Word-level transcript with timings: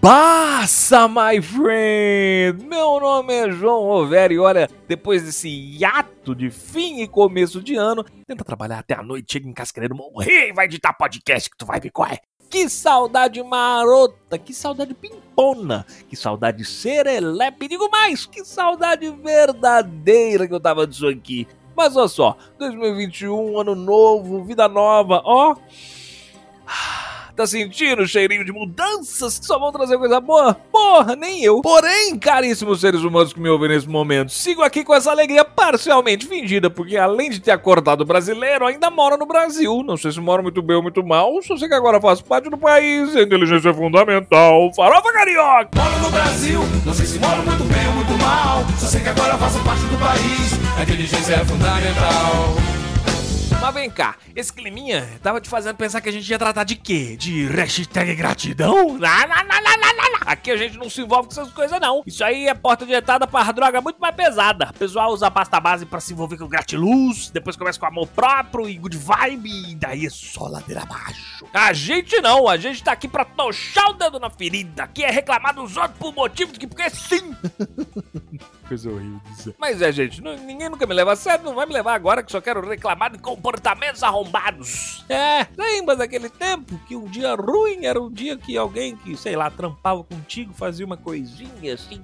Passa, 0.00 1.08
my 1.08 1.42
friend! 1.42 2.64
Meu 2.64 3.00
nome 3.00 3.34
é 3.34 3.50
João 3.50 3.82
Roveri 3.82 4.36
e 4.36 4.38
olha, 4.38 4.70
depois 4.86 5.24
desse 5.24 5.48
hiato 5.48 6.36
de 6.36 6.52
fim 6.52 7.02
e 7.02 7.08
começo 7.08 7.60
de 7.60 7.74
ano, 7.74 8.04
tenta 8.24 8.44
trabalhar 8.44 8.78
até 8.78 8.94
a 8.94 9.02
noite, 9.02 9.32
chega 9.32 9.48
em 9.48 9.52
casa 9.52 9.72
querendo 9.72 9.96
morrer 9.96 10.50
e 10.50 10.52
vai 10.52 10.66
editar 10.66 10.92
podcast 10.92 11.50
que 11.50 11.56
tu 11.56 11.66
vai 11.66 11.80
ver 11.80 11.90
qual 11.90 12.08
é. 12.08 12.18
Que 12.48 12.68
saudade 12.68 13.42
marota, 13.42 14.38
que 14.38 14.54
saudade 14.54 14.94
pimpona, 14.94 15.84
que 16.08 16.14
saudade 16.14 16.64
serelepe, 16.64 17.66
digo 17.66 17.90
mais, 17.90 18.24
que 18.24 18.44
saudade 18.44 19.10
verdadeira 19.10 20.46
que 20.46 20.54
eu 20.54 20.60
tava 20.60 20.86
disso 20.86 21.08
aqui. 21.08 21.48
Mas 21.76 21.96
olha 21.96 22.06
só, 22.06 22.36
2021, 22.56 23.58
ano 23.58 23.74
novo, 23.74 24.44
vida 24.44 24.68
nova, 24.68 25.20
ó. 25.24 25.56
Tá 27.38 27.46
sentindo 27.46 28.02
o 28.02 28.06
cheirinho 28.08 28.44
de 28.44 28.50
mudanças 28.50 29.38
que 29.38 29.46
só 29.46 29.60
vão 29.60 29.70
trazer 29.70 29.96
coisa 29.96 30.20
boa? 30.20 30.54
Porra, 30.72 31.14
nem 31.14 31.44
eu. 31.44 31.60
Porém, 31.60 32.18
caríssimos 32.18 32.80
seres 32.80 33.02
humanos 33.02 33.32
que 33.32 33.38
me 33.38 33.48
ouvem 33.48 33.68
nesse 33.68 33.88
momento, 33.88 34.32
sigo 34.32 34.60
aqui 34.60 34.82
com 34.82 34.92
essa 34.92 35.12
alegria 35.12 35.44
parcialmente 35.44 36.26
fingida, 36.26 36.68
porque 36.68 36.96
além 36.96 37.30
de 37.30 37.38
ter 37.38 37.52
acordado 37.52 38.04
brasileiro, 38.04 38.66
ainda 38.66 38.90
moro 38.90 39.16
no 39.16 39.24
Brasil. 39.24 39.84
Não 39.86 39.96
sei 39.96 40.10
se 40.10 40.20
moro 40.20 40.42
muito 40.42 40.60
bem 40.60 40.78
ou 40.78 40.82
muito 40.82 41.00
mal, 41.06 41.40
só 41.40 41.56
sei 41.56 41.68
que 41.68 41.74
agora 41.74 42.00
faço 42.00 42.24
parte 42.24 42.50
do 42.50 42.58
país, 42.58 43.14
a 43.14 43.22
inteligência 43.22 43.68
é 43.68 43.72
fundamental. 43.72 44.74
Farofa 44.74 45.12
carioca! 45.12 45.68
Moro 45.76 45.98
no 46.00 46.10
Brasil, 46.10 46.60
não 46.84 46.92
sei 46.92 47.06
se 47.06 47.20
moro 47.20 47.40
muito 47.44 47.62
bem 47.72 47.86
ou 47.86 47.92
muito 47.92 48.18
mal. 48.20 48.64
Só 48.76 48.86
sei 48.88 49.00
que 49.00 49.10
agora 49.10 49.38
faço 49.38 49.62
parte 49.62 49.84
do 49.84 49.96
país, 49.96 50.58
a 50.76 50.82
inteligência 50.82 51.34
é 51.34 51.44
fundamental. 51.44 52.77
Mas 53.60 53.74
vem 53.74 53.90
cá, 53.90 54.14
esse 54.36 54.52
climinha 54.52 55.06
tava 55.20 55.40
te 55.40 55.48
fazendo 55.48 55.76
pensar 55.76 56.00
que 56.00 56.08
a 56.08 56.12
gente 56.12 56.28
ia 56.30 56.38
tratar 56.38 56.62
de 56.62 56.76
quê? 56.76 57.16
De 57.16 57.46
hashtag 57.46 58.14
gratidão? 58.14 58.76
Não, 58.76 58.96
não, 58.96 58.98
não, 58.98 59.62
não, 59.62 59.96
não, 59.96 60.12
não. 60.12 60.18
Aqui 60.24 60.52
a 60.52 60.56
gente 60.56 60.78
não 60.78 60.88
se 60.88 61.00
envolve 61.00 61.28
com 61.28 61.32
essas 61.32 61.52
coisas, 61.52 61.80
não. 61.80 62.02
Isso 62.06 62.22
aí 62.22 62.46
é 62.46 62.54
porta 62.54 62.86
de 62.86 62.92
entrada 62.92 63.26
pra 63.26 63.50
droga 63.50 63.80
muito 63.80 63.98
mais 63.98 64.14
pesada. 64.14 64.70
O 64.70 64.78
pessoal 64.78 65.10
usa 65.10 65.26
a 65.26 65.30
pasta 65.30 65.58
base 65.58 65.84
pra 65.86 65.98
se 65.98 66.12
envolver 66.12 66.36
com 66.36 66.46
gratiluz, 66.46 67.30
depois 67.30 67.56
começa 67.56 67.80
com 67.80 67.86
amor 67.86 68.06
próprio 68.06 68.68
e 68.68 68.78
good 68.78 68.96
vibe, 68.96 69.72
e 69.72 69.74
daí 69.74 70.06
é 70.06 70.10
só 70.10 70.46
ladeira 70.46 70.82
abaixo. 70.82 71.44
A 71.52 71.72
gente 71.72 72.20
não, 72.20 72.48
a 72.48 72.56
gente 72.56 72.82
tá 72.82 72.92
aqui 72.92 73.08
pra 73.08 73.24
tochar 73.24 73.90
o 73.90 73.94
dedo 73.94 74.20
na 74.20 74.30
ferida. 74.30 74.84
Aqui 74.84 75.02
é 75.02 75.10
reclamar 75.10 75.54
dos 75.54 75.76
outros 75.76 75.98
por 75.98 76.14
motivo 76.14 76.52
de 76.52 76.60
que 76.60 76.66
porque 76.66 76.88
sim. 76.90 77.34
Coisa 78.68 78.90
horrível 78.90 79.20
dizer. 79.30 79.54
Mas 79.58 79.80
é, 79.80 79.90
gente, 79.90 80.20
não- 80.20 80.36
ninguém 80.36 80.68
nunca 80.68 80.86
me 80.86 80.92
leva 80.94 81.12
a 81.12 81.16
sério, 81.16 81.44
não 81.44 81.54
vai 81.54 81.64
me 81.66 81.72
levar 81.72 81.94
agora 81.94 82.22
que 82.22 82.30
só 82.30 82.40
quero 82.40 82.60
reclamar 82.68 83.10
de 83.10 83.18
comportamentos 83.18 84.02
arrombados. 84.02 85.04
É, 85.08 85.46
lembra 85.56 85.96
daquele 85.96 86.28
tempo 86.28 86.78
que 86.86 86.94
um 86.94 87.06
dia 87.06 87.34
ruim 87.34 87.86
era 87.86 88.00
um 88.00 88.10
dia 88.10 88.36
que 88.36 88.56
alguém 88.58 88.94
que, 88.96 89.16
sei 89.16 89.34
lá, 89.36 89.50
trampava 89.50 90.04
contigo, 90.04 90.52
fazia 90.52 90.84
uma 90.84 90.96
coisinha 90.98 91.72
assim, 91.74 92.02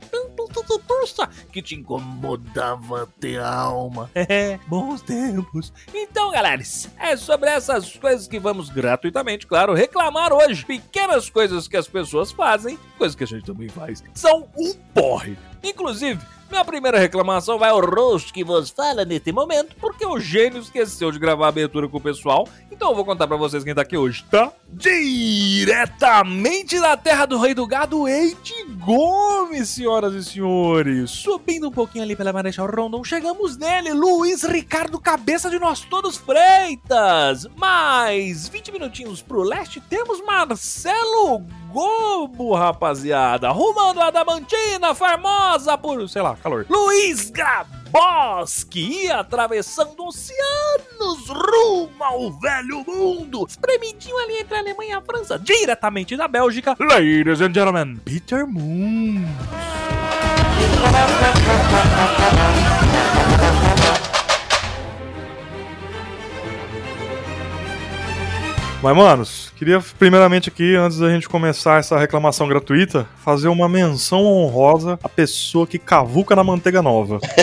que 1.53 1.61
te 1.63 1.75
incomodava 1.75 3.03
até 3.03 3.39
a 3.39 3.53
alma. 3.55 4.11
É, 4.27 4.59
bons 4.67 5.03
tempos. 5.03 5.73
Então, 5.93 6.31
galera, 6.31 6.63
é 6.99 7.17
sobre 7.17 7.51
essas 7.51 7.95
coisas 7.97 8.27
que 8.27 8.39
vamos 8.39 8.71
gratuitamente, 8.71 9.47
claro, 9.47 9.75
reclamar 9.75 10.33
hoje. 10.33 10.65
Pequenas 10.65 11.29
coisas 11.29 11.69
que 11.69 11.77
as 11.77 11.87
pessoas 11.87 12.33
fazem, 12.33 12.79
coisas 12.97 13.15
que 13.15 13.23
a 13.25 13.27
gente 13.27 13.45
também 13.45 13.69
faz, 13.69 14.03
são 14.15 14.49
um 14.57 14.73
porre. 14.95 15.37
Inclusive, 15.63 16.21
minha 16.55 16.65
primeira 16.65 17.01
reclamação 17.01 17.59
vai 17.59 17.71
ao 17.71 17.85
rosto 17.85 18.33
que 18.33 18.45
vos 18.45 18.71
fala 18.71 19.05
neste 19.05 19.33
momento, 19.33 19.75
porque 19.81 20.07
o 20.07 20.21
gênio 20.21 20.61
esqueceu 20.61 21.11
de 21.11 21.19
gravar 21.19 21.47
a 21.47 21.49
abertura 21.49 21.89
com 21.89 21.97
o 21.97 22.01
pessoal. 22.01 22.49
Então 22.71 22.91
eu 22.91 22.95
vou 22.95 23.05
contar 23.05 23.27
pra 23.27 23.37
vocês 23.37 23.65
quem 23.65 23.75
tá 23.75 23.83
aqui 23.83 23.97
hoje, 23.97 24.25
tá? 24.31 24.53
Diretamente 24.69 26.79
da 26.79 26.97
terra 26.97 27.27
do 27.27 27.41
rei 27.41 27.55
do 27.55 27.67
gado, 27.67 28.07
Eide 28.07 28.55
Gomes, 28.79 29.71
senhoras 29.71 30.15
e 30.15 30.23
senhores. 30.23 31.11
Subindo 31.11 31.67
um 31.67 31.73
pouquinho 31.73 32.05
ali 32.05 32.15
pela 32.15 32.33
Marechal 32.33 32.69
Rondon, 32.69 33.03
chegamos 33.03 33.57
nele, 33.57 33.93
Luiz 33.93 34.45
Ricardo 34.45 35.01
Cabeça 35.01 35.51
de 35.51 35.59
Nós 35.59 35.81
Todos 35.81 36.17
Freitas. 36.17 37.49
Mais 37.57 38.47
20 38.47 38.71
minutinhos 38.71 39.21
pro 39.21 39.43
leste, 39.43 39.81
temos 39.81 40.25
Marcelo 40.25 41.43
Gobo, 41.75 42.55
rapaziada. 42.55 43.51
Rumando 43.51 44.01
a 44.01 44.09
Damantina, 44.09 44.95
famosa 44.95 45.77
por, 45.77 46.09
sei 46.09 46.23
lá, 46.23 46.37
calor. 46.37 46.65
Luiz 46.71 47.31
Graboski, 47.31 49.11
atravessando 49.11 50.05
oceanos 50.05 51.29
rumo 51.29 52.05
ao 52.05 52.31
velho 52.39 52.85
mundo. 52.87 53.45
Espremidinho 53.49 54.17
ali 54.19 54.39
entre 54.39 54.55
a 54.55 54.61
Alemanha 54.61 54.91
e 54.91 54.93
a 54.93 55.01
França, 55.01 55.37
diretamente 55.37 56.17
da 56.17 56.29
Bélgica. 56.29 56.77
Ladies 56.79 57.41
and 57.41 57.53
gentlemen, 57.53 57.97
Peter 58.05 58.47
Moon. 58.47 59.25
Mas, 68.85 68.95
manos, 68.95 69.51
queria 69.57 69.81
primeiramente 69.99 70.51
aqui, 70.51 70.77
antes 70.77 70.99
da 70.99 71.09
gente 71.09 71.27
começar 71.27 71.79
essa 71.79 71.99
reclamação 71.99 72.47
gratuita, 72.47 73.09
fazer 73.25 73.49
uma 73.49 73.67
menção 73.67 74.27
honrosa 74.27 74.99
à 75.03 75.09
pessoa 75.09 75.67
que 75.67 75.79
cavuca 75.79 76.37
na 76.37 76.45
manteiga 76.45 76.83
nova. 76.83 77.19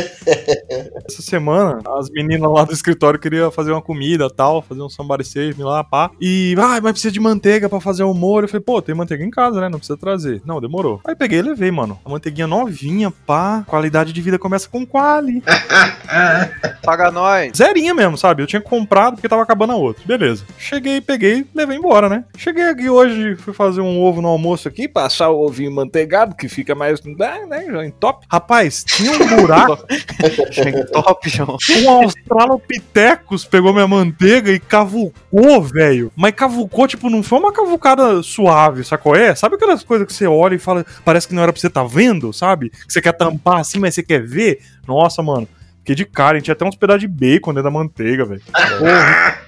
Essa 1.04 1.24
semana, 1.24 1.80
as 1.98 2.10
meninas 2.12 2.50
lá 2.50 2.64
do 2.64 2.72
escritório 2.72 3.20
queriam 3.20 3.52
fazer 3.52 3.72
uma 3.72 3.82
comida 3.82 4.30
tal, 4.30 4.62
fazer 4.62 4.82
um 4.82 4.90
somebody 4.90 5.26
save 5.26 5.58
me 5.58 5.64
lá, 5.64 5.84
pá. 5.84 6.12
E, 6.22 6.56
ah, 6.60 6.80
mas 6.82 6.92
precisa 6.92 7.12
de 7.12 7.20
manteiga 7.20 7.68
pra 7.68 7.82
fazer 7.82 8.04
o 8.04 8.14
molho. 8.14 8.46
Eu 8.46 8.48
falei, 8.48 8.64
pô, 8.64 8.82
tem 8.82 8.94
manteiga 8.94 9.24
em 9.24 9.32
casa, 9.32 9.60
né? 9.60 9.68
Não 9.68 9.80
precisa 9.80 9.98
trazer. 9.98 10.42
Não, 10.46 10.62
demorou. 10.62 11.02
Aí 11.06 11.16
peguei 11.16 11.40
e 11.40 11.42
levei, 11.42 11.72
mano. 11.72 12.00
A 12.06 12.10
manteiguinha 12.10 12.48
novinha, 12.48 13.12
pá. 13.26 13.64
Qualidade 13.68 14.14
de 14.14 14.22
vida 14.22 14.38
começa 14.38 14.70
com 14.70 14.86
quali. 14.86 15.44
Paga 16.84 17.12
nós. 17.12 17.52
Zerinha 17.58 17.94
mesmo, 17.94 18.18
sabe? 18.18 18.44
Eu 18.44 18.48
tinha 18.48 18.62
comprado 18.62 19.16
porque 19.16 19.28
tava 19.28 19.42
acabando 19.42 19.74
a 19.74 19.76
outra. 19.76 20.04
Beleza. 20.06 20.46
Cheguei, 20.58 21.02
peguei, 21.02 21.31
levei 21.54 21.78
embora, 21.78 22.10
né? 22.10 22.24
Cheguei 22.38 22.64
aqui 22.70 22.90
hoje, 22.90 23.36
fui 23.36 23.54
fazer 23.54 23.82
um 23.82 24.00
ovo 24.00 24.22
no 24.22 24.28
almoço 24.28 24.68
aqui, 24.68 24.88
passar 24.88 25.30
o 25.30 25.46
ovinho 25.46 25.72
manteigado, 25.72 26.36
que 26.36 26.48
fica 26.48 26.76
mais, 26.76 27.02
né, 27.04 27.46
né, 27.48 27.66
já 27.72 27.86
em 27.86 27.92
top. 27.92 28.26
Rapaz, 28.30 28.84
tinha 28.84 29.12
um 29.12 29.36
buraco, 29.42 29.86
Chega 30.52 30.86
top, 30.88 31.30
João. 31.30 31.58
um 31.84 31.90
Australopithecus 31.90 33.46
pegou 33.46 33.74
minha 33.74 33.88
manteiga 33.88 34.52
e 34.52 34.60
cavucou, 34.60 35.62
velho. 35.62 36.12
Mas 36.16 36.34
cavucou, 36.34 36.88
tipo, 36.88 37.10
não 37.10 37.24
foi 37.24 37.40
uma 37.40 37.52
cavucada 37.52 38.22
suave, 38.24 38.84
sacou? 38.84 39.16
É? 39.16 39.34
Sabe 39.36 39.56
aquelas 39.56 39.84
coisas 39.84 40.08
que 40.08 40.14
você 40.14 40.28
olha 40.28 40.56
e 40.56 40.60
fala, 40.60 40.86
parece 41.04 41.28
que 41.28 41.34
não 41.34 41.44
era 41.44 41.52
pra 41.52 41.62
você 41.62 41.70
tá 41.70 41.84
vendo, 41.84 42.32
sabe? 42.34 42.70
Que 42.70 42.92
você 42.92 43.02
quer 43.02 43.14
tampar 43.14 43.60
assim, 43.60 43.80
mas 43.80 43.96
você 43.96 44.04
quer 44.04 44.22
ver? 44.22 44.60
Nossa, 44.88 45.22
mano. 45.22 45.48
Fiquei 45.80 45.96
de 45.96 46.06
cara, 46.06 46.34
a 46.34 46.36
gente 46.36 46.46
tinha 46.46 46.54
até 46.54 46.64
uns 46.64 46.76
pedaços 46.76 47.02
de 47.02 47.08
bacon 47.08 47.52
dentro 47.52 47.64
da 47.64 47.72
manteiga, 47.72 48.24
velho. 48.24 48.42
Porra. 48.80 49.42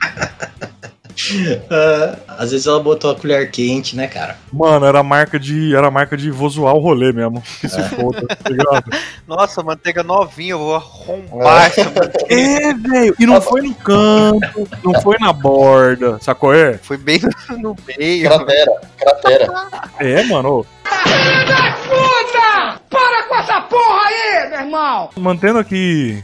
Ah, 1.70 2.18
às 2.40 2.52
vezes 2.52 2.68
ela 2.68 2.80
botou 2.80 3.12
a 3.12 3.16
colher 3.16 3.50
quente, 3.50 3.96
né, 3.96 4.08
cara? 4.08 4.38
Mano, 4.52 4.86
era 4.86 5.00
a 5.00 5.04
marca 5.04 5.40
de. 5.40 5.76
Era 5.76 5.88
a 5.88 5.92
marca 5.92 6.16
de 6.16 6.30
vou 6.30 6.50
zoar 6.50 6.76
o 6.76 6.80
rolê 6.80 7.12
mesmo. 7.12 7.42
Que 7.60 7.68
se 7.68 7.82
foda, 7.90 8.26
tá 8.28 8.50
ligado? 8.50 8.84
Nossa, 9.28 9.64
manteiga 9.64 10.04
novinha, 10.04 10.52
eu 10.52 10.60
vou 10.60 10.76
arrombar 10.76 11.66
essa 11.68 11.86
manteiga. 11.86 12.14
É, 12.34 12.74
velho. 12.74 13.16
E 13.20 13.26
não 13.26 13.42
foi 13.42 13.62
no 13.62 13.74
canto, 13.76 14.68
não 14.84 15.02
foi 15.02 15.18
na 15.20 15.32
borda, 15.32 16.18
sacou? 16.22 16.54
É? 16.54 16.78
Foi 16.78 16.98
bem 16.98 17.20
no 17.58 17.76
meio. 17.88 18.30
Cratera, 18.30 18.72
cratera. 18.98 19.68
É, 20.00 20.24
mano. 20.24 20.60
ô, 20.60 20.66
Puta! 20.84 22.80
Para 22.90 23.24
com 23.24 23.36
essa 23.36 23.62
porra 23.62 24.02
aí, 24.06 24.50
meu 24.50 24.60
irmão! 24.60 25.10
Mantendo 25.18 25.60
aqui, 25.60 26.24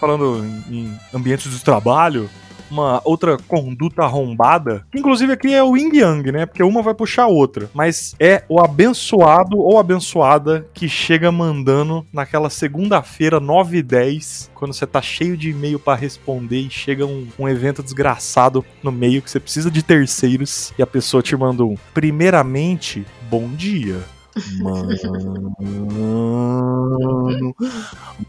falando 0.00 0.44
em, 0.44 0.76
em 0.76 1.00
ambientes 1.12 1.50
de 1.50 1.62
trabalho, 1.62 2.28
uma 2.74 3.00
outra 3.04 3.38
conduta 3.48 4.02
arrombada, 4.02 4.84
que 4.90 4.98
inclusive 4.98 5.32
aqui 5.32 5.54
é 5.54 5.62
o 5.62 5.76
yin 5.76 5.94
yang, 5.94 6.32
né? 6.32 6.46
Porque 6.46 6.62
uma 6.62 6.82
vai 6.82 6.94
puxar 6.94 7.24
a 7.24 7.28
outra. 7.28 7.70
Mas 7.72 8.14
é 8.18 8.42
o 8.48 8.60
abençoado 8.60 9.58
ou 9.58 9.78
abençoada 9.78 10.66
que 10.74 10.88
chega 10.88 11.30
mandando 11.30 12.04
naquela 12.12 12.50
segunda-feira, 12.50 13.38
9 13.38 13.78
e 13.78 13.82
10, 13.82 14.50
quando 14.54 14.74
você 14.74 14.86
tá 14.86 15.00
cheio 15.00 15.36
de 15.36 15.50
e-mail 15.50 15.78
pra 15.78 15.94
responder 15.94 16.58
e 16.58 16.70
chega 16.70 17.06
um, 17.06 17.28
um 17.38 17.48
evento 17.48 17.82
desgraçado 17.82 18.64
no 18.82 18.90
meio 18.90 19.22
que 19.22 19.30
você 19.30 19.40
precisa 19.40 19.70
de 19.70 19.82
terceiros 19.82 20.72
e 20.78 20.82
a 20.82 20.86
pessoa 20.86 21.22
te 21.22 21.36
manda 21.36 21.64
um. 21.64 21.76
Primeiramente, 21.92 23.06
bom 23.30 23.48
dia. 23.48 24.13
Mano. 26.38 27.54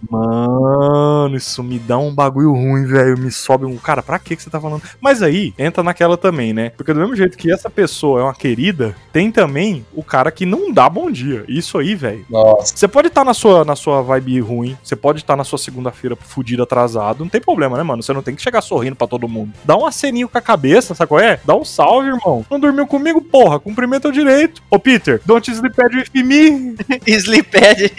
Mano. 0.09 1.35
Isso 1.35 1.63
me 1.63 1.79
dá 1.79 1.97
um 1.97 2.13
bagulho 2.13 2.51
ruim, 2.51 2.85
velho. 2.85 3.17
Me 3.17 3.31
sobe 3.31 3.65
um. 3.65 3.77
Cara, 3.77 4.03
pra 4.03 4.19
que 4.19 4.35
você 4.35 4.49
tá 4.49 4.59
falando? 4.59 4.83
Mas 4.99 5.21
aí, 5.21 5.53
entra 5.57 5.83
naquela 5.83 6.17
também, 6.17 6.53
né? 6.53 6.69
Porque 6.71 6.93
do 6.93 6.99
mesmo 6.99 7.15
jeito 7.15 7.37
que 7.37 7.51
essa 7.51 7.69
pessoa 7.69 8.19
é 8.19 8.23
uma 8.23 8.33
querida, 8.33 8.95
tem 9.11 9.31
também 9.31 9.85
o 9.93 10.03
cara 10.03 10.31
que 10.31 10.45
não 10.45 10.71
dá 10.71 10.89
bom 10.89 11.09
dia. 11.09 11.43
Isso 11.47 11.77
aí, 11.77 11.95
velho. 11.95 12.25
Você 12.61 12.87
pode 12.87 13.07
estar 13.07 13.23
na, 13.23 13.33
sua, 13.33 13.65
na 13.65 13.75
sua 13.75 14.01
vibe 14.01 14.39
ruim, 14.39 14.77
você 14.83 14.95
pode 14.95 15.19
estar 15.19 15.35
na 15.35 15.43
sua 15.43 15.57
segunda-feira 15.57 16.15
fudido 16.15 16.63
atrasado, 16.63 17.23
não 17.23 17.29
tem 17.29 17.41
problema, 17.41 17.77
né, 17.77 17.83
mano? 17.83 18.03
Você 18.03 18.13
não 18.13 18.21
tem 18.21 18.35
que 18.35 18.41
chegar 18.41 18.61
sorrindo 18.61 18.95
pra 18.95 19.07
todo 19.07 19.27
mundo. 19.27 19.53
Dá 19.63 19.75
um 19.75 19.85
aceninho 19.85 20.29
com 20.29 20.37
a 20.37 20.41
cabeça, 20.41 20.93
sabe 20.93 21.09
qual 21.09 21.19
é? 21.19 21.39
Dá 21.45 21.55
um 21.55 21.65
salve, 21.65 22.09
irmão. 22.09 22.45
Não 22.49 22.59
dormiu 22.59 22.85
comigo, 22.87 23.21
porra, 23.21 23.59
cumprimenta 23.59 24.07
o 24.07 24.11
direito. 24.11 24.61
Ô, 24.69 24.79
Peter, 24.79 25.21
don't 25.25 25.49
sleep 25.49 25.75
with 25.95 26.23
me. 26.23 26.75
Sleepad. 27.07 27.91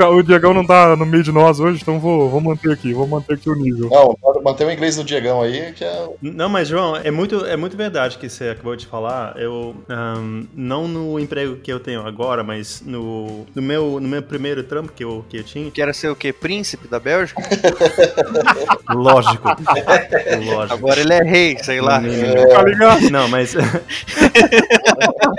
o 0.00 0.22
Diegão 0.22 0.54
não 0.54 0.66
tá 0.66 0.96
no 0.96 1.06
meio 1.06 1.22
de 1.22 1.32
nós 1.32 1.60
hoje, 1.60 1.80
então 1.82 1.98
vou, 1.98 2.28
vou 2.28 2.40
manter 2.40 2.72
aqui, 2.72 2.92
vou 2.92 3.06
manter 3.06 3.34
aqui 3.34 3.48
o 3.48 3.54
nível. 3.54 3.88
Não, 3.90 4.16
manter 4.42 4.66
o 4.66 4.70
inglês 4.70 4.96
do 4.96 5.04
Diegão 5.04 5.42
aí, 5.42 5.72
que 5.72 5.84
é. 5.84 6.08
Não, 6.20 6.48
mas 6.48 6.68
João, 6.68 6.96
é 6.96 7.10
muito, 7.10 7.44
é 7.44 7.56
muito 7.56 7.76
verdade 7.76 8.18
que 8.18 8.28
você 8.28 8.50
acabou 8.50 8.76
de 8.76 8.86
falar. 8.86 9.34
Eu 9.36 9.74
ahn, 9.88 10.44
não 10.54 10.88
no 10.88 11.18
emprego 11.18 11.56
que 11.56 11.72
eu 11.72 11.80
tenho 11.80 12.06
agora, 12.06 12.42
mas 12.42 12.82
no, 12.84 13.46
no 13.54 13.62
meu 13.62 14.00
no 14.00 14.08
meu 14.08 14.22
primeiro 14.22 14.62
trampo 14.62 14.92
que 14.92 15.04
eu 15.04 15.24
que 15.28 15.38
eu 15.38 15.44
tinha. 15.44 15.70
Que 15.70 15.82
era 15.82 15.92
ser 15.92 16.08
o 16.08 16.16
quê? 16.16 16.32
Príncipe 16.32 16.88
da 16.88 16.98
Bélgica? 16.98 17.42
Lógico. 18.92 19.48
Lógico. 19.48 20.72
Agora 20.74 21.00
ele 21.00 21.12
é 21.12 21.22
rei, 21.22 21.56
sei 21.62 21.80
lá. 21.80 22.00
Tá 22.00 22.62
ligado? 22.62 23.10
Não, 23.10 23.28
mas. 23.28 23.54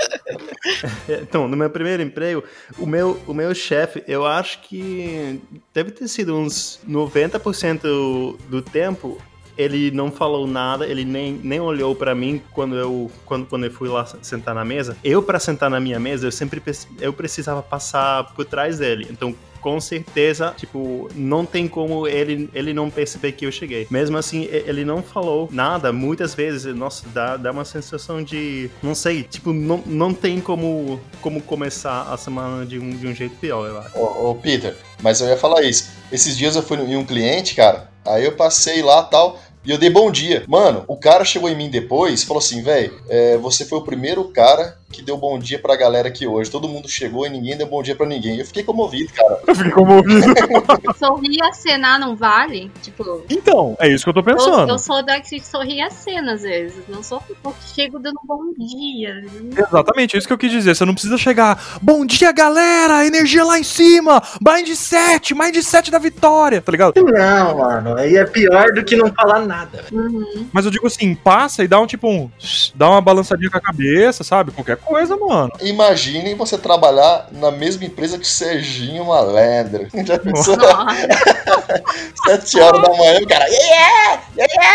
então, 1.22 1.48
no 1.48 1.56
meu 1.56 1.70
primeiro 1.70 2.02
emprego, 2.02 2.42
o 2.78 2.86
meu, 2.86 3.20
o 3.26 3.34
meu 3.34 3.54
chefe, 3.54 4.02
eu 4.06 4.26
acho 4.26 4.60
que 4.62 5.40
deve 5.72 5.90
ter 5.90 6.08
sido 6.08 6.36
uns 6.36 6.80
90% 6.88 8.36
do 8.48 8.62
tempo. 8.62 9.18
Ele 9.56 9.92
não 9.92 10.10
falou 10.10 10.48
nada, 10.48 10.84
ele 10.84 11.04
nem, 11.04 11.34
nem 11.34 11.60
olhou 11.60 11.94
pra 11.94 12.12
mim 12.12 12.42
quando 12.50 12.74
eu, 12.74 13.08
quando, 13.24 13.46
quando 13.46 13.64
eu 13.64 13.70
fui 13.70 13.88
lá 13.88 14.04
sentar 14.20 14.52
na 14.52 14.64
mesa. 14.64 14.96
Eu, 15.04 15.22
pra 15.22 15.38
sentar 15.38 15.70
na 15.70 15.78
minha 15.78 16.00
mesa, 16.00 16.26
eu 16.26 16.32
sempre 16.32 16.60
eu 17.00 17.12
precisava 17.12 17.62
passar 17.62 18.34
por 18.34 18.44
trás 18.44 18.78
dele. 18.78 19.06
Então, 19.08 19.32
com 19.64 19.80
certeza, 19.80 20.52
tipo, 20.58 21.08
não 21.14 21.46
tem 21.46 21.66
como 21.66 22.06
ele, 22.06 22.50
ele 22.52 22.74
não 22.74 22.90
perceber 22.90 23.32
que 23.32 23.46
eu 23.46 23.50
cheguei. 23.50 23.86
Mesmo 23.90 24.18
assim, 24.18 24.46
ele 24.50 24.84
não 24.84 25.02
falou 25.02 25.48
nada. 25.50 25.90
Muitas 25.90 26.34
vezes, 26.34 26.74
nossa, 26.76 27.02
dá, 27.08 27.38
dá 27.38 27.50
uma 27.50 27.64
sensação 27.64 28.22
de, 28.22 28.70
não 28.82 28.94
sei, 28.94 29.22
tipo, 29.22 29.54
não, 29.54 29.82
não 29.86 30.12
tem 30.12 30.38
como, 30.38 31.00
como 31.22 31.40
começar 31.40 32.12
a 32.12 32.16
semana 32.18 32.66
de 32.66 32.78
um, 32.78 32.90
de 32.90 33.06
um 33.06 33.14
jeito 33.14 33.36
pior, 33.36 33.66
eu 33.66 33.78
acho. 33.78 33.98
Ô, 33.98 34.32
ô, 34.32 34.34
Peter, 34.34 34.76
mas 35.02 35.22
eu 35.22 35.28
ia 35.28 35.36
falar 35.38 35.62
isso. 35.62 35.88
Esses 36.12 36.36
dias 36.36 36.56
eu 36.56 36.62
fui 36.62 36.76
em 36.76 36.98
um 36.98 37.04
cliente, 37.06 37.54
cara, 37.54 37.88
aí 38.04 38.22
eu 38.22 38.32
passei 38.32 38.82
lá 38.82 39.02
tal. 39.04 39.40
E 39.64 39.70
eu 39.70 39.78
dei 39.78 39.88
bom 39.88 40.10
dia. 40.10 40.44
Mano, 40.46 40.84
o 40.86 40.94
cara 40.94 41.24
chegou 41.24 41.48
em 41.48 41.56
mim 41.56 41.70
depois 41.70 42.22
falou 42.22 42.38
assim, 42.38 42.62
velho, 42.62 43.00
você 43.40 43.64
foi 43.64 43.78
o 43.78 43.82
primeiro 43.82 44.24
cara 44.24 44.76
que 44.94 45.02
deu 45.02 45.16
bom 45.16 45.38
dia 45.38 45.58
pra 45.58 45.76
galera 45.76 46.08
aqui 46.08 46.26
hoje. 46.26 46.50
Todo 46.50 46.68
mundo 46.68 46.88
chegou 46.88 47.26
e 47.26 47.30
ninguém 47.30 47.56
deu 47.56 47.66
bom 47.66 47.82
dia 47.82 47.94
pra 47.94 48.06
ninguém. 48.06 48.38
Eu 48.38 48.46
fiquei 48.46 48.62
comovido, 48.62 49.12
cara. 49.12 49.40
Eu 49.46 49.54
fiquei 49.54 49.72
comovido. 49.72 50.34
Sorrir 50.98 51.36
e 51.36 51.42
acenar 51.42 51.98
não 51.98 52.14
vale? 52.16 52.70
Tipo, 52.82 53.24
Então, 53.28 53.76
é 53.80 53.88
isso 53.88 54.04
que 54.04 54.10
eu 54.10 54.14
tô 54.14 54.20
eu, 54.20 54.24
pensando. 54.24 54.68
eu 54.70 54.78
sou 54.78 55.02
da 55.02 55.20
que 55.20 55.40
sorri 55.40 55.76
e 55.76 55.82
acena 55.82 56.34
às 56.34 56.42
vezes. 56.42 56.82
Não 56.88 57.02
sou 57.02 57.22
porque 57.42 57.60
chego 57.74 57.98
dando 57.98 58.20
bom 58.24 58.52
dia. 58.58 59.24
Exatamente, 59.56 60.14
é 60.14 60.18
isso 60.18 60.26
que 60.26 60.32
eu 60.32 60.38
quis 60.38 60.50
dizer. 60.50 60.74
Você 60.74 60.84
não 60.84 60.94
precisa 60.94 61.18
chegar. 61.18 61.78
Bom 61.82 62.04
dia, 62.06 62.32
galera! 62.32 63.06
Energia 63.06 63.44
lá 63.44 63.58
em 63.58 63.64
cima! 63.64 64.22
Mind 64.40 64.68
7, 64.68 65.34
Mind 65.34 65.56
7 65.56 65.90
da 65.90 65.98
vitória, 65.98 66.60
tá 66.60 66.70
ligado? 66.70 66.94
Não, 67.02 67.58
mano. 67.58 67.96
Aí 67.96 68.16
é 68.16 68.24
pior 68.24 68.72
do 68.72 68.84
que 68.84 68.96
não 68.96 69.12
falar 69.12 69.40
nada. 69.40 69.84
Uhum. 69.92 70.46
Mas 70.52 70.64
eu 70.64 70.70
digo 70.70 70.86
assim, 70.86 71.14
passa 71.14 71.64
e 71.64 71.68
dá 71.68 71.80
um 71.80 71.86
tipo 71.86 72.08
um. 72.08 72.30
Dá 72.74 72.90
uma 72.90 73.00
balançadinha 73.00 73.50
com 73.50 73.58
a 73.58 73.60
cabeça, 73.60 74.22
sabe? 74.24 74.52
Qualquer 74.52 74.76
coisa, 74.84 75.16
mano. 75.16 75.50
Imaginem 75.60 76.34
você 76.34 76.56
trabalhar 76.58 77.28
na 77.32 77.50
mesma 77.50 77.84
empresa 77.84 78.18
que 78.18 78.24
o 78.24 78.28
Serginho 78.28 79.04
Malandro. 79.06 79.88
Já 80.04 80.18
pensou? 80.18 80.56
Sete 82.26 82.60
horas 82.60 82.82
da 82.82 82.88
manhã, 82.90 83.20
o 83.20 83.26
cara. 83.26 83.46
Yeah! 83.48 84.22
Yeah! 84.36 84.74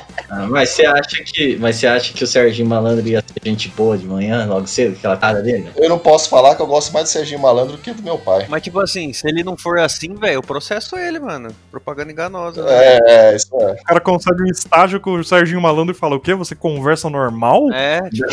Ah, 0.28 0.46
mas 0.48 0.70
você 0.70 0.84
acha 0.86 1.22
que. 1.24 1.56
Mas 1.56 1.76
você 1.76 1.86
acha 1.86 2.12
que 2.12 2.24
o 2.24 2.26
Serginho 2.26 2.68
Malandro 2.68 3.06
ia 3.06 3.20
ser 3.20 3.48
gente 3.48 3.68
boa 3.68 3.96
de 3.96 4.06
manhã, 4.06 4.44
logo 4.46 4.66
cedo, 4.66 4.96
aquela 4.96 5.16
cara 5.16 5.40
dele? 5.42 5.70
Eu 5.76 5.88
não 5.88 5.98
posso 5.98 6.28
falar 6.28 6.54
que 6.54 6.62
eu 6.62 6.66
gosto 6.66 6.92
mais 6.92 7.06
do 7.06 7.12
Serginho 7.12 7.40
Malandro 7.40 7.76
do 7.76 7.82
que 7.82 7.92
do 7.92 8.02
meu 8.02 8.18
pai. 8.18 8.46
Mas 8.48 8.62
tipo 8.62 8.80
assim, 8.80 9.12
se 9.12 9.28
ele 9.28 9.44
não 9.44 9.56
for 9.56 9.78
assim, 9.78 10.14
velho, 10.14 10.34
eu 10.34 10.42
processo 10.42 10.96
ele, 10.96 11.18
mano. 11.18 11.50
Propaganda 11.70 12.10
enganosa. 12.10 12.64
né? 12.64 12.72
É, 12.72 12.98
é, 13.06 13.36
isso 13.36 13.48
é. 13.60 13.72
O 13.72 13.84
cara 13.84 14.00
consegue 14.00 14.42
um 14.42 14.46
estágio 14.46 15.00
com 15.00 15.12
o 15.14 15.24
Serginho 15.24 15.60
Malandro 15.60 15.94
e 15.94 15.98
fala: 15.98 16.16
o 16.16 16.20
quê? 16.20 16.34
Você 16.34 16.54
conversa 16.54 17.08
normal? 17.08 17.72
É, 17.72 18.00
tipo, 18.10 18.26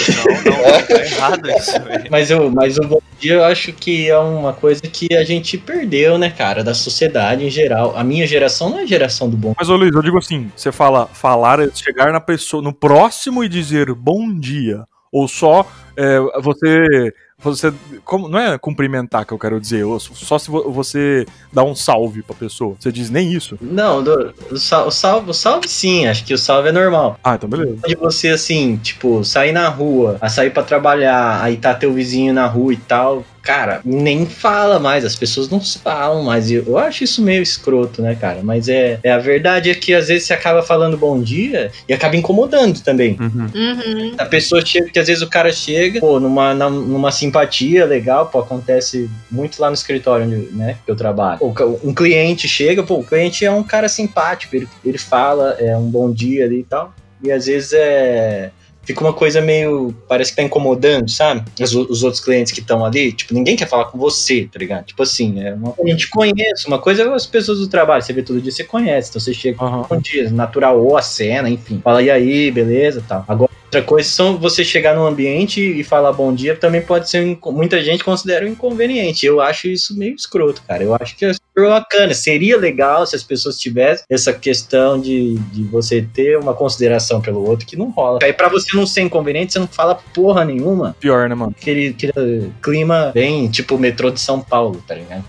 não, 0.45 0.57
não, 0.57 0.63
tá 0.88 1.06
errado 1.06 1.50
isso, 1.51 1.80
velho. 1.84 2.07
Mas, 2.10 2.31
eu, 2.31 2.50
mas 2.50 2.78
o 2.78 2.81
bom 2.81 3.01
dia 3.19 3.34
eu 3.34 3.44
acho 3.44 3.72
que 3.72 4.10
é 4.10 4.18
uma 4.18 4.54
coisa 4.54 4.81
que 4.81 5.13
a 5.16 5.24
gente 5.24 5.57
perdeu, 5.57 6.18
né, 6.18 6.30
cara? 6.30 6.63
Da 6.63 6.74
sociedade 6.74 7.45
em 7.45 7.50
geral. 7.50 7.95
A 7.95 8.04
minha 8.04 8.25
geração 8.25 8.69
não 8.69 8.80
é 8.80 8.84
a 8.84 8.86
geração 8.86 9.30
do 9.30 9.38
bom. 9.38 9.54
Mas, 9.57 9.69
ô 9.69 9.75
Luiz, 9.75 9.94
eu 9.94 10.01
digo 10.01 10.18
assim: 10.18 10.51
você 10.56 10.72
fala, 10.72 11.07
falar 11.07 11.60
é 11.60 11.68
chegar 11.83 12.12
na 12.12 12.19
pessoa, 12.19 12.63
no 12.63 12.74
próximo 12.74 13.44
e 13.44 13.50
dizer 13.50 13.94
bom 13.94 14.33
dia. 14.38 14.85
Ou 15.12 15.27
só 15.27 15.65
é, 15.95 16.19
você. 16.41 17.13
Você. 17.39 17.74
Como, 18.06 18.30
não 18.30 18.39
é 18.39 18.57
cumprimentar 18.57 19.25
que 19.25 19.33
eu 19.33 19.38
quero 19.38 19.59
dizer, 19.59 19.83
ou 19.83 20.00
só 20.00 20.39
se 20.39 20.50
vo- 20.50 20.71
você 20.71 21.25
dá 21.51 21.62
um 21.62 21.75
salve 21.75 22.24
pra 22.24 22.33
pessoa. 22.33 22.75
Você 22.80 22.89
diz 22.91 23.09
nem 23.09 23.31
isso. 23.33 23.57
Não, 23.62 24.01
do- 24.01 24.33
o, 24.50 24.57
sal- 24.57 24.88
o 24.88 24.91
salve, 24.91 25.30
o 25.30 25.33
salve 25.33 25.68
sim, 25.68 26.07
acho 26.07 26.24
que 26.25 26.33
o 26.33 26.38
salve 26.38 26.69
é 26.69 26.71
normal. 26.71 27.19
Ah, 27.24 27.35
então 27.35 27.50
beleza. 27.50 27.77
De 27.85 27.95
você, 27.95 28.30
assim, 28.30 28.77
tipo, 28.77 29.24
sair 29.25 29.51
na 29.51 29.68
rua, 29.68 30.18
a 30.21 30.30
sair 30.30 30.51
pra 30.51 30.63
trabalhar, 30.63 31.44
aí 31.44 31.57
tá 31.57 31.74
teu 31.75 31.91
vizinho 31.94 32.33
na 32.33 32.47
rua 32.47 32.74
e 32.74 32.77
tal. 32.77 33.25
Cara, 33.44 33.81
nem 33.84 34.25
fala 34.25 34.80
mais, 34.80 35.04
as 35.04 35.18
pessoas 35.18 35.50
não 35.50 35.60
falam 35.60 36.24
mais. 36.24 36.50
E 36.50 36.56
Eu 36.56 36.78
acho 36.78 37.04
isso 37.04 37.22
meio 37.22 37.44
escroto, 37.44 38.01
né, 38.01 38.16
cara? 38.16 38.40
Mas 38.42 38.69
é, 38.69 39.00
é 39.04 39.12
a 39.12 39.18
verdade 39.19 39.69
é 39.69 39.75
que 39.75 39.94
às 39.94 40.07
vezes 40.07 40.25
você 40.28 40.34
acaba 40.34 40.63
falando 40.63 40.98
bom 40.98 41.22
dia 41.22 41.69
e 41.88 41.94
acaba 41.94 42.16
incomodando 42.16 42.80
também. 42.80 43.18
Uhum. 43.19 44.13
A 44.18 44.25
pessoa 44.25 44.66
chega, 44.66 44.90
que 44.90 44.98
às 44.98 45.07
vezes 45.07 45.22
o 45.22 45.30
cara 45.30 45.51
chega, 45.51 46.00
pô, 46.00 46.22
numa, 46.22 46.54
na- 46.54 46.69
numa 46.69 47.12
simpatia 47.12 47.86
legal, 47.86 48.28
pô, 48.28 48.40
acontece 48.40 49.10
muito 49.30 49.62
lá 49.62 49.68
no 49.68 49.74
escritório, 49.74 50.25
onde, 50.25 50.38
né, 50.56 50.78
que 50.86 50.90
eu 50.90 50.95
trabalho. 50.95 51.40
Pô, 51.40 51.54
um 51.84 51.94
cliente 51.94 52.48
chega, 52.48 52.81
pô, 52.81 53.00
o 53.00 53.04
cliente 53.04 53.44
é 53.44 53.51
um 53.51 53.63
cara 53.63 53.90
simpático, 53.90 54.56
ele, 54.56 54.69
ele 54.86 54.98
fala, 54.98 55.57
é 55.60 55.75
um 55.75 55.90
bom 55.90 56.10
dia 56.10 56.45
ali 56.45 56.60
e 56.60 56.63
tal, 56.63 56.94
e 57.22 57.30
às 57.30 57.45
vezes 57.45 57.74
é... 57.74 58.51
Fica 58.83 59.01
uma 59.01 59.13
coisa 59.13 59.41
meio. 59.41 59.95
Parece 60.07 60.31
que 60.31 60.38
tá 60.38 60.44
incomodando, 60.44 61.09
sabe? 61.09 61.44
Os, 61.59 61.74
os 61.74 62.03
outros 62.03 62.24
clientes 62.24 62.51
que 62.51 62.59
estão 62.59 62.85
ali. 62.85 63.13
Tipo, 63.13 63.33
ninguém 63.33 63.56
quer 63.56 63.68
falar 63.68 63.85
com 63.85 63.97
você, 63.97 64.47
tá 64.52 64.59
ligado? 64.59 64.85
Tipo 64.85 65.04
assim, 65.04 65.42
é 65.42 65.54
uma, 65.54 65.73
a 65.80 65.87
gente 65.87 66.09
conhece. 66.09 66.68
Uma 66.68 66.80
coisa 66.80 67.04
é 67.04 67.13
as 67.13 67.25
pessoas 67.25 67.59
do 67.59 67.68
trabalho. 67.68 68.04
Você 68.04 68.11
vê 68.11 68.21
todo 68.21 68.42
dia, 68.42 68.52
você 68.52 68.63
conhece. 68.63 69.09
Então 69.09 69.21
você 69.21 69.33
chega 69.33 69.63
Aham. 69.63 69.85
bom 69.90 69.97
dia, 69.97 70.30
natural 70.30 70.83
ou 70.83 70.97
a 70.97 71.02
cena, 71.02 71.49
enfim. 71.49 71.80
Fala, 71.83 72.04
e 72.04 72.11
aí, 72.11 72.52
beleza 72.52 73.04
tal. 73.07 73.23
Agora, 73.28 73.52
outra 73.73 73.81
coisa 73.81 74.07
são 74.07 74.37
você 74.37 74.63
chegar 74.63 74.95
num 74.95 75.06
ambiente 75.06 75.59
e 75.59 75.83
falar 75.83 76.13
bom 76.13 76.33
dia, 76.33 76.56
também 76.56 76.81
pode 76.81 77.09
ser, 77.09 77.37
muita 77.47 77.83
gente 77.83 78.03
considera 78.03 78.45
um 78.45 78.49
inconveniente. 78.49 79.25
Eu 79.25 79.42
acho 79.42 79.68
isso 79.68 79.97
meio 79.97 80.15
escroto, 80.15 80.61
cara. 80.68 80.83
Eu 80.83 80.95
acho 80.95 81.15
que 81.15 81.25
é 81.25 81.33
super 81.33 81.69
bacana. 81.69 82.13
Seria 82.13 82.57
legal 82.57 83.06
se 83.06 83.15
as 83.15 83.23
pessoas 83.23 83.57
tivessem 83.57 84.06
essa 84.09 84.31
questão 84.31 84.99
de, 84.99 85.35
de 85.35 85.63
você 85.63 86.07
ter 86.13 86.37
uma 86.37 86.53
consideração 86.53 87.21
pelo 87.21 87.47
outro 87.47 87.65
que 87.65 87.75
não 87.75 87.89
rola. 87.89 88.19
Aí 88.21 88.33
pra 88.33 88.49
você 88.49 88.75
não 88.75 88.85
ser 88.85 89.01
inconveniente, 89.01 89.53
você 89.53 89.59
não 89.59 89.68
fala 89.68 89.95
porra 90.13 90.45
nenhuma. 90.45 90.95
Pior, 90.99 91.27
né, 91.27 91.35
mano? 91.35 91.56
Aquele, 91.59 91.89
aquele 91.89 92.51
clima 92.61 93.11
bem 93.13 93.49
tipo 93.49 93.77
metrô 93.77 94.11
de 94.11 94.19
São 94.19 94.39
Paulo, 94.39 94.83
tá 94.87 94.95
ligado? 94.95 95.23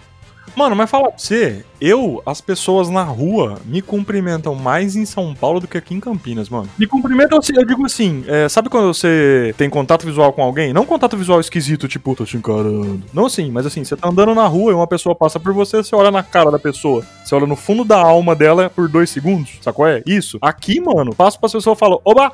Mano, 0.56 0.76
mas 0.76 0.88
falar 0.88 1.08
pra 1.08 1.18
você, 1.18 1.64
eu, 1.80 2.22
as 2.24 2.40
pessoas 2.40 2.88
na 2.88 3.02
rua 3.02 3.58
me 3.64 3.82
cumprimentam 3.82 4.54
mais 4.54 4.94
em 4.96 5.04
São 5.04 5.34
Paulo 5.34 5.60
do 5.60 5.66
que 5.66 5.76
aqui 5.76 5.94
em 5.94 6.00
Campinas, 6.00 6.48
mano. 6.48 6.68
Me 6.78 6.86
cumprimentam, 6.86 7.38
assim, 7.38 7.52
eu 7.56 7.66
digo 7.66 7.84
assim, 7.84 8.24
é, 8.28 8.48
sabe 8.48 8.68
quando 8.68 8.94
você 8.94 9.54
tem 9.58 9.68
contato 9.68 10.06
visual 10.06 10.32
com 10.32 10.42
alguém? 10.42 10.72
Não 10.72 10.86
contato 10.86 11.16
visual 11.16 11.40
esquisito, 11.40 11.88
tipo, 11.88 12.14
tô 12.14 12.24
te 12.24 12.36
encarando. 12.36 13.02
Não 13.12 13.26
assim, 13.26 13.50
mas 13.50 13.66
assim, 13.66 13.84
você 13.84 13.96
tá 13.96 14.08
andando 14.08 14.34
na 14.34 14.46
rua 14.46 14.72
e 14.72 14.74
uma 14.74 14.86
pessoa 14.86 15.14
passa 15.14 15.40
por 15.40 15.52
você, 15.52 15.78
você 15.78 15.94
olha 15.94 16.10
na 16.10 16.22
cara 16.22 16.50
da 16.50 16.58
pessoa. 16.58 17.04
Você 17.24 17.34
olha 17.34 17.46
no 17.46 17.56
fundo 17.56 17.84
da 17.84 17.98
alma 17.98 18.34
dela 18.34 18.70
por 18.70 18.88
dois 18.88 19.10
segundos, 19.10 19.58
qual 19.74 19.88
é? 19.88 20.02
Isso. 20.06 20.38
Aqui, 20.40 20.80
mano, 20.80 21.14
passo 21.14 21.38
pra 21.38 21.48
pessoa 21.48 21.74
e 21.74 21.78
falo, 21.78 22.00
oba, 22.04 22.30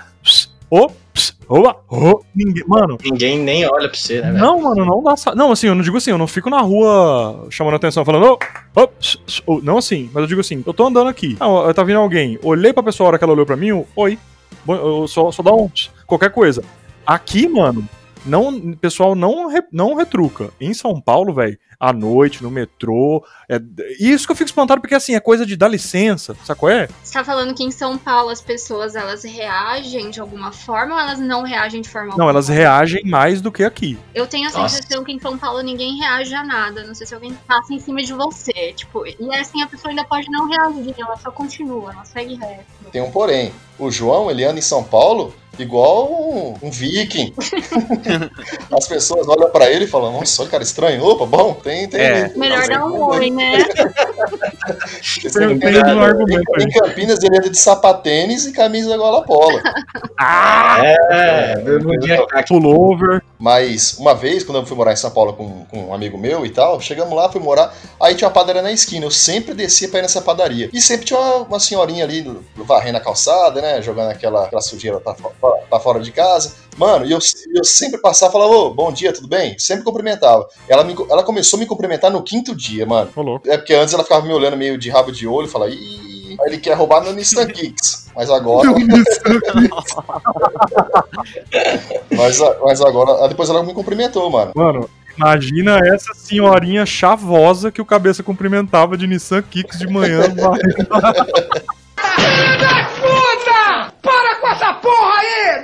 ps, 0.70 0.76
ô, 0.78 0.88
ps, 1.12 1.36
oba, 1.48 1.76
ô. 1.88 2.20
Ninguém, 2.34 2.64
mano, 2.66 2.96
Ninguém 3.04 3.38
nem 3.38 3.66
olha 3.66 3.88
pra 3.88 3.98
você, 3.98 4.20
né, 4.20 4.32
velho? 4.32 4.38
não, 4.44 4.60
mano, 4.62 4.84
não 4.84 5.02
dá. 5.02 5.14
Não, 5.34 5.50
assim, 5.52 5.66
eu 5.66 5.74
não 5.74 5.82
digo 5.82 5.96
assim, 5.96 6.10
eu 6.10 6.18
não 6.18 6.26
fico 6.26 6.48
na 6.50 6.60
rua 6.60 7.46
chamando 7.50 7.74
atenção, 7.74 8.04
falando, 8.04 8.38
sh, 9.00 9.42
ô. 9.46 9.60
não 9.62 9.78
assim, 9.78 10.08
mas 10.12 10.22
eu 10.22 10.26
digo 10.28 10.40
assim, 10.40 10.62
eu 10.66 10.72
tô 10.72 10.86
andando 10.86 11.08
aqui. 11.08 11.36
Ah, 11.40 11.72
tá 11.74 11.82
vindo 11.82 11.98
alguém, 11.98 12.38
olhei 12.42 12.72
pra 12.72 12.82
pessoa 12.82 13.06
a 13.06 13.08
hora 13.08 13.18
que 13.18 13.24
ela 13.24 13.32
olhou 13.32 13.46
pra 13.46 13.56
mim, 13.56 13.68
eu, 13.68 13.86
oi. 13.96 14.18
Eu 14.68 15.08
só, 15.08 15.30
só 15.32 15.42
dá 15.42 15.52
um 15.52 15.70
qualquer 16.06 16.30
coisa. 16.30 16.62
Aqui, 17.06 17.48
mano, 17.48 17.88
não, 18.26 18.48
o 18.50 18.76
pessoal 18.76 19.14
não, 19.14 19.48
re- 19.48 19.62
não 19.72 19.94
retruca. 19.94 20.50
Em 20.60 20.74
São 20.74 21.00
Paulo, 21.00 21.32
velho, 21.32 21.58
à 21.80 21.92
noite, 21.94 22.42
no 22.42 22.50
metrô. 22.50 23.24
É, 23.48 23.58
e 23.98 24.12
isso 24.12 24.26
que 24.26 24.32
eu 24.32 24.36
fico 24.36 24.48
espantado, 24.50 24.82
porque 24.82 24.94
assim, 24.94 25.14
é 25.14 25.20
coisa 25.20 25.46
de 25.46 25.56
dar 25.56 25.66
licença, 25.68 26.36
sabe 26.44 26.60
qual 26.60 26.70
é? 26.70 26.88
Você 27.02 27.14
tá 27.14 27.24
falando 27.24 27.54
que 27.54 27.64
em 27.64 27.70
São 27.70 27.96
Paulo 27.96 28.28
as 28.28 28.42
pessoas 28.42 28.94
elas 28.94 29.24
reagem 29.24 30.10
de 30.10 30.20
alguma 30.20 30.52
forma 30.52 30.94
ou 30.94 31.00
elas 31.00 31.18
não 31.18 31.42
reagem 31.42 31.80
de 31.80 31.88
forma 31.88 32.08
Não, 32.08 32.12
alguma? 32.12 32.30
elas 32.30 32.48
reagem 32.48 33.02
mais 33.06 33.40
do 33.40 33.50
que 33.50 33.64
aqui. 33.64 33.98
Eu 34.14 34.26
tenho 34.26 34.48
a 34.48 34.52
Nossa. 34.52 34.76
sensação 34.76 35.02
que 35.02 35.12
em 35.12 35.18
São 35.18 35.38
Paulo 35.38 35.62
ninguém 35.62 35.98
reage 35.98 36.34
a 36.34 36.44
nada. 36.44 36.84
Não 36.84 36.94
sei 36.94 37.06
se 37.06 37.14
alguém 37.14 37.32
passa 37.48 37.72
em 37.72 37.80
cima 37.80 38.02
de 38.02 38.12
você. 38.12 38.72
Tipo, 38.74 39.06
e 39.06 39.16
assim 39.36 39.62
a 39.62 39.66
pessoa 39.66 39.90
ainda 39.90 40.04
pode 40.04 40.30
não 40.30 40.46
reagir, 40.48 40.94
ela 40.98 41.16
só 41.16 41.30
continua, 41.30 41.92
ela 41.92 42.04
segue 42.04 42.34
reto. 42.34 42.64
Tem 42.92 43.00
um 43.00 43.10
porém. 43.10 43.52
O 43.78 43.90
João, 43.90 44.30
ele 44.30 44.44
anda 44.44 44.58
em 44.58 44.62
São 44.62 44.84
Paulo 44.84 45.32
igual 45.58 46.10
um, 46.12 46.54
um 46.66 46.70
viking. 46.70 47.32
As 48.72 48.86
pessoas 48.86 49.28
olham 49.28 49.50
pra 49.50 49.70
ele 49.70 49.84
e 49.84 49.88
falam, 49.88 50.12
nossa, 50.12 50.42
olha 50.42 50.50
cara 50.50 50.62
estranho. 50.62 51.02
Opa, 51.04 51.26
bom, 51.26 51.54
tem... 51.70 51.88
tem 51.88 52.00
É. 52.00 52.32
Melhor 52.36 52.66
dar 52.68 52.84
um 52.86 53.02
oi, 53.10 53.30
né? 53.30 53.58
Argumento 56.00 56.44
aí. 56.56 56.64
Em 56.64 56.70
Campinas 56.70 57.22
ele 57.22 57.38
anda 57.38 57.50
de 57.50 57.58
sapatênis 57.58 58.46
e 58.46 58.52
camisa 58.52 58.96
gola 58.96 59.22
polo. 59.24 59.60
É, 60.22 61.56
bermudinha 61.60 62.26
caqui. 62.26 62.48
Pullover. 62.48 63.22
Mas 63.38 63.96
uma 63.98 64.14
vez, 64.14 64.44
quando 64.44 64.58
eu 64.58 64.66
fui 64.66 64.76
morar 64.76 64.92
em 64.92 64.96
São 64.96 65.10
Paulo 65.10 65.32
com, 65.32 65.64
com 65.64 65.86
um 65.86 65.94
amigo 65.94 66.18
meu 66.18 66.44
e 66.44 66.50
tal, 66.50 66.78
chegamos 66.78 67.14
lá, 67.16 67.30
fui 67.30 67.40
morar, 67.40 67.72
aí 67.98 68.14
tinha 68.14 68.28
uma 68.28 68.34
padaria 68.34 68.60
na 68.60 68.70
esquina. 68.70 69.06
Eu 69.06 69.10
sempre 69.10 69.54
descia 69.54 69.88
pra 69.88 70.00
ir 70.00 70.02
nessa 70.02 70.20
padaria. 70.20 70.68
E 70.72 70.80
sempre 70.80 71.06
tinha 71.06 71.18
uma, 71.18 71.36
uma 71.44 71.60
senhorinha 71.60 72.04
ali 72.04 72.38
varrendo 72.56 72.98
a 72.98 73.00
calçada, 73.00 73.62
né? 73.62 73.80
Jogando 73.80 74.10
aquela, 74.10 74.44
aquela 74.44 74.60
sujeira 74.60 75.00
pra, 75.00 75.14
pra- 75.14 75.30
pra 75.70 75.80
fora 75.80 76.00
de 76.00 76.12
casa. 76.12 76.52
Mano, 76.80 77.04
e 77.04 77.12
eu, 77.12 77.18
eu 77.54 77.62
sempre 77.62 78.00
passava 78.00 78.30
e 78.30 78.32
falava, 78.32 78.52
ô, 78.52 78.72
bom 78.72 78.90
dia, 78.90 79.12
tudo 79.12 79.28
bem? 79.28 79.54
Sempre 79.58 79.84
cumprimentava. 79.84 80.48
Ela, 80.66 80.82
me, 80.82 80.96
ela 81.10 81.22
começou 81.22 81.58
a 81.58 81.60
me 81.60 81.66
cumprimentar 81.66 82.10
no 82.10 82.22
quinto 82.22 82.56
dia, 82.56 82.86
mano. 82.86 83.10
Louco. 83.14 83.46
É 83.46 83.58
porque 83.58 83.74
antes 83.74 83.92
ela 83.92 84.02
ficava 84.02 84.24
me 84.26 84.32
olhando 84.32 84.56
meio 84.56 84.78
de 84.78 84.88
rabo 84.88 85.12
de 85.12 85.26
olho 85.26 85.46
e 85.46 85.50
falava, 85.50 85.70
ih, 85.70 86.38
ele 86.46 86.56
quer 86.56 86.72
roubar 86.72 87.02
meu 87.02 87.12
Nissan 87.12 87.48
Kicks. 87.48 88.08
Mas 88.16 88.30
agora. 88.30 88.70
mas, 92.16 92.38
mas 92.62 92.80
agora. 92.80 93.28
Depois 93.28 93.50
ela 93.50 93.62
me 93.62 93.74
cumprimentou, 93.74 94.30
mano. 94.30 94.52
Mano, 94.54 94.88
imagina 95.18 95.80
essa 95.84 96.14
senhorinha 96.14 96.86
chavosa 96.86 97.70
que 97.70 97.82
o 97.82 97.84
cabeça 97.84 98.22
cumprimentava 98.22 98.96
de 98.96 99.06
Nissan 99.06 99.42
Kicks 99.42 99.80
de 99.80 99.86
manhã. 99.86 100.22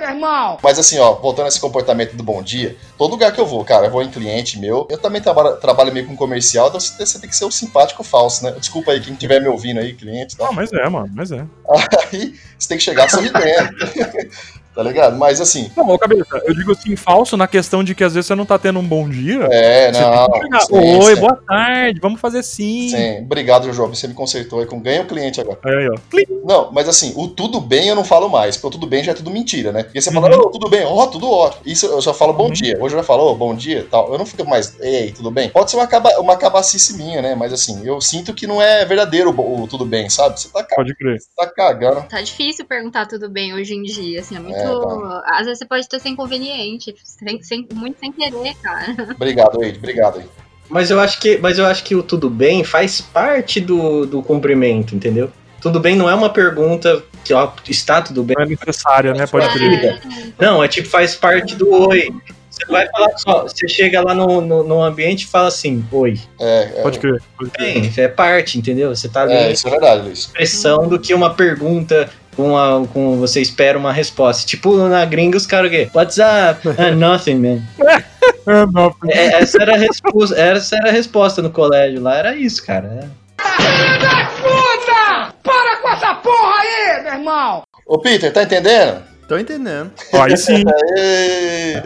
irmão! 0.09 0.57
Mas 0.61 0.79
assim, 0.79 0.97
ó, 0.99 1.13
voltando 1.13 1.45
a 1.45 1.47
esse 1.49 1.59
comportamento 1.59 2.15
do 2.15 2.23
bom 2.23 2.41
dia, 2.41 2.75
todo 2.97 3.11
lugar 3.11 3.31
que 3.31 3.39
eu 3.39 3.45
vou, 3.45 3.63
cara, 3.63 3.87
eu 3.87 3.91
vou 3.91 4.01
em 4.01 4.09
cliente 4.09 4.59
meu, 4.59 4.87
eu 4.89 4.97
também 4.97 5.21
trabalho, 5.21 5.57
trabalho 5.57 5.93
meio 5.93 6.07
com 6.07 6.15
comercial, 6.15 6.67
então 6.67 6.79
você 6.79 7.19
tem 7.19 7.29
que 7.29 7.35
ser 7.35 7.45
o 7.45 7.51
simpático 7.51 8.03
falso, 8.03 8.43
né? 8.43 8.51
Desculpa 8.51 8.91
aí 8.91 9.01
quem 9.01 9.13
estiver 9.13 9.41
me 9.41 9.47
ouvindo 9.47 9.79
aí, 9.79 9.93
cliente 9.93 10.35
tal. 10.35 10.47
Não, 10.47 10.53
mas 10.53 10.71
é, 10.71 10.89
mano, 10.89 11.11
mas 11.13 11.31
é. 11.31 11.45
Aí 12.11 12.35
você 12.57 12.67
tem 12.67 12.77
que 12.77 12.83
chegar 12.83 13.09
sorridendo. 13.09 13.37
tá 14.77 14.83
ligado? 14.83 15.17
Mas 15.17 15.41
assim, 15.41 15.71
Não, 15.75 15.87
ô 15.89 15.97
cabeça, 15.97 16.39
eu 16.45 16.53
digo 16.53 16.71
assim, 16.71 16.95
falso 16.95 17.35
na 17.35 17.47
questão 17.47 17.83
de 17.83 17.95
que 17.95 18.03
às 18.03 18.13
vezes 18.13 18.27
você 18.27 18.35
não 18.35 18.45
tá 18.45 18.59
tendo 18.59 18.77
um 18.79 18.83
bom 18.87 19.09
dia. 19.09 19.47
é, 19.51 19.91
Você 19.91 20.01
não. 20.01 20.27
tem 20.29 20.31
que 20.31 20.39
chegar, 20.45 20.61
sim, 20.61 20.97
Oi, 21.03 21.15
sim, 21.15 21.21
boa 21.21 21.35
tarde, 21.47 21.99
vamos 21.99 22.21
fazer 22.21 22.43
sim. 22.43 22.89
Sim, 22.89 23.23
obrigado, 23.23 23.73
João. 23.73 23.89
Você 23.89 24.07
me 24.07 24.13
consertou 24.13 24.59
aí 24.59 24.67
com 24.67 24.79
ganha 24.79 25.01
o 25.01 25.07
cliente 25.07 25.41
agora. 25.41 25.57
Aí, 25.65 25.73
aí, 25.75 25.89
ó. 25.89 25.95
Clim. 26.11 26.25
Não, 26.45 26.71
mas 26.71 26.87
assim, 26.87 27.11
o 27.15 27.27
tudo 27.27 27.59
bem 27.59 27.87
eu 27.87 27.95
não 27.95 28.03
falo 28.05 28.29
mais, 28.29 28.55
porque 28.55 28.67
o 28.67 28.71
tudo 28.71 28.85
bem 28.87 29.03
já 29.03 29.11
é 29.13 29.15
tudo 29.15 29.31
mentira, 29.31 29.71
né? 29.71 29.81
Porque 29.83 29.99
você 29.99 30.11
fala, 30.11 30.27
Uhum. 30.29 30.43
ô, 30.43 30.49
tudo 30.51 30.69
bem, 30.69 30.85
ó, 30.85 31.07
tudo 31.07 31.29
ótimo. 31.29 31.63
Isso 31.65 31.87
eu 31.87 31.99
já 31.99 32.13
falo 32.13 32.31
bom 32.33 32.45
Uhum. 32.45 32.51
dia. 32.53 32.77
Hoje 32.79 32.93
eu 32.95 32.99
já 32.99 33.03
falo, 33.03 33.23
ô, 33.31 33.35
bom 33.35 33.55
dia 33.55 33.85
tal. 33.89 34.11
Eu 34.11 34.17
não 34.19 34.25
fico 34.25 34.47
mais, 34.47 34.79
ei, 34.79 35.11
tudo 35.11 35.31
bem? 35.31 35.49
Pode 35.49 35.71
ser 35.71 35.77
uma, 35.77 35.83
acaba, 35.85 36.09
uma 36.19 36.37
cabacice 36.37 36.95
minha, 36.95 37.21
né? 37.21 37.33
Mas 37.35 37.51
assim, 37.51 37.85
eu 37.85 37.99
sinto 37.99 38.33
que 38.33 38.45
não 38.45 38.61
é 38.61 38.85
verdadeiro 38.85 39.31
o, 39.35 39.67
tudo 39.67 39.85
bem, 39.85 40.09
sabe? 40.09 40.39
Você 40.39 40.49
tá, 40.49 40.63
ca- 40.63 40.75
Pode 40.75 40.95
crer. 40.95 41.19
você 41.19 41.27
tá 41.35 41.47
cagando. 41.47 42.03
Tá 42.07 42.21
difícil 42.21 42.65
perguntar 42.65 43.07
tudo 43.07 43.27
bem 43.29 43.53
hoje 43.53 43.73
em 43.73 43.81
dia, 43.83 44.19
assim, 44.21 44.35
é 44.35 44.39
muito. 44.39 44.55
É. 44.57 44.66
Às 45.25 45.45
vezes 45.45 45.59
você 45.59 45.65
pode 45.65 45.87
ter 45.87 45.99
ser 45.99 46.09
inconveniente, 46.09 46.95
sem, 47.03 47.41
sem- 47.41 47.67
muito 47.73 47.99
sem 47.99 48.11
querer, 48.11 48.55
cara. 48.61 48.95
Obrigado, 49.15 49.63
Eide, 49.63 49.77
obrigado 49.77 50.19
aí. 50.19 50.25
Mas 50.69 50.91
eu 50.91 50.99
acho 50.99 51.19
que, 51.19 51.37
mas 51.37 51.57
eu 51.57 51.65
acho 51.65 51.83
que 51.83 51.95
o 51.95 52.03
tudo 52.03 52.29
bem 52.29 52.63
faz 52.63 52.99
parte 52.99 53.59
do, 53.61 54.05
do 54.05 54.21
cumprimento, 54.21 54.95
entendeu? 54.95 55.31
Tudo 55.61 55.79
bem 55.79 55.95
não 55.95 56.09
é 56.09 56.13
uma 56.13 56.29
pergunta 56.29 57.03
que 57.23 57.33
ó, 57.33 57.51
está 57.67 58.01
tudo 58.01 58.23
bem. 58.23 58.35
Não 58.37 58.43
é 58.45 58.47
necessária, 58.49 59.13
né? 59.13 59.25
Pode 59.25 59.49
crer. 59.53 59.69
Vida. 59.69 60.01
Não, 60.39 60.63
é 60.63 60.67
tipo, 60.67 60.87
faz 60.87 61.15
parte 61.15 61.55
do 61.55 61.69
oi. 61.87 62.09
Você 62.49 62.65
vai 62.71 62.87
falar 62.89 63.17
só, 63.17 63.43
você 63.43 63.67
chega 63.67 64.01
lá 64.01 64.13
no, 64.15 64.41
no, 64.41 64.63
no 64.63 64.81
ambiente 64.83 65.23
e 65.23 65.27
fala 65.27 65.47
assim, 65.47 65.85
oi. 65.91 66.19
É, 66.39 66.63
é, 66.77 66.81
Pode 66.81 66.99
crer. 66.99 67.21
Pode 67.37 67.51
crer. 67.51 67.81
Bem, 67.81 67.93
é 67.97 68.07
parte, 68.07 68.57
entendeu? 68.57 68.95
Você 68.95 69.07
tá 69.07 69.23
ali 69.23 69.33
é, 69.33 69.51
isso 69.51 69.67
é 69.67 69.71
verdade, 69.71 70.01
Luiz. 70.03 70.19
expressão 70.19 70.87
do 70.87 70.99
que 70.99 71.13
uma 71.13 71.33
pergunta 71.33 72.09
com, 72.37 72.55
a, 72.55 72.87
com 72.87 73.17
você 73.17 73.41
espera 73.41 73.77
uma 73.77 73.91
resposta. 73.91 74.45
Tipo, 74.45 74.77
na 74.87 75.03
gringa 75.03 75.35
os 75.35 75.47
caras 75.47 75.67
o 75.69 75.71
quê? 75.71 75.89
What's 75.93 76.19
up? 76.19 76.61
Ah, 76.77 76.91
nothing, 76.91 77.35
man. 77.35 77.63
É, 78.45 78.65
não, 78.71 78.95
É, 79.09 79.41
essa, 79.41 79.61
era 79.61 79.73
a 79.73 79.77
resposta, 79.77 80.39
essa 80.39 80.75
era 80.77 80.89
a 80.89 80.91
resposta 80.91 81.41
no 81.41 81.49
colégio 81.49 82.01
lá, 82.01 82.15
era 82.15 82.35
isso, 82.35 82.63
cara. 82.63 82.87
É. 82.87 83.27
Puta! 84.41 85.33
Para 85.41 85.77
com 85.77 85.89
essa 85.89 86.13
porra 86.15 86.53
aí, 86.59 87.03
meu 87.03 87.13
irmão! 87.13 87.63
Ô, 87.85 87.97
Peter, 87.97 88.31
tá 88.31 88.43
entendendo? 88.43 89.01
Tô 89.27 89.37
entendendo. 89.37 89.91
Aí 90.13 90.37
sim. 90.37 90.63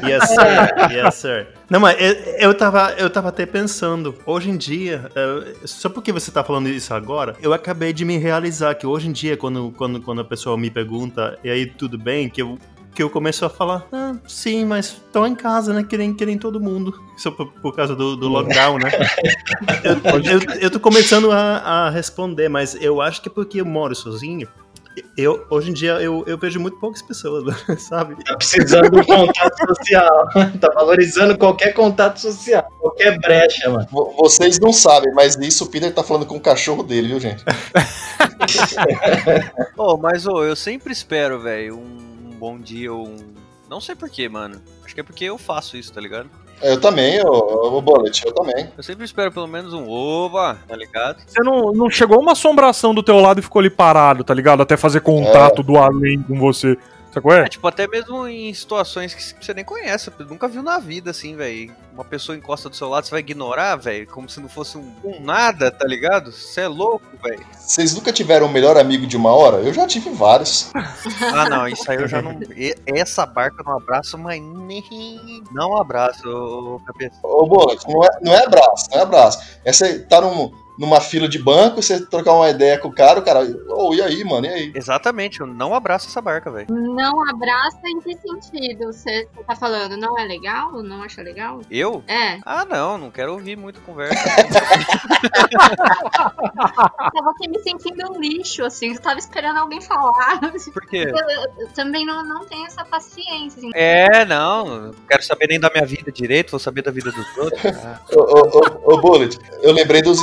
Yes, 0.04 0.30
sir. 0.30 0.92
Yes, 0.92 1.16
sir. 1.16 1.48
Não, 1.70 1.80
mas 1.80 2.00
eu, 2.00 2.14
eu, 2.50 2.54
tava, 2.54 2.94
eu 2.98 3.10
tava 3.10 3.30
até 3.30 3.46
pensando, 3.46 4.14
hoje 4.26 4.50
em 4.50 4.58
dia, 4.58 5.10
eh, 5.16 5.56
só 5.66 5.90
porque 5.90 6.12
você 6.12 6.30
tá 6.30 6.44
falando 6.44 6.68
isso 6.70 6.94
agora, 6.94 7.36
eu 7.42 7.54
acabei 7.54 7.94
de 7.94 8.06
me 8.06 8.18
realizar 8.18 8.76
que 8.76 8.86
hoje 8.86 9.08
em 9.08 9.12
dia, 9.12 9.38
quando, 9.38 9.74
quando, 9.76 10.02
quando 10.02 10.22
a 10.22 10.24
pessoa 10.26 10.58
me 10.58 10.70
pergunta, 10.70 11.40
e 11.44 11.50
aí 11.50 11.66
tudo 11.66 11.98
bem, 11.98 12.30
que 12.30 12.42
eu, 12.42 12.60
que 12.94 13.02
eu 13.02 13.10
começo 13.10 13.46
a 13.46 13.50
falar, 13.50 13.88
ah, 13.92 14.16
sim, 14.28 14.66
mas 14.66 15.02
tô 15.12 15.26
em 15.26 15.34
casa, 15.34 15.74
né? 15.74 15.84
Que 15.84 15.98
nem, 15.98 16.14
que 16.14 16.26
nem 16.26 16.38
todo 16.38 16.60
mundo. 16.60 16.94
Só 17.18 17.32
por, 17.32 17.48
por 17.54 17.76
causa 17.76 17.96
do, 17.96 18.16
do 18.16 18.28
lockdown, 18.28 18.78
né? 18.78 18.92
eu, 19.84 19.94
eu, 20.40 20.60
eu 20.60 20.70
tô 20.70 20.80
começando 20.80 21.32
a, 21.32 21.58
a 21.58 21.90
responder, 21.90 22.50
mas 22.50 22.76
eu 22.76 23.02
acho 23.02 23.22
que 23.22 23.30
é 23.30 23.32
porque 23.32 23.62
eu 23.62 23.66
moro 23.66 23.96
sozinho. 23.96 24.48
Eu, 25.18 25.46
hoje 25.50 25.70
em 25.70 25.74
dia 25.74 25.94
eu, 26.02 26.24
eu 26.28 26.38
vejo 26.38 26.60
muito 26.60 26.78
poucas 26.80 27.02
pessoas, 27.02 27.44
sabe? 27.82 28.22
Tá 28.24 28.36
precisando 28.36 28.90
de 28.92 29.00
um 29.00 29.04
contato 29.06 29.58
social. 29.76 30.28
tá 30.60 30.70
valorizando 30.74 31.38
qualquer 31.38 31.74
contato 31.74 32.20
social. 32.20 32.68
Qualquer 32.80 33.18
brecha, 33.20 33.70
mano. 33.70 33.88
vo- 33.92 34.14
Vocês 34.18 34.60
não 34.60 34.74
sabem, 34.74 35.14
mas 35.14 35.36
isso 35.38 35.64
o 35.64 35.68
Peter 35.68 35.94
tá 35.94 36.04
falando 36.04 36.26
com 36.26 36.36
o 36.36 36.42
cachorro 36.42 36.84
dele, 36.84 37.08
viu, 37.10 37.20
gente? 37.20 37.44
Ô, 39.78 39.98
mas 39.98 40.26
ô, 40.28 40.44
eu 40.44 40.56
sempre 40.56 40.92
espero, 40.94 41.40
velho, 41.40 41.78
um, 41.78 42.30
um 42.32 42.36
bom 42.38 42.60
dia 42.60 42.92
ou 42.92 43.08
um. 43.08 43.18
Não 43.70 43.80
sei 43.80 43.96
porquê, 43.96 44.28
mano. 44.28 44.62
Acho 44.84 44.94
que 44.94 45.02
é 45.02 45.04
porque 45.04 45.26
eu 45.26 45.38
faço 45.38 45.78
isso, 45.78 45.94
tá 45.94 46.02
ligado? 46.02 46.30
Eu 46.62 46.80
também, 46.80 47.20
o, 47.24 47.78
o 47.78 47.82
Bullet, 47.82 48.24
eu 48.26 48.34
também. 48.34 48.70
Eu 48.78 48.84
sempre 48.84 49.04
espero 49.04 49.32
pelo 49.32 49.48
menos 49.48 49.74
um 49.74 49.90
oba, 49.90 50.58
tá 50.68 50.76
ligado? 50.76 51.18
Você 51.26 51.44
não, 51.44 51.72
não 51.72 51.90
chegou 51.90 52.20
uma 52.20 52.34
assombração 52.34 52.94
do 52.94 53.02
teu 53.02 53.20
lado 53.20 53.40
e 53.40 53.44
ficou 53.44 53.60
ali 53.60 53.70
parado, 53.70 54.24
tá 54.24 54.34
ligado? 54.34 54.62
Até 54.62 54.78
fazer 54.78 55.02
contato 55.02 55.64
do 55.64 55.78
além 55.78 56.22
com 56.22 56.38
você. 56.40 56.78
Qual 57.20 57.36
é? 57.36 57.46
É, 57.46 57.50
tipo, 57.50 57.68
até 57.68 57.88
mesmo 57.88 58.28
em 58.28 58.54
situações 58.54 59.14
que 59.14 59.46
você 59.46 59.54
nem 59.54 59.66
conhece, 59.66 60.12
nunca 60.30 60.48
viu 60.48 60.62
na 60.64 60.78
vida, 60.80 61.12
assim, 61.12 61.36
velho. 61.36 61.74
Uma 61.94 62.06
pessoa 62.06 62.38
encosta 62.38 62.70
do 62.70 62.76
seu 62.76 62.88
lado, 62.88 63.06
você 63.06 63.12
vai 63.12 63.20
ignorar, 63.20 63.76
velho, 63.76 64.08
como 64.08 64.30
se 64.30 64.40
não 64.40 64.48
fosse 64.48 64.78
um, 64.78 64.94
um 65.04 65.20
nada, 65.22 65.70
tá 65.72 65.86
ligado? 65.86 66.32
Você 66.32 66.62
é 66.62 66.68
louco, 66.68 67.06
velho. 67.22 67.46
Vocês 67.54 67.94
nunca 67.94 68.14
tiveram 68.14 68.48
um 68.48 68.52
melhor 68.52 68.78
amigo 68.78 69.06
de 69.06 69.18
uma 69.18 69.32
hora? 69.32 69.58
Eu 69.58 69.74
já 69.74 69.86
tive 69.88 70.10
vários. 70.12 70.72
Ah, 71.34 71.50
não, 71.50 71.68
isso 71.68 71.90
aí 71.90 71.98
eu 71.98 72.08
já 72.08 72.22
não. 72.22 72.34
e- 72.56 72.76
Essa 72.86 73.26
barca 73.26 73.62
eu 73.62 73.66
não 73.66 73.78
abraço, 73.78 74.18
mas 74.18 74.42
nem. 74.42 74.84
Não 75.52 75.78
abraço, 75.78 76.82
cabeça. 76.86 77.16
Ô, 77.24 77.46
Bullet, 77.46 77.84
não 77.88 78.04
é, 78.04 78.10
não 78.22 78.34
é 78.34 78.46
abraço, 78.46 78.88
não 78.92 79.00
é 79.00 79.02
abraço. 79.02 79.40
Você 79.66 80.00
tá 80.00 80.22
num, 80.22 80.52
numa 80.82 81.00
fila 81.00 81.30
de 81.30 81.38
banco, 81.38 81.80
você 81.80 82.04
trocar 82.04 82.34
uma 82.34 82.50
ideia 82.50 82.76
com 82.80 82.88
o 82.88 82.92
cara, 82.92 83.20
o 83.20 83.24
cara, 83.24 83.42
ô, 83.70 83.94
e 83.94 84.02
aí, 84.02 84.24
mano, 84.24 84.48
e 84.48 84.50
aí? 84.50 84.72
Exatamente, 84.74 85.40
eu 85.40 85.46
não 85.46 85.76
abraço 85.76 86.08
essa 86.08 86.20
barca, 86.20 86.50
velho. 86.50 86.66
Não 86.72 87.30
abraça 87.30 87.82
em 87.86 88.02
que 88.02 88.18
sentido? 88.18 88.88
Você 88.88 89.28
tá 89.46 89.56
falando, 89.56 89.96
não 89.96 90.18
é 90.18 90.26
legal? 90.26 90.82
Não 90.82 91.04
acha 91.04 91.22
legal? 91.22 91.62
Eu? 91.70 92.04
É. 92.08 92.40
Ah, 92.44 92.66
não, 92.66 92.98
não 92.98 93.12
quero 93.12 93.34
ouvir 93.34 93.56
muito 93.56 93.80
conversa. 93.82 94.16
Eu 95.54 97.12
tava 97.12 97.30
aqui 97.30 97.48
me 97.48 97.60
sentindo 97.60 98.12
um 98.12 98.20
lixo, 98.20 98.66
assim. 98.66 98.94
Eu 98.94 99.00
tava 99.00 99.20
esperando 99.20 99.58
alguém 99.58 99.82
falar. 99.82 100.40
Por 100.74 100.88
quê? 100.88 101.06
Eu, 101.08 101.64
eu 101.64 101.68
também 101.76 102.08
não, 102.08 102.24
não 102.26 102.44
tenho 102.46 102.66
essa 102.66 102.84
paciência, 102.84 103.60
assim. 103.60 103.70
É, 103.76 104.26
não, 104.26 104.88
não 104.88 104.94
quero 105.08 105.22
saber 105.22 105.46
nem 105.48 105.60
da 105.60 105.70
minha 105.70 105.86
vida 105.86 106.12
direito, 106.12 106.50
vou 106.50 106.60
saber 106.60 106.82
da 106.82 106.90
vida 106.90 107.12
dos 107.12 107.38
outros. 107.38 107.78
Ah. 107.86 108.02
Ô, 108.12 108.20
ô, 108.20 108.94
ô, 108.94 108.96
ô, 108.96 108.98
Bullet, 109.02 109.38
eu 109.62 109.72
lembrei 109.74 110.02
dos 110.02 110.20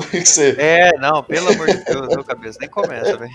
você. 0.00 0.54
É, 0.58 0.96
não, 0.98 1.22
pelo 1.22 1.50
amor 1.50 1.66
de 1.66 1.84
Deus, 1.84 2.08
meu 2.08 2.24
cabeça, 2.24 2.58
nem 2.60 2.68
começa, 2.68 3.16
velho. 3.16 3.32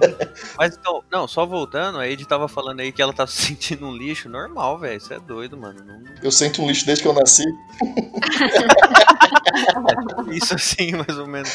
Mas 0.56 0.76
então, 0.76 1.02
não, 1.10 1.26
só 1.26 1.44
voltando, 1.46 1.98
a 1.98 2.06
Ed 2.08 2.24
tava 2.26 2.46
falando 2.48 2.80
aí 2.80 2.92
que 2.92 3.00
ela 3.02 3.12
tá 3.12 3.26
se 3.26 3.42
sentindo 3.42 3.86
um 3.86 3.96
lixo. 3.96 4.28
Normal, 4.28 4.78
velho. 4.78 4.96
Isso 4.98 5.12
é 5.12 5.18
doido, 5.18 5.56
mano. 5.56 5.82
Não- 5.84 5.98
Eu 6.22 6.30
sinto 6.30 6.62
um 6.62 6.68
lixo 6.68 6.86
desde 6.86 7.02
que 7.02 7.08
eu 7.08 7.14
nasci. 7.14 7.44
Isso 10.30 10.54
assim, 10.54 10.92
mais 10.92 11.18
ou 11.18 11.26
menos. 11.26 11.50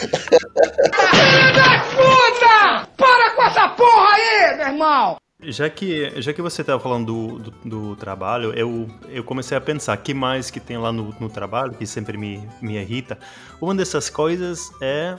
Puta! 1.96 2.88
Para 2.98 3.30
com 3.36 3.44
essa 3.44 3.70
porra 3.70 4.16
aí, 4.16 4.58
meu 4.58 4.68
irmão! 4.68 5.18
Já 5.52 5.70
que, 5.70 6.22
já 6.22 6.34
que 6.34 6.42
você 6.42 6.62
estava 6.62 6.80
falando 6.80 7.06
do, 7.38 7.40
do, 7.40 7.52
do 7.92 7.96
trabalho, 7.96 8.54
eu, 8.54 8.90
eu 9.10 9.24
comecei 9.24 9.58
a 9.58 9.62
pensar 9.62 9.96
que 9.98 10.14
mais 10.14 10.50
que 10.50 10.60
tem 10.60 10.78
lá 10.78 10.92
no, 10.92 11.14
no 11.20 11.30
trabalho, 11.30 11.74
que 11.74 11.86
sempre 11.86 12.18
me, 12.18 12.48
me 12.62 12.76
irrita. 12.78 13.18
Uma 13.62 13.74
dessas 13.76 14.10
coisas 14.10 14.72
é. 14.82 15.16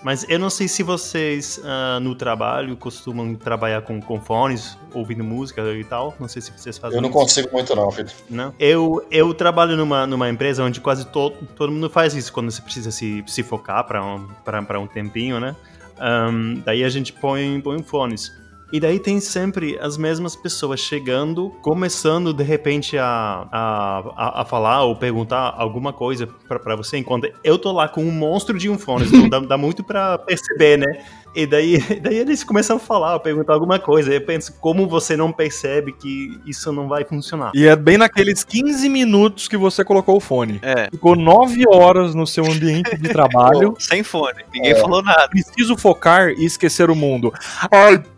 Mas 0.00 0.24
eu 0.28 0.38
não 0.38 0.48
sei 0.48 0.68
se 0.68 0.84
vocês 0.84 1.60
ah, 1.64 1.98
no 2.00 2.14
trabalho 2.14 2.76
costumam 2.76 3.34
trabalhar 3.34 3.82
com, 3.82 4.00
com 4.00 4.20
fones, 4.20 4.78
ouvindo 4.94 5.24
música 5.24 5.60
e 5.72 5.82
tal. 5.82 6.14
Não 6.20 6.28
sei 6.28 6.40
se 6.40 6.52
vocês 6.56 6.78
fazem 6.78 6.96
Eu 6.98 7.02
não 7.02 7.08
isso. 7.10 7.18
consigo 7.18 7.48
muito, 7.52 7.74
não, 7.74 7.90
filho. 7.90 8.08
Não. 8.30 8.54
Eu, 8.60 9.04
eu 9.10 9.34
trabalho 9.34 9.76
numa, 9.76 10.06
numa 10.06 10.28
empresa 10.30 10.62
onde 10.62 10.80
quase 10.80 11.04
to, 11.06 11.30
todo 11.56 11.72
mundo 11.72 11.90
faz 11.90 12.14
isso 12.14 12.32
quando 12.32 12.48
você 12.48 12.62
precisa 12.62 12.92
se, 12.92 13.24
se 13.26 13.42
focar 13.42 13.84
para 13.88 14.04
um, 14.04 14.28
pra- 14.44 14.62
pra 14.62 14.78
um 14.78 14.86
tempinho, 14.86 15.40
né? 15.40 15.56
Ahn, 15.98 16.60
daí 16.64 16.84
a 16.84 16.88
gente 16.88 17.12
põe, 17.12 17.60
põe 17.60 17.82
fones. 17.82 18.32
E 18.70 18.78
daí 18.78 18.98
tem 18.98 19.18
sempre 19.18 19.78
as 19.80 19.96
mesmas 19.96 20.36
pessoas 20.36 20.80
chegando, 20.80 21.50
começando 21.62 22.34
de 22.34 22.44
repente 22.44 22.98
a, 22.98 23.48
a, 23.50 24.42
a, 24.42 24.44
falar 24.44 24.84
ou 24.84 24.94
perguntar 24.94 25.54
alguma 25.56 25.90
coisa 25.90 26.26
pra 26.26 26.76
você, 26.76 26.98
enquanto 26.98 27.32
eu 27.42 27.58
tô 27.58 27.72
lá 27.72 27.88
com 27.88 28.04
um 28.04 28.10
monstro 28.10 28.58
de 28.58 28.68
um 28.68 28.78
fone, 28.78 29.06
então 29.06 29.28
dá, 29.28 29.40
dá 29.40 29.56
muito 29.56 29.82
pra 29.82 30.18
perceber, 30.18 30.76
né? 30.76 31.04
E 31.38 31.46
daí, 31.46 31.78
daí 32.02 32.16
eles 32.16 32.42
começam 32.42 32.78
a 32.78 32.80
falar, 32.80 33.14
ou 33.14 33.20
perguntar 33.20 33.52
alguma 33.52 33.78
coisa. 33.78 34.12
Eu 34.12 34.20
penso, 34.20 34.52
como 34.54 34.88
você 34.88 35.16
não 35.16 35.30
percebe 35.30 35.92
que 35.92 36.36
isso 36.44 36.72
não 36.72 36.88
vai 36.88 37.04
funcionar? 37.04 37.52
E 37.54 37.64
é 37.64 37.76
bem 37.76 37.96
naqueles 37.96 38.42
15 38.42 38.88
minutos 38.88 39.46
que 39.46 39.56
você 39.56 39.84
colocou 39.84 40.16
o 40.16 40.20
fone. 40.20 40.58
É. 40.62 40.90
Ficou 40.90 41.14
9 41.14 41.62
horas 41.68 42.12
no 42.12 42.26
seu 42.26 42.44
ambiente 42.44 42.96
de 42.96 43.08
trabalho. 43.10 43.74
Sem 43.78 44.02
fone. 44.02 44.42
Ninguém 44.52 44.74
falou 44.74 45.00
nada. 45.00 45.28
Preciso 45.28 45.76
focar 45.76 46.30
e 46.30 46.44
esquecer 46.44 46.90
o 46.90 46.96
mundo. 46.96 47.32
Ai, 47.70 48.02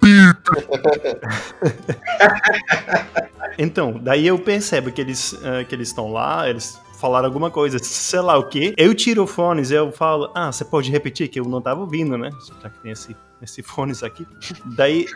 Então, 3.59 4.00
daí 4.00 4.27
eu 4.27 4.39
percebo 4.39 4.91
que 4.91 5.03
eles 5.03 5.39
eh, 5.45 5.65
que 5.65 5.75
eles 5.75 5.89
estão 5.89 6.11
lá, 6.11 6.49
eles 6.49 6.79
falaram 7.00 7.26
alguma 7.26 7.50
coisa, 7.50 7.78
sei 7.78 8.21
lá 8.21 8.37
o 8.37 8.49
quê. 8.49 8.75
Eu 8.76 8.95
tiro 8.95 9.23
o 9.25 9.26
fones, 9.26 9.71
eu 9.71 9.90
falo, 9.90 10.30
ah, 10.35 10.52
você 10.52 10.64
pode 10.64 10.90
repetir 10.90 11.28
que 11.28 11.40
eu 11.40 11.45
não 11.45 11.61
tava 11.61 11.80
ouvindo, 11.80 12.16
né? 12.19 12.30
Já 12.62 12.69
que 12.69 12.78
tem 12.80 12.92
esse, 12.92 13.16
esse 13.42 13.62
fones 13.62 14.02
aqui. 14.02 14.26
Daí, 14.66 15.07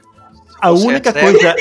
a 0.61 0.71
Você 0.71 0.87
única 0.87 1.13
coisa, 1.13 1.55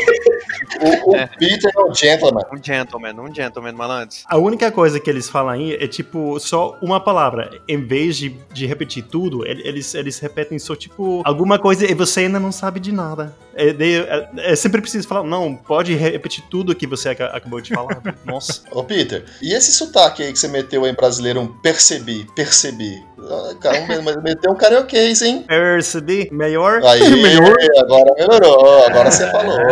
O, 1.05 1.11
o 1.11 1.15
É. 1.15 1.27
Peter 1.27 1.71
é 1.75 1.81
um 1.83 1.93
gentleman. 1.93 2.41
Um 2.53 2.63
gentleman, 2.63 3.13
um 3.21 3.33
gentleman, 3.35 3.71
malandros. 3.73 4.23
a 4.27 4.37
única 4.37 4.71
coisa 4.71 4.99
que 4.99 5.09
eles 5.09 5.27
falam 5.29 5.49
aí 5.51 5.73
é 5.75 5.87
tipo 5.87 6.39
só 6.39 6.77
uma 6.81 6.99
palavra. 6.99 7.59
Em 7.67 7.83
vez 7.85 8.15
de, 8.17 8.29
de 8.53 8.65
repetir 8.65 9.03
tudo, 9.03 9.45
ele- 9.45 9.67
eles, 9.67 9.93
eles 9.93 10.19
repetem 10.19 10.57
só 10.59 10.75
tipo 10.75 11.21
alguma 11.25 11.59
coisa 11.59 11.85
e 11.89 11.93
você 11.93 12.21
ainda 12.21 12.39
não 12.39 12.51
sabe 12.51 12.79
de 12.79 12.91
nada. 12.91 13.35
É, 13.55 13.72
daí, 13.74 13.95
é, 13.98 14.29
é 14.38 14.55
sempre 14.55 14.81
preciso 14.81 15.07
falar, 15.07 15.24
não, 15.24 15.55
pode 15.55 15.93
repetir 15.93 16.43
tudo 16.50 16.74
que 16.75 16.88
você 16.88 17.10
aca- 17.10 17.27
acabou 17.27 17.62
de 17.62 17.74
falar. 17.74 18.01
Nossa. 18.25 18.62
Ô, 18.72 18.83
Peter, 18.83 19.25
e 19.41 19.53
esse 19.53 19.72
sotaque 19.74 20.24
aí 20.24 20.31
que 20.33 20.39
você 20.39 20.48
meteu 20.48 20.86
em 20.88 20.93
brasileiro, 20.93 21.39
um 21.41 21.48
percebi, 21.48 22.25
percebi? 22.36 23.03
Ah, 23.19 23.53
Cara, 23.62 23.79
um- 24.00 24.22
meteu 24.22 24.51
um 24.51 24.55
carioquês, 24.55 25.22
hein? 25.22 25.43
Percebi? 25.48 26.29
Melhor? 26.31 26.81
Aí, 26.83 27.01
agora 27.79 28.13
melhorou, 28.17 28.86
agora 28.86 29.12
você 29.12 29.29
falou. 29.31 29.57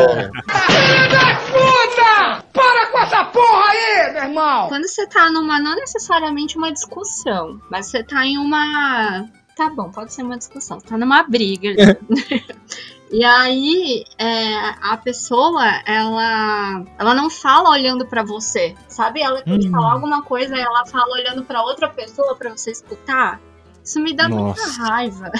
Puta! 1.51 2.43
Para 2.53 2.85
com 2.91 2.99
essa 2.99 3.23
porra 3.25 3.63
aí, 3.71 4.13
meu 4.13 4.23
irmão! 4.23 4.67
Quando 4.67 4.87
você 4.87 5.05
tá 5.07 5.29
numa, 5.29 5.59
não 5.59 5.75
necessariamente 5.75 6.57
uma 6.57 6.71
discussão, 6.71 7.59
mas 7.69 7.87
você 7.87 8.03
tá 8.03 8.25
em 8.25 8.37
uma. 8.37 9.25
Tá 9.55 9.69
bom, 9.69 9.89
pode 9.91 10.13
ser 10.13 10.23
uma 10.23 10.37
discussão. 10.37 10.79
Você 10.79 10.87
tá 10.87 10.97
numa 10.97 11.23
briga. 11.23 11.97
E 13.11 13.23
aí, 13.23 14.05
é, 14.17 14.55
a 14.81 14.95
pessoa, 14.97 15.65
ela, 15.85 16.83
ela 16.97 17.13
não 17.13 17.29
fala 17.29 17.69
olhando 17.69 18.05
pra 18.07 18.23
você, 18.23 18.75
sabe? 18.87 19.21
Ela 19.21 19.41
tem 19.41 19.59
que 19.59 19.67
Hum. 19.67 19.71
falar 19.71 19.93
alguma 19.93 20.21
coisa 20.23 20.55
e 20.55 20.59
ela 20.61 20.85
fala 20.85 21.13
olhando 21.13 21.43
pra 21.43 21.61
outra 21.61 21.89
pessoa 21.89 22.35
pra 22.35 22.49
você 22.49 22.71
escutar. 22.71 23.39
Isso 23.83 23.99
me 23.99 24.13
dá 24.13 24.29
muita 24.29 24.61
Nossa. 24.61 24.83
raiva. 24.83 25.31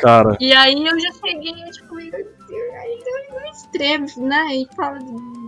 cara. 0.00 0.36
E 0.40 0.52
aí 0.52 0.84
eu 0.84 1.00
já 1.00 1.12
cheguei, 1.12 1.54
eu, 1.64 1.70
tipo, 1.70 1.94
meu 1.94 2.10
Deus, 2.10 2.74
aí 2.82 3.02
eu 3.06 3.34
no 3.40 3.46
extremo, 3.46 4.06
né? 4.18 4.46
E 4.56 4.68
fala 4.74 4.98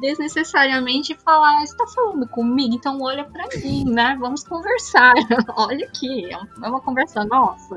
desnecessariamente 0.00 1.14
falar, 1.24 1.60
você 1.66 1.76
tá 1.76 1.86
falando 1.88 2.26
comigo, 2.28 2.74
então 2.74 3.00
olha 3.02 3.24
pra 3.24 3.44
mim, 3.62 3.84
né? 3.84 4.16
Vamos 4.20 4.44
conversar. 4.44 5.12
olha 5.56 5.84
aqui, 5.86 6.32
é 6.32 6.38
é 6.64 6.68
uma 6.68 6.80
conversa 6.80 7.24
nossa. 7.24 7.74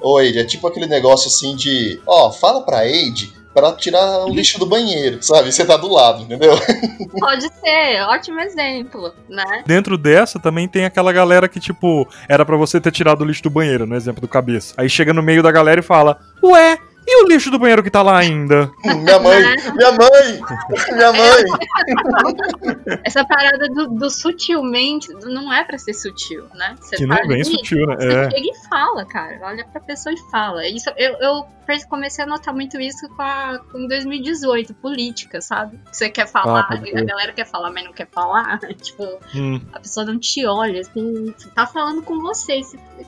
Ô, 0.00 0.20
Eide, 0.20 0.38
é 0.38 0.44
tipo 0.44 0.66
aquele 0.66 0.86
negócio 0.86 1.28
assim 1.28 1.56
de, 1.56 2.00
ó, 2.06 2.30
fala 2.30 2.62
pra 2.62 2.86
Eide 2.86 3.38
pra 3.52 3.72
tirar 3.72 4.24
o 4.24 4.30
lixo 4.30 4.58
do 4.58 4.66
banheiro, 4.66 5.18
sabe? 5.20 5.50
Você 5.50 5.64
tá 5.64 5.76
do 5.76 5.92
lado, 5.92 6.22
entendeu? 6.22 6.52
Pode 7.18 7.48
ser, 7.60 8.02
ótimo 8.08 8.40
exemplo, 8.40 9.12
né? 9.28 9.64
Dentro 9.66 9.98
dessa 9.98 10.38
também 10.38 10.68
tem 10.68 10.84
aquela 10.84 11.12
galera 11.12 11.48
que, 11.48 11.58
tipo, 11.58 12.06
era 12.28 12.44
pra 12.44 12.56
você 12.56 12.80
ter 12.80 12.92
tirado 12.92 13.22
o 13.22 13.24
lixo 13.24 13.42
do 13.42 13.50
banheiro, 13.50 13.86
no 13.86 13.96
exemplo 13.96 14.20
do 14.20 14.28
cabeça. 14.28 14.74
Aí 14.76 14.88
chega 14.88 15.12
no 15.12 15.22
meio 15.22 15.42
da 15.42 15.50
galera 15.50 15.80
e 15.80 15.82
fala: 15.82 16.18
Ué, 16.42 16.78
e 17.10 17.24
o 17.24 17.28
lixo 17.28 17.50
do 17.50 17.58
banheiro 17.58 17.82
que 17.82 17.90
tá 17.90 18.02
lá 18.02 18.18
ainda? 18.18 18.70
Minha 18.84 19.18
mãe, 19.18 19.40
minha 19.74 19.92
mãe, 19.92 20.40
minha 20.94 21.12
mãe. 21.16 21.44
Essa 23.04 23.24
parada 23.24 23.66
do, 23.68 23.88
do 23.88 24.10
sutilmente 24.10 25.08
não 25.24 25.52
é 25.52 25.64
pra 25.64 25.78
ser 25.78 25.94
sutil, 25.94 26.44
né? 26.54 26.76
Você 26.80 26.96
Que 26.96 27.06
não 27.06 27.16
é 27.16 27.26
bem 27.26 27.36
ali, 27.40 27.44
sutil, 27.44 27.86
né? 27.86 27.96
Você 27.96 28.08
É. 28.12 28.30
chega 28.30 28.46
e 28.46 28.68
fala, 28.68 29.04
cara. 29.06 29.38
Olha 29.42 29.64
pra 29.64 29.80
pessoa 29.80 30.12
e 30.14 30.18
fala. 30.30 30.66
Isso, 30.66 30.90
eu, 30.96 31.12
eu 31.20 31.46
comecei 31.88 32.24
a 32.24 32.26
notar 32.26 32.54
muito 32.54 32.80
isso 32.80 33.08
com, 33.10 33.22
a, 33.22 33.58
com 33.70 33.86
2018, 33.86 34.74
política, 34.74 35.40
sabe? 35.40 35.78
Você 35.92 36.08
quer 36.08 36.26
falar, 36.26 36.66
Ah, 36.70 36.74
a 36.74 37.04
galera 37.04 37.32
quer 37.32 37.46
falar, 37.46 37.70
mas 37.70 37.84
não 37.84 37.92
quer 37.92 38.08
falar. 38.10 38.58
tipo, 38.80 39.06
Hum. 39.34 39.60
a 39.72 39.80
pessoa 39.80 40.04
não 40.06 40.18
te 40.18 40.46
olha, 40.46 40.80
assim, 40.80 41.34
tá 41.54 41.66
falando 41.66 42.02
com 42.02 42.18
você. 42.20 42.60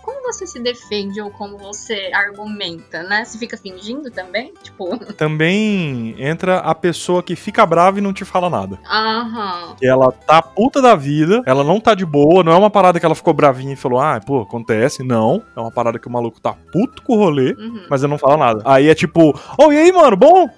Como 0.02 0.22
você 0.22 0.46
se 0.46 0.60
defende 0.60 1.20
ou 1.20 1.30
como 1.30 1.56
você 1.58 2.10
argumenta, 2.14 3.02
né? 3.02 3.24
Você 3.24 3.38
fica 3.38 3.56
fingindo 3.56 3.89
também? 4.12 4.52
Tipo, 4.62 4.96
Também 5.14 6.14
entra 6.18 6.58
a 6.58 6.74
pessoa 6.74 7.22
que 7.22 7.34
fica 7.34 7.64
brava 7.66 7.98
e 7.98 8.02
não 8.02 8.12
te 8.12 8.24
fala 8.24 8.48
nada. 8.50 8.78
aham. 8.88 9.74
Que 9.78 9.86
ela 9.86 10.12
tá 10.12 10.40
puta 10.42 10.80
da 10.82 10.94
vida, 10.94 11.42
ela 11.46 11.64
não 11.64 11.80
tá 11.80 11.94
de 11.94 12.04
boa, 12.06 12.42
não 12.44 12.52
é 12.52 12.56
uma 12.56 12.70
parada 12.70 13.00
que 13.00 13.06
ela 13.06 13.14
ficou 13.14 13.32
bravinha 13.34 13.72
e 13.72 13.76
falou, 13.76 14.00
ah, 14.00 14.20
pô, 14.24 14.42
acontece. 14.42 15.02
Não, 15.02 15.42
é 15.56 15.60
uma 15.60 15.70
parada 15.70 15.98
que 15.98 16.06
o 16.06 16.10
maluco 16.10 16.40
tá 16.40 16.54
puto 16.72 17.02
com 17.02 17.14
o 17.14 17.18
rolê, 17.18 17.52
Uhum. 17.58 17.86
mas 17.90 18.02
ele 18.02 18.10
não 18.10 18.18
fala 18.18 18.36
nada. 18.36 18.62
Aí 18.64 18.88
é 18.88 18.94
tipo, 18.94 19.34
ô, 19.58 19.72
e 19.72 19.76
aí, 19.78 19.92
mano, 19.92 20.16
bom? 20.16 20.48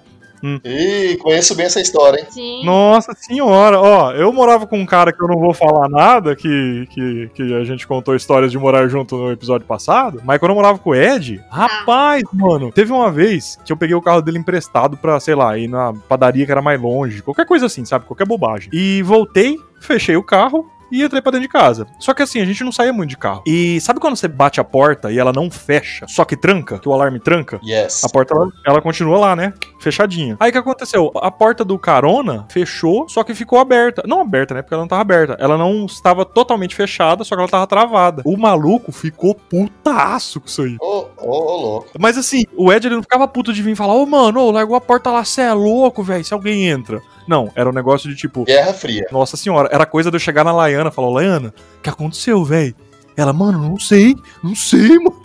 Ih, 0.63 1.17
conheço 1.17 1.55
bem 1.55 1.65
essa 1.65 1.79
história, 1.79 2.19
hein? 2.19 2.27
Sim. 2.29 2.65
Nossa 2.65 3.13
senhora, 3.13 3.79
ó, 3.79 4.11
eu 4.11 4.31
morava 4.33 4.67
com 4.67 4.77
um 4.77 4.85
cara 4.85 5.13
que 5.13 5.23
eu 5.23 5.27
não 5.27 5.39
vou 5.39 5.53
falar 5.53 5.87
nada, 5.87 6.35
que, 6.35 6.87
que, 6.89 7.29
que 7.33 7.53
a 7.55 7.63
gente 7.63 7.87
contou 7.87 8.15
histórias 8.15 8.51
de 8.51 8.57
morar 8.57 8.87
junto 8.89 9.15
no 9.15 9.31
episódio 9.31 9.65
passado, 9.65 10.21
mas 10.25 10.39
quando 10.39 10.51
eu 10.51 10.55
morava 10.55 10.79
com 10.79 10.89
o 10.89 10.95
Ed, 10.95 11.41
rapaz, 11.49 12.23
mano, 12.33 12.71
teve 12.71 12.91
uma 12.91 13.09
vez 13.09 13.57
que 13.63 13.71
eu 13.71 13.77
peguei 13.77 13.95
o 13.95 14.01
carro 14.01 14.21
dele 14.21 14.37
emprestado 14.37 14.97
pra, 14.97 15.19
sei 15.19 15.35
lá, 15.35 15.57
ir 15.57 15.67
na 15.67 15.93
padaria 16.09 16.45
que 16.45 16.51
era 16.51 16.61
mais 16.61 16.79
longe, 16.79 17.21
qualquer 17.21 17.45
coisa 17.45 17.67
assim, 17.67 17.85
sabe? 17.85 18.05
Qualquer 18.05 18.27
bobagem. 18.27 18.69
E 18.73 19.01
voltei, 19.01 19.57
fechei 19.79 20.17
o 20.17 20.23
carro, 20.23 20.69
e 20.93 21.03
entrei 21.03 21.21
pra 21.21 21.31
dentro 21.31 21.47
de 21.47 21.51
casa. 21.51 21.87
Só 21.99 22.13
que 22.13 22.21
assim, 22.21 22.39
a 22.39 22.45
gente 22.45 22.63
não 22.63 22.71
saía 22.71 22.93
muito 22.93 23.09
de 23.09 23.17
carro. 23.17 23.43
E 23.47 23.81
sabe 23.81 23.99
quando 23.99 24.15
você 24.15 24.27
bate 24.27 24.61
a 24.61 24.63
porta 24.63 25.11
e 25.11 25.17
ela 25.17 25.33
não 25.33 25.49
fecha, 25.49 26.05
só 26.07 26.23
que 26.23 26.37
tranca, 26.37 26.77
que 26.77 26.87
o 26.87 26.93
alarme 26.93 27.19
tranca? 27.19 27.59
Yes. 27.63 28.03
A 28.03 28.09
porta, 28.09 28.35
ela, 28.35 28.47
ela 28.65 28.81
continua 28.81 29.17
lá, 29.17 29.35
né? 29.35 29.53
Fechadinha. 29.79 30.37
Aí 30.39 30.49
o 30.49 30.51
que 30.53 30.57
aconteceu? 30.59 31.11
A 31.15 31.31
porta 31.31 31.65
do 31.65 31.79
carona 31.79 32.45
fechou, 32.49 33.09
só 33.09 33.23
que 33.23 33.33
ficou 33.33 33.59
aberta. 33.59 34.03
Não 34.05 34.21
aberta, 34.21 34.53
né? 34.53 34.61
Porque 34.61 34.73
ela 34.73 34.83
não 34.83 34.87
tava 34.87 35.01
aberta. 35.01 35.35
Ela 35.39 35.57
não 35.57 35.85
estava 35.85 36.23
totalmente 36.23 36.75
fechada, 36.75 37.23
só 37.23 37.35
que 37.35 37.41
ela 37.41 37.49
tava 37.49 37.67
travada. 37.67 38.21
O 38.25 38.37
maluco 38.37 38.91
ficou 38.91 39.33
putaço 39.35 40.39
com 40.39 40.47
isso 40.47 40.61
aí. 40.61 40.77
Ô, 40.79 41.07
ô, 41.17 41.29
ô, 41.29 41.61
louco. 41.61 41.87
Mas 41.99 42.17
assim, 42.17 42.43
o 42.55 42.71
Ed 42.71 42.87
ele 42.87 42.95
não 42.95 43.01
ficava 43.01 43.27
puto 43.27 43.51
de 43.51 43.61
vir 43.61 43.75
falar: 43.75 43.95
Ô, 43.95 44.05
mano, 44.05 44.41
ô, 44.41 44.51
largou 44.51 44.75
a 44.75 44.81
porta 44.81 45.09
lá, 45.11 45.23
cê 45.23 45.41
é 45.41 45.53
louco, 45.53 46.03
velho, 46.03 46.23
se 46.23 46.33
alguém 46.33 46.67
entra. 46.67 47.01
Não, 47.27 47.51
era 47.55 47.69
um 47.69 47.73
negócio 47.73 48.09
de 48.09 48.15
tipo. 48.15 48.43
Guerra 48.43 48.73
Fria. 48.73 49.07
Nossa 49.11 49.37
senhora, 49.37 49.69
era 49.71 49.85
coisa 49.85 50.09
de 50.09 50.15
eu 50.15 50.19
chegar 50.19 50.43
na 50.43 50.51
Laiana 50.51 50.89
e 50.89 50.93
falar: 50.93 51.09
Laiana, 51.09 51.53
o 51.77 51.81
que 51.81 51.89
aconteceu, 51.89 52.43
velho? 52.43 52.75
Ela, 53.15 53.31
mano, 53.33 53.59
não 53.59 53.79
sei, 53.79 54.15
não 54.43 54.55
sei, 54.55 54.97
mano. 54.99 55.21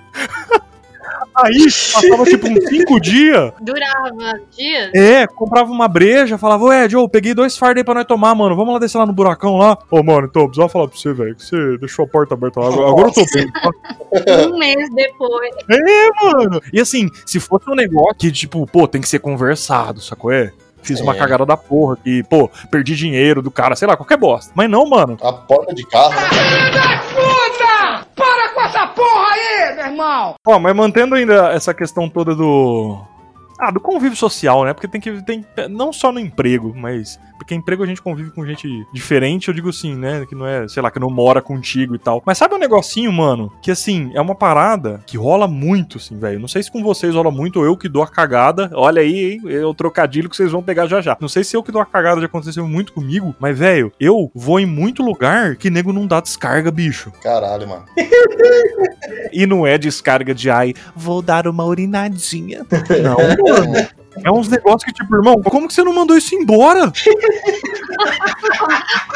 Aí 1.35 1.63
passava 1.65 2.25
tipo 2.25 2.49
uns 2.49 2.69
cinco 2.69 2.99
dias. 3.01 3.53
Durava 3.61 4.41
dias. 4.51 4.91
É, 4.93 5.25
comprava 5.27 5.71
uma 5.71 5.87
breja, 5.87 6.37
falava, 6.37 6.65
ué, 6.65 6.89
Joe, 6.89 7.09
peguei 7.09 7.33
dois 7.33 7.57
fardos 7.57 7.79
aí 7.81 7.85
pra 7.85 7.95
nós 7.95 8.05
tomar, 8.07 8.35
mano. 8.35 8.57
Vamos 8.57 8.73
lá 8.75 8.81
descer 8.81 8.99
lá 8.99 9.07
no 9.07 9.13
buracão 9.13 9.57
lá. 9.57 9.79
Ô, 9.89 10.03
mano, 10.03 10.27
então, 10.29 10.43
eu 10.43 10.49
precisava 10.49 10.69
falar 10.69 10.89
pra 10.89 10.99
você, 10.99 11.13
velho, 11.13 11.37
que 11.37 11.45
você 11.45 11.79
deixou 11.79 12.05
a 12.05 12.09
porta 12.09 12.35
aberta 12.35 12.59
lá. 12.59 12.67
Agora, 12.67 12.89
agora 12.91 13.09
eu 13.09 13.13
tô 13.13 13.25
bem. 13.33 13.53
tá? 13.53 14.49
Um 14.49 14.59
mês 14.59 14.91
depois. 14.95 15.55
É, 15.71 16.25
mano. 16.27 16.61
E 16.73 16.81
assim, 16.81 17.09
se 17.25 17.39
fosse 17.39 17.71
um 17.71 17.75
negócio 17.77 18.17
que, 18.19 18.33
tipo, 18.33 18.67
pô, 18.67 18.89
tem 18.89 19.01
que 19.01 19.09
ser 19.09 19.21
conversado, 19.21 20.01
sacou? 20.01 20.33
É. 20.33 20.53
Fiz 20.83 21.01
uma 21.01 21.15
É. 21.15 21.19
cagada 21.19 21.45
da 21.45 21.57
porra 21.57 21.97
que, 22.03 22.23
pô, 22.25 22.49
perdi 22.71 22.95
dinheiro 22.97 23.43
do 23.43 23.51
cara, 23.51 23.75
sei 23.77 23.87
lá, 23.89 23.97
qualquer 23.97 24.17
bosta. 24.17 24.53
Mas 24.55 24.71
não, 24.71 24.89
mano. 24.89 25.17
A 25.23 25.33
porta 25.33 25.75
de 25.75 25.85
carro, 25.87 26.11
né? 26.15 26.29
Filho 26.31 26.73
da 26.73 26.99
puta! 26.99 28.07
Para 28.15 28.49
com 28.55 28.61
essa 28.63 28.87
porra 28.89 29.27
aí, 29.33 29.75
meu 29.77 29.85
irmão! 29.87 30.35
Ó, 30.47 30.59
mas 30.59 30.75
mantendo 30.75 31.15
ainda 31.15 31.53
essa 31.53 31.73
questão 31.75 32.09
toda 32.09 32.35
do. 32.35 32.99
Ah, 33.61 33.71
do 33.73 33.81
convívio 33.81 34.17
social, 34.17 34.65
né? 34.65 34.73
Porque 34.73 34.87
tem 34.89 35.01
que. 35.01 35.23
Tem, 35.23 35.45
não 35.69 35.93
só 35.93 36.13
no 36.13 36.21
emprego, 36.21 36.73
mas. 36.77 37.19
Porque 37.39 37.55
emprego 37.55 37.83
a 37.83 37.87
gente 37.87 38.03
convive 38.03 38.31
com 38.31 38.45
gente 38.45 38.87
diferente, 38.93 39.49
eu 39.49 39.55
digo 39.55 39.69
assim, 39.69 39.95
né? 39.95 40.27
Que 40.27 40.35
não 40.35 40.47
é, 40.47 40.67
sei 40.69 40.83
lá, 40.83 40.91
que 40.91 40.99
não 40.99 41.09
mora 41.09 41.41
contigo 41.41 41.95
e 41.95 41.99
tal. 41.99 42.23
Mas 42.27 42.37
sabe 42.37 42.55
um 42.55 42.59
negocinho, 42.59 43.13
mano? 43.13 43.53
Que 43.63 43.71
assim, 43.71 44.11
é 44.15 44.21
uma 44.21 44.35
parada 44.35 45.03
que 45.07 45.17
rola 45.17 45.47
muito, 45.47 45.99
assim, 45.99 46.19
velho. 46.19 46.41
Não 46.41 46.49
sei 46.49 46.63
se 46.63 46.71
com 46.71 46.83
vocês 46.83 47.15
rola 47.15 47.31
muito 47.31 47.61
ou 47.61 47.65
eu 47.65 47.77
que 47.77 47.89
dou 47.89 48.03
a 48.03 48.09
cagada. 48.09 48.71
Olha 48.75 49.01
aí, 49.01 49.33
hein? 49.33 49.41
É 49.47 49.65
o 49.65 49.73
trocadilho 49.73 50.29
que 50.29 50.37
vocês 50.37 50.53
vão 50.53 50.63
pegar 50.63 50.87
já 50.87 51.01
já. 51.01 51.17
Não 51.21 51.29
sei 51.29 51.45
se 51.45 51.57
eu 51.57 51.63
que 51.63 51.73
dou 51.73 51.81
a 51.81 51.87
cagada 51.87 52.21
já 52.21 52.27
aconteceu 52.27 52.67
muito 52.67 52.93
comigo, 52.93 53.35
mas, 53.39 53.59
velho, 53.59 53.93
eu 54.01 54.31
vou 54.35 54.59
em 54.59 54.67
muito 54.67 55.03
lugar 55.03 55.57
que 55.57 55.71
nego 55.71 55.93
não 55.93 56.07
dá 56.07 56.21
descarga, 56.21 56.71
bicho. 56.71 57.13
Caralho, 57.23 57.69
mano. 57.69 57.85
E 59.33 59.47
não 59.47 59.67
é 59.67 59.77
descarga 59.77 60.35
de 60.35 60.51
ai, 60.51 60.75
vou 60.97 61.21
dar 61.21 61.47
uma 61.47 61.65
urinadinha. 61.65 62.65
Não, 63.03 63.17
mano. 63.17 63.89
É 64.25 64.31
uns 64.31 64.49
negócios 64.49 64.85
que, 64.85 64.93
tipo, 64.93 65.15
irmão, 65.17 65.41
como 65.43 65.67
que 65.69 65.75
você 65.75 65.83
não 65.83 65.93
mandou 65.93 66.17
isso 66.17 66.35
embora? 66.35 66.93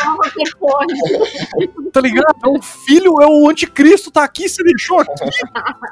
Como 0.03 0.17
você 0.17 0.57
pode? 0.59 0.95
Tá 1.93 2.01
ligado? 2.01 2.35
É 2.45 2.49
o 2.49 2.63
filho, 2.63 3.21
é 3.23 3.27
o 3.27 3.49
anticristo, 3.49 4.11
tá 4.11 4.25
aqui, 4.25 4.49
você 4.49 4.63
deixou 4.63 5.01
aqui. 5.01 5.13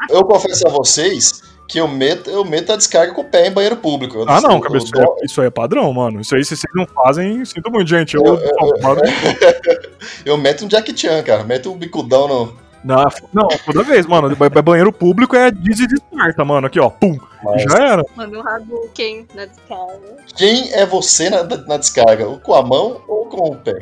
Eu 0.09 0.25
confesso 0.25 0.67
a 0.67 0.71
vocês 0.71 1.43
que 1.69 1.79
eu 1.79 1.87
meto, 1.87 2.29
eu 2.29 2.45
meto 2.45 2.73
a 2.73 2.77
descarga 2.77 3.13
com 3.15 3.21
o 3.21 3.25
pé 3.25 3.47
em 3.47 3.53
banheiro 3.53 3.77
público. 3.77 4.17
Eu- 4.19 4.29
Ah, 4.29 4.41
não, 4.41 4.55
eu- 4.57 4.61
cabeça, 4.61 4.87
eu 4.97 5.17
isso 5.23 5.41
aí 5.41 5.47
é- 5.47 5.51
padrão, 5.51 5.93
mano. 5.93 6.21
Isso 6.21 6.35
aí, 6.35 6.45
se 6.45 6.57
vocês 6.57 6.73
não 6.75 6.85
fazem, 6.87 7.45
sinto 7.45 7.71
muito, 7.71 7.89
gente. 7.89 8.17
Eu, 8.17 8.25
Eu- 8.25 8.37
eu-. 8.37 8.51
Eu 10.25 10.37
meto 10.37 10.65
um 10.65 10.69
Jack 10.69 10.97
Chan, 10.99 11.23
cara. 11.23 11.45
Meto 11.45 11.71
um 11.73 11.77
bicudão 11.79 12.27
no. 12.27 12.70
Não, 12.83 13.05
não, 13.33 13.49
toda 13.67 13.83
vez, 13.83 14.07
mano. 14.07 14.35
ba- 14.35 14.49
ba- 14.49 14.63
Banheiro 14.63 14.93
público 14.93 15.37
é 15.37 15.51
diz 15.51 15.79
e 15.81 15.87
descarta, 15.87 16.45
mano. 16.45 16.67
Aqui, 16.67 16.81
ó, 16.81 16.89
pum. 16.89 17.19
Mas 17.43 17.63
Já 17.63 17.79
era. 17.79 18.05
Manda 18.17 18.39
um 18.39 18.47
Hadouken 18.47 19.27
na 19.35 19.45
descarga. 19.47 20.17
Quem 20.37 20.73
é 20.73 20.87
você 20.87 21.29
na, 21.31 21.43
na 21.43 21.77
descarga? 21.77 22.29
O 22.29 22.39
Com 22.39 22.55
a 22.55 22.63
mão 22.63 23.01
ou 23.09 23.27
com 23.27 23.51
o 23.53 23.57
pé? 23.57 23.79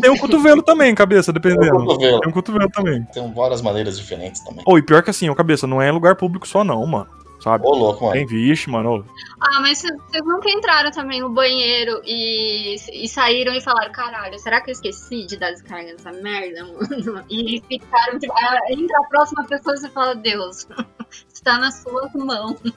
Tem 0.00 0.10
o 0.10 0.18
cotovelo 0.18 0.62
também, 0.62 0.94
cabeça, 0.94 1.32
dependendo. 1.32 1.84
cotovelo. 1.84 2.20
Tem 2.20 2.28
um 2.28 2.32
cotovelo 2.32 2.70
também. 2.70 3.02
Tem 3.12 3.32
várias 3.32 3.62
maneiras 3.62 3.96
diferentes 3.98 4.40
também. 4.42 4.62
Ô, 4.66 4.76
e 4.78 4.82
pior 4.82 5.02
que 5.02 5.10
assim, 5.10 5.28
ô, 5.30 5.34
cabeça, 5.34 5.66
não 5.66 5.80
é 5.80 5.88
em 5.88 5.92
lugar 5.92 6.16
público 6.16 6.46
só 6.46 6.62
não, 6.64 6.84
mano. 6.86 7.06
Sabe? 7.40 7.66
Ô, 7.66 7.74
louco, 7.74 8.04
mano. 8.04 8.12
Tem 8.12 8.26
vixe, 8.26 8.68
mano. 8.68 9.04
Ah, 9.40 9.60
mas 9.60 9.78
vocês 9.78 9.96
vocês 9.96 10.24
nunca 10.24 10.50
entraram 10.50 10.90
também 10.90 11.20
no 11.20 11.30
banheiro 11.30 12.02
e, 12.04 12.76
e 12.92 13.08
saíram 13.08 13.54
e 13.54 13.60
falaram, 13.60 13.90
caralho, 13.92 14.38
será 14.38 14.60
que 14.60 14.70
eu 14.70 14.72
esqueci 14.72 15.24
de 15.24 15.38
dar 15.38 15.50
descarga 15.50 15.92
nessa 15.92 16.12
merda, 16.12 16.64
mano? 16.68 17.24
E 17.30 17.62
ficaram, 17.66 18.18
tipo, 18.18 18.34
ah, 18.36 18.60
entra 18.68 18.98
a 18.98 19.04
próxima 19.04 19.44
pessoa 19.44 19.74
e 19.74 19.78
você 19.78 19.88
fala, 19.88 20.14
Deus, 20.14 20.68
está 21.32 21.58
nas 21.58 21.82
suas 21.82 22.12
mãos. 22.14 22.56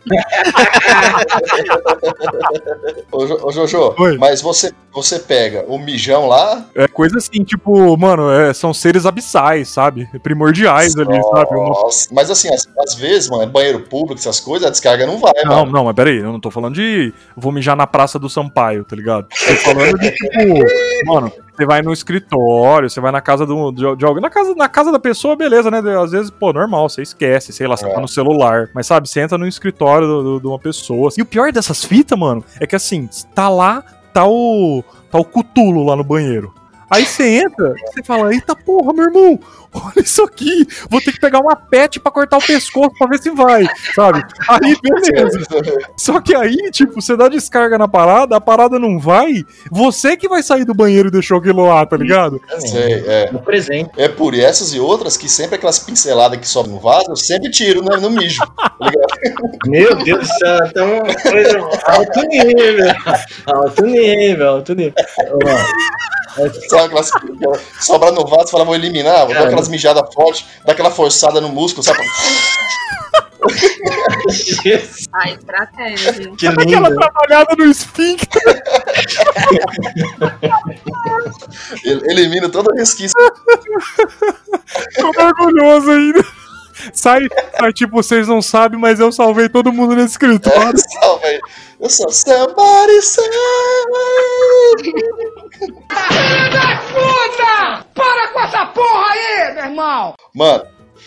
Ô, 3.12 3.26
Jo- 3.28 3.40
ô, 3.44 3.52
Jojo, 3.52 3.94
Oi. 4.00 4.18
mas 4.18 4.42
você, 4.42 4.72
você 4.92 5.20
pega 5.20 5.66
o 5.68 5.78
mijão 5.78 6.28
lá. 6.28 6.66
É 6.76 6.88
coisa 6.88 7.18
assim, 7.18 7.44
tipo, 7.44 7.96
mano, 7.98 8.30
é, 8.32 8.54
são 8.54 8.74
seres 8.74 9.06
abissais, 9.06 9.70
sabe? 9.70 10.08
Primordiais 10.22 10.96
ali, 10.98 11.22
sabe? 11.22 11.52
Nossa. 11.56 12.08
Mas 12.12 12.30
assim, 12.32 12.54
às, 12.54 12.68
às 12.80 12.96
vezes, 12.96 13.30
mano, 13.30 13.44
é 13.44 13.48
banheiro 13.48 13.82
público, 13.82 14.16
essas 14.20 14.40
coisas, 14.40 14.68
a 14.68 14.72
descarga 14.72 15.06
não 15.06 15.20
vai, 15.20 15.34
Não, 15.46 15.58
mano. 15.60 15.72
não, 15.72 15.84
mas 15.86 15.96
peraí, 15.96 16.18
eu 16.18 16.32
não 16.32 16.40
tô 16.40 16.50
falando 16.50 16.76
de 16.76 17.14
vou 17.36 17.52
mijar 17.52 17.76
na 17.76 17.86
Praça 17.88 18.18
do 18.18 18.30
Sampaio, 18.30 18.84
tá 18.84 18.96
ligado? 18.96 19.28
Tô 19.28 19.56
falando 19.58 19.98
de, 20.00 20.12
tipo, 20.12 20.30
mano, 21.06 21.32
você 21.56 21.66
vai 21.66 21.82
no 21.82 21.94
escritório, 21.94 22.90
você 22.90 23.00
vai 23.00 23.12
na 23.12 23.22
casa 23.22 23.46
do, 23.46 23.72
de, 23.72 23.96
de 23.96 24.06
alguém, 24.06 24.22
na 24.22 24.30
casa, 24.30 24.56
na 24.56 24.68
casa 24.68 24.92
da 24.92 25.00
pessoa, 25.00 25.36
beleza, 25.36 25.70
né? 25.70 25.80
Às 26.02 26.12
vezes, 26.12 26.30
pô, 26.32 26.52
normal, 26.52 26.90
você 26.90 27.02
esquece, 27.02 27.54
sei 27.54 27.68
lá, 27.68 27.78
você 27.78 27.86
É. 27.86 27.94
tá 27.94 28.02
no 28.02 28.08
celular. 28.08 28.70
Mas 28.74 28.88
sabe, 28.88 29.08
você 29.08 29.22
entra 29.22 29.38
no 29.38 29.48
escritório 29.48 30.40
de 30.40 30.48
uma 30.48 30.58
pessoa. 30.60 31.10
E 31.18 31.22
o 31.22 31.26
pior 31.26 31.52
dessas 31.52 31.84
fitas, 31.84 32.18
mano, 32.18 32.44
é 32.60 32.66
que 32.66 32.76
assim, 32.76 33.08
tá 33.36 33.50
lá, 33.50 33.84
tá 34.14 34.26
o. 34.28 34.84
tá 35.12 35.18
o 35.20 35.26
cutulo 35.26 35.86
lá 35.86 35.96
no 35.96 36.04
banheiro. 36.04 36.54
Aí 36.94 37.06
você 37.08 37.40
entra, 37.40 37.74
você 37.88 38.04
fala, 38.04 38.32
eita 38.32 38.56
porra, 38.56 38.94
meu 38.94 39.06
irmão, 39.06 39.40
olha 39.74 40.04
isso 40.04 40.22
aqui, 40.24 40.68
vou 40.88 41.02
ter 41.02 41.12
que 41.12 41.20
pegar 41.20 41.40
uma 41.40 41.56
pet 41.56 42.00
pra 42.00 42.12
cortar 42.12 42.38
o 42.38 42.46
pescoço 42.46 42.92
pra 43.00 43.08
ver 43.08 43.18
se 43.18 43.32
vai, 43.32 43.66
sabe? 43.96 44.24
Aí, 44.48 44.78
beleza. 44.80 45.40
Só 45.98 46.22
que 46.22 46.36
aí, 46.36 46.70
tipo, 46.70 47.02
você 47.02 47.18
dá 47.18 47.28
descarga 47.28 47.80
na 47.80 47.88
parada, 47.88 48.38
a 48.38 48.42
parada 48.42 48.78
não 48.78 49.00
vai, 49.00 49.44
você 49.72 50.16
que 50.16 50.30
vai 50.30 50.44
sair 50.44 50.66
do 50.66 50.74
banheiro 50.76 51.08
e 51.08 51.12
deixou 51.12 51.40
aquilo 51.40 51.66
lá, 51.66 51.84
tá 51.84 51.98
ligado? 51.98 52.40
Sei, 52.60 53.04
é. 53.08 53.32
No 53.32 53.42
presente. 53.42 53.90
É 53.98 54.08
por 54.08 54.36
essas 54.36 54.72
e 54.76 54.80
outras 54.80 55.18
que 55.18 55.28
sempre 55.28 55.56
aquelas 55.56 55.80
pinceladas 55.80 56.40
que 56.40 56.48
sobem 56.48 56.74
no 56.74 56.80
vaso, 56.80 57.10
eu 57.10 57.16
sempre 57.16 57.50
tiro 57.50 57.82
no, 57.82 58.00
no 58.00 58.12
mijo. 58.12 58.40
tá 58.56 58.76
ligado? 58.82 59.58
Meu 59.66 59.96
Deus 59.96 60.28
do 60.28 60.34
céu, 60.38 60.60
então 60.68 60.94
uma 60.98 61.16
coisa 61.16 61.60
alto 61.88 62.22
nível. 62.28 62.94
Alto 63.48 63.84
nível, 63.84 64.48
alto 64.50 64.76
nível. 64.76 64.94
Sabe 66.70 66.84
aquelas 66.86 67.12
que 67.12 67.84
sobra 67.84 68.12
no 68.12 68.26
vaso, 68.26 68.50
fala, 68.52 68.66
vou 68.66 68.76
eliminar, 68.76 69.26
vou 69.26 69.34
dar 69.36 69.46
aquelas 69.46 69.68
mijadas 69.68 70.04
fortes, 70.14 70.46
dá 70.66 70.74
aquela 70.74 70.92
forçada 70.92 71.40
no 71.40 71.50
músculo, 71.50 71.84
sabe? 71.84 72.00
A 75.14 75.30
estratégia. 75.30 76.32
que 76.38 76.48
Aquela 76.48 76.94
trabalhada 76.96 77.56
no 77.58 77.66
esfíncter. 77.66 78.42
El- 81.84 82.02
Elimina 82.12 82.50
todo 82.50 82.68
o 82.72 82.76
resquício. 82.76 83.14
Tô 85.00 85.08
orgulhoso 85.22 85.92
ainda. 85.92 86.26
Sai, 86.92 87.28
sai, 87.58 87.74
tipo, 87.74 87.94
vocês 87.94 88.28
não 88.28 88.42
sabem, 88.42 88.80
mas 88.80 89.00
eu 89.00 89.12
salvei 89.12 89.48
todo 89.48 89.72
mundo 89.72 89.96
nesse 89.96 90.12
escritório. 90.12 90.80
Salve 91.00 91.26
aí. 91.26 91.40
Eu 91.80 91.90
sou 91.90 92.12
somebody 92.12 93.02
save. 93.02 93.30
Filho 95.60 96.52
da 96.52 96.78
puta! 96.92 97.86
Para 97.94 98.28
com 98.30 98.40
essa 98.40 98.66
porra 98.68 99.12
aí, 99.12 99.54
meu 99.54 99.64
irmão! 99.66 100.14
Mano, 100.34 100.66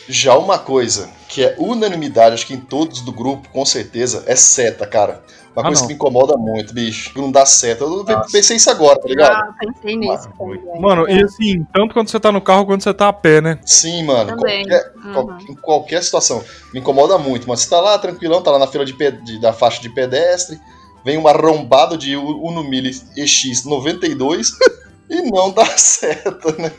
já 0.09 0.37
uma 0.37 0.59
coisa 0.59 1.11
que 1.29 1.45
é 1.45 1.55
unanimidade, 1.59 2.35
acho 2.35 2.47
que 2.47 2.55
em 2.55 2.61
todos 2.61 3.01
do 3.01 3.13
grupo, 3.13 3.49
com 3.49 3.65
certeza, 3.65 4.25
é 4.27 4.37
seta, 4.37 4.87
cara. 4.87 5.23
Uma 5.57 5.63
Ah, 5.63 5.67
coisa 5.69 5.81
não. 5.81 5.87
que 5.89 5.95
me 5.95 5.95
incomoda 5.95 6.37
muito, 6.37 6.75
bicho. 6.75 7.13
Não 7.17 7.33
dá 7.33 7.47
seta. 7.47 7.83
Eu 7.83 8.05
Nossa. 8.05 8.31
pensei 8.31 8.59
isso 8.59 8.71
agora, 8.71 8.99
tá 9.01 9.09
ligado? 9.09 9.33
Ah, 9.33 9.55
pensei 9.59 9.97
nisso 9.97 10.29
também. 10.39 10.61
Mano, 10.79 11.09
e 11.09 11.25
assim, 11.25 11.67
tanto 11.73 11.95
quando 11.95 12.11
você 12.11 12.21
tá 12.21 12.31
no 12.31 12.43
carro 12.43 12.67
quanto 12.67 12.85
você 12.85 12.93
tá 12.93 13.09
a 13.09 13.13
pé, 13.13 13.41
né? 13.41 13.59
Sim, 13.65 14.03
mano. 14.05 14.37
Também. 14.37 14.67
Qualquer, 14.69 14.93
Uhum. 14.97 15.13
qual- 15.15 15.39
em 15.49 15.55
qualquer 15.55 16.03
situação. 16.05 16.45
Me 16.75 16.81
incomoda 16.81 17.17
muito, 17.17 17.49
mas 17.49 17.61
você 17.61 17.71
tá 17.71 17.81
lá 17.81 17.99
tranquilão, 17.99 18.43
tá 18.43 18.51
lá 18.51 18.59
na 18.59 18.67
fila 18.67 18.85
de, 18.85 18.93
de- 18.93 19.41
da 19.41 19.53
faixa 19.55 19.81
de 19.81 19.89
pedestre, 19.89 20.61
vem 21.03 21.17
um 21.17 21.27
arrombado 21.27 21.97
de 21.97 22.17
Uno 22.17 22.63
Mille 22.63 22.91
EX 23.17 23.65
92 23.65 24.51
e 25.09 25.23
não 25.31 25.51
dá 25.51 25.65
certo, 25.79 26.55
né? 26.61 26.71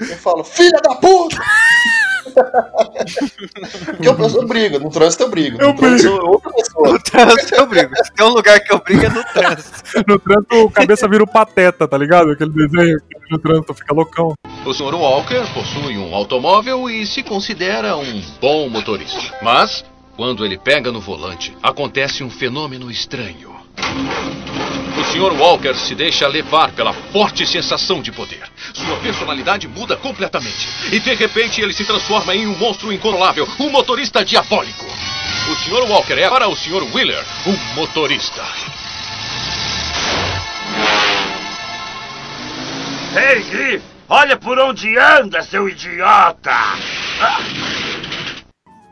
Eu 0.00 0.16
falo, 0.16 0.42
filha 0.42 0.80
da 0.82 0.96
puta! 0.96 1.36
Porque 2.32 4.08
eu, 4.08 4.16
eu 4.16 4.46
brigo, 4.46 4.78
no 4.78 4.90
trânsito 4.90 5.24
eu 5.24 5.30
brigo. 5.30 5.60
Eu 5.60 5.68
outra 5.68 6.52
pessoa. 6.52 6.92
No 6.92 7.02
trânsito 7.02 7.54
eu 7.54 7.66
brigo. 7.66 7.90
Se 7.96 8.12
tem 8.12 8.26
um 8.26 8.30
lugar 8.30 8.60
que 8.60 8.72
eu 8.72 8.78
brigo 8.78 9.04
é 9.04 9.08
no 9.08 9.24
trânsito. 9.24 10.04
No 10.06 10.18
trânsito, 10.18 10.56
o 10.56 10.70
cabeça 10.70 11.08
vira 11.08 11.22
o 11.22 11.26
pateta, 11.26 11.86
tá 11.86 11.98
ligado? 11.98 12.30
Aquele 12.30 12.50
desenho 12.50 12.98
que 12.98 13.30
no 13.30 13.38
trânsito 13.38 13.74
fica 13.74 13.94
loucão. 13.94 14.34
O 14.64 14.72
Sr. 14.72 14.94
Walker 14.94 15.44
possui 15.52 15.98
um 15.98 16.14
automóvel 16.14 16.88
e 16.88 17.06
se 17.06 17.22
considera 17.22 17.96
um 17.96 18.22
bom 18.40 18.68
motorista. 18.68 19.20
Mas, 19.42 19.84
quando 20.16 20.44
ele 20.44 20.58
pega 20.58 20.90
no 20.90 21.00
volante, 21.00 21.56
acontece 21.62 22.24
um 22.24 22.30
fenômeno 22.30 22.90
estranho. 22.90 23.54
O 25.04 25.16
Sr. 25.16 25.38
Walker 25.38 25.74
se 25.74 25.94
deixa 25.94 26.26
levar 26.26 26.72
pela 26.72 26.92
forte 26.92 27.46
sensação 27.46 28.00
de 28.00 28.10
poder. 28.10 28.42
Sua 28.72 28.96
personalidade 28.96 29.68
muda 29.68 29.96
completamente. 29.96 30.66
E 30.90 30.98
de 30.98 31.14
repente 31.14 31.60
ele 31.60 31.72
se 31.72 31.84
transforma 31.84 32.34
em 32.34 32.46
um 32.46 32.56
monstro 32.56 32.92
incontrolável, 32.92 33.46
um 33.60 33.70
motorista 33.70 34.24
diabólico. 34.24 34.84
O 35.50 35.54
Sr. 35.56 35.88
Walker 35.90 36.14
é 36.14 36.28
para 36.28 36.48
o 36.48 36.56
Sr. 36.56 36.82
Wheeler 36.94 37.22
um 37.46 37.74
motorista. 37.74 38.42
Ei, 43.14 43.42
Griff, 43.44 43.84
olha 44.08 44.36
por 44.36 44.58
onde 44.58 44.98
anda, 44.98 45.42
seu 45.42 45.68
idiota! 45.68 46.50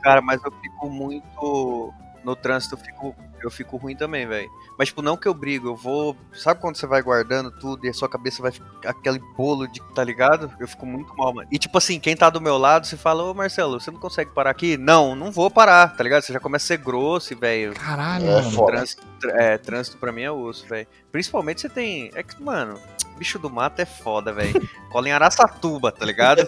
Cara, 0.02 0.20
mas 0.20 0.44
eu 0.44 0.52
fico 0.60 0.90
muito. 0.90 1.92
No 2.22 2.36
trânsito 2.36 2.74
eu 2.74 2.78
fico, 2.78 3.16
eu 3.46 3.50
fico 3.50 3.76
ruim 3.76 3.96
também, 3.96 4.26
velho. 4.26 4.50
Mas, 4.78 4.88
tipo, 4.88 5.02
não 5.02 5.16
que 5.16 5.26
eu 5.28 5.34
brigo, 5.34 5.68
eu 5.68 5.76
vou. 5.76 6.16
Sabe 6.32 6.60
quando 6.60 6.76
você 6.76 6.86
vai 6.86 7.02
guardando 7.02 7.50
tudo 7.50 7.84
e 7.86 7.88
a 7.88 7.94
sua 7.94 8.08
cabeça 8.08 8.40
vai 8.42 8.50
ficar 8.52 8.90
aquele 8.90 9.18
bolo 9.36 9.66
de. 9.66 9.80
Tá 9.94 10.02
ligado? 10.04 10.50
Eu 10.58 10.66
fico 10.68 10.86
muito 10.86 11.14
mal, 11.16 11.34
mano. 11.34 11.48
E, 11.50 11.58
tipo 11.58 11.76
assim, 11.78 12.00
quem 12.00 12.16
tá 12.16 12.30
do 12.30 12.40
meu 12.40 12.56
lado, 12.58 12.86
você 12.86 12.96
fala, 12.96 13.22
ô 13.24 13.34
Marcelo, 13.34 13.80
você 13.80 13.90
não 13.90 14.00
consegue 14.00 14.30
parar 14.32 14.50
aqui? 14.50 14.76
Não, 14.76 15.14
não 15.14 15.30
vou 15.30 15.50
parar, 15.50 15.96
tá 15.96 16.02
ligado? 16.02 16.22
Você 16.22 16.32
já 16.32 16.40
começa 16.40 16.64
a 16.64 16.68
ser 16.68 16.76
grosso, 16.78 17.36
velho. 17.36 17.74
Caralho, 17.74 18.26
É 18.26 18.34
mano. 18.36 18.50
foda. 18.50 18.72
Trânsito, 18.72 19.02
é, 19.30 19.58
trânsito 19.58 19.96
pra 19.98 20.12
mim 20.12 20.22
é 20.22 20.30
osso, 20.30 20.66
velho. 20.66 20.86
Principalmente 21.10 21.60
você 21.60 21.68
tem. 21.68 22.10
É 22.14 22.22
que, 22.22 22.42
mano, 22.42 22.78
bicho 23.18 23.38
do 23.38 23.50
mato 23.50 23.80
é 23.80 23.84
foda, 23.86 24.32
velho. 24.32 24.52
Cola 24.90 25.08
em 25.08 25.12
Araçatuba, 25.12 25.90
tá 25.92 26.04
ligado? 26.04 26.46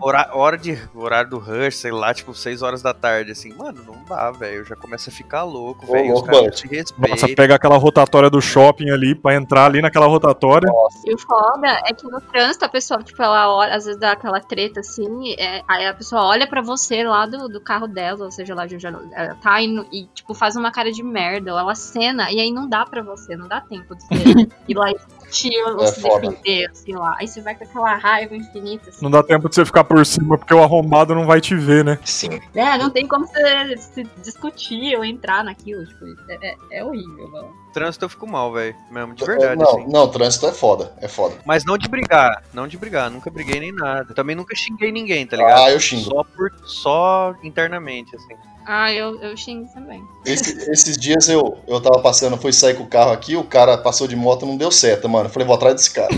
Hora, 0.00 0.30
hora 0.32 0.56
de, 0.58 0.78
horário 0.94 1.30
do 1.30 1.38
rush, 1.38 1.76
sei 1.76 1.90
lá, 1.92 2.12
tipo, 2.14 2.34
6 2.34 2.62
horas 2.62 2.82
da 2.82 2.94
tarde, 2.94 3.32
assim. 3.32 3.52
Mano, 3.54 3.82
não 3.84 4.02
dá, 4.04 4.30
velho. 4.30 4.58
Eu 4.58 4.64
já 4.64 4.76
começo 4.76 5.10
a 5.10 5.12
ficar 5.12 5.42
louco, 5.44 5.83
Ô, 5.86 5.92
velho. 5.92 6.14
Os 6.14 6.20
louco, 6.20 6.26
caras 6.26 6.60
respeitam. 6.60 7.08
Nossa, 7.08 7.28
pega 7.34 7.54
aquela 7.54 7.76
rotatória 7.76 8.30
do 8.30 8.40
shopping 8.40 8.90
ali 8.90 9.14
pra 9.14 9.34
entrar 9.34 9.66
ali 9.66 9.80
naquela 9.80 10.06
rotatória. 10.06 10.70
E 11.04 11.14
o 11.14 11.18
foda 11.18 11.68
é 11.86 11.92
que 11.92 12.04
no 12.06 12.20
trânsito 12.20 12.64
a 12.64 12.68
pessoa, 12.68 13.02
tipo, 13.02 13.22
ela 13.22 13.54
olha, 13.54 13.74
às 13.74 13.84
vezes 13.84 14.00
dá 14.00 14.12
aquela 14.12 14.40
treta 14.40 14.80
assim, 14.80 15.34
é, 15.38 15.62
aí 15.68 15.86
a 15.86 15.94
pessoa 15.94 16.24
olha 16.24 16.46
pra 16.46 16.60
você 16.60 17.02
lá 17.04 17.26
do, 17.26 17.48
do 17.48 17.60
carro 17.60 17.86
dela, 17.86 18.24
ou 18.24 18.30
seja, 18.30 18.54
lá 18.54 18.66
de 18.66 18.74
onde 18.74 18.86
ela 18.86 19.04
ela 19.12 19.34
tá 19.36 19.60
indo, 19.60 19.86
e, 19.92 20.06
tipo, 20.14 20.34
faz 20.34 20.56
uma 20.56 20.70
cara 20.70 20.90
de 20.90 21.02
merda, 21.02 21.52
ou 21.52 21.58
ela 21.58 21.74
cena, 21.74 22.30
e 22.30 22.40
aí 22.40 22.50
não 22.50 22.68
dá 22.68 22.84
pra 22.84 23.02
você, 23.02 23.36
não 23.36 23.48
dá 23.48 23.60
tempo 23.60 23.94
de 23.94 24.02
você 24.04 24.48
ir 24.68 24.74
lá 24.76 24.90
e 24.90 24.96
discutir 25.34 25.62
ou 25.64 25.82
É 25.82 25.86
se 25.88 26.00
foda. 26.00 26.28
defender, 26.28 26.70
assim 26.70 26.92
lá. 26.94 27.16
Aí 27.18 27.26
você 27.28 27.40
vai 27.42 27.54
com 27.54 27.64
aquela 27.64 27.94
raiva 27.96 28.36
infinita, 28.36 28.90
assim. 28.90 29.02
Não 29.02 29.10
dá 29.10 29.22
tempo 29.22 29.48
de 29.48 29.54
você 29.54 29.64
ficar 29.64 29.84
por 29.84 30.04
cima 30.06 30.38
porque 30.38 30.54
o 30.54 30.62
arrombado 30.62 31.14
não 31.14 31.26
vai 31.26 31.40
te 31.40 31.54
ver, 31.56 31.84
né? 31.84 31.98
Sim. 32.04 32.40
É, 32.54 32.78
não 32.78 32.90
tem 32.90 33.06
como 33.06 33.26
você 33.26 33.76
se 33.76 34.04
discutir 34.22 34.96
ou 34.96 35.04
entrar 35.04 35.44
naquilo, 35.44 35.84
tipo, 35.86 36.04
é, 36.28 36.50
é- 36.50 36.56
é 36.78 36.84
horrível, 36.84 37.28
mano. 37.30 37.63
Trânsito 37.74 38.04
eu 38.04 38.08
fico 38.08 38.26
mal, 38.26 38.52
velho. 38.52 38.74
Mesmo, 38.88 39.14
de 39.14 39.24
verdade, 39.24 39.60
não, 39.60 39.68
assim. 39.68 39.86
não, 39.92 40.08
trânsito 40.08 40.46
é 40.46 40.52
foda, 40.52 40.92
é 41.00 41.08
foda. 41.08 41.34
Mas 41.44 41.64
não 41.64 41.76
de 41.76 41.88
brigar, 41.88 42.42
não 42.54 42.68
de 42.68 42.78
brigar, 42.78 43.10
nunca 43.10 43.28
briguei 43.30 43.58
nem 43.58 43.72
nada. 43.72 44.14
Também 44.14 44.36
nunca 44.36 44.54
xinguei 44.54 44.92
ninguém, 44.92 45.26
tá 45.26 45.36
ligado? 45.36 45.58
Ah, 45.64 45.70
eu 45.72 45.80
xingo. 45.80 46.04
Só, 46.04 46.22
por, 46.24 46.52
só 46.64 47.34
internamente, 47.42 48.14
assim. 48.14 48.34
Ah, 48.64 48.90
eu, 48.92 49.20
eu 49.20 49.36
xingo 49.36 49.68
também. 49.74 50.00
Esse- 50.24 50.70
esses 50.70 50.96
dias 50.96 51.28
eu, 51.28 51.58
eu 51.66 51.80
tava 51.80 51.98
passando, 52.00 52.36
fui 52.38 52.52
sair 52.52 52.74
com 52.76 52.84
o 52.84 52.88
carro 52.88 53.10
aqui, 53.10 53.36
o 53.36 53.44
cara 53.44 53.76
passou 53.76 54.06
de 54.06 54.16
moto, 54.16 54.46
não 54.46 54.56
deu 54.56 54.70
certo, 54.70 55.08
mano. 55.08 55.26
Eu 55.26 55.30
falei, 55.30 55.46
vou 55.46 55.56
atrás 55.56 55.74
desse 55.74 55.90
cara. 55.92 56.08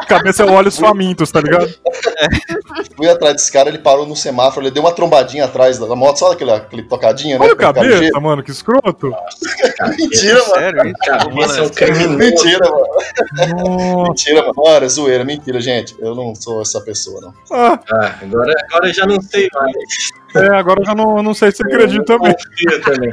A 0.00 0.06
cabeça 0.08 0.42
é 0.44 0.50
olhos 0.50 0.76
famintos, 0.78 1.30
tá 1.30 1.40
ligado? 1.40 1.68
Fui 2.96 3.08
atrás 3.08 3.34
desse 3.34 3.52
cara, 3.52 3.68
ele 3.68 3.78
parou 3.78 4.06
no 4.06 4.16
semáforo, 4.16 4.64
ele 4.64 4.72
deu 4.72 4.82
uma 4.82 4.92
trombadinha 4.92 5.44
atrás 5.44 5.78
da 5.78 5.94
moto, 5.94 6.18
sabe 6.18 6.32
aquele, 6.34 6.50
aquele 6.52 6.82
tocadinha, 6.82 7.38
né? 7.38 7.44
Olha 7.44 7.54
o 7.54 7.56
cabeça, 7.56 7.86
ligeiro? 7.86 8.22
mano, 8.22 8.42
que 8.42 8.50
escroto. 8.50 9.12
Mentira, 9.98 10.34
mano. 10.40 10.54
Sério? 10.54 10.86
isso? 10.86 10.96
Cabeça 11.06 11.58
é 11.58 11.60
um 11.60 11.64
Mano, 11.64 11.70
criminoso. 11.74 12.16
Mentira, 12.18 12.70
mano. 12.70 14.04
Mentira, 14.08 14.40
mano. 14.42 14.52
Mano, 14.56 14.84
é 14.84 14.88
zoeira, 14.88 15.24
mentira, 15.24 15.60
gente. 15.60 15.94
Eu 15.98 16.14
não 16.14 16.34
sou 16.34 16.62
essa 16.62 16.80
pessoa, 16.80 17.20
não. 17.20 17.34
Ah, 17.52 17.78
Ah, 17.92 18.14
agora, 18.22 18.54
agora 18.68 18.88
eu 18.88 18.94
já 18.94 19.04
não 19.06 19.20
sei 19.20 19.48
mais. 19.52 19.74
É, 20.36 20.56
agora 20.56 20.80
eu 20.80 20.84
já 20.86 20.94
não, 20.94 21.22
não 21.22 21.34
sei 21.34 21.50
se 21.50 21.58
você 21.58 21.64
acredita 21.74 22.04
também. 22.04 22.34
Também. 22.84 23.10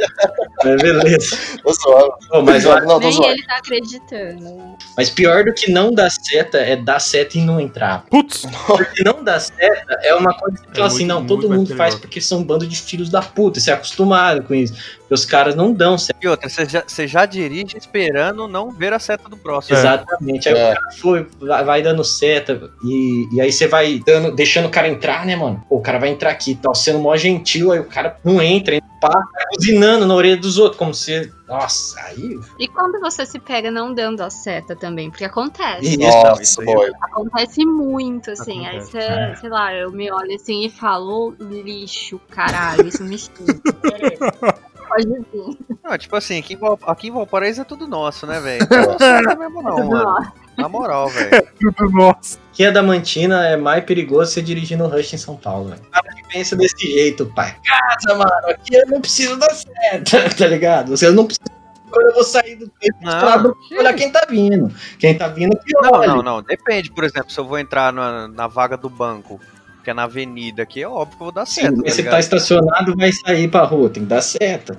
Mas 0.63 0.81
beleza. 0.81 1.37
Sou. 1.81 2.13
Pô, 2.29 2.41
mas, 2.41 2.65
ó, 2.65 2.79
não, 2.81 2.87
tô 2.87 2.99
Nem 2.99 3.11
zoando. 3.11 3.31
ele 3.31 3.43
tá 3.45 3.57
acreditando. 3.57 4.75
mas 4.97 5.09
pior 5.09 5.43
do 5.43 5.53
que 5.53 5.71
não 5.71 5.91
dar 5.91 6.09
seta 6.09 6.57
é 6.57 6.75
dar 6.75 6.99
seta 6.99 7.37
e 7.37 7.41
não 7.41 7.59
entrar. 7.59 8.05
Putz, 8.09 8.45
Porque 8.67 9.03
não 9.03 9.23
dar 9.23 9.39
seta 9.39 9.97
é 10.01 10.13
uma 10.15 10.33
coisa 10.33 10.57
que, 10.73 10.79
É 10.81 10.83
assim, 10.83 10.97
muito- 10.99 11.07
não, 11.09 11.19
muito 11.19 11.41
todo 11.41 11.53
mundo 11.53 11.75
faz 11.75 11.95
porque 11.95 12.19
são 12.21 12.39
um 12.39 12.43
bando 12.43 12.65
de 12.67 12.79
filhos 12.79 13.09
da 13.09 13.21
puta. 13.21 13.59
Você 13.59 13.71
é 13.71 13.73
acostumado 13.73 14.43
com 14.43 14.53
isso. 14.53 14.73
Os 15.13 15.25
caras 15.25 15.55
não 15.55 15.71
dão 15.73 15.97
seta. 15.97 16.17
E 16.21 16.27
outra, 16.27 16.49
você 16.49 16.65
já, 16.65 16.83
você 16.85 17.07
já 17.07 17.25
dirige 17.25 17.77
esperando 17.77 18.47
não 18.47 18.71
ver 18.71 18.93
a 18.93 18.99
seta 18.99 19.29
do 19.29 19.37
próximo. 19.37 19.77
Exatamente. 19.77 20.49
Aí 20.49 20.55
É. 20.57 20.71
o 20.71 20.75
cara 20.75 20.91
foi, 20.99 21.27
vai, 21.65 21.81
dando 21.81 22.03
seta 22.03 22.69
e, 22.83 23.27
e 23.35 23.41
aí 23.41 23.51
você 23.51 23.67
vai 23.67 24.01
dando, 24.05 24.31
deixando 24.35 24.65
o 24.67 24.71
cara 24.71 24.87
entrar, 24.87 25.25
né, 25.25 25.35
mano? 25.35 25.63
Pô, 25.69 25.77
o 25.77 25.81
cara 25.81 25.99
vai 25.99 26.09
entrar 26.09 26.31
aqui 26.31 26.55
tal, 26.55 26.73
sendo 26.73 26.99
mó 26.99 27.15
gentil, 27.15 27.71
aí 27.71 27.79
o 27.79 27.85
cara 27.85 28.17
não 28.23 28.41
entra, 28.41 28.75
entra 28.75 28.89
pá, 28.99 29.09
tá 29.09 29.45
buzinando 29.57 30.05
na 30.05 30.15
orelha 30.15 30.37
dos 30.37 30.57
outros, 30.57 30.77
como 30.77 30.93
se. 30.93 31.31
Nossa, 31.47 31.99
aí. 32.05 32.39
E 32.57 32.67
quando 32.69 32.99
você 33.01 33.25
se 33.25 33.37
pega 33.37 33.69
não 33.69 33.93
dando 33.93 34.21
a 34.21 34.29
seta 34.29 34.75
também? 34.75 35.09
Porque 35.09 35.25
acontece. 35.25 35.85
Isso, 35.85 35.99
Nossa, 35.99 36.41
isso 36.41 36.61
aí. 36.61 36.65
boy. 36.65 36.89
Acontece 37.01 37.65
muito, 37.65 38.31
assim. 38.31 38.65
Aí 38.65 38.77
Acontece, 38.77 38.91
você, 38.91 38.97
é. 38.97 39.35
sei 39.35 39.49
lá, 39.49 39.73
eu 39.75 39.91
me 39.91 40.09
olho 40.11 40.33
assim 40.33 40.65
e 40.65 40.69
falo, 40.69 41.35
"Ô, 41.37 41.43
lixo, 41.43 42.19
caralho, 42.31 42.87
isso 42.87 43.03
me 43.03 43.17
xinga. 43.17 43.43
Pode 44.93 45.07
vir. 45.07 45.57
Não, 45.83 45.97
tipo 45.97 46.15
assim, 46.15 46.39
aqui 46.39 46.53
em, 46.53 46.57
Val, 46.57 46.79
aqui 46.85 47.07
em 47.07 47.11
Valparaíso 47.11 47.61
é 47.61 47.63
tudo 47.63 47.87
nosso, 47.87 48.27
né, 48.27 48.39
velho? 48.39 48.63
Então 48.63 48.85
não 48.85 48.97
serve 48.99 49.35
mesmo 49.35 49.61
não, 49.61 49.85
mano. 49.89 50.31
Na 50.55 50.69
moral, 50.69 51.09
velho. 51.09 51.47
tudo 51.59 51.89
nosso. 51.89 52.39
Que 52.51 52.65
a 52.65 52.71
Damantina 52.71 53.47
é 53.47 53.57
mais 53.57 53.83
perigoso 53.83 54.31
você 54.31 54.41
dirigir 54.41 54.77
no 54.77 54.87
Rush 54.87 55.13
em 55.13 55.17
São 55.17 55.35
Paulo, 55.35 55.69
velho. 55.69 55.81
O 55.81 55.89
cara 55.91 56.13
que 56.15 56.27
pensa 56.27 56.55
desse 56.55 56.77
jeito, 56.79 57.25
pai. 57.35 57.55
Casa, 57.65 58.17
mano, 58.17 58.47
aqui 58.49 58.75
eu 58.75 58.87
não 58.87 59.01
preciso 59.01 59.35
dar 59.37 59.49
seta, 59.53 60.29
tá 60.37 60.47
ligado? 60.47 60.89
Você 60.95 61.09
não 61.09 61.25
precisa. 61.25 61.51
Quando 61.89 62.07
eu 62.07 62.13
vou 62.15 62.23
sair 62.23 62.55
do 62.55 62.67
tempo, 62.67 62.97
Não. 63.03 63.55
olha 63.77 63.93
quem 63.93 64.11
tá 64.11 64.25
vindo. 64.27 64.73
Quem 64.97 65.15
tá 65.15 65.27
vindo, 65.27 65.55
que 65.59 65.73
Não, 65.79 65.91
não, 65.91 66.21
não. 66.23 66.41
Depende, 66.41 66.91
por 66.91 67.03
exemplo, 67.03 67.29
se 67.31 67.39
eu 67.39 67.45
vou 67.45 67.59
entrar 67.59 67.93
na, 67.93 68.27
na 68.27 68.47
vaga 68.47 68.75
do 68.75 68.89
banco, 68.89 69.39
que 69.83 69.89
é 69.89 69.93
na 69.93 70.03
avenida 70.03 70.63
aqui, 70.63 70.81
é 70.81 70.87
óbvio 70.87 71.17
que 71.17 71.21
eu 71.21 71.25
vou 71.25 71.31
dar 71.31 71.45
Sim, 71.45 71.61
certo. 71.61 71.77
mas 71.77 71.91
tá 71.91 71.97
ligado? 71.97 72.13
tá 72.13 72.19
estacionado, 72.19 72.95
vai 72.95 73.11
sair 73.11 73.47
pra 73.49 73.63
rua, 73.63 73.89
tem 73.89 74.03
que 74.03 74.09
dar 74.09 74.21
seta. 74.21 74.77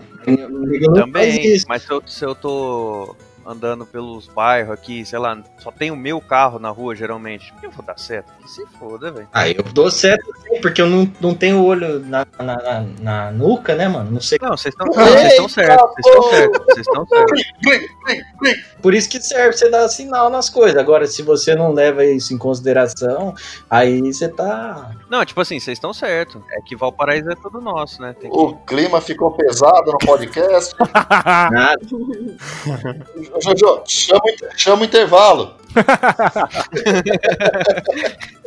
Também, 0.95 1.63
mas 1.69 1.83
se 1.83 1.91
eu, 1.91 2.03
se 2.07 2.25
eu 2.25 2.35
tô 2.35 3.15
andando 3.47 3.87
pelos 3.87 4.27
bairros 4.27 4.73
aqui, 4.73 5.05
sei 5.05 5.19
lá, 5.19 5.39
só 5.59 5.71
tem 5.71 5.91
o 5.91 5.97
meu 5.97 6.21
carro 6.21 6.59
na 6.59 6.71
rua, 6.71 6.95
geralmente, 6.95 7.53
por 7.53 7.61
que 7.61 7.67
eu 7.67 7.71
vou 7.71 7.85
dar 7.85 7.99
certo? 7.99 8.33
Que 8.41 8.51
se 8.51 8.65
foda, 8.79 9.11
velho. 9.11 9.29
Aí 9.33 9.55
eu 9.57 9.63
dou 9.65 9.91
seta 9.91 10.25
sim, 10.43 10.61
porque 10.61 10.81
eu 10.81 10.87
não, 10.87 11.11
não 11.21 11.35
tenho 11.35 11.63
olho 11.63 12.01
na, 12.01 12.27
na, 12.39 12.57
na, 12.57 12.87
na 13.01 13.31
nuca, 13.33 13.75
né, 13.75 13.89
mano? 13.89 14.11
Não 14.11 14.21
sei. 14.21 14.39
Não, 14.41 14.57
vocês 14.57 14.75
estão 14.75 14.93
vocês 14.93 15.33
estão 15.33 15.49
certos, 15.49 15.91
vocês 15.95 16.07
estão 16.07 16.31
certos, 16.31 16.65
vocês 16.67 16.87
estão 16.87 17.07
certos. 17.07 18.75
Por 18.81 18.95
isso 18.95 19.09
que 19.09 19.21
serve 19.21 19.57
você 19.57 19.71
dar 19.71 19.89
sinal 19.89 20.31
nas 20.31 20.51
coisas. 20.51 20.77
Agora, 20.77 21.07
se 21.07 21.23
você 21.23 21.55
não 21.55 21.73
leva 21.73 22.05
isso 22.05 22.35
em 22.35 22.39
consideração, 22.39 23.35
aí 23.69 24.01
você 24.01 24.29
tá. 24.29 24.91
Não, 25.09 25.25
tipo 25.25 25.41
assim, 25.41 25.59
vocês 25.59 25.77
estão 25.77 25.93
certos. 25.93 26.43
É 26.53 26.61
que 26.61 26.77
Valparaíso 26.77 27.31
é 27.31 27.35
tudo 27.35 27.61
nosso, 27.61 28.01
né? 28.01 28.15
Tem 28.19 28.31
que... 28.31 28.37
O 28.37 28.57
clima 28.59 29.01
ficou 29.01 29.31
pesado 29.33 29.93
no 29.93 29.99
podcast. 29.99 30.75
Nada. 31.51 31.79
Jojo, 33.41 33.83
chama, 33.87 34.23
chama 34.57 34.83
o 34.83 34.85
intervalo. 34.85 35.57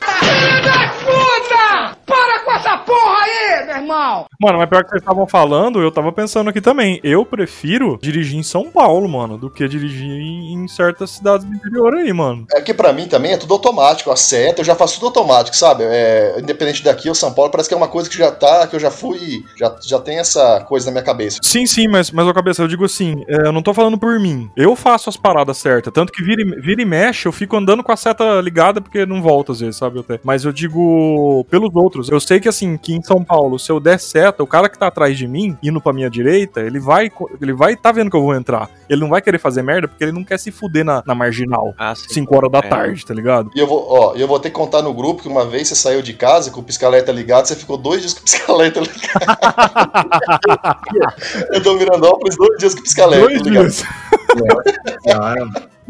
Filho 0.00 0.62
da 0.62 0.88
puta! 0.88 1.96
Para 2.06 2.40
com 2.40 2.50
essa 2.52 2.76
porra 2.78 3.18
aí, 3.22 3.66
meu 3.66 3.76
irmão! 3.76 4.26
Mano, 4.40 4.58
mas 4.58 4.68
pior 4.68 4.82
que 4.82 4.90
vocês 4.90 5.02
estavam 5.02 5.26
falando, 5.26 5.80
eu 5.80 5.92
tava 5.92 6.10
pensando 6.10 6.50
aqui 6.50 6.60
também. 6.60 6.98
Eu 7.04 7.24
prefiro 7.24 7.98
dirigir 8.02 8.38
em 8.38 8.42
São 8.42 8.70
Paulo, 8.70 9.08
mano, 9.08 9.38
do 9.38 9.48
que 9.50 9.66
dirigir 9.68 10.10
em 10.10 10.40
em 10.50 10.66
certas 10.66 11.10
cidades 11.12 11.46
do 11.46 11.54
interior 11.54 11.94
aí, 11.94 12.12
mano. 12.12 12.44
É 12.52 12.60
que 12.60 12.74
pra 12.74 12.92
mim 12.92 13.06
também 13.06 13.32
é 13.32 13.36
tudo 13.36 13.54
automático. 13.54 14.10
A 14.10 14.16
seta, 14.16 14.60
eu 14.60 14.64
já 14.64 14.74
faço 14.74 14.94
tudo 14.96 15.06
automático, 15.06 15.56
sabe? 15.56 15.84
É, 15.86 16.36
independente 16.40 16.82
daqui 16.82 17.08
ou 17.08 17.14
São 17.14 17.32
Paulo, 17.32 17.50
parece 17.50 17.68
que 17.68 17.74
é 17.74 17.78
uma 17.78 17.86
coisa 17.88 18.10
que 18.10 18.16
já 18.18 18.30
tá, 18.32 18.66
que 18.66 18.74
eu 18.74 18.80
já 18.80 18.90
fui, 18.90 19.44
já, 19.56 19.74
já 19.86 19.98
tem 20.00 20.18
essa 20.18 20.60
coisa 20.68 20.86
na 20.86 20.92
minha 20.92 21.04
cabeça. 21.04 21.38
Sim, 21.42 21.66
sim, 21.66 21.86
mas, 21.86 22.10
mas 22.10 22.26
ô 22.26 22.34
cabeça, 22.34 22.62
eu 22.62 22.68
digo 22.68 22.84
assim, 22.84 23.22
é, 23.28 23.46
eu 23.46 23.52
não 23.52 23.62
tô 23.62 23.72
falando 23.72 23.96
por 23.96 24.18
mim. 24.18 24.50
Eu 24.56 24.74
faço 24.74 25.08
as 25.08 25.16
paradas 25.16 25.56
certas. 25.58 25.92
Tanto 25.92 26.12
que 26.12 26.22
vira, 26.22 26.42
e- 26.42 26.60
vira 26.60 26.82
e 26.82 26.84
mexe, 26.84 27.26
eu 27.28 27.32
fico 27.32 27.56
andando 27.56 27.82
com 27.84 27.92
a 27.92 27.96
seta 27.96 28.40
ligada 28.40 28.80
porque 28.80 29.06
não 29.06 29.22
volta 29.22 29.52
às 29.52 29.60
vezes, 29.60 29.76
sabe? 29.76 29.89
Até. 29.98 30.20
Mas 30.22 30.44
eu 30.44 30.52
digo 30.52 31.44
pelos 31.50 31.74
outros. 31.74 32.08
Eu 32.08 32.20
sei 32.20 32.38
que 32.38 32.48
assim, 32.48 32.76
que 32.76 32.94
em 32.94 33.02
São 33.02 33.24
Paulo, 33.24 33.58
se 33.58 33.72
eu 33.72 33.80
der 33.80 33.98
seta, 33.98 34.42
o 34.42 34.46
cara 34.46 34.68
que 34.68 34.78
tá 34.78 34.86
atrás 34.86 35.18
de 35.18 35.26
mim, 35.26 35.56
indo 35.62 35.80
pra 35.80 35.92
minha 35.92 36.08
direita, 36.08 36.60
ele 36.60 36.78
vai. 36.78 37.10
Ele 37.40 37.52
vai 37.52 37.74
tá 37.76 37.90
vendo 37.90 38.10
que 38.10 38.16
eu 38.16 38.22
vou 38.22 38.34
entrar. 38.34 38.70
Ele 38.88 39.00
não 39.00 39.08
vai 39.08 39.20
querer 39.20 39.38
fazer 39.38 39.62
merda 39.62 39.88
porque 39.88 40.04
ele 40.04 40.12
não 40.12 40.22
quer 40.24 40.38
se 40.38 40.50
fuder 40.52 40.84
na, 40.84 41.02
na 41.04 41.14
marginal. 41.14 41.74
Ah, 41.78 41.94
sim. 41.94 42.08
5 42.14 42.36
horas 42.36 42.50
da 42.52 42.58
É. 42.58 42.62
tarde, 42.62 43.04
tá 43.04 43.14
ligado? 43.14 43.50
E 43.54 43.58
eu 43.58 43.66
vou, 43.66 43.84
ó, 43.88 44.14
eu 44.14 44.28
vou 44.28 44.38
ter 44.38 44.50
que 44.50 44.54
contar 44.56 44.82
no 44.82 44.92
grupo 44.94 45.22
que 45.22 45.28
uma 45.28 45.44
vez 45.46 45.68
você 45.68 45.74
saiu 45.74 46.02
de 46.02 46.12
casa 46.12 46.50
com 46.50 46.60
o 46.60 46.62
pisca-alerta 46.62 47.10
ligado, 47.10 47.46
você 47.46 47.56
ficou 47.56 47.76
dois 47.78 48.00
dias 48.00 48.12
com 48.14 48.20
o 48.20 48.24
pisca-alerta 48.24 48.80
ligado. 48.80 49.00
eu 51.52 51.62
tô 51.62 51.74
em 51.74 51.78
Mirandópolis 51.78 52.36
dois 52.36 52.58
dias 52.58 52.74
com 52.74 52.80
o 52.80 52.82
pisca-alerta 52.82 53.28
Dois 53.28 53.40
ligado. 53.42 53.62
dias. 53.62 53.84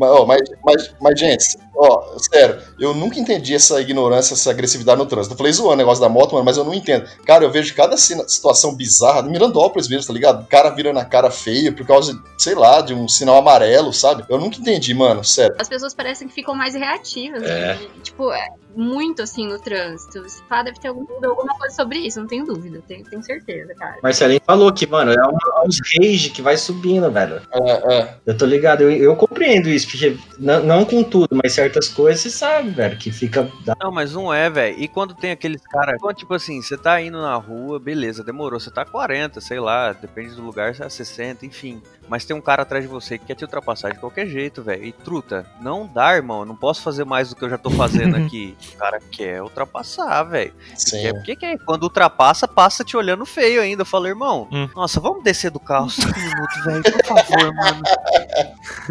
Mas, 0.01 0.11
ó, 0.11 0.25
mas, 0.25 0.41
mas, 0.65 0.95
mas, 1.01 1.21
gente, 1.21 1.59
Ó, 1.83 2.19
sério, 2.19 2.61
eu 2.79 2.93
nunca 2.93 3.19
entendi 3.19 3.55
essa 3.55 3.81
ignorância, 3.81 4.35
essa 4.35 4.51
agressividade 4.51 4.99
no 4.99 5.07
trânsito. 5.07 5.33
Eu 5.33 5.39
falei 5.39 5.51
zoando 5.51 5.73
o 5.73 5.77
negócio 5.77 6.03
da 6.03 6.11
moto, 6.11 6.33
mano, 6.33 6.45
mas 6.45 6.59
eu 6.59 6.65
não 6.65 6.75
entendo. 6.75 7.09
Cara, 7.25 7.43
eu 7.43 7.51
vejo 7.51 7.75
cada 7.75 7.97
situação 7.97 8.75
bizarra, 8.75 9.23
no 9.23 9.31
Mirandópolis 9.31 9.89
mesmo, 9.89 10.07
tá 10.07 10.13
ligado? 10.13 10.43
O 10.43 10.47
cara 10.47 10.69
vira 10.69 10.93
na 10.93 11.07
cara 11.07 11.31
feia 11.31 11.73
por 11.73 11.87
causa, 11.87 12.23
sei 12.37 12.55
lá, 12.55 12.83
de 12.83 12.93
um 12.93 13.09
sinal 13.09 13.37
amarelo, 13.37 13.95
sabe? 13.95 14.27
Eu 14.29 14.39
nunca 14.39 14.59
entendi, 14.59 14.93
mano, 14.93 15.25
sério. 15.25 15.57
As 15.59 15.71
pessoas 15.71 15.95
parecem 15.95 16.29
que 16.29 16.35
ficam 16.35 16.55
mais 16.55 16.75
reativas. 16.75 17.43
É. 17.45 17.75
né? 17.75 17.89
Tipo, 18.03 18.31
é 18.31 18.47
muito 18.75 19.23
assim 19.23 19.47
no 19.49 19.59
trânsito. 19.61 20.19
Esse 20.25 20.43
pá 20.45 20.63
deve 20.63 20.79
ter 20.79 20.89
algum- 20.89 21.07
alguma 21.25 21.57
coisa 21.59 21.75
sobre 21.75 21.99
isso, 21.99 22.21
não 22.21 22.27
tenho 22.27 22.45
dúvida. 22.45 22.83
Tenho, 22.87 23.05
tenho 23.05 23.23
certeza, 23.23 23.75
cara. 23.75 23.97
Marcelinho 24.03 24.41
falou 24.45 24.73
que, 24.73 24.87
mano, 24.87 25.13
é 25.13 25.27
um- 25.27 25.67
uns 25.67 25.79
rage 25.99 26.31
que 26.31 26.41
vai 26.43 26.57
subindo, 26.57 27.11
velho. 27.11 27.41
É, 27.53 27.95
é. 27.95 28.15
Eu 28.27 28.37
tô 28.37 28.47
ligado, 28.47 28.83
eu, 28.83 28.91
eu 28.93 29.17
compreendo 29.17 29.69
isso, 29.69 29.89
porque 29.91 30.17
não, 30.39 30.63
não 30.63 30.85
com 30.85 31.03
tudo, 31.03 31.29
mas 31.43 31.53
certas 31.53 31.89
coisas 31.89 32.21
você 32.21 32.31
sabe, 32.31 32.71
velho, 32.71 32.97
que 32.97 33.11
fica. 33.11 33.51
dá- 33.65 33.77
Não, 33.83 33.91
mas 33.93 34.15
não 34.15 34.33
é, 34.33 34.49
velho. 34.49 34.79
E 34.79 34.89
quando 34.89 35.15
tem 35.15 35.31
aqueles 35.33 35.63
caras. 35.67 36.01
Quando, 36.01 36.17
tipo 36.17 36.35
assim, 36.35 36.61
você 36.63 36.77
tá 36.77 37.01
indo 37.01 37.21
na 37.21 37.35
rua, 37.37 37.79
beleza, 37.79 38.23
demorou. 38.25 38.59
Você 38.61 38.71
tá 38.71 38.85
40, 38.85 39.41
sei 39.41 39.61
lá, 39.61 39.93
depende 39.93 40.35
do 40.35 40.43
lugar, 40.43 40.75
você 40.75 40.83
é 40.85 40.89
60, 40.89 41.45
enfim. 41.47 41.83
Mas 42.11 42.25
tem 42.25 42.35
um 42.37 42.41
cara 42.41 42.63
atrás 42.63 42.85
de 42.85 42.91
você 42.91 43.17
que 43.17 43.25
quer 43.27 43.37
te 43.37 43.45
ultrapassar 43.45 43.93
de 43.93 43.99
qualquer 44.01 44.27
jeito, 44.27 44.65
velho. 44.65 44.85
E 44.85 44.91
truta, 44.91 45.47
não 45.61 45.87
dá, 45.87 46.17
irmão. 46.17 46.41
Eu 46.41 46.47
não 46.47 46.57
posso 46.57 46.83
fazer 46.83 47.05
mais 47.05 47.29
do 47.31 47.37
que 47.37 47.45
eu 47.45 47.49
já 47.49 47.57
tô 47.57 47.71
fazendo 47.71 48.17
aqui. 48.19 48.57
O 48.75 48.77
cara 48.79 48.99
quer 49.13 49.41
ultrapassar, 49.41 50.25
velho. 50.25 50.53
É 50.95 51.13
porque 51.13 51.37
que 51.37 51.47
é? 51.47 51.57
quando 51.59 51.85
ultrapassa, 51.85 52.49
passa 52.49 52.83
te 52.83 52.97
olhando 52.97 53.25
feio 53.25 53.63
ainda. 53.63 53.83
Eu 53.83 53.87
falo, 53.87 54.09
irmão, 54.09 54.49
Hum. 54.51 54.69
nossa, 54.75 54.99
vamos 54.99 55.23
descer 55.23 55.53
do 55.53 55.61
carro 55.61 55.89
cinco 55.89 56.19
minutos, 56.19 56.65
velho. 56.65 56.83
Por 56.83 57.07
favor, 57.07 57.55
mano. 57.55 57.83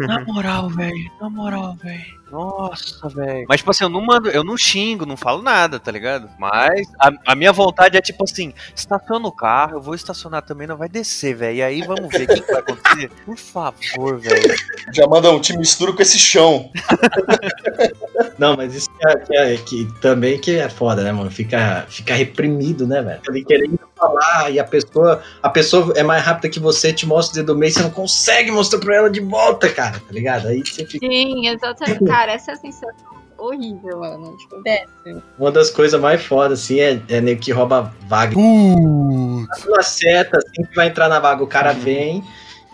Na 0.00 0.24
moral, 0.24 0.68
velho. 0.70 1.10
Na 1.20 1.28
moral, 1.28 1.74
velho. 1.76 2.19
Nossa, 2.30 3.08
velho. 3.08 3.44
Mas, 3.48 3.58
tipo 3.58 3.70
assim, 3.72 3.82
eu 3.82 3.90
não 3.90 4.00
mando, 4.00 4.28
eu 4.30 4.44
não 4.44 4.56
xingo, 4.56 5.04
não 5.04 5.16
falo 5.16 5.42
nada, 5.42 5.80
tá 5.80 5.90
ligado? 5.90 6.30
Mas 6.38 6.86
a, 7.00 7.10
a 7.32 7.34
minha 7.34 7.52
vontade 7.52 7.96
é, 7.96 8.00
tipo 8.00 8.22
assim, 8.22 8.54
estaciona 8.74 9.26
o 9.26 9.32
carro, 9.32 9.78
eu 9.78 9.80
vou 9.82 9.96
estacionar 9.96 10.42
também, 10.42 10.66
não 10.66 10.76
vai 10.76 10.88
descer, 10.88 11.34
velho. 11.34 11.56
E 11.56 11.62
aí 11.62 11.82
vamos 11.82 12.08
ver 12.08 12.24
o 12.24 12.28
que, 12.28 12.40
que 12.40 12.52
vai 12.52 12.60
acontecer. 12.60 13.10
Por 13.26 13.36
favor, 13.36 14.18
velho. 14.20 14.54
Já 14.92 15.08
manda 15.08 15.30
um 15.32 15.40
te 15.40 15.56
mistura 15.58 15.92
com 15.92 16.02
esse 16.02 16.18
chão. 16.20 16.70
Não, 18.38 18.56
mas 18.56 18.74
isso 18.74 18.88
que, 18.90 19.06
é, 19.08 19.16
que, 19.16 19.36
é- 19.36 19.56
que 19.56 20.00
também 20.00 20.38
que 20.38 20.56
é 20.56 20.68
foda, 20.68 21.02
né, 21.02 21.12
mano? 21.12 21.30
Fica, 21.30 21.84
fica 21.88 22.14
reprimido, 22.14 22.86
né, 22.86 23.02
velho? 23.02 23.20
Ele 23.28 23.44
querendo 23.44 23.78
falar 24.00 24.50
e 24.50 24.58
a 24.58 24.64
pessoa, 24.64 25.22
a 25.42 25.48
pessoa 25.50 25.92
é 25.94 26.02
mais 26.02 26.24
rápida 26.24 26.48
que 26.48 26.58
você, 26.58 26.92
te 26.92 27.06
mostra 27.06 27.32
o 27.32 27.36
dedo 27.36 27.52
do 27.52 27.58
meio, 27.58 27.72
você 27.72 27.82
não 27.82 27.90
consegue 27.90 28.50
mostrar 28.50 28.80
pra 28.80 28.96
ela 28.96 29.10
de 29.10 29.20
volta, 29.20 29.68
cara, 29.68 30.00
tá 30.00 30.12
ligado? 30.12 30.48
Aí 30.48 30.60
você 30.64 30.86
fica. 30.86 31.06
Sim, 31.06 31.46
exatamente. 31.46 32.04
Cara, 32.04 32.32
essa 32.32 32.52
é 32.52 32.54
a 32.54 32.56
sensação 32.56 33.10
horrível, 33.38 34.00
mano. 34.00 34.36
Tipo, 34.36 34.62
desce. 34.62 35.22
Uma 35.38 35.50
das 35.50 35.70
coisas 35.70 36.00
mais 36.00 36.24
fodas, 36.24 36.60
assim, 36.62 36.80
é, 36.80 37.00
é 37.08 37.20
nego 37.20 37.40
que 37.40 37.52
rouba 37.52 37.92
vaga. 38.06 38.32
Putz, 38.34 39.66
Uma 39.66 39.82
seta, 39.82 40.38
assim, 40.38 40.64
que 40.64 40.74
vai 40.74 40.88
entrar 40.88 41.08
na 41.08 41.20
vaga, 41.20 41.42
o 41.42 41.46
cara 41.46 41.72
vem. 41.72 42.24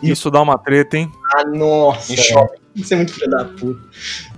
isso 0.03 0.31
dá 0.31 0.41
uma 0.41 0.59
treta, 0.59 0.97
hein? 0.97 1.11
Ah, 1.35 1.45
nossa. 1.45 2.13
Em 2.13 2.17
shopping. 2.17 2.66
Isso 2.77 2.93
é 2.93 2.97
muito 2.97 3.13
filho 3.15 3.31
da 3.31 3.45
puta. 3.45 3.81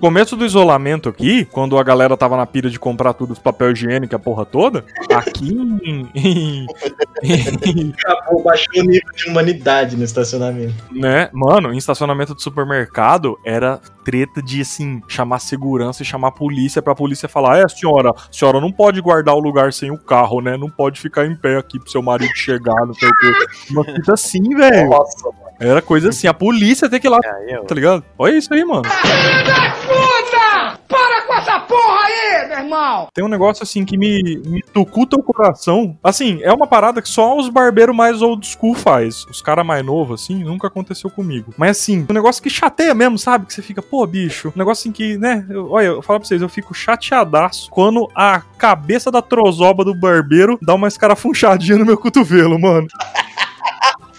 Começo 0.01 0.37
do 0.37 0.47
isolamento 0.47 1.09
aqui, 1.09 1.45
quando 1.47 1.77
a 1.77 1.83
galera 1.83 2.17
tava 2.17 2.37
na 2.37 2.47
pira 2.47 2.71
de 2.71 2.79
comprar 2.79 3.13
tudo, 3.13 3.33
os 3.33 3.39
papel 3.39 3.73
higiênico, 3.73 4.15
a 4.15 4.19
porra 4.19 4.45
toda, 4.47 4.85
aqui 5.13 5.53
em- 5.85 6.67
Acabou, 8.05 8.43
baixou 8.45 8.67
o 8.77 8.83
nível 8.87 9.11
de 9.15 9.29
humanidade 9.29 9.97
no 9.97 10.05
estacionamento. 10.05 10.75
né, 10.93 11.29
mano, 11.33 11.73
em 11.73 11.77
estacionamento 11.77 12.35
de 12.35 12.43
supermercado 12.43 13.37
era 13.45 13.81
treta 14.05 14.41
de 14.43 14.61
assim 14.61 15.03
chamar 15.09 15.39
segurança 15.41 16.03
e 16.03 16.07
chamar 16.07 16.29
a 16.29 16.33
polícia 16.33 16.81
pra 16.81 16.95
polícia 16.95 17.29
falar: 17.29 17.59
"É, 17.59 17.69
senhora, 17.69 18.11
a 18.11 18.15
senhora 18.33 18.61
não 18.61 18.71
pode 18.73 19.01
guardar 19.01 19.35
o 19.35 19.41
lugar 19.41 19.73
sem 19.73 19.91
o 19.91 19.99
carro, 19.99 20.41
né? 20.41 20.57
Não 20.57 20.71
pode 20.71 21.01
ficar 21.01 21.27
em 21.27 21.35
pé 21.37 21.57
aqui 21.57 21.79
pro 21.79 21.91
seu 21.91 22.03
marido 22.03 22.31
chegar, 22.35 22.87
não 22.87 22.95
sei 22.95 23.09
o 23.09 23.19
quê". 23.19 23.33
Uma 23.71 23.85
fita 23.85 24.13
assim, 24.15 24.43
velho. 24.55 24.89
Nossa, 24.91 25.29
Era 25.61 25.83
coisa 25.83 26.11
assim, 26.11 26.27
a 26.29 26.35
polícia 26.35 26.89
tem 26.89 27.01
que 27.01 27.07
ir 27.07 27.11
lá, 27.11 27.19
Aí, 27.25 27.57
ó. 27.57 27.65
tá 27.65 27.75
ligado? 27.75 28.05
Olha 28.19 28.37
isso 28.37 28.53
aí, 28.55 28.65
mano. 28.65 28.83
Puta! 28.83 30.79
Para 30.89 31.23
com 31.27 31.35
essa 31.35 31.61
porra 31.61 32.01
aí, 32.07 32.49
meu 32.49 32.59
irmão! 32.59 33.09
Tem 33.13 33.25
um 33.25 33.29
negócio 33.29 33.63
assim 33.63 33.85
que 33.85 33.99
me, 33.99 34.41
me 34.47 34.63
tucuta 34.63 35.17
o 35.17 35.23
coração. 35.23 35.99
Assim, 36.03 36.41
é 36.43 36.53
uma 36.53 36.67
parada 36.67 37.03
que 37.03 37.09
só 37.09 37.37
os 37.37 37.49
barbeiros 37.49 37.95
mais 37.95 38.23
old 38.23 38.47
school 38.47 38.75
faz. 38.75 39.25
Os 39.27 39.43
caras 39.43 39.67
mais 39.67 39.85
novos, 39.85 40.23
assim, 40.23 40.43
nunca 40.45 40.67
aconteceu 40.69 41.11
comigo. 41.11 41.53
Mas 41.59 41.79
assim, 41.79 42.07
um 42.09 42.15
negócio 42.15 42.43
que 42.43 42.49
chateia 42.51 42.95
mesmo, 42.95 43.19
sabe? 43.19 43.47
Que 43.47 43.53
você 43.55 43.63
fica, 43.63 43.83
pô, 43.83 44.07
bicho. 44.07 44.49
Um 44.55 44.59
negócio 44.59 44.83
assim 44.83 44.93
que, 44.93 45.17
né? 45.19 45.45
eu- 45.51 45.71
olha, 45.71 45.87
eu 45.87 46.03
falo 46.03 46.21
pra 46.21 46.29
vocês, 46.29 46.41
eu 46.41 46.49
fico 46.49 46.73
chateadaço 46.75 47.69
quando 47.71 48.09
a 48.15 48.41
cabeça 48.57 49.11
da 49.11 49.21
trozoba 49.21 49.85
do 49.85 49.95
barbeiro 49.95 50.59
dá 50.63 50.75
uma 50.75 50.89
escarafunchadinha 50.89 51.77
no 51.79 51.85
meu 51.87 51.97
cotovelo, 51.99 52.59
mano. 52.59 52.87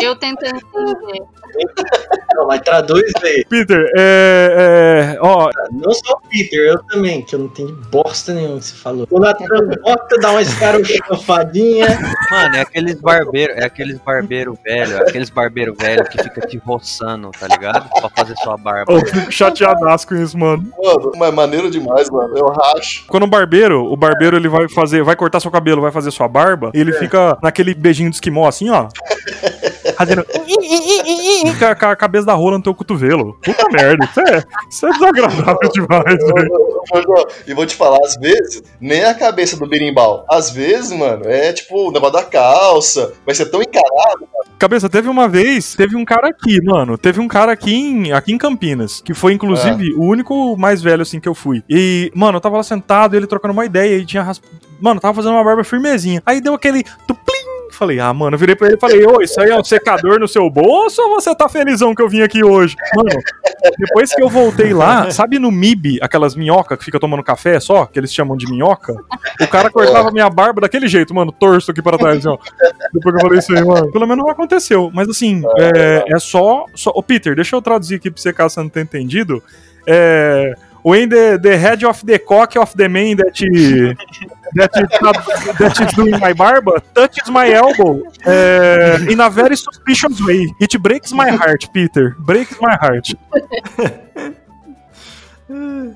Eu 0.00 0.16
tentando 0.16 0.56
entender. 0.56 1.22
Não, 2.34 2.46
mas 2.46 2.60
traduz 2.60 3.12
aí. 3.22 3.44
Peter, 3.48 3.90
é. 3.96 5.16
é 5.16 5.18
ó, 5.20 5.50
Não 5.72 5.92
só 5.92 6.12
o 6.12 6.28
Peter, 6.28 6.58
eu 6.68 6.78
também, 6.84 7.22
que 7.22 7.34
eu 7.34 7.40
não 7.40 7.46
entendi 7.46 7.72
bosta 7.90 8.32
nenhuma 8.32 8.58
que 8.58 8.66
você 8.66 8.74
falou. 8.76 9.06
O 9.10 9.18
Natan 9.18 9.46
bota, 9.82 10.18
dá 10.20 10.30
uma 10.30 10.42
escarofadinha. 10.42 11.86
Mano, 12.30 12.56
é 12.56 12.60
aqueles 12.60 13.00
barbeiros, 13.00 13.56
é 13.56 13.64
aqueles 13.64 13.98
barbeiro 13.98 14.58
velho, 14.64 14.96
é 14.98 15.00
aqueles 15.00 15.30
barbeiro 15.30 15.74
velho 15.74 16.04
que 16.04 16.22
fica 16.22 16.46
te 16.46 16.58
roçando, 16.58 17.30
tá 17.30 17.48
ligado? 17.48 17.88
Pra 17.88 18.08
fazer 18.10 18.36
sua 18.36 18.56
barba. 18.56 18.92
eu 18.92 19.04
fico 19.04 19.32
chateadaço 19.32 20.06
com 20.06 20.14
isso, 20.14 20.38
mano. 20.38 20.70
mano, 20.82 21.12
mas 21.16 21.28
é 21.28 21.32
maneiro 21.32 21.70
demais, 21.70 22.08
mano. 22.10 22.36
Eu 22.36 22.46
racho. 22.46 23.04
Quando 23.08 23.24
o 23.24 23.28
barbeiro, 23.28 23.84
o 23.84 23.96
barbeiro 23.96 24.36
ele 24.36 24.48
vai 24.48 24.68
fazer, 24.68 25.02
vai 25.02 25.16
cortar 25.16 25.40
seu 25.40 25.50
cabelo, 25.50 25.80
vai 25.82 25.90
fazer 25.90 26.10
sua 26.10 26.28
barba, 26.28 26.70
ele 26.74 26.92
fica 26.92 27.36
naquele 27.42 27.74
beijinho 27.74 28.10
de 28.10 28.16
esquimó 28.16 28.46
assim, 28.46 28.70
ó. 28.70 28.88
Fazendo 29.98 30.24
com 31.58 31.64
a, 31.64 31.74
com 31.74 31.86
a 31.86 31.96
cabeça 31.96 32.24
da 32.24 32.34
rola 32.34 32.56
no 32.56 32.62
teu 32.62 32.72
cotovelo. 32.72 33.36
Puta 33.42 33.66
merda, 33.72 34.04
isso 34.04 34.20
é, 34.20 34.44
isso 34.70 34.86
é 34.86 34.92
desagradável 34.92 35.70
demais, 35.74 36.16
velho. 36.16 37.28
E 37.48 37.52
vou 37.52 37.66
te 37.66 37.74
falar, 37.74 37.98
às 38.04 38.14
vezes, 38.14 38.62
nem 38.80 39.04
a 39.04 39.12
cabeça 39.12 39.56
do 39.56 39.66
berimbau. 39.66 40.24
Às 40.30 40.50
vezes, 40.50 40.92
mano, 40.92 41.24
é 41.26 41.52
tipo 41.52 41.88
o 41.88 41.90
negócio 41.90 42.14
da 42.14 42.22
calça. 42.22 43.12
Vai 43.26 43.34
ser 43.34 43.46
tão 43.46 43.60
encarado. 43.60 44.28
Cabeça, 44.56 44.88
teve 44.88 45.08
uma 45.08 45.28
vez, 45.28 45.74
teve 45.74 45.96
um 45.96 46.04
cara 46.04 46.28
aqui, 46.28 46.62
mano. 46.62 46.96
Teve 46.96 47.20
um 47.20 47.26
cara 47.26 47.50
aqui 47.50 47.74
em, 47.74 48.12
aqui 48.12 48.32
em 48.32 48.38
Campinas, 48.38 49.00
que 49.00 49.14
foi, 49.14 49.32
inclusive, 49.32 49.94
o 49.94 50.04
único 50.04 50.56
mais 50.56 50.80
velho, 50.80 51.02
assim, 51.02 51.18
que 51.18 51.28
eu 51.28 51.34
fui. 51.34 51.62
E, 51.68 52.10
mano, 52.14 52.36
eu 52.36 52.40
tava 52.40 52.56
lá 52.56 52.62
sentado, 52.62 53.16
ele 53.16 53.26
trocando 53.26 53.52
uma 53.52 53.64
ideia, 53.64 53.96
e 53.96 54.06
tinha 54.06 54.22
rasp... 54.22 54.44
Mano, 54.80 55.00
tava 55.00 55.14
fazendo 55.14 55.32
uma 55.32 55.44
barba 55.44 55.64
firmezinha. 55.64 56.22
Aí 56.24 56.40
deu 56.40 56.54
aquele 56.54 56.84
tuplim. 57.06 57.37
Falei, 57.78 58.00
ah, 58.00 58.12
mano, 58.12 58.34
eu 58.34 58.38
virei 58.38 58.56
pra 58.56 58.66
ele 58.66 58.76
e 58.76 58.80
falei, 58.80 59.06
ô, 59.06 59.22
isso 59.22 59.40
aí 59.40 59.50
é 59.50 59.56
um 59.56 59.62
secador 59.62 60.18
no 60.18 60.26
seu 60.26 60.50
bolso 60.50 61.00
ou 61.00 61.10
você 61.10 61.32
tá 61.32 61.48
felizão 61.48 61.94
que 61.94 62.02
eu 62.02 62.08
vim 62.08 62.22
aqui 62.22 62.42
hoje? 62.42 62.74
Mano, 62.96 63.08
depois 63.78 64.12
que 64.12 64.20
eu 64.20 64.28
voltei 64.28 64.74
lá, 64.74 65.08
sabe 65.12 65.38
no 65.38 65.52
MIB, 65.52 66.00
aquelas 66.02 66.34
minhoca 66.34 66.76
que 66.76 66.84
fica 66.84 66.98
tomando 66.98 67.22
café 67.22 67.60
só, 67.60 67.86
que 67.86 67.96
eles 67.96 68.12
chamam 68.12 68.36
de 68.36 68.50
minhoca? 68.50 68.94
O 69.40 69.46
cara 69.46 69.70
cortava 69.70 70.10
minha 70.10 70.28
barba 70.28 70.62
daquele 70.62 70.88
jeito, 70.88 71.14
mano, 71.14 71.30
torso 71.30 71.70
aqui 71.70 71.80
para 71.80 71.96
trás, 71.96 72.18
assim, 72.18 72.28
ó. 72.28 72.36
Depois 72.92 73.14
que 73.14 73.20
eu 73.20 73.22
falei 73.22 73.38
isso 73.38 73.56
aí, 73.56 73.64
mano. 73.64 73.92
Pelo 73.92 74.08
menos 74.08 74.24
não 74.24 74.32
aconteceu. 74.32 74.90
Mas 74.92 75.08
assim, 75.08 75.42
é, 75.56 76.04
é 76.08 76.18
só, 76.18 76.64
só. 76.74 76.90
Ô, 76.92 77.00
Peter, 77.00 77.36
deixa 77.36 77.54
eu 77.54 77.62
traduzir 77.62 77.94
aqui 77.94 78.10
pra 78.10 78.20
você 78.20 78.32
caso 78.32 78.54
você 78.54 78.60
não 78.60 78.68
tenha 78.68 78.82
entendido. 78.82 79.40
É. 79.86 80.52
When 80.84 81.08
the, 81.08 81.38
the 81.38 81.56
head 81.56 81.84
of 81.84 82.04
the 82.06 82.18
cock 82.18 82.56
of 82.58 82.74
the 82.76 82.88
man 82.88 83.16
that 83.16 83.44
that, 84.54 85.80
is 85.80 85.94
doing 85.94 86.18
my 86.20 86.32
barba 86.32 86.80
touches 86.94 87.28
my 87.30 87.50
elbow 87.52 88.02
é, 88.24 89.10
in 89.10 89.20
a 89.20 89.28
very 89.28 89.56
suspicious 89.56 90.20
way. 90.20 90.46
It 90.60 90.78
breaks 90.80 91.12
my 91.12 91.30
heart, 91.30 91.68
Peter. 91.72 92.16
Breaks 92.18 92.60
my 92.60 92.76
heart. 92.76 93.08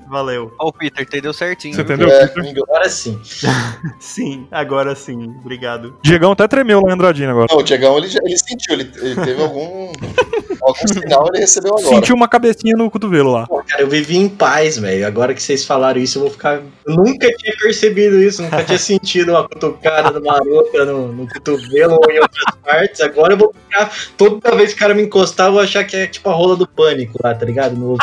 Valeu. 0.07 0.51
Ó, 0.59 0.69
o 0.69 0.73
Peter 0.73 1.03
entendeu 1.03 1.31
certinho. 1.31 1.75
Você 1.75 1.81
entendeu, 1.81 2.09
É. 2.09 2.23
Agora 2.23 2.89
sim. 2.89 3.19
Sim, 3.99 4.47
agora 4.51 4.95
sim. 4.95 5.35
Obrigado. 5.39 5.95
Diegão 6.01 6.31
até 6.31 6.47
tremeu 6.47 6.81
lá 6.81 6.89
em 6.89 6.93
Andradina 6.93 7.31
agora. 7.31 7.47
Não, 7.51 7.59
o 7.59 7.63
Tiagão, 7.63 7.97
ele, 7.97 8.07
ele 8.23 8.37
sentiu, 8.37 8.73
ele, 8.73 8.91
ele 8.95 9.15
teve 9.15 9.41
algum, 9.41 9.91
algum 10.61 10.87
sinal, 10.87 11.27
ele 11.29 11.39
recebeu 11.39 11.73
agora. 11.77 11.95
Sentiu 11.95 12.15
uma 12.15 12.27
cabecinha 12.27 12.75
no 12.75 12.89
cotovelo 12.89 13.31
lá. 13.31 13.45
Pô, 13.47 13.63
cara, 13.63 13.81
eu 13.81 13.87
vivi 13.87 14.17
em 14.17 14.27
paz, 14.27 14.77
velho. 14.77 15.05
Agora 15.05 15.33
que 15.33 15.41
vocês 15.41 15.65
falaram 15.65 15.99
isso, 15.99 16.17
eu 16.17 16.23
vou 16.23 16.31
ficar. 16.31 16.61
Eu 16.85 16.95
nunca 16.95 17.31
tinha 17.31 17.55
percebido 17.57 18.21
isso, 18.21 18.41
nunca 18.41 18.63
tinha 18.63 18.77
sentido 18.79 19.31
uma 19.31 19.47
cutucada 19.47 20.19
de 20.19 20.25
marota 20.25 20.85
no, 20.85 21.11
no 21.11 21.27
cotovelo 21.27 21.99
ou 22.03 22.11
em 22.11 22.19
outras 22.19 22.55
partes. 22.63 23.01
Agora 23.01 23.33
eu 23.33 23.37
vou 23.37 23.53
ficar. 23.53 23.91
Toda 24.17 24.55
vez 24.55 24.71
que 24.71 24.75
o 24.77 24.79
cara 24.79 24.93
me 24.93 25.03
encostar, 25.03 25.47
eu 25.47 25.53
vou 25.53 25.61
achar 25.61 25.83
que 25.83 25.95
é 25.95 26.07
tipo 26.07 26.29
a 26.29 26.33
rola 26.33 26.55
do 26.55 26.67
pânico 26.67 27.19
lá, 27.23 27.35
tá 27.35 27.45
ligado? 27.45 27.75
No... 27.75 27.97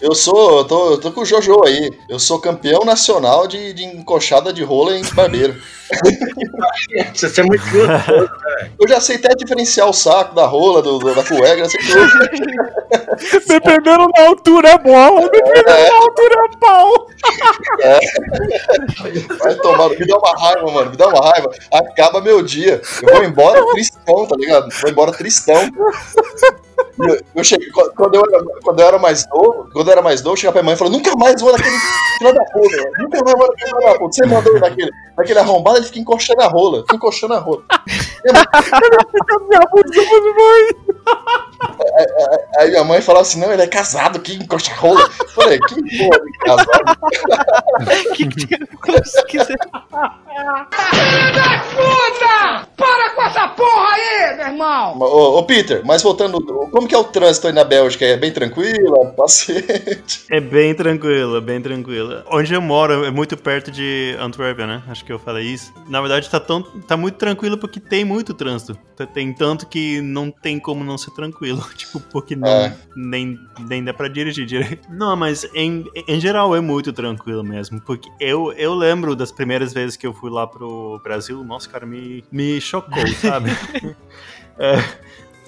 Eu 0.00 0.14
sou, 0.14 0.58
eu 0.58 0.64
tô, 0.64 0.90
eu 0.92 1.00
tô 1.00 1.12
com 1.12 1.20
o 1.22 1.24
Jojo 1.24 1.62
aí. 1.64 1.90
Eu 2.08 2.18
sou 2.18 2.38
campeão 2.40 2.84
nacional 2.84 3.46
de, 3.46 3.72
de 3.72 3.84
encoxada 3.84 4.52
de 4.52 4.62
rola 4.62 4.96
em 4.96 5.02
barbeiro. 5.14 5.54
Isso 7.14 7.40
é 7.40 7.44
muito 7.44 7.62
gostoso. 7.64 8.28
Eu 8.80 8.88
já 8.88 9.00
sei 9.00 9.16
até 9.16 9.34
diferenciar 9.34 9.88
o 9.88 9.92
saco 9.92 10.34
da 10.34 10.46
rola, 10.46 10.82
do, 10.82 10.98
do- 10.98 11.14
da 11.14 11.22
cueca, 11.24 11.58
já 11.64 11.68
sei 11.70 11.80
tudo. 11.80 12.06
Dependendo 13.46 14.08
da 14.14 14.26
altura 14.26 14.68
é 14.70 14.78
bola, 14.78 15.28
dependendo 15.28 15.64
da 15.64 15.96
altura 15.96 16.34
é 16.44 16.56
pau. 16.58 17.05
Vai 19.38 19.54
tomar, 19.56 19.88
me 19.90 20.06
dá 20.06 20.16
uma 20.16 20.32
raiva, 20.38 20.70
mano, 20.70 20.90
me 20.90 20.96
dá 20.96 21.08
uma 21.08 21.20
raiva. 21.30 21.50
Acaba 21.72 22.20
meu 22.20 22.42
dia. 22.42 22.80
Eu 23.02 23.14
vou 23.14 23.24
embora 23.24 23.64
tristão, 23.72 24.26
tá 24.26 24.36
ligado? 24.36 24.68
Vou 24.80 24.90
embora 24.90 25.12
tristão. 25.12 25.70
Eu, 26.98 27.20
eu 27.34 27.44
cheguei, 27.44 27.70
quando 27.70 28.14
eu, 28.14 28.22
era, 28.22 28.42
quando 28.62 28.80
eu 28.80 28.86
era 28.86 28.98
mais 28.98 29.26
novo, 29.28 29.68
quando 29.72 29.88
eu 29.88 29.92
era 29.92 30.02
mais 30.02 30.22
novo, 30.22 30.32
eu 30.32 30.36
chegava 30.36 30.54
pra 30.54 30.62
minha 30.62 30.70
mãe 30.70 30.74
e 30.74 30.78
falava, 30.78 30.96
nunca 30.96 31.16
mais 31.16 31.40
vou 31.40 31.52
naquele 31.52 31.76
filho 32.18 32.32
da 32.32 32.44
puta, 32.44 32.90
nunca 32.98 33.24
mais 33.24 33.38
vou 33.38 33.48
naquele 33.48 33.70
filho 33.70 33.80
da 33.80 33.98
puta. 33.98 34.12
Você 34.14 34.26
mandou 34.26 34.56
ir 34.56 34.60
naquele, 34.60 34.90
naquele 35.16 35.38
arrombado, 35.38 35.76
ele 35.78 35.86
fica 35.86 35.98
encoxando 35.98 36.40
a 36.40 36.46
rola, 36.46 36.80
fica 36.80 36.96
encoxando 36.96 37.34
a 37.34 37.38
rola. 37.38 37.62
Minha 39.48 39.62
mãe. 40.34 40.96
Aí 42.58 42.70
minha 42.70 42.84
mãe 42.84 43.00
falava 43.00 43.22
assim, 43.22 43.40
não, 43.40 43.52
ele 43.52 43.62
é 43.62 43.66
casado, 43.66 44.20
que 44.20 44.34
encoxa 44.34 44.72
a 44.72 44.76
rola. 44.76 45.00
Eu 45.00 45.28
falei, 45.28 45.58
que 45.60 45.98
porra 45.98 46.20
de 46.24 46.38
casado? 46.38 46.98
que 48.14 48.26
que. 48.28 48.46
Filho 50.36 51.32
da 51.34 51.64
puta! 51.74 52.68
Para 52.76 53.10
com 53.14 53.22
essa 53.22 53.48
porra 53.48 53.94
aí, 53.94 54.36
meu 54.36 54.46
irmão! 54.46 54.98
Ô, 54.98 55.38
ô, 55.38 55.42
Peter, 55.44 55.80
mas 55.84 56.02
voltando, 56.02 56.40
como 56.70 56.86
que 56.86 56.94
é 56.94 56.98
o 56.98 57.04
trânsito 57.04 57.46
aí 57.46 57.52
na 57.52 57.64
Bélgica? 57.64 58.04
É 58.04 58.16
bem 58.16 58.30
tranquilo? 58.30 59.12
Paciente? 59.16 60.24
É 60.30 60.40
bem 60.40 60.74
tranquilo, 60.74 61.36
é 61.36 61.40
bem 61.40 61.60
tranquilo. 61.60 62.22
Onde 62.30 62.52
eu 62.52 62.60
moro 62.60 63.04
é 63.04 63.10
muito 63.10 63.36
perto 63.36 63.70
de 63.70 64.14
Antwerpia, 64.20 64.66
né? 64.66 64.82
Acho 64.88 65.04
que 65.04 65.12
eu 65.12 65.18
falei 65.18 65.44
isso. 65.44 65.72
Na 65.88 66.00
verdade, 66.00 66.28
tá, 66.28 66.38
tão, 66.38 66.62
tá 66.62 66.96
muito 66.96 67.16
tranquilo 67.16 67.56
porque 67.56 67.80
tem 67.80 68.04
muito 68.04 68.34
trânsito. 68.34 68.78
Tem 69.14 69.32
tanto 69.32 69.66
que 69.66 70.00
não 70.00 70.30
tem 70.30 70.58
como 70.58 70.84
não 70.84 70.98
ser 70.98 71.12
tranquilo. 71.12 71.45
Tipo, 71.76 72.00
porque 72.00 72.34
não, 72.34 72.48
É. 72.48 72.76
nem, 72.96 73.38
nem 73.60 73.84
dá 73.84 73.92
pra 73.94 74.08
dirigir 74.08 74.46
direito. 74.46 74.88
Não, 74.90 75.14
mas 75.16 75.44
em, 75.54 75.84
em 76.08 76.18
geral 76.20 76.54
é 76.56 76.60
muito 76.60 76.92
tranquilo 76.92 77.44
mesmo. 77.44 77.80
Porque 77.80 78.08
eu, 78.20 78.52
eu 78.52 78.74
lembro 78.74 79.14
das 79.14 79.30
primeiras 79.30 79.72
vezes 79.72 79.96
que 79.96 80.06
eu 80.06 80.12
fui 80.14 80.30
lá 80.30 80.46
pro 80.46 81.00
Brasil. 81.04 81.42
Nossa, 81.44 81.68
cara, 81.68 81.86
me, 81.86 82.24
me 82.32 82.60
chocou, 82.60 83.06
sabe? 83.20 83.50
É, 84.58 84.78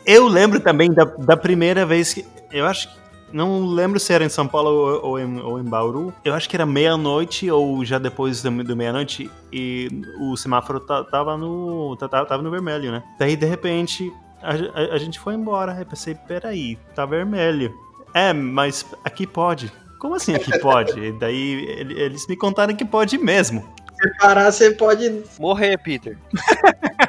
eu 0.06 0.26
lembro 0.28 0.60
também 0.60 0.92
da, 0.92 1.04
da 1.04 1.36
primeira 1.36 1.84
vez 1.86 2.14
que. 2.14 2.24
Eu 2.52 2.66
acho 2.66 2.88
que. 2.88 2.98
Não 3.30 3.66
lembro 3.66 4.00
se 4.00 4.10
era 4.10 4.24
em 4.24 4.28
São 4.30 4.48
Paulo 4.48 4.70
ou, 4.70 5.10
ou 5.10 5.18
em, 5.18 5.38
ou 5.40 5.60
em 5.60 5.62
Bauru. 5.62 6.14
Eu 6.24 6.32
acho 6.32 6.48
que 6.48 6.56
era 6.56 6.64
meia-noite 6.64 7.50
ou 7.50 7.84
já 7.84 7.98
depois 7.98 8.40
do, 8.42 8.50
do 8.64 8.74
meia-noite. 8.74 9.30
E 9.52 9.86
o 10.18 10.34
semáforo 10.34 10.80
ta- 10.80 11.04
tava 11.04 11.36
no. 11.36 11.94
ta- 11.96 12.08
ta- 12.08 12.24
Tava 12.24 12.42
no 12.42 12.50
vermelho, 12.50 12.90
né? 12.90 13.02
Daí, 13.18 13.36
de 13.36 13.44
repente, 13.44 14.10
a, 14.42 14.52
a- 14.52 14.94
a 14.94 14.98
gente 14.98 15.18
foi 15.18 15.34
embora. 15.34 15.72
Aí 15.72 15.84
pensei, 15.84 16.14
peraí, 16.14 16.76
tá 16.94 17.04
vermelho. 17.06 17.74
É, 18.14 18.32
mas 18.32 18.84
aqui 19.04 19.26
pode. 19.26 19.70
Como 19.98 20.14
assim 20.14 20.34
aqui 20.34 20.56
pode? 20.60 20.98
E 20.98 21.12
daí 21.12 21.52
ele- 21.78 22.00
eles 22.00 22.26
me 22.26 22.36
contaram 22.36 22.74
que 22.74 22.84
pode 22.84 23.18
mesmo. 23.18 23.66
Se 24.00 24.18
parar, 24.18 24.50
você 24.52 24.70
pode. 24.70 25.24
Morrer, 25.40 25.76
Peter. 25.78 26.16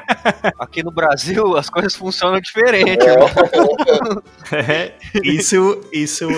Aqui 0.58 0.82
no 0.82 0.90
Brasil 0.90 1.56
as 1.56 1.68
coisas 1.70 1.94
funcionam 1.94 2.40
diferente, 2.40 3.04
irmão. 3.04 3.28
É, 4.52 4.92
isso, 5.22 5.80
isso 5.92 6.28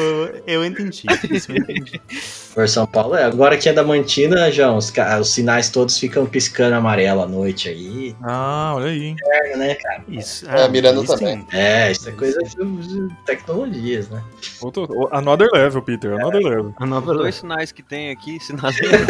eu 0.46 0.64
entendi. 0.64 1.04
Isso 1.30 1.50
eu 1.50 1.56
entendi. 1.56 2.00
Por 2.54 2.68
São 2.68 2.86
Paulo, 2.86 3.16
é. 3.16 3.24
Agora 3.24 3.56
que 3.56 3.68
é 3.68 3.72
da 3.72 3.82
Mantina, 3.82 4.50
João, 4.52 4.76
os, 4.76 4.92
os 5.20 5.28
sinais 5.30 5.70
todos 5.70 5.98
ficam 5.98 6.26
piscando 6.26 6.76
amarelo 6.76 7.22
à 7.22 7.26
noite 7.26 7.68
aí. 7.68 8.14
Ah, 8.22 8.72
olha 8.76 8.86
aí. 8.86 9.16
É, 9.24 9.56
né, 9.56 9.74
cara? 9.74 10.04
Isso. 10.08 10.48
É, 10.48 10.68
Miranda 10.68 11.02
isso 11.02 11.16
também. 11.16 11.40
sim. 11.40 11.46
É, 11.52 11.90
isso 11.90 12.08
é 12.08 12.12
coisa 12.12 12.38
de 12.42 13.08
tecnologias, 13.24 14.08
né? 14.10 14.22
Outro, 14.60 15.08
another 15.12 15.48
level, 15.52 15.82
Peter. 15.82 16.12
Another 16.12 16.42
level. 16.42 16.74
A 16.78 16.86
nova 16.86 17.12
Os 17.12 17.18
dois 17.18 17.34
sinais 17.36 17.72
que 17.72 17.82
tem 17.82 18.10
aqui, 18.10 18.38
sinaleiro. 18.40 19.06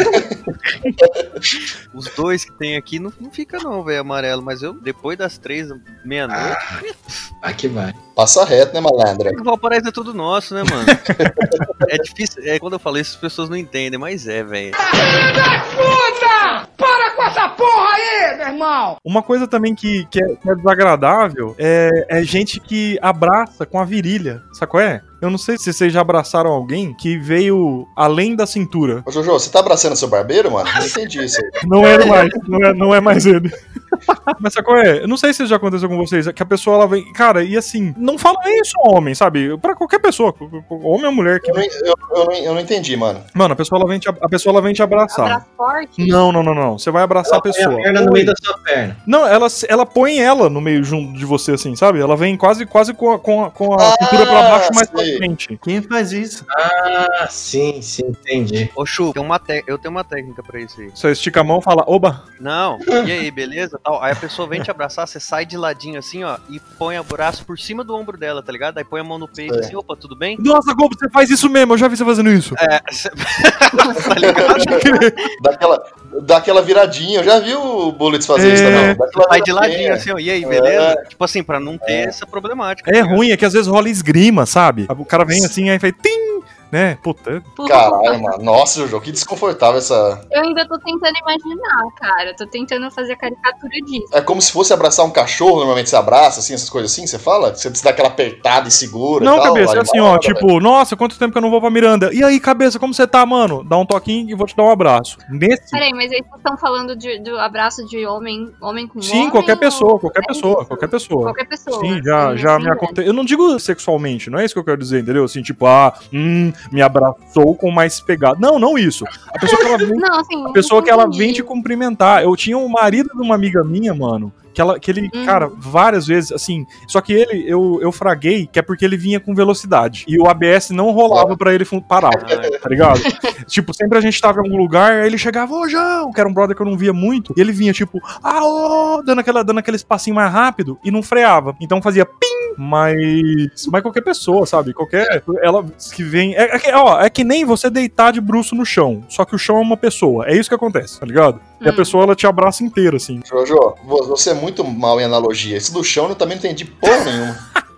Os 1.93 2.05
dois 2.15 2.45
que 2.45 2.51
tem 2.53 2.77
aqui 2.77 2.99
não, 2.99 3.11
não 3.19 3.31
fica 3.31 3.57
não, 3.59 3.83
velho, 3.83 4.01
amarelo. 4.01 4.41
Mas 4.41 4.52
eu, 4.61 4.73
depois 4.73 5.17
das 5.17 5.37
três, 5.37 5.69
meia-noite, 6.05 6.95
Aqui 7.41 7.67
vai. 7.67 7.93
Passa 8.15 8.45
reto, 8.45 8.73
né, 8.73 8.79
malandra? 8.79 9.31
o 9.37 9.43
Valparaíso 9.43 9.89
é 9.89 9.91
tudo 9.91 10.13
nosso, 10.13 10.53
né, 10.53 10.63
mano? 10.63 10.85
É 11.89 11.97
difícil, 11.97 12.41
é 12.45 12.57
quando 12.57 12.73
eu 12.73 12.79
falei 12.79 13.01
isso, 13.01 13.15
as 13.15 13.21
pessoas 13.21 13.49
não 13.49 13.57
entendem, 13.57 13.99
mas 13.99 14.25
é, 14.25 14.41
velho. 14.41 14.71
Puta! 14.71 16.67
Para 16.77 17.11
com 17.11 17.23
essa 17.23 17.49
porra 17.49 17.89
aí, 17.93 18.37
meu 18.37 18.47
irmão! 18.47 18.97
Uma 19.03 19.21
coisa 19.21 19.47
também 19.47 19.75
que, 19.75 20.05
que, 20.05 20.23
é, 20.23 20.35
que 20.35 20.49
é 20.49 20.55
desagradável 20.55 21.55
é, 21.59 21.89
é 22.07 22.23
gente 22.23 22.59
que 22.59 22.97
abraça 23.01 23.65
com 23.65 23.79
a 23.79 23.85
virilha. 23.85 24.41
Sabe 24.53 24.71
qual 24.71 24.81
é? 24.81 25.01
Eu 25.23 25.29
não 25.29 25.37
sei 25.37 25.57
se 25.57 25.71
vocês 25.71 25.93
já 25.93 26.01
abraçaram 26.01 26.51
alguém 26.51 26.93
que 26.93 27.17
veio 27.17 27.87
além 27.95 28.35
da 28.35 28.45
cintura. 28.45 29.01
Ô, 29.05 29.11
Jojo, 29.11 29.31
você 29.31 29.49
tá 29.49 29.59
abraçando 29.59 29.95
seu 29.95 30.09
barbeiro, 30.09 30.51
mano? 30.51 30.69
Não 30.69 30.85
entendi 30.85 31.23
isso 31.23 31.37
aí. 31.41 31.61
Não 31.65 31.87
é 31.87 31.93
ele 31.93 32.05
mais, 32.05 32.29
não 32.45 32.59
é, 32.67 32.73
não 32.73 32.95
é 32.95 32.99
mais 32.99 33.25
ele. 33.25 33.49
Mas 34.41 34.53
sabe 34.53 34.65
qual 34.65 34.77
é? 34.77 35.03
Eu 35.03 35.07
não 35.07 35.15
sei 35.15 35.33
se 35.33 35.45
já 35.45 35.55
aconteceu 35.55 35.87
com 35.87 35.95
vocês, 35.97 36.27
que 36.29 36.43
a 36.43 36.45
pessoa 36.45 36.75
ela 36.75 36.87
vem. 36.87 37.13
Cara, 37.13 37.41
e 37.43 37.55
assim, 37.55 37.93
não 37.97 38.17
fala 38.17 38.37
nem 38.43 38.59
isso 38.59 38.73
homem, 38.83 39.15
sabe? 39.15 39.57
Pra 39.59 39.75
qualquer 39.75 39.99
pessoa, 39.99 40.33
homem 40.69 41.05
ou 41.05 41.11
mulher 41.13 41.39
que. 41.39 41.49
Eu 41.51 41.55
não, 41.55 41.61
eu, 41.63 41.93
eu 42.15 42.25
não, 42.25 42.33
eu 42.33 42.53
não 42.55 42.59
entendi, 42.61 42.97
mano. 42.97 43.21
Mano, 43.33 43.53
a 43.53 43.55
pessoa 43.55 43.79
ela 43.79 43.87
vem 43.87 43.99
te, 43.99 44.09
a 44.09 44.29
pessoa 44.29 44.51
ela 44.51 44.61
vem 44.61 44.73
te 44.73 44.81
abraçar. 44.83 45.25
Abraço 45.25 45.45
forte. 45.55 46.07
Não, 46.07 46.31
não, 46.33 46.43
não, 46.43 46.53
não. 46.53 46.77
Você 46.77 46.91
vai 46.91 47.03
abraçar 47.03 47.37
a 47.39 47.41
Põe 47.41 47.51
pessoa. 47.53 47.75
a 47.75 47.83
perna 47.83 48.01
no 48.01 48.11
meio 48.11 48.25
da 48.25 48.33
sua 48.43 48.57
perna. 48.59 48.97
Não, 49.07 49.25
ela, 49.25 49.47
ela 49.69 49.85
põe 49.85 50.19
ela 50.19 50.49
no 50.49 50.59
meio 50.59 50.83
junto 50.83 51.13
de 51.17 51.23
você, 51.25 51.53
assim, 51.53 51.75
sabe? 51.75 51.99
Ela 52.01 52.17
vem 52.17 52.35
quase, 52.35 52.65
quase 52.65 52.93
com 52.93 53.11
a, 53.11 53.19
com 53.19 53.45
a, 53.45 53.51
com 53.51 53.73
a 53.73 53.77
Ah, 53.77 53.95
cintura 54.03 54.25
pra 54.25 54.41
baixo, 54.41 54.69
mais 54.73 54.89
pra 54.89 54.99
sei. 55.01 55.12
Frente. 55.17 55.59
Quem 55.63 55.81
faz 55.81 56.11
isso? 56.11 56.45
Ah, 56.49 57.27
sim, 57.29 57.81
sim, 57.81 58.03
entendi. 58.07 58.69
Ô, 58.75 58.85
Chu, 58.85 59.13
tem 59.13 59.21
uma 59.23 59.39
te- 59.39 59.63
eu 59.67 59.77
tenho 59.77 59.91
uma 59.91 60.03
técnica 60.03 60.41
pra 60.43 60.59
isso 60.59 60.79
aí. 60.81 60.89
Você 60.93 61.11
estica 61.11 61.41
a 61.41 61.43
mão 61.43 61.59
e 61.59 61.63
fala, 61.63 61.83
oba. 61.87 62.23
Não, 62.39 62.77
e 63.07 63.11
aí, 63.11 63.31
beleza? 63.31 63.79
Tal. 63.83 64.01
Aí 64.03 64.11
a 64.11 64.15
pessoa 64.15 64.47
vem 64.47 64.61
te 64.61 64.69
abraçar, 64.71 65.07
você 65.07 65.19
sai 65.19 65.45
de 65.45 65.57
ladinho 65.57 65.99
assim, 65.99 66.23
ó, 66.23 66.37
e 66.49 66.59
põe 66.77 66.97
o 66.99 67.03
braço 67.03 67.45
por 67.45 67.57
cima 67.59 67.83
do 67.83 67.95
ombro 67.95 68.17
dela, 68.17 68.41
tá 68.43 68.51
ligado? 68.51 68.77
Aí 68.77 68.83
põe 68.83 69.01
a 69.01 69.03
mão 69.03 69.17
no 69.17 69.27
peito 69.27 69.55
É. 69.55 69.59
assim, 69.59 69.75
opa, 69.75 69.95
tudo 69.95 70.15
bem? 70.15 70.37
Nossa, 70.39 70.73
Globo, 70.73 70.95
você 70.97 71.09
faz 71.09 71.29
isso 71.29 71.49
mesmo, 71.49 71.73
eu 71.73 71.77
já 71.77 71.87
vi 71.87 71.97
você 71.97 72.05
fazendo 72.05 72.29
isso. 72.31 72.53
É, 72.59 72.79
cê- 72.91 73.09
tá 74.07 74.15
ligado? 74.15 75.13
Dá 75.41 75.51
aquela, 75.51 75.83
dá 76.21 76.37
aquela 76.37 76.61
viradinha. 76.61 77.19
Eu 77.19 77.23
já 77.23 77.39
vi 77.39 77.53
o 77.53 77.91
Bullets 77.91 78.25
fazer 78.27 78.53
isso 78.53 78.63
É. 78.63 78.71
também. 78.71 78.95
Dá 78.97 79.05
aquela 79.05 79.27
Sai 79.29 79.41
de 79.41 79.51
ladinho 79.51 79.93
assim, 79.93 80.11
ó, 80.11 80.19
e 80.19 80.29
aí, 80.29 80.45
beleza? 80.45 80.95
Tipo 81.09 81.23
assim, 81.23 81.43
pra 81.43 81.59
não 81.59 81.77
ter 81.77 82.07
essa 82.09 82.25
problemática. 82.25 82.91
É 82.95 83.01
ruim, 83.01 83.31
é 83.31 83.37
que 83.37 83.45
às 83.45 83.53
vezes 83.53 83.67
rola 83.67 83.89
esgrima, 83.89 84.45
sabe? 84.45 84.85
O 85.01 85.05
cara 85.05 85.23
vem 85.25 85.43
assim, 85.45 85.69
aí 85.69 85.79
faz 85.79 85.93
tim, 86.01 86.32
né? 86.73 86.97
Puta. 87.03 87.43
Caralho, 87.67 88.19
mano. 88.21 88.43
Nossa, 88.43 88.79
Jojo, 88.81 88.99
que 88.99 89.11
desconfortável 89.11 89.77
essa. 89.77 90.25
Eu 90.31 90.41
ainda 90.41 90.67
tô 90.67 90.77
tentando 90.79 91.15
imaginar, 91.19 91.83
cara. 91.99 92.31
Eu 92.31 92.35
tô 92.35 92.47
tentando 92.47 92.89
fazer 92.89 93.13
a 93.13 93.15
caricatura 93.15 93.69
disso. 93.85 94.07
É 94.11 94.21
como 94.21 94.41
se 94.41 94.51
fosse 94.51 94.73
abraçar 94.73 95.05
um 95.05 95.11
cachorro, 95.11 95.57
normalmente 95.57 95.89
você 95.89 95.95
abraça, 95.95 96.39
assim, 96.39 96.55
essas 96.55 96.69
coisas 96.71 96.91
assim, 96.91 97.05
você 97.05 97.19
fala? 97.19 97.53
Você 97.55 97.69
dá 97.83 97.91
aquela 97.91 98.07
apertada 98.07 98.67
e 98.67 98.71
segura 98.71 99.23
Não, 99.23 99.37
e 99.37 99.41
tal. 99.41 99.53
cabeça, 99.53 99.77
é 99.77 99.81
assim, 99.81 99.99
ó, 99.99 100.13
né, 100.13 100.19
tipo, 100.19 100.59
nossa, 100.59 100.95
quanto 100.95 101.17
tempo 101.19 101.31
que 101.31 101.37
eu 101.37 101.41
não 101.43 101.51
vou 101.51 101.61
pra 101.61 101.69
Miranda? 101.69 102.09
E 102.11 102.23
aí, 102.23 102.39
cabeça, 102.39 102.79
como 102.79 102.91
você 102.93 103.05
tá, 103.05 103.23
mano? 103.23 103.63
Dá 103.63 103.77
um 103.77 103.85
toquinho 103.85 104.27
e 104.29 104.33
vou 104.33 104.47
te 104.47 104.55
dar 104.55 104.63
um 104.63 104.71
abraço. 104.71 105.17
Nesse. 105.29 105.69
Peraí, 105.69 105.91
mas 105.93 106.11
aí 106.11 106.23
vocês 106.23 106.37
estão 106.37 106.57
falando 106.57 106.95
de- 106.95 107.19
do 107.19 107.37
abraço 107.37 107.85
de 107.85 108.03
homem, 108.07 108.51
homem 108.59 108.87
com 108.87 108.99
Sim, 109.01 109.17
homem? 109.17 109.29
qualquer 109.29 109.53
ou- 109.53 109.59
pessoa, 109.59 109.99
qualquer 109.99 110.21
É 110.23 110.27
pessoa, 110.27 110.57
isso? 110.59 110.65
qualquer 110.67 110.87
pessoa. 110.87 111.23
Qualquer 111.23 111.45
pessoa. 111.47 111.79
Sim, 111.79 112.01
já, 112.03 112.31
Sim, 112.31 112.37
já 112.37 112.57
me 112.59 112.65
né? 112.65 112.71
aconteceu. 112.71 113.03
Eu 113.05 113.13
não 113.13 113.23
digo 113.23 113.59
sexualmente, 113.59 114.29
não 114.29 114.39
é 114.39 114.45
isso 114.45 114.53
que 114.55 114.59
eu 114.59 114.63
quero 114.63 114.77
dizer, 114.77 115.01
entendeu? 115.01 115.23
Assim, 115.23 115.41
tipo, 115.43 115.65
ah, 115.67 115.93
hum, 116.11 116.51
me 116.71 116.81
abraçou 116.81 117.55
com 117.55 117.71
mais 117.71 117.99
pegada. 117.99 118.37
Não, 118.39 118.57
não 118.59 118.77
isso. 118.77 119.05
A 119.33 119.39
pessoa 119.39 119.59
que 119.61 119.67
ela 119.67 119.77
vem, 119.77 119.89
Não, 119.97 120.19
assim. 120.19 120.45
a 120.47 120.51
pessoa 120.51 120.83
que 120.83 120.89
ela 120.89 121.09
vem 121.09 121.33
te 121.33 121.43
cumprimentar. 121.43 122.23
Eu 122.23 122.35
tinha 122.35 122.57
um 122.57 122.67
marido 122.69 123.09
de 123.13 123.21
uma 123.21 123.35
amiga 123.35 123.63
minha, 123.63 123.93
mano. 123.93 124.31
Que, 124.53 124.61
ela, 124.61 124.79
que 124.79 124.91
ele, 124.91 125.09
Hum. 125.11 125.25
cara, 125.25 125.49
várias 125.57 126.05
vezes, 126.05 126.31
assim. 126.31 126.63
Só 126.87 127.01
que 127.01 127.11
ele, 127.11 127.43
eu, 127.47 127.79
eu 127.81 127.91
fraguei, 127.91 128.45
que 128.45 128.59
é 128.59 128.61
porque 128.61 128.85
ele 128.85 128.95
vinha 128.95 129.19
com 129.19 129.33
velocidade. 129.33 130.05
E 130.07 130.19
o 130.19 130.27
ABS 130.29 130.69
não 130.69 130.91
rolava 130.91 131.35
pra 131.35 131.51
ele 131.55 131.65
parar, 131.89 132.11
tá 132.61 132.69
ligado? 132.69 133.01
tipo, 133.47 133.73
sempre 133.73 133.97
a 133.97 134.01
gente 134.01 134.21
tava 134.21 134.37
em 134.39 134.43
algum 134.43 134.57
lugar, 134.57 134.91
aí 135.01 135.07
ele 135.07 135.17
chegava, 135.17 135.55
ô 135.55 135.67
João, 135.67 136.11
que 136.11 136.19
era 136.19 136.29
um 136.29 136.33
brother 136.33 136.55
que 136.55 136.61
eu 136.61 136.67
não 136.67 136.77
via 136.77 136.93
muito. 136.93 137.33
E 137.35 137.41
ele 137.41 137.51
vinha, 137.51 137.73
tipo, 137.73 137.99
ah, 138.21 138.43
ô, 138.45 139.01
dando, 139.03 139.19
aquela, 139.19 139.43
dando 139.43 139.57
aquele 139.57 139.75
espacinho 139.77 140.15
mais 140.15 140.31
rápido 140.31 140.77
e 140.83 140.91
não 140.91 141.01
freava. 141.01 141.55
Então 141.59 141.81
fazia 141.81 142.05
pim, 142.05 142.32
mas. 142.57 143.65
Mas 143.71 143.81
qualquer 143.81 144.01
pessoa, 144.01 144.45
sabe? 144.45 144.73
Qualquer. 144.73 145.23
Ela 145.41 145.63
que 145.95 146.03
vem. 146.03 146.35
É, 146.35 146.55
é 146.55 146.59
que, 146.59 146.71
ó, 146.71 146.99
é 147.01 147.09
que 147.09 147.23
nem 147.23 147.45
você 147.45 147.69
deitar 147.69 148.11
de 148.11 148.19
bruço 148.21 148.55
no 148.55 148.65
chão. 148.65 149.03
Só 149.09 149.25
que 149.25 149.35
o 149.35 149.39
chão 149.39 149.57
é 149.57 149.61
uma 149.61 149.77
pessoa. 149.77 150.25
É 150.27 150.35
isso 150.35 150.49
que 150.49 150.55
acontece, 150.55 150.99
tá 150.99 151.05
ligado? 151.05 151.39
E 151.61 151.67
a 151.67 151.71
Hum. 151.71 151.75
pessoa 151.75 152.03
ela 152.03 152.15
te 152.15 152.27
abraça 152.27 152.63
inteira, 152.63 152.97
assim. 152.97 153.21
Jojo, 153.25 153.55
vo- 153.85 154.07
você 154.07 154.31
é 154.31 154.33
muito 154.33 154.63
mal 154.63 154.99
em 154.99 155.03
analogia. 155.05 155.55
Esse 155.57 155.71
do 155.73 155.83
chão 155.83 156.09
eu 156.09 156.15
também 156.15 156.35
não 156.37 156.43
entendi 156.43 156.65
porra 156.65 157.03
nenhuma. 157.05 157.33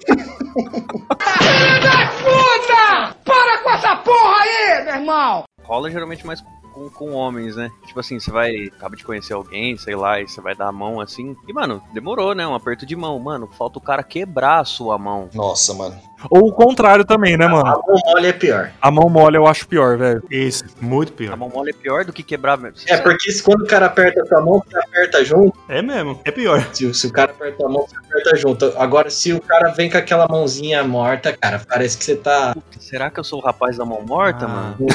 Filho 0.06 1.82
da 1.82 2.08
puta! 2.18 3.16
Para 3.26 3.58
com 3.64 3.70
essa 3.72 3.96
porra 3.98 4.38
aí, 4.42 4.84
meu 4.86 4.96
irmão! 4.96 5.44
Rola 5.64 5.90
geralmente 5.90 6.26
mais 6.26 6.44
com, 6.76 6.90
com 6.90 7.14
homens, 7.14 7.56
né? 7.56 7.72
Tipo 7.88 8.02
assim, 8.02 8.20
você 8.20 8.30
vai. 8.30 8.66
Acaba 8.66 8.96
de 8.98 9.06
conhecer 9.06 9.34
alguém, 9.34 9.78
sei 9.78 9.96
lá, 9.96 10.20
e 10.20 10.28
você 10.28 10.42
vai 10.42 10.54
dar 10.54 10.68
a 10.68 10.72
mão 10.72 11.00
assim. 11.00 11.36
E, 11.48 11.54
mano, 11.54 11.82
demorou, 11.94 12.36
né? 12.36 12.46
Um 12.46 12.54
aperto 12.54 12.86
de 12.86 12.96
mão. 12.96 13.18
Mano, 13.18 13.48
falta 13.48 13.80
o 13.80 13.82
cara 13.82 14.04
quebrar 14.04 14.60
a 14.60 14.66
sua 14.66 14.98
mão. 14.98 15.30
Nossa, 15.34 15.74
mano. 15.74 15.98
Ou 16.30 16.48
o 16.50 16.52
contrário 16.54 17.06
também, 17.06 17.38
né, 17.38 17.48
mano? 17.48 17.68
A 17.68 17.74
mão 17.74 18.00
mole 18.06 18.28
é 18.28 18.34
pior. 18.34 18.72
A 18.82 18.92
mão 18.92 19.10
mole 19.10 19.38
eu 19.38 19.48
acho 19.48 19.68
pior, 19.68 19.98
velho. 19.98 20.24
Isso, 20.30 20.64
muito 20.82 21.14
A 21.14 21.16
pior. 21.16 21.38
mão 21.38 21.50
mole 21.50 21.72
é 21.72 21.74
pior 21.74 22.06
do 22.06 22.14
que 22.14 22.24
quebrar. 22.24 22.60
É, 22.88 22.98
porque 22.98 23.32
se 23.32 23.44
quando 23.44 23.62
o 23.64 23.68
cara 23.68 23.86
aperta 23.88 24.22
a 24.22 24.26
sua 24.26 24.42
mão, 24.42 24.62
você 24.66 24.78
aperta 24.78 25.24
junto. 25.26 25.58
É 25.70 25.82
mesmo, 25.82 26.20
é 26.24 26.32
pior. 26.32 26.66
Se, 26.74 26.94
se 26.94 27.08
o 27.08 27.12
cara 27.12 27.32
aperta 27.32 27.66
a 27.66 27.70
mão, 27.70 27.86
você 27.88 27.96
aperta 27.98 28.36
junto. 28.38 28.74
Agora, 28.78 29.10
se 29.10 29.34
o 29.34 29.42
cara 29.42 29.70
vem 29.72 29.90
com 29.90 29.98
aquela 29.98 30.28
mãozinha 30.28 30.84
morta, 30.84 31.36
cara, 31.40 31.62
parece 31.68 31.98
que 31.98 32.06
você 32.06 32.16
tá. 32.16 32.56
Será 32.80 33.10
que 33.10 33.20
eu 33.20 33.24
sou 33.24 33.40
o 33.40 33.44
rapaz 33.46 33.78
da 33.78 33.86
mão 33.86 34.02
morta, 34.06 34.46
Ah. 34.46 34.48
mano? 34.48 34.78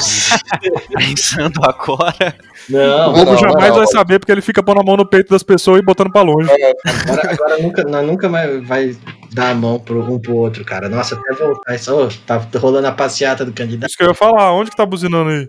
Pensando 0.97 1.59
agora. 1.63 2.35
Não, 2.69 3.09
O 3.09 3.13
Bobo 3.13 3.31
não, 3.31 3.37
jamais 3.37 3.69
não. 3.69 3.77
vai 3.77 3.87
saber 3.87 4.19
porque 4.19 4.31
ele 4.31 4.41
fica 4.41 4.61
pondo 4.63 4.79
a 4.81 4.83
mão 4.83 4.95
no 4.97 5.05
peito 5.05 5.29
das 5.31 5.43
pessoas 5.43 5.79
e 5.79 5.83
botando 5.85 6.11
pra 6.11 6.21
longe. 6.21 6.49
agora, 6.85 7.31
agora 7.31 7.57
nunca, 7.57 7.83
nunca 7.83 8.29
mais 8.29 8.67
vai 8.67 8.95
dar 9.31 9.51
a 9.51 9.55
mão 9.55 9.79
pro, 9.79 10.03
um 10.11 10.19
pro 10.19 10.35
outro, 10.35 10.63
cara. 10.65 10.89
Nossa, 10.89 11.15
até 11.15 11.33
voltar. 11.33 11.79
Só, 11.79 12.09
tá 12.25 12.41
rolando 12.57 12.87
a 12.87 12.91
passeata 12.91 13.45
do 13.45 13.53
candidato. 13.53 13.89
Isso 13.89 13.97
que 13.97 14.03
eu 14.03 14.09
ia 14.09 14.13
falar, 14.13 14.53
onde 14.53 14.69
que 14.69 14.77
tá 14.77 14.85
buzinando 14.85 15.29
aí? 15.29 15.47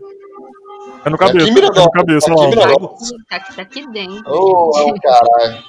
É 1.04 1.10
no 1.10 1.18
cabeça, 1.18 1.38
Aqui 1.38 1.48
em 1.48 1.50
é 1.50 1.54
Mirador, 1.54 1.84
no 1.84 1.90
cabeça, 1.90 2.32
aqui 2.32 2.42
em 2.44 2.54
lá. 2.54 2.66
Tá 3.28 3.36
aqui, 3.36 3.56
tá 3.56 3.62
aqui 3.62 3.92
dentro. 3.92 4.22
Ô, 4.26 4.72
gente. 4.78 5.00
caralho. 5.00 5.62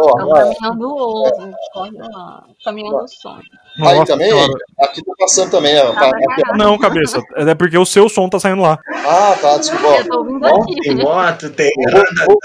Ó, 0.00 0.20
É 0.20 0.44
o 0.44 0.54
caminhão 0.54 0.76
do 0.78 0.96
ovo. 0.96 1.50
O 1.50 2.64
Caminhão 2.64 2.98
do 3.04 3.08
sonho. 3.08 3.40
aí 3.84 3.98
Nossa 3.98 4.12
também, 4.12 4.30
senhora. 4.30 4.52
aqui 4.80 5.04
tá 5.04 5.12
passando 5.18 5.50
também, 5.50 5.78
ó. 5.80 5.92
Tá, 5.92 6.08
Aqui, 6.08 6.42
ó. 6.52 6.56
Não, 6.56 6.78
cabeça. 6.78 7.20
É 7.36 7.54
porque 7.54 7.76
o 7.78 7.84
seu 7.86 8.08
som 8.08 8.28
tá 8.28 8.38
saindo 8.38 8.62
lá. 8.62 8.78
Ah, 9.06 9.36
tá, 9.40 9.56
desculpa. 9.58 9.86
Eu 9.86 10.08
tô 10.08 10.18
ouvindo 10.18 10.46
aqui. 10.46 10.74
Tem 10.82 10.94
moto, 10.96 11.50
tem. 11.50 11.70
Vou, 11.92 12.02
vou- 12.26 12.38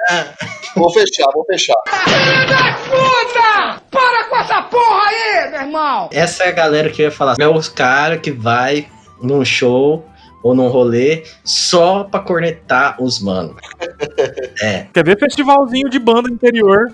vou 0.75 0.93
fechar, 0.93 1.25
vou 1.33 1.45
fechar. 1.45 1.75
Puta! 2.89 3.81
Para 3.91 4.23
com 4.25 4.35
essa 4.37 4.61
porra 4.63 5.01
aí, 5.07 5.49
meu 5.51 5.61
irmão! 5.61 6.09
Essa 6.11 6.43
é 6.45 6.49
a 6.49 6.51
galera 6.51 6.89
que 6.89 7.01
eu 7.01 7.05
ia 7.05 7.11
falar. 7.11 7.35
É 7.39 7.47
os 7.47 7.69
caras 7.69 8.19
que 8.19 8.31
vai 8.31 8.87
num 9.21 9.43
show 9.45 10.03
ou 10.43 10.53
num 10.53 10.67
rolê 10.67 11.23
só 11.43 12.03
pra 12.03 12.19
cornetar 12.19 13.01
os 13.01 13.19
mano. 13.19 13.55
É. 14.61 14.87
Quer 14.93 15.03
ver 15.03 15.19
festivalzinho 15.19 15.89
de 15.89 15.99
banda 15.99 16.29
interior? 16.29 16.91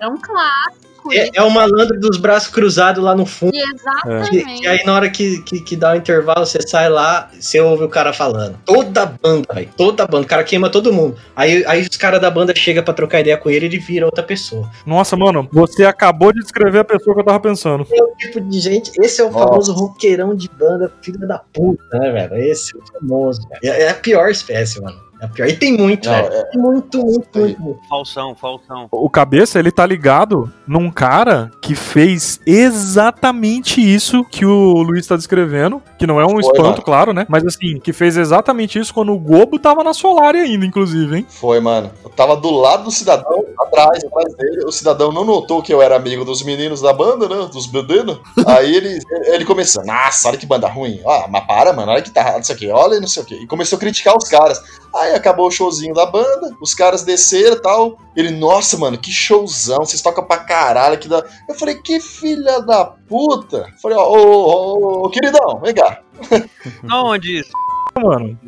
É 0.00 0.08
um 0.08 0.16
clássico. 0.16 0.83
É, 1.12 1.30
é 1.34 1.42
o 1.42 1.50
malandro 1.50 1.98
dos 1.98 2.16
braços 2.16 2.48
cruzados 2.48 3.02
lá 3.02 3.14
no 3.14 3.26
fundo. 3.26 3.54
Exatamente. 3.54 4.60
que 4.60 4.66
aí 4.66 4.84
na 4.84 4.94
hora 4.94 5.10
que, 5.10 5.42
que, 5.42 5.60
que 5.60 5.76
dá 5.76 5.92
o 5.92 5.96
intervalo, 5.96 6.46
você 6.46 6.60
sai 6.66 6.88
lá, 6.88 7.30
você 7.38 7.60
ouve 7.60 7.84
o 7.84 7.88
cara 7.88 8.12
falando. 8.12 8.56
Toda 8.64 9.06
banda, 9.06 9.52
velho. 9.52 9.68
Toda 9.76 10.06
banda. 10.06 10.24
O 10.24 10.28
cara 10.28 10.44
queima 10.44 10.70
todo 10.70 10.92
mundo. 10.92 11.16
Aí, 11.36 11.64
aí 11.66 11.82
os 11.82 11.96
caras 11.96 12.20
da 12.20 12.30
banda 12.30 12.54
chegam 12.54 12.82
pra 12.82 12.94
trocar 12.94 13.20
ideia 13.20 13.36
com 13.36 13.50
ele 13.50 13.66
e 13.66 13.68
ele 13.68 13.78
vira 13.78 14.06
outra 14.06 14.22
pessoa. 14.22 14.68
Nossa, 14.86 15.16
mano, 15.16 15.48
você 15.52 15.84
acabou 15.84 16.32
de 16.32 16.40
descrever 16.40 16.80
a 16.80 16.84
pessoa 16.84 17.14
que 17.14 17.20
eu 17.20 17.24
tava 17.24 17.40
pensando. 17.40 17.86
É 17.92 18.02
o 18.02 18.14
tipo 18.16 18.40
de 18.40 18.60
gente. 18.60 18.92
Esse 19.00 19.20
é 19.20 19.24
o 19.24 19.30
Nossa. 19.30 19.46
famoso 19.46 19.72
roqueirão 19.72 20.34
de 20.34 20.48
banda, 20.48 20.92
filho 21.02 21.18
da 21.26 21.38
puta, 21.38 21.98
né, 21.98 22.10
velho? 22.12 22.36
Esse 22.36 22.76
é 22.76 22.78
o 22.78 23.00
famoso, 23.00 23.42
velho. 23.48 23.74
É, 23.74 23.82
é 23.82 23.90
a 23.90 23.94
pior 23.94 24.30
espécie, 24.30 24.80
mano. 24.80 25.04
É 25.24 25.26
a 25.26 25.28
pior. 25.28 25.48
E 25.48 25.56
tem 25.56 25.76
muito, 25.76 26.08
Não, 26.08 26.14
velho. 26.14 26.34
é- 26.34 26.50
muito, 26.58 26.98
muito, 26.98 27.38
muito. 27.38 27.78
Falsão, 27.88 28.34
falsão. 28.34 28.88
O 28.92 29.08
cabeça, 29.08 29.58
ele 29.58 29.70
tá 29.70 29.86
ligado 29.86 30.52
num 30.66 30.90
cara 30.90 31.50
que 31.62 31.74
fez 31.74 32.40
exatamente 32.46 33.80
isso 33.80 34.24
que 34.24 34.44
o 34.44 34.82
Luiz 34.82 35.06
tá 35.06 35.16
descrevendo. 35.16 35.82
Que 36.04 36.06
não 36.06 36.20
é 36.20 36.26
um 36.26 36.32
Foi, 36.32 36.40
espanto, 36.40 36.62
mano. 36.62 36.82
claro, 36.82 37.12
né? 37.14 37.24
Mas 37.30 37.46
assim, 37.46 37.80
que 37.80 37.90
fez 37.90 38.18
exatamente 38.18 38.78
isso 38.78 38.92
quando 38.92 39.10
o 39.10 39.18
Gobo 39.18 39.58
tava 39.58 39.82
na 39.82 39.94
Solar 39.94 40.34
ainda, 40.34 40.66
inclusive, 40.66 41.16
hein? 41.16 41.26
Foi, 41.30 41.60
mano. 41.60 41.90
Eu 42.04 42.10
tava 42.10 42.36
do 42.36 42.50
lado 42.50 42.84
do 42.84 42.90
cidadão, 42.90 43.42
atrás, 43.58 44.04
atrás 44.04 44.34
dele. 44.36 44.66
O 44.66 44.70
cidadão 44.70 45.10
não 45.10 45.24
notou 45.24 45.62
que 45.62 45.72
eu 45.72 45.80
era 45.80 45.96
amigo 45.96 46.22
dos 46.22 46.42
meninos 46.42 46.82
da 46.82 46.92
banda, 46.92 47.26
né? 47.26 47.48
Dos 47.50 47.64
bandidos. 47.64 48.20
Aí 48.46 48.76
ele, 48.76 48.98
ele 49.28 49.46
começou, 49.46 49.82
nossa, 49.86 50.28
olha 50.28 50.36
que 50.36 50.44
banda 50.44 50.68
ruim. 50.68 51.00
Ah, 51.06 51.26
mas 51.30 51.46
para, 51.46 51.72
mano, 51.72 51.90
olha 51.90 52.02
que 52.02 52.10
tá 52.10 52.34
não 52.34 52.42
sei 52.42 52.54
o 52.54 52.58
quê, 52.58 52.70
olha 52.70 53.00
não 53.00 53.08
sei 53.08 53.22
o 53.22 53.26
quê. 53.26 53.38
E 53.40 53.46
começou 53.46 53.78
a 53.78 53.80
criticar 53.80 54.14
os 54.14 54.28
caras. 54.28 54.60
Aí 54.94 55.14
acabou 55.14 55.48
o 55.48 55.50
showzinho 55.50 55.94
da 55.94 56.04
banda, 56.06 56.54
os 56.60 56.74
caras 56.74 57.02
desceram 57.02 57.56
e 57.56 57.60
tal. 57.62 57.98
Ele, 58.14 58.30
nossa, 58.30 58.76
mano, 58.76 58.98
que 58.98 59.10
showzão, 59.10 59.78
vocês 59.86 60.02
tocam 60.02 60.22
pra 60.24 60.36
caralho. 60.36 60.98
Que 60.98 61.08
da... 61.08 61.24
Eu 61.48 61.54
falei, 61.54 61.76
que 61.76 61.98
filha 61.98 62.60
da 62.60 62.84
puta. 62.84 63.68
Eu 63.72 63.80
falei, 63.82 63.98
ó, 63.98 64.08
ô, 64.08 64.16
ô, 64.16 64.78
ô, 65.02 65.06
ô, 65.06 65.10
queridão, 65.10 65.58
vem 65.60 65.74
cá. 65.74 65.93
Onde 66.92 67.40
isso? 67.40 67.52
Mano. 67.96 68.38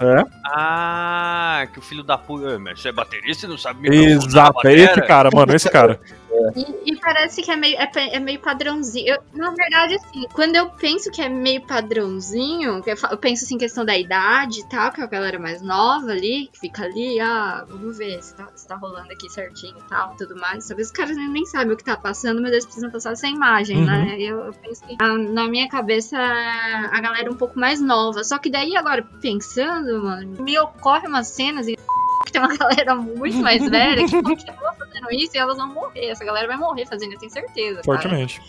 É? 0.00 0.24
Ah, 0.46 1.68
que 1.72 1.78
o 1.78 1.82
filho 1.82 2.02
da 2.02 2.16
puta. 2.16 2.58
Mas 2.58 2.80
você 2.80 2.88
é 2.88 2.92
baterista 2.92 3.46
e 3.46 3.48
não 3.48 3.58
sabe 3.58 3.88
a 3.88 3.92
Exato, 3.92 4.66
é 4.66 4.74
esse 4.74 5.02
cara, 5.02 5.30
mano, 5.32 5.54
esse 5.54 5.68
cara. 5.70 6.00
E, 6.54 6.92
e 6.92 7.00
parece 7.00 7.42
que 7.42 7.50
é 7.50 7.56
meio, 7.56 7.76
é, 7.76 7.90
é 8.16 8.20
meio 8.20 8.40
padrãozinho. 8.40 9.06
Eu- 9.14 9.22
na 9.34 9.50
verdade, 9.52 9.94
assim, 9.96 10.26
quando 10.32 10.54
eu 10.56 10.70
penso 10.70 11.10
que 11.10 11.20
é 11.20 11.28
meio 11.28 11.60
padrãozinho, 11.66 12.82
eu, 12.86 12.94
eu 13.10 13.18
penso 13.18 13.44
assim, 13.44 13.58
questão 13.58 13.84
da 13.84 13.96
idade 13.98 14.60
e 14.60 14.68
tal, 14.68 14.92
que 14.92 15.00
é 15.00 15.04
a 15.04 15.08
galera 15.08 15.38
mais 15.38 15.60
nova 15.62 16.10
ali, 16.10 16.48
que 16.52 16.60
fica 16.60 16.84
ali, 16.84 17.18
ah, 17.20 17.64
vamos 17.68 17.98
ver 17.98 18.22
se 18.22 18.34
tá, 18.36 18.48
se 18.54 18.66
tá 18.66 18.76
rolando 18.76 19.12
aqui 19.12 19.28
certinho 19.28 19.76
e 19.78 19.88
tal, 19.88 20.14
tudo 20.16 20.36
mais. 20.36 20.66
Talvez 20.66 20.88
os 20.88 20.92
caras 20.92 21.16
nem, 21.16 21.28
nem 21.28 21.44
sabem 21.46 21.72
o 21.72 21.76
que 21.76 21.84
tá 21.84 21.96
passando, 21.96 22.40
mas 22.40 22.52
eles 22.52 22.64
precisam 22.64 22.90
passar 22.90 23.12
essa 23.12 23.26
imagem, 23.28 23.78
Uhum. 23.78 23.86
né? 23.86 24.16
Eu, 24.20 24.38
eu 24.46 24.52
penso 24.54 24.84
que 24.86 24.96
ah, 25.00 25.16
na 25.16 25.48
minha 25.48 25.68
cabeça 25.68 26.16
a 26.18 27.00
galera 27.00 27.30
um 27.30 27.36
pouco 27.36 27.58
mais 27.58 27.80
nova. 27.80 28.22
Só 28.24 28.38
que 28.38 28.50
daí 28.50 28.76
agora, 28.76 29.02
pensando, 29.20 30.02
mano, 30.02 30.42
me 30.42 30.58
ocorre 30.58 31.06
umas 31.08 31.28
cenas 31.28 31.66
e 31.68 31.76
que 32.24 32.32
tem 32.32 32.40
uma 32.40 32.54
galera 32.56 32.94
muito 32.94 33.38
mais 33.42 33.68
velha 33.68 34.06
que 34.06 34.22
continua 34.22 34.72
fazendo 34.78 35.10
isso 35.12 35.36
e 35.36 35.38
elas 35.38 35.56
vão 35.56 35.68
morrer. 35.68 36.06
Essa 36.10 36.24
galera 36.24 36.46
vai 36.46 36.56
morrer 36.56 36.86
fazendo, 36.86 37.12
eu 37.12 37.18
tenho 37.18 37.32
certeza. 37.32 37.82
cara. 37.82 37.84
Fortemente. 37.84 38.40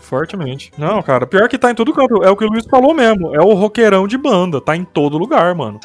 Fortemente. 0.00 0.72
Não, 0.78 1.02
cara, 1.02 1.26
pior 1.26 1.46
que 1.46 1.58
tá 1.58 1.70
em 1.70 1.74
todo 1.74 1.92
canto. 1.92 2.24
É 2.24 2.30
o 2.30 2.36
que 2.36 2.44
o 2.44 2.48
Luiz 2.48 2.64
falou 2.66 2.94
mesmo. 2.94 3.34
É 3.36 3.40
o 3.40 3.52
roqueirão 3.52 4.08
de 4.08 4.16
banda. 4.16 4.58
Tá 4.60 4.74
em 4.74 4.82
todo 4.82 5.18
lugar, 5.18 5.54
mano. 5.54 5.78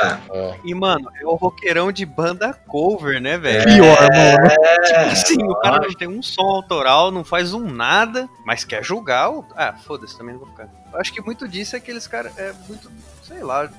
E, 0.64 0.74
mano, 0.74 1.12
é 1.22 1.26
o 1.26 1.36
roqueirão 1.36 1.92
de 1.92 2.06
banda 2.06 2.54
cover, 2.66 3.22
né, 3.22 3.38
velho? 3.38 3.66
Pior, 3.66 4.02
mano. 4.02 4.52
É, 4.90 5.14
Sim, 5.16 5.44
o 5.44 5.56
cara 5.56 5.86
não 5.86 5.94
tem 5.94 6.08
um 6.08 6.24
som 6.24 6.44
autoral, 6.44 7.12
não 7.12 7.26
faz 7.26 7.54
um 7.54 7.70
nada, 7.70 8.30
mas 8.46 8.64
quer 8.64 8.84
julgar 8.84 9.30
o. 9.32 9.46
Ah, 9.56 9.74
foda-se, 9.74 10.18
também 10.18 10.34
não 10.34 10.40
vou 10.40 10.50
ficar. 10.50 10.70
Eu 10.94 11.00
acho 11.00 11.14
que 11.14 11.22
muito 11.22 11.46
disso 11.46 11.76
é 11.76 11.80
aqueles 11.80 12.08
caras. 12.08 12.36
É 12.40 12.54
muito. 12.70 12.90
Sei 13.22 13.44
lá. 13.44 13.70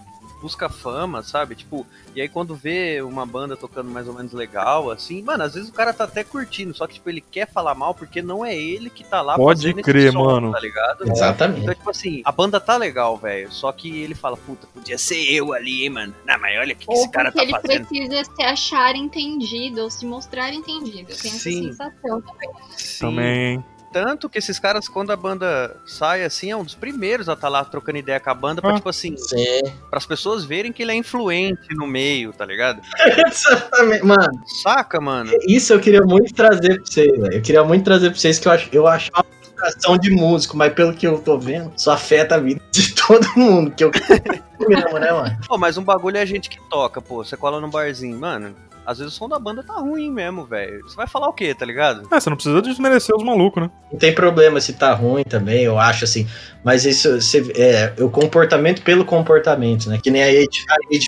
Busca 0.40 0.68
fama, 0.68 1.22
sabe? 1.22 1.54
Tipo, 1.54 1.86
e 2.14 2.20
aí 2.20 2.28
quando 2.28 2.54
vê 2.54 3.00
uma 3.02 3.24
banda 3.24 3.56
tocando 3.56 3.90
mais 3.90 4.06
ou 4.06 4.14
menos 4.14 4.32
legal, 4.32 4.90
assim, 4.90 5.22
mano, 5.22 5.44
às 5.44 5.54
vezes 5.54 5.68
o 5.68 5.72
cara 5.72 5.92
tá 5.92 6.04
até 6.04 6.22
curtindo, 6.22 6.74
só 6.74 6.86
que, 6.86 6.94
tipo, 6.94 7.08
ele 7.08 7.20
quer 7.20 7.50
falar 7.50 7.74
mal 7.74 7.94
porque 7.94 8.20
não 8.20 8.44
é 8.44 8.54
ele 8.54 8.90
que 8.90 9.02
tá 9.02 9.22
lá 9.22 9.36
Pode 9.36 9.60
fazendo 9.62 9.80
esse 9.80 9.90
crer, 9.90 10.12
som, 10.12 10.24
mano. 10.24 10.52
tá 10.52 10.60
ligado? 10.60 11.08
Exatamente. 11.10 11.62
Então, 11.62 11.74
tipo 11.74 11.90
assim, 11.90 12.22
a 12.24 12.30
banda 12.30 12.60
tá 12.60 12.76
legal, 12.76 13.16
velho. 13.16 13.50
Só 13.50 13.72
que 13.72 14.00
ele 14.02 14.14
fala, 14.14 14.36
puta, 14.36 14.66
podia 14.68 14.98
ser 14.98 15.22
eu 15.32 15.52
ali, 15.52 15.84
hein, 15.84 15.90
mano. 15.90 16.14
Não, 16.26 16.38
mas 16.38 16.58
olha 16.58 16.74
o 16.74 16.76
que, 16.76 16.86
que 16.86 16.92
esse 16.92 17.10
cara 17.10 17.32
tá 17.32 17.42
ele 17.42 17.52
fazendo. 17.52 17.86
precisa 17.86 18.24
se 18.24 18.42
achar 18.42 18.94
entendido 18.94 19.82
ou 19.82 19.90
se 19.90 20.04
mostrar 20.04 20.52
entendido. 20.52 21.10
Eu 21.12 21.16
tenho 21.18 21.34
Sim. 21.34 21.70
essa 21.70 21.84
sensação 21.84 22.20
também. 22.20 22.50
Sim. 22.76 23.00
Também. 23.00 23.64
Tanto 24.04 24.28
que 24.28 24.36
esses 24.38 24.58
caras, 24.58 24.88
quando 24.88 25.10
a 25.10 25.16
banda 25.16 25.74
sai, 25.86 26.22
assim, 26.22 26.50
é 26.50 26.56
um 26.56 26.62
dos 26.62 26.74
primeiros 26.74 27.30
a 27.30 27.32
estar 27.32 27.48
lá 27.48 27.64
trocando 27.64 27.96
ideia 27.96 28.20
com 28.20 28.28
a 28.28 28.34
banda 28.34 28.60
pra, 28.60 28.72
Ah. 28.72 28.74
tipo 28.74 28.88
assim, 28.90 29.16
Sim. 29.16 29.62
para 29.88 29.96
as 29.98 30.04
pessoas 30.04 30.44
verem 30.44 30.70
que 30.70 30.82
ele 30.82 30.92
é 30.92 30.94
influente 30.94 31.74
no 31.74 31.86
meio, 31.86 32.30
tá 32.32 32.44
ligado? 32.44 32.80
Exatamente. 33.26 34.04
Mano, 34.04 34.42
Saca, 34.62 35.00
mano? 35.00 35.30
isso 35.48 35.72
eu 35.72 35.80
queria 35.80 36.02
muito 36.02 36.34
trazer 36.34 36.76
pra 36.76 36.84
vocês, 36.84 37.10
velho. 37.18 37.32
Eu 37.34 37.40
queria 37.42 37.64
muito 37.64 37.84
trazer 37.84 38.10
pra 38.10 38.18
vocês 38.18 38.38
que 38.38 38.46
eu 38.48 38.52
acho, 38.52 38.68
eu 38.70 38.86
acho 38.86 39.10
uma 39.14 39.24
frustração 39.24 39.96
de 39.96 40.10
músico, 40.10 40.56
mas 40.58 40.74
pelo 40.74 40.92
que 40.92 41.06
eu 41.06 41.18
tô 41.18 41.38
vendo, 41.38 41.72
isso 41.74 41.90
afeta 41.90 42.34
a 42.34 42.38
vida 42.38 42.60
de 42.70 42.94
todo 43.06 43.26
mundo. 43.34 43.70
Que 43.70 43.82
eu 43.84 43.90
mesmo, 44.68 44.98
né, 44.98 45.10
mano? 45.12 45.38
Pô, 45.48 45.56
mas 45.56 45.78
um 45.78 45.82
bagulho 45.82 46.18
é 46.18 46.20
a 46.22 46.26
gente 46.26 46.50
que 46.50 46.58
toca, 46.68 47.00
pô. 47.00 47.24
Você 47.24 47.36
cola 47.36 47.60
num 47.60 47.70
barzinho, 47.70 48.18
mano. 48.18 48.54
Às 48.86 48.98
vezes 48.98 49.14
o 49.14 49.16
som 49.16 49.28
da 49.28 49.38
banda 49.38 49.62
tá 49.62 49.74
ruim 49.74 50.10
mesmo, 50.10 50.44
velho. 50.44 50.82
Você 50.82 50.94
vai 50.94 51.06
falar 51.06 51.28
o 51.28 51.32
quê, 51.32 51.54
tá 51.54 51.66
ligado? 51.66 52.08
É, 52.12 52.20
você 52.20 52.30
não 52.30 52.36
precisa 52.36 52.62
desmerecer 52.62 53.14
os 53.14 53.22
malucos, 53.24 53.62
né? 53.62 53.70
Não 53.90 53.98
tem 53.98 54.14
problema 54.14 54.60
se 54.60 54.74
tá 54.74 54.92
ruim 54.94 55.24
também, 55.24 55.62
eu 55.64 55.78
acho 55.78 56.04
assim. 56.04 56.26
Mas 56.64 56.84
isso 56.84 57.20
você, 57.20 57.44
é 57.54 57.92
o 58.02 58.10
comportamento 58.10 58.82
pelo 58.82 59.04
comportamento, 59.04 59.88
né? 59.88 59.98
Que 60.02 60.10
nem 60.10 60.22
a 60.22 60.32
Ed, 60.32 60.48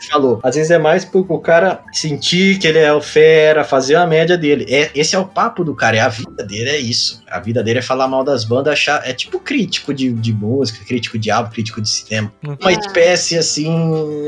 falou. 0.09 0.41
Às 0.43 0.55
vezes 0.55 0.71
é 0.71 0.79
mais 0.79 1.05
pro 1.05 1.27
o 1.29 1.39
cara 1.41 1.83
sentir 1.93 2.59
que 2.59 2.67
ele 2.67 2.79
é 2.79 2.93
o 2.93 3.01
fera, 3.01 3.65
fazer 3.65 3.97
a 3.97 4.07
média 4.07 4.39
dele. 4.39 4.67
É, 4.69 4.91
esse 4.95 5.15
é 5.17 5.19
o 5.19 5.25
papo 5.27 5.65
do 5.65 5.75
cara, 5.75 5.97
é 5.97 6.01
a 6.01 6.09
vida 6.09 6.45
dele, 6.45 6.71
é 6.71 6.79
isso. 6.79 7.23
A 7.29 7.41
vida 7.41 7.63
dele 7.63 7.81
é 7.81 7.83
falar 7.83 8.09
mal 8.09 8.25
das 8.25 8.45
bandas, 8.45 8.73
achar. 8.73 9.03
É 9.07 9.13
tipo 9.13 9.41
crítico 9.41 9.93
de, 9.93 10.13
de 10.13 10.33
música, 10.33 10.85
crítico 10.85 11.19
de 11.19 11.31
álbum, 11.31 11.51
crítico 11.51 11.81
de 11.81 11.89
cinema. 11.89 12.33
Uma 12.61 12.73
espécie 12.73 13.37
assim. 13.37 13.69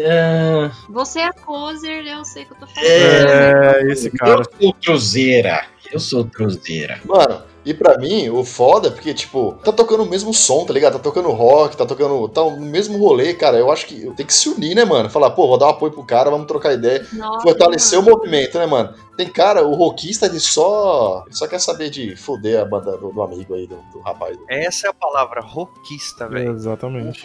ah, 0.07 0.71
Você 0.89 1.21
é 1.21 1.33
poser, 1.33 2.07
eu 2.07 2.25
sei 2.25 2.45
que 2.45 2.53
eu 2.53 2.57
tô 2.59 2.67
falando. 2.67 2.87
É. 2.89 3.40
É, 3.41 3.93
esse 3.93 4.11
cara. 4.11 4.41
Eu 4.41 4.45
sou 4.61 4.75
cruzeira. 4.75 5.65
Eu 5.93 6.01
sou 6.01 6.25
cruzeira. 6.25 7.01
Mano, 7.05 7.43
E 7.65 7.75
pra 7.75 7.99
mim, 7.99 8.31
o 8.31 8.43
foda 8.43 8.89
é 8.89 8.91
porque, 8.91 9.13
tipo, 9.13 9.53
tá 9.63 9.71
tocando 9.71 10.03
o 10.03 10.09
mesmo 10.09 10.33
som, 10.33 10.65
tá 10.65 10.73
ligado? 10.73 10.95
Tá 10.95 10.99
tocando 10.99 11.31
rock, 11.31 11.77
tá 11.77 11.85
tocando. 11.85 12.27
Tá 12.29 12.43
no 12.43 12.57
mesmo 12.65 12.99
rolê, 12.99 13.35
cara. 13.35 13.59
Eu 13.59 13.71
acho 13.71 13.87
que 13.87 14.11
tem 14.17 14.25
que 14.25 14.33
se 14.33 14.49
unir, 14.49 14.75
né, 14.75 14.85
mano? 14.85 15.11
Falar, 15.11 15.31
pô, 15.31 15.47
vou 15.47 15.59
dar 15.59 15.67
um 15.67 15.71
apoio 15.71 15.93
pro 15.93 16.03
cara, 16.05 16.31
vamos 16.31 16.47
trocar 16.47 16.73
ideia. 16.73 17.07
Nossa, 17.13 17.43
Fortalecer 17.43 17.99
o 17.99 18.03
mano. 18.03 18.17
movimento, 18.17 18.59
né, 18.59 18.65
mano? 18.65 18.95
Tem 19.15 19.29
cara, 19.29 19.63
o 19.67 19.75
rockista, 19.75 20.25
ele 20.25 20.41
só. 20.41 21.25
Ele 21.27 21.35
só 21.37 21.47
quer 21.47 21.59
saber 21.59 21.91
de 21.91 22.17
foder 22.17 22.61
a 22.61 22.65
banda 22.65 22.97
do, 22.97 23.13
do 23.13 23.23
amigo 23.23 23.55
aí, 23.55 23.67
do, 23.67 23.77
do 23.93 24.01
rapaz. 24.01 24.39
Essa 24.49 24.87
é 24.87 24.91
a 24.91 24.95
palavra, 24.95 25.43
rockista, 25.43 26.27
velho. 26.29 26.53
Exatamente. 26.53 27.23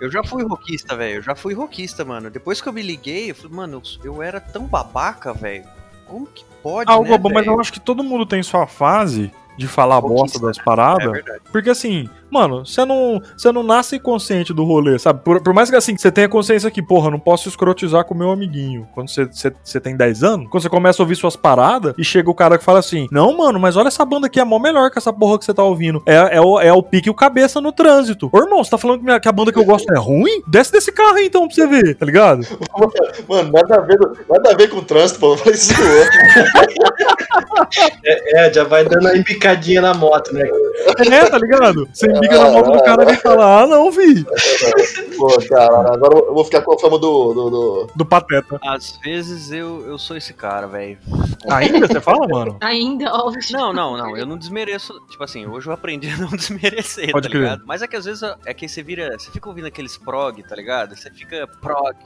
Eu 0.00 0.10
já 0.10 0.24
fui 0.24 0.42
rockista, 0.44 0.96
velho. 0.96 1.16
Eu 1.18 1.22
já 1.22 1.36
fui 1.36 1.54
rockista, 1.54 2.04
mano. 2.04 2.28
Depois 2.28 2.60
que 2.60 2.68
eu 2.68 2.72
me 2.72 2.82
liguei, 2.82 3.30
eu 3.30 3.34
falei, 3.36 3.56
mano, 3.56 3.80
eu 4.02 4.20
era 4.20 4.40
tão 4.40 4.64
babaca, 4.64 5.32
velho. 5.32 5.64
Como 6.08 6.26
que 6.26 6.44
pode, 6.60 6.90
Ah, 6.90 6.98
o 6.98 7.02
né, 7.02 7.10
Gobo, 7.10 7.30
mas 7.32 7.46
eu 7.46 7.60
acho 7.60 7.72
que 7.72 7.80
todo 7.80 8.02
mundo 8.02 8.26
tem 8.26 8.42
sua 8.42 8.66
fase 8.66 9.30
de 9.56 9.66
falar 9.66 10.00
bosta 10.00 10.38
das 10.38 10.58
É 10.58 10.62
paradas. 10.62 11.10
verdade. 11.12 11.40
Porque 11.50 11.70
assim, 11.70 12.08
mano, 12.30 12.64
você 12.66 12.84
não, 12.84 13.20
você 13.36 13.50
não 13.52 13.62
nasce 13.62 13.98
consciente 13.98 14.52
do 14.52 14.64
rolê, 14.64 14.98
sabe? 14.98 15.20
Por, 15.24 15.42
por 15.42 15.52
mais 15.54 15.70
que 15.70 15.76
assim, 15.76 15.96
você 15.96 16.10
tenha 16.10 16.28
consciência 16.28 16.70
que, 16.70 16.82
porra, 16.82 17.10
não 17.10 17.18
posso 17.18 17.48
escrotizar 17.48 18.04
com 18.04 18.14
o 18.14 18.18
meu 18.18 18.30
amiguinho. 18.30 18.86
Quando 18.94 19.08
você, 19.10 19.24
você, 19.26 19.52
você 19.62 19.80
tem 19.80 19.96
10 19.96 20.22
anos, 20.22 20.48
quando 20.50 20.62
você 20.62 20.68
começa 20.68 21.00
a 21.00 21.04
ouvir 21.04 21.16
suas 21.16 21.36
paradas 21.36 21.94
e 21.98 22.04
chega 22.04 22.30
o 22.30 22.34
cara 22.34 22.58
que 22.58 22.64
fala 22.64 22.78
assim: 22.78 23.06
Não, 23.10 23.36
mano, 23.36 23.58
mas 23.60 23.76
olha 23.76 23.88
essa 23.88 24.04
banda 24.04 24.26
aqui, 24.26 24.38
é 24.40 24.44
mó 24.44 24.58
melhor 24.58 24.90
que 24.90 24.98
essa 24.98 25.12
porra 25.12 25.38
que 25.38 25.44
você 25.44 25.54
tá 25.54 25.62
ouvindo. 25.62 26.02
É, 26.06 26.36
é, 26.36 26.40
o, 26.40 26.60
é 26.60 26.72
o 26.72 26.82
pique 26.82 27.08
e 27.08 27.10
o 27.10 27.14
cabeça 27.14 27.60
no 27.60 27.72
trânsito. 27.72 28.28
Ô, 28.32 28.38
irmão, 28.38 28.62
você 28.62 28.70
tá 28.70 28.78
falando 28.78 28.98
que, 28.98 29.04
minha- 29.04 29.20
que 29.20 29.28
a 29.28 29.32
banda 29.32 29.52
que 29.52 29.58
eu 29.58 29.64
gosto 29.64 29.92
é 29.92 29.98
ruim? 29.98 30.42
Desce 30.48 30.72
desse 30.72 30.92
carro 30.92 31.16
aí 31.16 31.26
então 31.26 31.46
pra 31.46 31.54
você 31.54 31.66
ver, 31.66 31.94
tá 31.94 32.04
ligado? 32.06 32.40
Mano, 33.28 33.52
nada 33.52 33.76
a 33.76 33.80
ver, 33.80 33.98
nada 34.28 34.50
a 34.52 34.56
ver 34.56 34.68
com 34.68 34.78
o 34.78 34.82
trânsito, 34.82 35.20
pô. 35.20 35.36
Falei 35.36 35.54
isso 35.54 35.72
É, 38.34 38.52
já 38.52 38.64
vai 38.64 38.84
dando 38.84 39.08
a 39.08 39.16
embicadinha 39.16 39.80
na 39.80 39.94
moto, 39.94 40.32
né? 40.32 40.44
É, 40.98 41.26
tá 41.30 41.38
ligado? 41.38 41.88
Você 41.92 42.06
embiga 42.10 42.38
na 42.38 42.50
moto 42.50 42.72
do 42.72 42.82
cara 42.82 43.10
e 43.12 43.16
fala: 43.16 43.62
Ah, 43.62 43.66
não, 43.66 43.90
vi. 43.90 44.24
Pô, 45.16 45.28
cara, 45.48 45.94
agora 45.94 46.18
eu 46.18 46.34
vou 46.34 46.44
ficar 46.44 46.62
com 46.62 46.74
a 46.74 46.78
fama 46.78 46.98
do. 46.98 47.32
do, 47.34 47.50
do- 47.50 47.86
Do 47.94 48.04
pateta. 48.06 48.58
Às 48.64 48.98
vezes 49.02 49.50
eu, 49.50 49.86
eu 49.86 49.98
sou 49.98 50.16
esse 50.16 50.32
cara, 50.32 50.66
velho. 50.66 50.98
Ainda 51.50 51.86
você 51.86 52.00
fala, 52.00 52.26
mano? 52.28 52.56
Ainda, 52.60 53.10
ó. 53.12 53.32
Não, 53.50 53.72
não, 53.72 53.96
não. 53.96 54.16
Eu 54.16 54.26
não 54.26 54.36
desmereço. 54.36 55.00
Tipo 55.10 55.24
assim, 55.24 55.46
hoje 55.46 55.66
eu 55.68 55.72
aprendi 55.72 56.08
a 56.12 56.16
não 56.18 56.28
desmerecer, 56.28 57.10
Pode 57.12 57.28
tá 57.28 57.30
crer. 57.32 57.42
ligado? 57.42 57.62
Mas 57.66 57.82
é 57.82 57.86
que 57.86 57.96
às 57.96 58.04
vezes 58.04 58.22
é 58.44 58.54
que 58.54 58.68
você 58.68 58.82
vira. 58.82 59.18
Você 59.18 59.30
fica 59.30 59.48
ouvindo 59.48 59.66
aqueles 59.66 59.96
prog, 59.96 60.42
tá 60.42 60.54
ligado? 60.54 60.94
Você 60.96 61.10
fica 61.10 61.46
progger. 61.60 61.96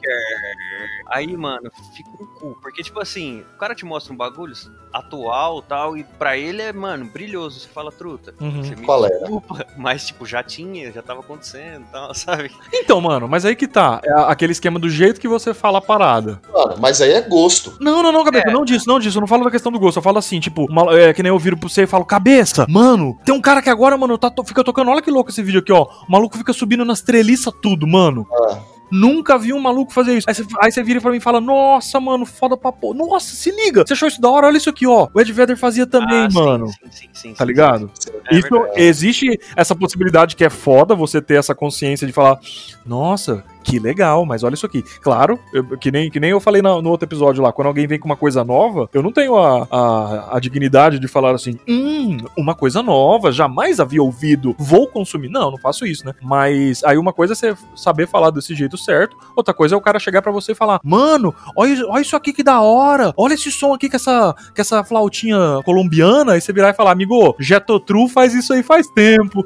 Aí, 1.07 1.37
mano, 1.37 1.71
fica 1.97 2.11
um 2.11 2.27
cu. 2.27 2.59
Porque, 2.63 2.83
tipo 2.83 3.01
assim, 3.01 3.45
o 3.55 3.59
cara 3.59 3.75
te 3.75 3.85
mostra 3.85 4.13
um 4.13 4.17
bagulho 4.17 4.55
atual 4.93 5.63
tal, 5.63 5.97
e 5.97 6.05
pra 6.05 6.37
ele 6.37 6.63
é, 6.63 6.73
mano, 6.73 7.05
brilhoso. 7.07 7.61
Você 7.61 7.69
fala, 7.69 7.91
truta. 7.93 8.35
Uhum. 8.41 8.60
Você 8.63 8.77
me 8.77 8.85
Qual 8.85 9.05
era? 9.05 9.19
desculpa, 9.19 9.67
mas, 9.77 10.07
tipo, 10.07 10.25
já 10.27 10.43
tinha, 10.43 10.91
já 10.93 11.03
tava 11.03 11.21
acontecendo 11.21 11.83
e 11.89 11.93
tal, 11.93 12.13
sabe? 12.15 12.51
Então, 12.73 13.01
mano, 13.01 13.29
mas 13.29 13.45
aí 13.45 13.55
que 13.57 13.67
tá. 13.69 14.01
É 14.05 14.13
aquele 14.31 14.53
esquema 14.53 14.79
do 14.79 14.89
jeito 14.89 15.21
que 15.21 15.29
você 15.29 15.53
fala 15.55 15.79
a 15.79 15.83
parada. 15.83 16.41
Mano, 16.53 16.75
mas 16.79 17.01
aí 17.01 17.13
é 17.13 17.21
gosto. 17.21 17.77
Não, 17.81 18.03
não, 18.03 18.13
não, 18.13 18.25
cabeça, 18.25 18.49
É. 18.49 18.53
não 18.53 18.65
disso, 18.65 18.89
não 18.89 18.99
disso. 18.99 19.19
Eu 19.19 19.21
não 19.21 19.29
falo 19.29 19.45
da 19.45 19.51
questão 19.51 19.71
do 19.73 19.79
gosto. 19.79 19.97
Eu 19.99 20.03
falo 20.03 20.19
assim, 20.19 20.41
tipo, 20.41 20.65
uma- 20.71 20.93
é 20.99 21.13
que 21.13 21.23
nem 21.23 21.31
eu 21.31 21.39
viro 21.39 21.57
pra 21.57 21.69
você 21.69 21.83
e 21.83 21.87
falo, 21.87 22.05
cabeça, 22.05 22.67
mano, 22.69 23.19
tem 23.25 23.35
um 23.35 23.41
cara 23.41 23.63
que 23.63 23.71
agora, 23.71 23.97
mano, 23.97 24.17
tá, 24.19 24.33
fica 24.45 24.63
tocando. 24.65 24.91
Olha 24.91 25.03
que 25.03 25.11
louco 25.11 25.31
esse 25.31 25.43
vídeo 25.43 25.61
aqui, 25.61 25.73
ó. 25.73 25.85
O 26.09 26.11
maluco 26.13 26.37
fica 26.39 26.53
subindo 26.53 26.85
nas 26.85 27.01
treliças 27.03 27.53
tudo, 27.63 27.87
mano. 27.87 28.27
Ah. 28.33 28.59
Nunca 28.91 29.39
vi 29.39 29.53
um 29.53 29.61
maluco 29.61 29.93
fazer 29.93 30.17
isso. 30.19 30.29
Aí 30.29 30.35
você, 30.35 30.45
aí 30.61 30.73
você 30.73 30.83
vira 30.83 31.01
pra 31.01 31.11
mim 31.11 31.19
e 31.19 31.21
fala, 31.21 31.41
nossa, 31.41 32.01
mano, 32.01 32.27
foda 32.27 32.57
pra 32.57 32.73
pô. 32.73 32.93
Nossa, 32.93 33.35
se 33.35 33.51
liga. 33.51 33.85
Você 33.87 33.93
achou 33.93 34.09
isso 34.09 34.21
da 34.21 34.29
hora? 34.29 34.47
Olha 34.47 34.57
isso 34.57 34.71
aqui, 34.71 34.87
ó. 34.87 35.09
O 35.13 35.21
Ed 35.21 35.33
Vedder 35.33 35.57
fazia 35.57 35.87
também, 35.87 36.25
Ah, 36.25 36.29
mano. 36.33 36.69
Sim, 36.69 36.77
sim, 36.91 37.09
sim, 37.13 37.35
Tá 37.35 37.45
ligado? 37.45 37.91
É 38.31 38.37
Isso 38.37 38.49
existe 38.75 39.39
essa 39.57 39.75
possibilidade 39.75 40.35
que 40.37 40.45
é 40.45 40.51
foda 40.51 40.95
você 40.95 41.21
ter 41.21 41.35
essa 41.39 41.55
consciência 41.55 42.07
de 42.07 42.13
falar, 42.13 42.39
nossa, 42.85 43.45
que 43.63 43.79
legal, 43.79 44.25
mas 44.27 44.43
olha 44.43 44.55
isso 44.55 44.67
aqui. 44.67 44.83
Claro, 45.01 45.39
eu- 45.53 45.65
que, 45.79 45.91
nem, 45.91 46.11
que 46.11 46.19
nem 46.21 46.31
eu 46.31 46.41
falei 46.41 46.63
na- 46.63 46.81
no 46.81 46.91
outro 46.91 47.07
episódio 47.07 47.43
lá, 47.43 47.53
quando 47.53 47.69
alguém 47.69 47.87
vem 47.87 47.99
com 47.99 48.07
uma 48.07 48.17
coisa 48.17 48.43
nova, 48.45 48.89
eu 48.93 49.03
não 49.03 49.13
tenho 49.13 49.37
a, 49.37 49.67
a, 49.71 50.37
a 50.37 50.41
dignidade 50.41 50.99
de 50.99 51.07
falar 51.09 51.35
assim, 51.35 51.59
hum, 51.69 52.19
uma 52.37 52.55
coisa 52.55 52.83
nova, 52.83 53.31
jamais 53.33 53.79
havia 53.81 54.03
ouvido, 54.03 54.55
vou 54.59 54.87
consumir. 54.89 55.29
Não, 55.29 55.51
não 55.51 55.59
faço 55.59 55.85
isso, 55.87 56.05
né? 56.07 56.15
Mas 56.23 56.83
aí 56.85 56.97
uma 56.99 57.13
coisa 57.13 57.33
é 57.33 57.37
você 57.37 57.55
saber 57.77 58.07
falar 58.09 58.31
desse 58.31 58.55
jeito 58.55 58.77
certo, 58.79 59.17
outra 59.37 59.53
coisa 59.55 59.75
é 59.75 59.79
o 59.79 59.81
cara 59.81 59.99
chegar 59.99 60.23
pra 60.23 60.33
você 60.33 60.53
e 60.53 60.55
falar, 60.55 60.81
mano, 60.83 61.35
olha, 61.57 61.87
olha 61.89 62.03
isso 62.03 62.17
aqui 62.17 62.33
que 62.33 62.43
da 62.43 62.61
hora, 62.61 63.13
olha 63.17 63.35
esse 63.35 63.51
som 63.51 63.73
aqui 63.75 63.89
com 63.89 63.97
essa, 63.97 64.35
com 64.55 64.61
essa 64.61 64.83
flautinha 64.85 65.61
colombiana, 65.65 66.37
e 66.37 66.41
você 66.41 66.53
virar 66.53 66.71
e 66.71 66.75
falar, 66.75 66.93
amigo, 66.93 67.35
Jetotru 67.39 68.09
faz 68.09 68.35
isso 68.35 68.53
aí 68.53 68.63
faz 68.63 68.87
tempo. 68.89 69.45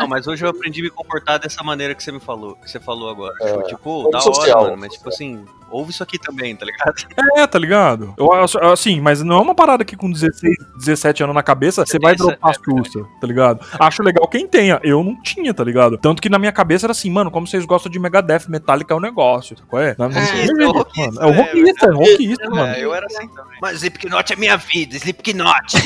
Não, 0.00 0.08
mas 0.08 0.26
hoje 0.26 0.44
eu 0.44 0.50
aprendi 0.50 0.80
a 0.80 0.84
me 0.84 0.90
comportar 0.90 1.38
dessa 1.38 1.62
maneira 1.62 1.94
que 1.94 2.02
você 2.02 2.10
me 2.10 2.20
falou, 2.20 2.56
que 2.56 2.70
você 2.70 2.80
falou 2.80 3.10
agora. 3.10 3.34
É, 3.42 3.62
tipo, 3.64 3.78
como 3.82 4.10
da 4.10 4.20
social, 4.20 4.60
hora, 4.60 4.70
mano, 4.70 4.80
mas 4.80 4.94
tipo 4.94 5.08
assim, 5.08 5.44
ouve 5.70 5.90
isso 5.90 6.02
aqui 6.02 6.18
também, 6.18 6.56
tá 6.56 6.64
ligado? 6.66 6.94
É, 7.36 7.46
tá 7.46 7.58
ligado? 7.58 8.14
Eu 8.16 8.30
assim, 8.70 9.00
mas 9.00 9.22
não 9.22 9.36
é 9.36 9.40
uma 9.40 9.54
parada 9.54 9.84
que 9.84 9.96
com 9.96 10.10
16, 10.10 10.56
17 10.78 11.22
anos 11.22 11.34
na 11.34 11.42
cabeça 11.42 11.84
você 11.84 11.92
Você 11.92 11.98
vai 11.98 12.16
dropar 12.16 12.50
as 12.50 12.58
custas, 12.58 13.04
tá 13.20 13.26
ligado? 13.26 13.64
Acho 13.78 14.02
legal 14.02 14.26
quem 14.26 14.46
tenha. 14.46 14.80
Eu 14.82 15.04
não 15.04 15.20
tinha, 15.22 15.52
tá 15.52 15.62
ligado? 15.62 15.96
Tanto 15.98 16.20
que 16.20 16.28
na 16.28 16.38
minha 16.38 16.52
cabeça 16.52 16.86
era 16.86 16.92
assim, 16.92 17.10
mano, 17.10 17.30
como 17.30 17.46
vocês 17.46 17.64
gostam 17.64 17.92
de 17.92 17.98
Megadeth, 17.98 18.48
Metallica 18.48 18.94
é 18.94 18.96
o 18.96 19.00
negócio. 19.00 19.56
Qual 19.68 19.82
é? 19.82 19.94
Não, 19.98 20.10
sei, 20.10 20.22
isso, 20.22 20.52
mano. 20.56 20.62
é 20.62 20.66
o 20.66 20.72
rockista, 20.72 21.20
É 21.20 21.26
o 21.26 21.32
rockista, 21.32 21.86
é 21.86 21.90
o 21.90 21.96
rockista, 21.96 22.50
mano. 22.50 22.72
É, 22.72 22.84
eu 22.84 22.94
era 22.94 23.06
assim 23.06 23.28
também. 23.28 23.58
Mas 23.60 23.76
Slipknot 23.76 24.32
é 24.32 24.36
minha 24.36 24.56
vida, 24.56 24.96
Slipknot. 24.96 25.76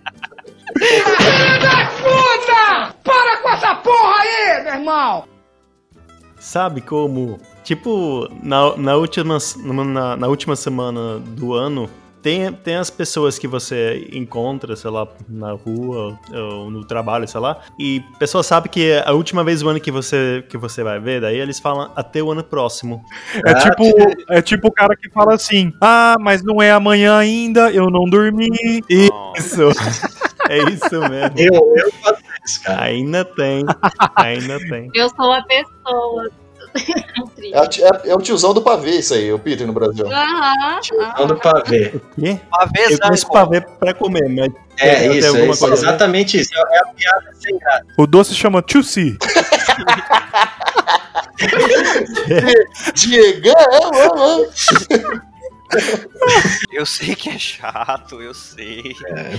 Filha 0.78 1.58
da 1.58 1.86
puta! 1.86 2.94
Para 3.04 3.36
com 3.38 3.48
essa 3.50 3.74
porra 3.76 4.14
aí, 4.20 4.62
meu 4.64 4.74
irmão! 4.74 5.24
Sabe 6.38 6.80
como, 6.80 7.38
tipo, 7.62 8.26
na, 8.42 8.76
na, 8.76 8.96
última, 8.96 9.38
na, 9.84 10.16
na 10.16 10.26
última 10.26 10.56
semana 10.56 11.18
do 11.18 11.52
ano, 11.52 11.88
tem, 12.22 12.52
tem 12.52 12.76
as 12.76 12.90
pessoas 12.90 13.38
que 13.38 13.46
você 13.46 14.08
encontra, 14.12 14.76
sei 14.76 14.90
lá, 14.90 15.06
na 15.28 15.52
rua 15.52 16.18
ou 16.32 16.70
no 16.70 16.84
trabalho, 16.84 17.26
sei 17.26 17.40
lá, 17.40 17.60
e 17.78 18.02
a 18.14 18.18
pessoa 18.18 18.42
sabe 18.42 18.68
que 18.68 18.90
é 18.90 19.02
a 19.06 19.12
última 19.12 19.42
vez 19.42 19.60
do 19.60 19.68
ano 19.68 19.80
que 19.80 19.90
você, 19.90 20.44
que 20.48 20.58
você 20.58 20.82
vai 20.82 21.00
ver, 21.00 21.20
daí 21.20 21.38
eles 21.38 21.58
falam 21.58 21.90
até 21.96 22.22
o 22.22 22.30
ano 22.30 22.44
próximo. 22.44 23.02
É 23.44 23.54
tipo, 23.54 23.84
é 24.28 24.42
tipo 24.42 24.68
o 24.68 24.72
cara 24.72 24.94
que 24.96 25.08
fala 25.10 25.34
assim: 25.34 25.72
Ah, 25.80 26.16
mas 26.20 26.42
não 26.42 26.60
é 26.60 26.70
amanhã 26.70 27.16
ainda, 27.16 27.70
eu 27.70 27.90
não 27.90 28.04
dormi. 28.04 28.50
Isso. 28.88 29.70
É 30.50 30.58
isso 30.70 31.00
mesmo. 31.08 31.32
Eu, 31.36 31.74
eu 31.76 31.92
faço 32.02 32.22
isso, 32.44 32.62
cara. 32.62 32.82
Ainda 32.84 33.24
tem. 33.24 33.64
Ainda 34.16 34.58
tem. 34.58 34.90
Eu 34.94 35.08
sou 35.10 35.32
a 35.32 35.42
pessoa. 35.42 36.28
É, 37.52 37.58
a 37.58 37.66
ti- 37.66 37.82
é- 37.82 38.10
é 38.10 38.14
o 38.14 38.18
tiozão 38.20 38.54
do 38.54 38.62
pavê, 38.62 38.90
isso 38.98 39.12
aí, 39.14 39.32
o 39.32 39.38
Peter 39.40 39.66
no 39.66 39.72
Brasil. 39.72 40.06
Aham. 40.06 40.78
Dando 41.18 41.36
pra 41.36 41.62
ver. 41.66 42.00
Quê? 42.18 42.38
Pavê, 42.50 42.84
Eu 42.94 42.98
conheço 43.00 43.28
pra 43.28 43.44
ver 43.44 43.66
pra 43.78 43.92
comer, 43.94 44.28
mas. 44.28 44.52
É, 44.78 44.94
tem 44.96 45.16
isso, 45.18 45.36
é 45.36 45.46
isso, 45.48 45.58
coisa 45.60 45.74
exatamente 45.74 46.38
isso. 46.40 46.50
É 46.54 46.78
a 46.78 46.86
piada 46.86 47.30
sem 47.34 47.58
graça. 47.58 47.84
O 47.98 48.06
doce 48.06 48.34
chama 48.34 48.62
Chusi. 48.66 49.18
Diegão! 52.94 53.54
Eu 56.72 56.84
sei 56.86 57.14
que 57.14 57.30
é 57.30 57.38
chato, 57.38 58.20
eu 58.20 58.34
sei. 58.34 58.94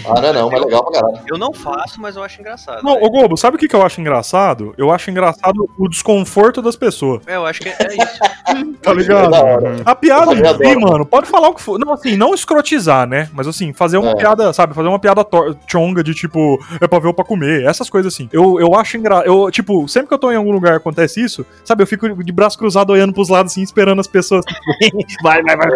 Ah, 0.05 0.21
não 0.21 0.27
é 0.29 0.33
não, 0.33 0.49
mas 0.49 0.61
legal 0.61 0.83
pra 0.83 1.01
caralho. 1.01 1.19
Eu 1.27 1.37
não 1.37 1.53
faço, 1.53 1.99
mas 1.99 2.15
eu 2.15 2.23
acho 2.23 2.39
engraçado. 2.39 2.83
Não, 2.83 2.93
velho. 2.95 3.05
ô 3.05 3.09
Globo, 3.09 3.37
sabe 3.37 3.55
o 3.55 3.59
que, 3.59 3.67
que 3.67 3.75
eu 3.75 3.83
acho 3.85 3.99
engraçado? 4.01 4.73
Eu 4.77 4.91
acho 4.91 5.09
engraçado 5.11 5.69
o 5.77 5.87
desconforto 5.89 6.61
das 6.61 6.75
pessoas. 6.75 7.21
É, 7.27 7.35
eu 7.35 7.45
acho 7.45 7.61
que 7.61 7.69
é, 7.69 7.75
é 7.79 7.93
isso. 7.95 8.19
Tá 8.81 8.93
ligado? 8.93 9.35
É. 9.35 9.81
A 9.85 9.95
piada 9.95 10.33
em 10.33 10.37
si, 10.57 10.75
mano, 10.75 11.05
pode 11.05 11.27
falar 11.27 11.49
o 11.49 11.53
que 11.53 11.61
for. 11.61 11.79
Não, 11.79 11.93
assim, 11.93 12.17
não 12.17 12.33
escrotizar, 12.33 13.07
né? 13.07 13.29
Mas 13.33 13.47
assim, 13.47 13.71
fazer 13.73 13.97
uma 13.97 14.11
É. 14.11 14.15
piada, 14.15 14.51
sabe? 14.53 14.73
Fazer 14.73 14.87
uma 14.87 14.99
piada 14.99 15.25
chonga 15.67 16.03
de 16.03 16.13
tipo, 16.13 16.59
é 16.81 16.87
pra 16.87 16.99
ver 16.99 17.07
ou 17.07 17.13
pra 17.13 17.23
comer, 17.23 17.63
essas 17.65 17.89
coisas 17.89 18.13
assim. 18.13 18.27
Eu, 18.33 18.59
eu 18.59 18.73
acho 18.75 18.97
engraçado. 18.97 19.25
Eu, 19.27 19.49
tipo, 19.51 19.87
sempre 19.87 20.07
que 20.09 20.13
eu 20.13 20.17
tô 20.17 20.31
em 20.31 20.35
algum 20.35 20.51
lugar 20.51 20.73
e 20.73 20.77
acontece 20.77 21.21
isso, 21.23 21.45
sabe? 21.63 21.83
Eu 21.83 21.87
fico 21.87 22.23
de 22.23 22.31
braço 22.31 22.57
cruzado 22.57 22.89
olhando 22.91 23.13
pros 23.13 23.29
lados 23.29 23.51
assim, 23.53 23.61
esperando 23.61 23.99
as 23.99 24.07
pessoas. 24.07 24.43
vai, 25.23 25.41
vai, 25.43 25.55
vai. 25.55 25.69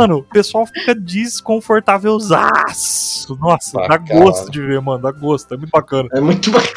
Mano, 0.00 0.18
o 0.20 0.22
pessoal 0.22 0.64
fica 0.66 0.94
desconfortávelzaço. 0.94 3.36
Nossa, 3.38 3.72
Pra 3.82 3.98
dá 3.98 4.14
gosto 4.14 4.50
de 4.50 4.62
ver, 4.62 4.80
mano. 4.80 5.02
Dá 5.02 5.12
gosto. 5.12 5.52
É 5.52 5.58
muito 5.58 5.70
bacana. 5.70 6.08
É 6.14 6.20
muito 6.20 6.50
bacana. 6.50 6.72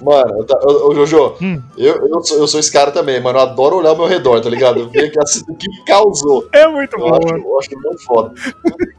Mano, 0.00 0.46
ô, 0.84 0.94
Jojo, 0.94 1.34
Hum. 1.40 1.60
eu, 1.76 2.06
eu, 2.06 2.22
sou, 2.22 2.38
eu 2.38 2.46
sou 2.46 2.60
esse 2.60 2.70
cara 2.70 2.92
também, 2.92 3.20
mano. 3.20 3.38
Eu 3.38 3.42
adoro 3.42 3.76
olhar 3.78 3.88
ao 3.90 3.96
meu 3.96 4.06
redor, 4.06 4.40
tá 4.40 4.48
ligado? 4.50 4.88
Ver 4.90 5.10
que, 5.10 5.18
assim, 5.20 5.42
o 5.48 5.56
que 5.56 5.66
causou. 5.86 6.46
É 6.52 6.68
muito 6.68 6.94
Eu 6.96 7.00
bom, 7.00 7.14
acho, 7.16 7.26
mano. 7.32 7.44
eu 7.44 7.58
acho 7.58 7.70
muito 7.82 8.04
foda. 8.04 8.32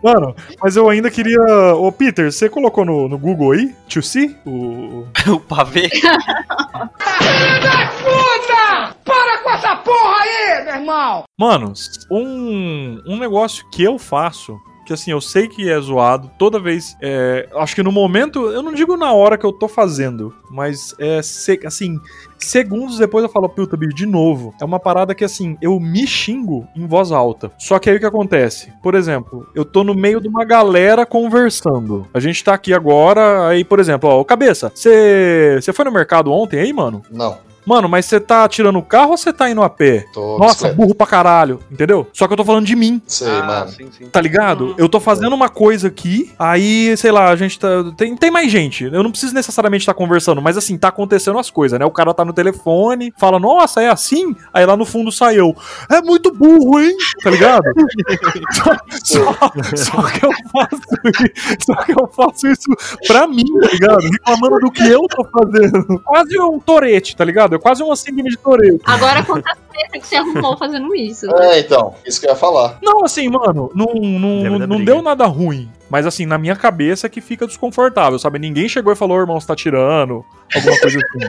Mano, 0.03 0.35
mas 0.61 0.75
eu 0.75 0.89
ainda 0.89 1.09
queria. 1.11 1.39
Ô, 1.75 1.89
Peter, 1.91 2.29
você 2.31 2.49
colocou 2.49 2.83
no, 2.83 3.07
no 3.07 3.17
Google 3.17 3.51
aí? 3.51 3.73
To 3.89 4.01
see? 4.01 4.35
O. 4.45 5.05
o 5.31 5.39
pavê. 5.47 5.87
Filha 5.89 7.59
da 7.61 7.91
puta! 8.03 8.76
Para 9.07 9.37
com 9.43 9.49
essa 9.49 9.75
porra 9.77 10.15
aí, 10.21 10.63
meu 10.65 10.73
irmão! 10.75 11.23
Mano, 11.39 11.73
um, 12.11 13.01
um 13.07 13.17
negócio 13.17 13.65
que 13.71 13.83
eu 13.83 13.97
faço. 13.97 14.59
Que 14.85 14.93
assim, 14.93 15.11
eu 15.11 15.19
sei 15.19 15.49
que 15.49 15.69
é 15.69 15.77
zoado 15.81 16.31
toda 16.39 16.61
vez. 16.61 16.95
É, 17.01 17.49
acho 17.55 17.75
que 17.75 17.83
no 17.83 17.91
momento, 17.91 18.45
eu 18.49 18.61
não 18.63 18.73
digo 18.73 18.95
na 18.95 19.11
hora 19.11 19.37
que 19.37 19.45
eu 19.45 19.51
tô 19.51 19.67
fazendo, 19.67 20.33
mas 20.49 20.95
é 20.97 21.21
se- 21.21 21.59
assim, 21.65 21.99
segundos 22.37 22.97
depois 22.97 23.21
eu 23.25 23.29
falo, 23.29 23.49
puta, 23.49 23.75
bicho, 23.75 23.93
de 23.93 24.05
novo. 24.05 24.53
É 24.61 24.63
uma 24.63 24.79
parada 24.79 25.13
que 25.13 25.25
assim, 25.25 25.57
eu 25.61 25.77
me 25.77 26.07
xingo 26.07 26.65
em 26.73 26.87
voz 26.87 27.11
alta. 27.11 27.51
Só 27.57 27.79
que 27.79 27.89
aí 27.89 27.97
o 27.97 27.99
que 27.99 28.05
acontece? 28.05 28.71
Por 28.81 28.95
exemplo, 28.95 29.45
eu 29.53 29.65
tô 29.65 29.83
no 29.83 29.93
meio 29.93 30.21
de 30.21 30.29
uma 30.29 30.45
galera 30.45 31.05
conversando. 31.05 32.07
A 32.13 32.19
gente 32.21 32.41
tá 32.41 32.53
aqui 32.53 32.73
agora, 32.73 33.45
aí, 33.49 33.65
por 33.65 33.81
exemplo, 33.81 34.09
ó, 34.09 34.23
cabeça, 34.23 34.71
você 34.73 35.59
você 35.61 35.73
foi 35.73 35.83
no 35.83 35.91
mercado 35.91 36.31
ontem 36.31 36.61
aí, 36.61 36.71
mano? 36.71 37.01
Não, 37.11 37.37
Mano, 37.67 37.89
mas 37.89 38.05
você 38.05 38.19
tá 38.19 38.47
tirando 38.47 38.79
o 38.79 38.81
carro 38.81 39.11
ou 39.11 39.17
você 39.17 39.33
tá 39.33 39.49
indo 39.49 39.61
a 39.61 39.69
pé? 39.69 40.05
tô. 40.13 40.37
Nossa, 40.37 40.53
bicicleta. 40.53 40.75
burro 40.75 40.95
pra 40.95 41.05
caralho, 41.05 41.59
entendeu? 41.69 42.07
Só 42.13 42.25
que 42.27 42.33
eu 42.33 42.37
tô 42.37 42.45
falando 42.45 42.65
de 42.65 42.75
mim, 42.75 43.01
Sei, 43.05 43.27
ah, 43.27 43.43
mano. 43.43 43.71
sim, 43.71 43.87
sim. 43.91 44.05
tá 44.09 44.21
ligado? 44.21 44.73
Eu 44.77 44.87
tô 44.87 44.99
fazendo 44.99 45.33
uma 45.33 45.49
coisa 45.49 45.89
aqui, 45.89 46.31
aí, 46.39 46.95
sei 46.97 47.11
lá, 47.11 47.29
a 47.29 47.35
gente 47.35 47.59
tá. 47.59 47.67
Tem, 47.97 48.15
tem 48.15 48.31
mais 48.31 48.49
gente. 48.51 48.85
Eu 48.85 49.03
não 49.03 49.11
preciso 49.11 49.33
necessariamente 49.33 49.81
estar 49.83 49.93
conversando, 49.93 50.41
mas 50.41 50.57
assim, 50.57 50.77
tá 50.77 50.87
acontecendo 50.87 51.37
as 51.37 51.49
coisas, 51.51 51.77
né? 51.77 51.85
O 51.85 51.91
cara 51.91 52.13
tá 52.13 52.23
no 52.23 52.31
telefone, 52.33 53.13
fala, 53.17 53.37
nossa, 53.39 53.81
é 53.81 53.89
assim? 53.89 54.35
Aí 54.53 54.65
lá 54.65 54.77
no 54.77 54.85
fundo 54.85 55.11
sai 55.11 55.37
eu. 55.39 55.53
É 55.91 56.01
muito 56.01 56.31
burro, 56.33 56.79
hein? 56.79 56.95
Tá 57.21 57.29
ligado? 57.29 57.63
só, 58.53 58.71
só- 59.03 59.51
só 59.75 60.01
que 60.03 60.25
eu 60.25 60.31
faço 60.51 60.81
isso. 61.05 61.65
Só 61.65 61.75
que 61.83 61.91
eu 61.91 62.07
faço 62.15 62.47
isso 62.47 62.69
pra 63.07 63.27
mim, 63.27 63.43
tá 63.61 63.67
ligado? 63.73 63.99
Reclamando 63.99 64.59
do 64.59 64.71
que 64.71 64.87
eu 64.87 65.01
tô 65.09 65.25
fazendo. 65.25 65.99
Quase 66.03 66.39
um 66.39 66.59
torete, 66.59 67.15
tá 67.15 67.25
ligado? 67.25 67.56
É 67.57 67.59
quase 67.59 67.83
uma 67.83 67.95
síndrome 67.95 68.29
de 68.29 68.37
torete. 68.37 68.79
Agora 68.85 69.23
conta 69.23 69.51
a 69.51 69.55
treta 69.55 69.99
que 69.99 70.07
você 70.07 70.15
arrumou 70.15 70.57
fazendo 70.57 70.95
isso. 70.95 71.29
É, 71.35 71.59
então, 71.59 71.93
isso 72.05 72.19
que 72.19 72.25
eu 72.27 72.31
ia 72.31 72.35
falar. 72.35 72.77
Não, 72.81 73.03
assim, 73.03 73.27
mano, 73.29 73.69
não, 73.75 73.93
não, 73.93 74.59
não 74.59 74.77
briga. 74.77 74.85
deu 74.93 75.01
nada 75.01 75.25
ruim. 75.25 75.69
Mas 75.89 76.05
assim, 76.05 76.25
na 76.25 76.37
minha 76.37 76.55
cabeça 76.55 77.07
é 77.07 77.09
que 77.09 77.21
fica 77.21 77.47
desconfortável, 77.47 78.19
sabe? 78.19 78.39
Ninguém 78.39 78.67
chegou 78.67 78.91
e 78.91 78.95
falou, 78.95 79.19
irmão, 79.19 79.39
você 79.39 79.47
tá 79.47 79.55
tirando, 79.55 80.23
alguma 80.53 80.79
coisa 80.79 80.97
assim. 80.97 81.27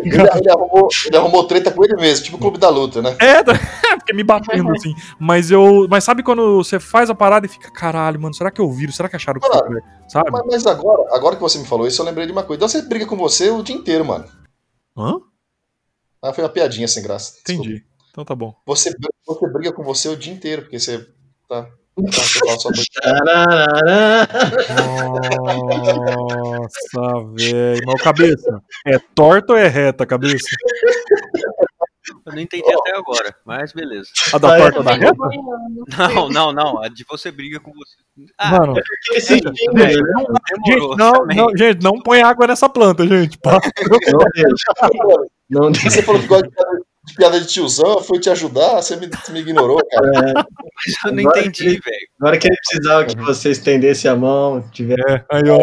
Ele, 0.02 0.16
ele 0.16 0.50
arrumou, 0.50 0.88
ele 1.06 1.16
arrumou 1.16 1.44
treta 1.44 1.70
com 1.70 1.84
ele 1.84 1.94
mesmo, 1.96 2.24
tipo 2.24 2.36
o 2.36 2.40
Clube 2.40 2.58
da 2.58 2.68
Luta, 2.68 3.00
né? 3.00 3.14
É, 3.18 3.42
tá- 3.42 3.52
porque 3.96 4.12
me 4.12 4.22
batendo 4.24 4.70
assim. 4.72 4.94
Mas 5.18 5.50
eu. 5.50 5.86
Mas 5.88 6.04
sabe 6.04 6.22
quando 6.22 6.56
você 6.56 6.80
faz 6.80 7.10
a 7.10 7.14
parada 7.14 7.46
e 7.46 7.48
fica, 7.48 7.70
caralho, 7.70 8.20
mano, 8.20 8.34
será 8.34 8.50
que 8.50 8.60
eu 8.60 8.70
viro? 8.70 8.92
Será 8.92 9.08
que 9.08 9.16
acharam 9.16 9.40
que 9.40 9.46
foi? 9.46 9.80
Sabe? 10.08 10.30
Mas, 10.30 10.42
mas 10.46 10.66
agora, 10.66 11.04
agora 11.14 11.36
que 11.36 11.42
você 11.42 11.58
me 11.58 11.66
falou 11.66 11.86
isso, 11.86 12.00
eu 12.00 12.06
lembrei 12.06 12.26
de 12.26 12.32
uma 12.32 12.42
coisa. 12.42 12.58
Então 12.58 12.68
você 12.68 12.82
briga 12.82 13.06
com 13.06 13.16
você 13.16 13.50
o 13.50 13.62
dia 13.62 13.76
inteiro, 13.76 14.04
mano. 14.04 14.24
Hã? 14.96 15.18
Ah, 16.24 16.32
foi 16.32 16.42
uma 16.42 16.48
piadinha 16.48 16.88
sem 16.88 17.02
graça. 17.02 17.34
Desculpa. 17.44 17.68
Entendi. 17.68 17.84
Então 18.10 18.24
tá 18.24 18.34
bom. 18.34 18.54
Você, 18.66 18.90
você 19.26 19.48
briga 19.52 19.72
com 19.74 19.84
você 19.84 20.08
o 20.08 20.16
dia 20.16 20.32
inteiro, 20.32 20.62
porque 20.62 20.80
você 20.80 21.06
tá. 21.46 21.64
tá. 21.64 21.70
Nossa, 25.54 27.24
velho. 27.36 27.82
Mas 27.86 28.02
cabeça, 28.02 28.62
é 28.86 28.98
torta 29.14 29.52
ou 29.52 29.58
é 29.58 29.68
reta, 29.68 30.06
cabeça? 30.06 30.46
Eu 32.26 32.32
não 32.32 32.40
entendi 32.40 32.72
até 32.72 32.96
agora, 32.96 33.34
mas 33.44 33.72
beleza. 33.72 34.08
A 34.32 34.38
da 34.38 34.52
Ah, 34.52 34.56
é? 34.58 34.60
torta 34.62 34.82
da 34.82 34.94
reta? 34.94 35.14
Não, 36.14 36.28
não, 36.30 36.52
não. 36.52 36.82
A 36.82 36.88
de 36.88 37.04
você 37.08 37.30
briga 37.30 37.60
com 37.60 37.70
você. 37.72 37.96
Ah, 38.38 38.50
Mano, 38.60 38.74
velho, 38.74 40.02
né? 40.02 40.24
demorou. 40.66 40.90
gente, 40.90 40.96
não, 40.96 41.12
não, 41.26 41.56
gente, 41.56 41.82
não 41.82 42.00
põe 42.02 42.22
água 42.22 42.46
nessa 42.46 42.68
planta, 42.68 43.06
gente. 43.06 43.38
Pá. 43.38 43.58
Não. 44.10 45.18
Não. 45.50 45.72
Você 45.72 46.02
falou 46.02 46.20
que 46.20 46.26
gosta 46.26 46.46
de 46.48 46.54
piada, 46.54 46.78
de 47.06 47.14
piada 47.14 47.40
de 47.40 47.46
tiozão, 47.46 47.92
eu 47.94 48.02
fui 48.02 48.18
te 48.18 48.30
ajudar, 48.30 48.76
você 48.82 48.96
me, 48.96 49.08
me 49.30 49.40
ignorou, 49.40 49.78
cara. 49.90 50.30
É, 50.30 50.32
Mas 50.32 50.94
eu 51.06 51.12
não 51.12 51.20
Agora 51.20 51.40
entendi, 51.40 51.64
velho. 51.80 52.08
agora 52.20 52.38
que 52.38 52.46
ele 52.48 52.56
precisava 52.56 53.04
que 53.04 53.16
você 53.16 53.50
estendesse 53.50 54.08
a 54.08 54.16
mão, 54.16 54.62
tiver. 54.72 54.98
É, 55.08 55.24
aí, 55.30 55.48
ó. 55.50 55.58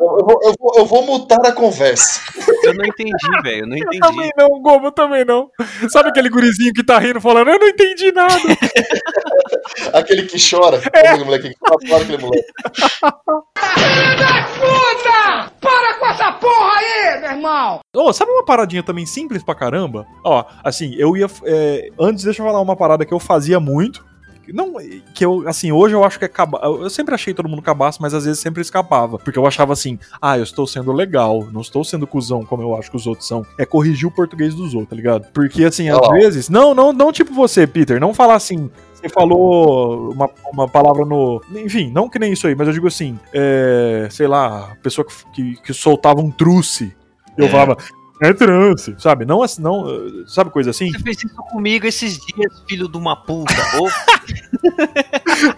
Eu, 0.00 0.18
eu 0.18 0.24
vou, 0.24 0.40
eu, 0.42 0.54
vou, 0.58 0.72
eu 0.78 0.86
vou 0.86 1.02
mutar 1.04 1.44
a 1.44 1.52
conversa. 1.52 2.20
Eu 2.62 2.72
não 2.72 2.84
entendi, 2.86 3.12
velho. 3.42 3.64
Eu 3.64 3.66
não 3.66 3.76
entendi. 3.76 3.98
Também 3.98 4.30
não, 4.38 4.48
Gobo, 4.62 4.90
também 4.90 5.24
não. 5.24 5.50
Sabe 5.90 6.08
aquele 6.08 6.30
gurizinho 6.30 6.72
que 6.72 6.82
tá 6.84 6.98
rindo 6.98 7.20
falando, 7.20 7.48
eu 7.50 7.58
não 7.58 7.68
entendi 7.68 8.10
nada. 8.12 8.32
Aquele 9.92 10.22
que 10.22 10.36
chora. 10.38 10.78
Aquele 10.78 11.24
moleque 11.24 11.50
que 11.50 11.56
fala 11.88 12.02
aquele 12.02 12.18
moleque. 12.18 12.46
Puta! 14.58 15.52
Para 15.60 15.94
com 15.98 16.06
essa 16.06 16.32
porra 16.32 16.78
aí, 16.78 17.20
meu 17.20 17.27
irmão! 17.38 17.80
Ô, 17.94 18.12
sabe 18.12 18.30
uma 18.30 18.44
paradinha 18.44 18.82
também 18.82 19.06
simples 19.06 19.42
pra 19.42 19.54
caramba? 19.54 20.06
Ó, 20.24 20.44
assim, 20.62 20.94
eu 20.96 21.16
ia. 21.16 21.26
é, 21.44 21.90
antes, 21.98 22.24
deixa 22.24 22.42
eu 22.42 22.46
falar 22.46 22.60
uma 22.60 22.76
parada 22.76 23.04
que 23.04 23.14
eu 23.14 23.18
fazia 23.18 23.58
muito. 23.58 24.04
que 24.44 24.52
Não, 24.52 24.74
que 25.14 25.24
eu, 25.24 25.46
assim, 25.48 25.72
hoje 25.72 25.94
eu 25.94 26.04
acho 26.04 26.18
que 26.18 26.24
é 26.24 26.28
caba... 26.28 26.60
Eu 26.62 26.90
sempre 26.90 27.14
achei 27.14 27.32
todo 27.34 27.48
mundo 27.48 27.62
cabaço, 27.62 28.00
mas 28.00 28.14
às 28.14 28.24
vezes 28.24 28.40
sempre 28.40 28.60
escapava. 28.60 29.18
Porque 29.18 29.38
eu 29.38 29.46
achava 29.46 29.72
assim, 29.72 29.98
ah, 30.20 30.36
eu 30.36 30.44
estou 30.44 30.66
sendo 30.66 30.92
legal, 30.92 31.46
não 31.52 31.60
estou 31.60 31.84
sendo 31.84 32.06
cuzão 32.06 32.44
como 32.44 32.62
eu 32.62 32.74
acho 32.74 32.90
que 32.90 32.96
os 32.96 33.06
outros 33.06 33.26
são. 33.26 33.44
É 33.58 33.64
corrigir 33.64 34.06
o 34.06 34.10
português 34.10 34.54
dos 34.54 34.74
outros, 34.74 34.90
tá 34.90 34.96
ligado? 34.96 35.26
Porque, 35.32 35.64
assim, 35.64 35.88
às 35.88 35.98
Ó. 35.98 36.10
vezes. 36.10 36.48
Não, 36.48 36.74
não, 36.74 36.92
não 36.92 37.12
tipo 37.12 37.32
você, 37.32 37.66
Peter. 37.66 38.00
Não 38.00 38.12
falar 38.14 38.34
assim. 38.34 38.70
Você 39.00 39.08
falou 39.08 40.10
uma, 40.10 40.28
uma 40.52 40.66
palavra 40.66 41.04
no. 41.04 41.40
Enfim, 41.54 41.88
não 41.92 42.08
que 42.08 42.18
nem 42.18 42.32
isso 42.32 42.48
aí, 42.48 42.56
mas 42.56 42.66
eu 42.66 42.74
digo 42.74 42.88
assim, 42.88 43.16
é, 43.32 44.08
sei 44.10 44.26
lá, 44.26 44.76
pessoa 44.82 45.06
que, 45.06 45.14
que, 45.32 45.62
que 45.62 45.72
soltava 45.72 46.20
um 46.20 46.32
truce. 46.32 46.92
Eu 47.38 47.46
É. 47.46 47.48
falava, 47.48 47.76
é 48.20 48.32
trance, 48.32 48.94
sabe? 48.98 49.24
Não, 49.24 49.42
assim, 49.42 49.62
não, 49.62 49.88
eh, 49.88 50.24
sabe 50.26 50.50
coisa 50.50 50.70
assim? 50.70 50.90
Você 50.90 50.98
fez 50.98 51.18
isso 51.18 51.36
comigo 51.36 51.86
esses 51.86 52.18
dias, 52.18 52.62
filho 52.68 52.88
de 52.88 52.96
uma 52.96 53.16
puta. 53.16 53.52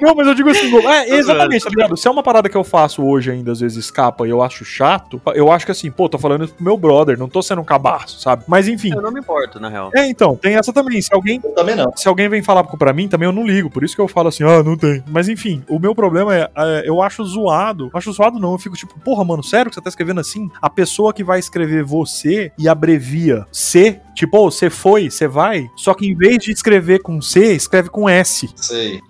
Não, 0.01 0.15
mas 0.15 0.27
eu 0.27 0.35
digo 0.35 0.51
assim, 0.51 0.75
é, 0.87 1.17
exatamente, 1.17 1.65
tá 1.65 1.71
ligado? 1.71 1.97
Se 1.97 2.07
é 2.07 2.11
uma 2.11 2.23
parada 2.23 2.49
que 2.49 2.57
eu 2.57 2.65
faço 2.65 3.03
hoje 3.03 3.31
ainda, 3.31 3.53
às 3.53 3.61
vezes 3.61 3.79
escapa 3.79 4.27
e 4.27 4.31
eu 4.31 4.43
acho 4.43 4.65
chato, 4.65 5.21
eu 5.35 5.51
acho 5.51 5.65
que 5.65 5.73
assim, 5.73 5.91
pô, 5.91 6.09
tô 6.09 6.19
falando 6.19 6.45
isso 6.45 6.55
pro 6.55 6.65
meu 6.65 6.77
brother, 6.77 7.19
não 7.19 7.29
tô 7.29 7.43
sendo 7.43 7.63
um 7.63 7.65
cabaço, 7.65 8.21
sabe? 8.21 8.45
Mas 8.47 8.69
enfim. 8.69 8.93
eu 8.95 9.01
não 9.01 9.11
me 9.11 9.21
importo, 9.21 9.59
na 9.59 9.69
real. 9.69 9.91
É, 9.95 10.07
então, 10.07 10.37
tem 10.37 10.55
essa 10.55 10.73
também. 10.73 11.01
Se 11.01 11.13
alguém 11.15 11.41
Eu 11.43 11.53
também 11.53 11.75
não. 11.75 11.93
se 11.97 12.09
alguém 12.09 12.29
vem 12.29 12.43
falar 12.43 12.65
pra 12.65 12.93
mim, 12.93 13.09
também 13.09 13.27
eu 13.27 13.33
não 13.33 13.47
ligo. 13.47 13.71
Por 13.71 13.85
isso 13.85 13.95
que 13.95 14.01
eu 14.01 14.09
falo 14.09 14.29
assim, 14.29 14.45
ah, 14.45 14.63
não 14.63 14.77
tem. 14.77 15.03
Mas 15.09 15.29
enfim, 15.29 15.63
o 15.69 15.79
meu 15.79 15.95
problema 15.95 16.37
é, 16.37 16.51
é, 16.57 16.83
eu 16.85 17.01
acho 17.01 17.25
zoado. 17.25 17.91
Acho 17.95 18.13
zoado 18.13 18.39
não, 18.39 18.53
eu 18.53 18.59
fico 18.59 18.77
tipo, 18.77 18.99
porra, 19.01 19.25
mano, 19.25 19.43
sério 19.43 19.71
que 19.71 19.75
você 19.75 19.81
tá 19.81 19.89
escrevendo 19.89 20.21
assim? 20.21 20.51
A 20.61 20.69
pessoa 20.69 21.13
que 21.13 21.25
vai 21.25 21.39
escrever 21.39 21.85
você 21.85 22.50
e 22.59 22.69
abrevia 22.69 23.47
C, 23.53 24.01
tipo, 24.15 24.51
você 24.51 24.69
foi, 24.71 25.11
você 25.11 25.27
vai, 25.27 25.69
só 25.77 25.95
que 25.95 26.07
em 26.07 26.15
vez 26.15 26.39
de 26.39 26.53
escrever 26.53 27.01
com 27.03 27.21
C, 27.23 27.55
escreve 27.55 27.89
com 27.89 28.09
S. 28.09 28.49
Sei. 28.57 29.01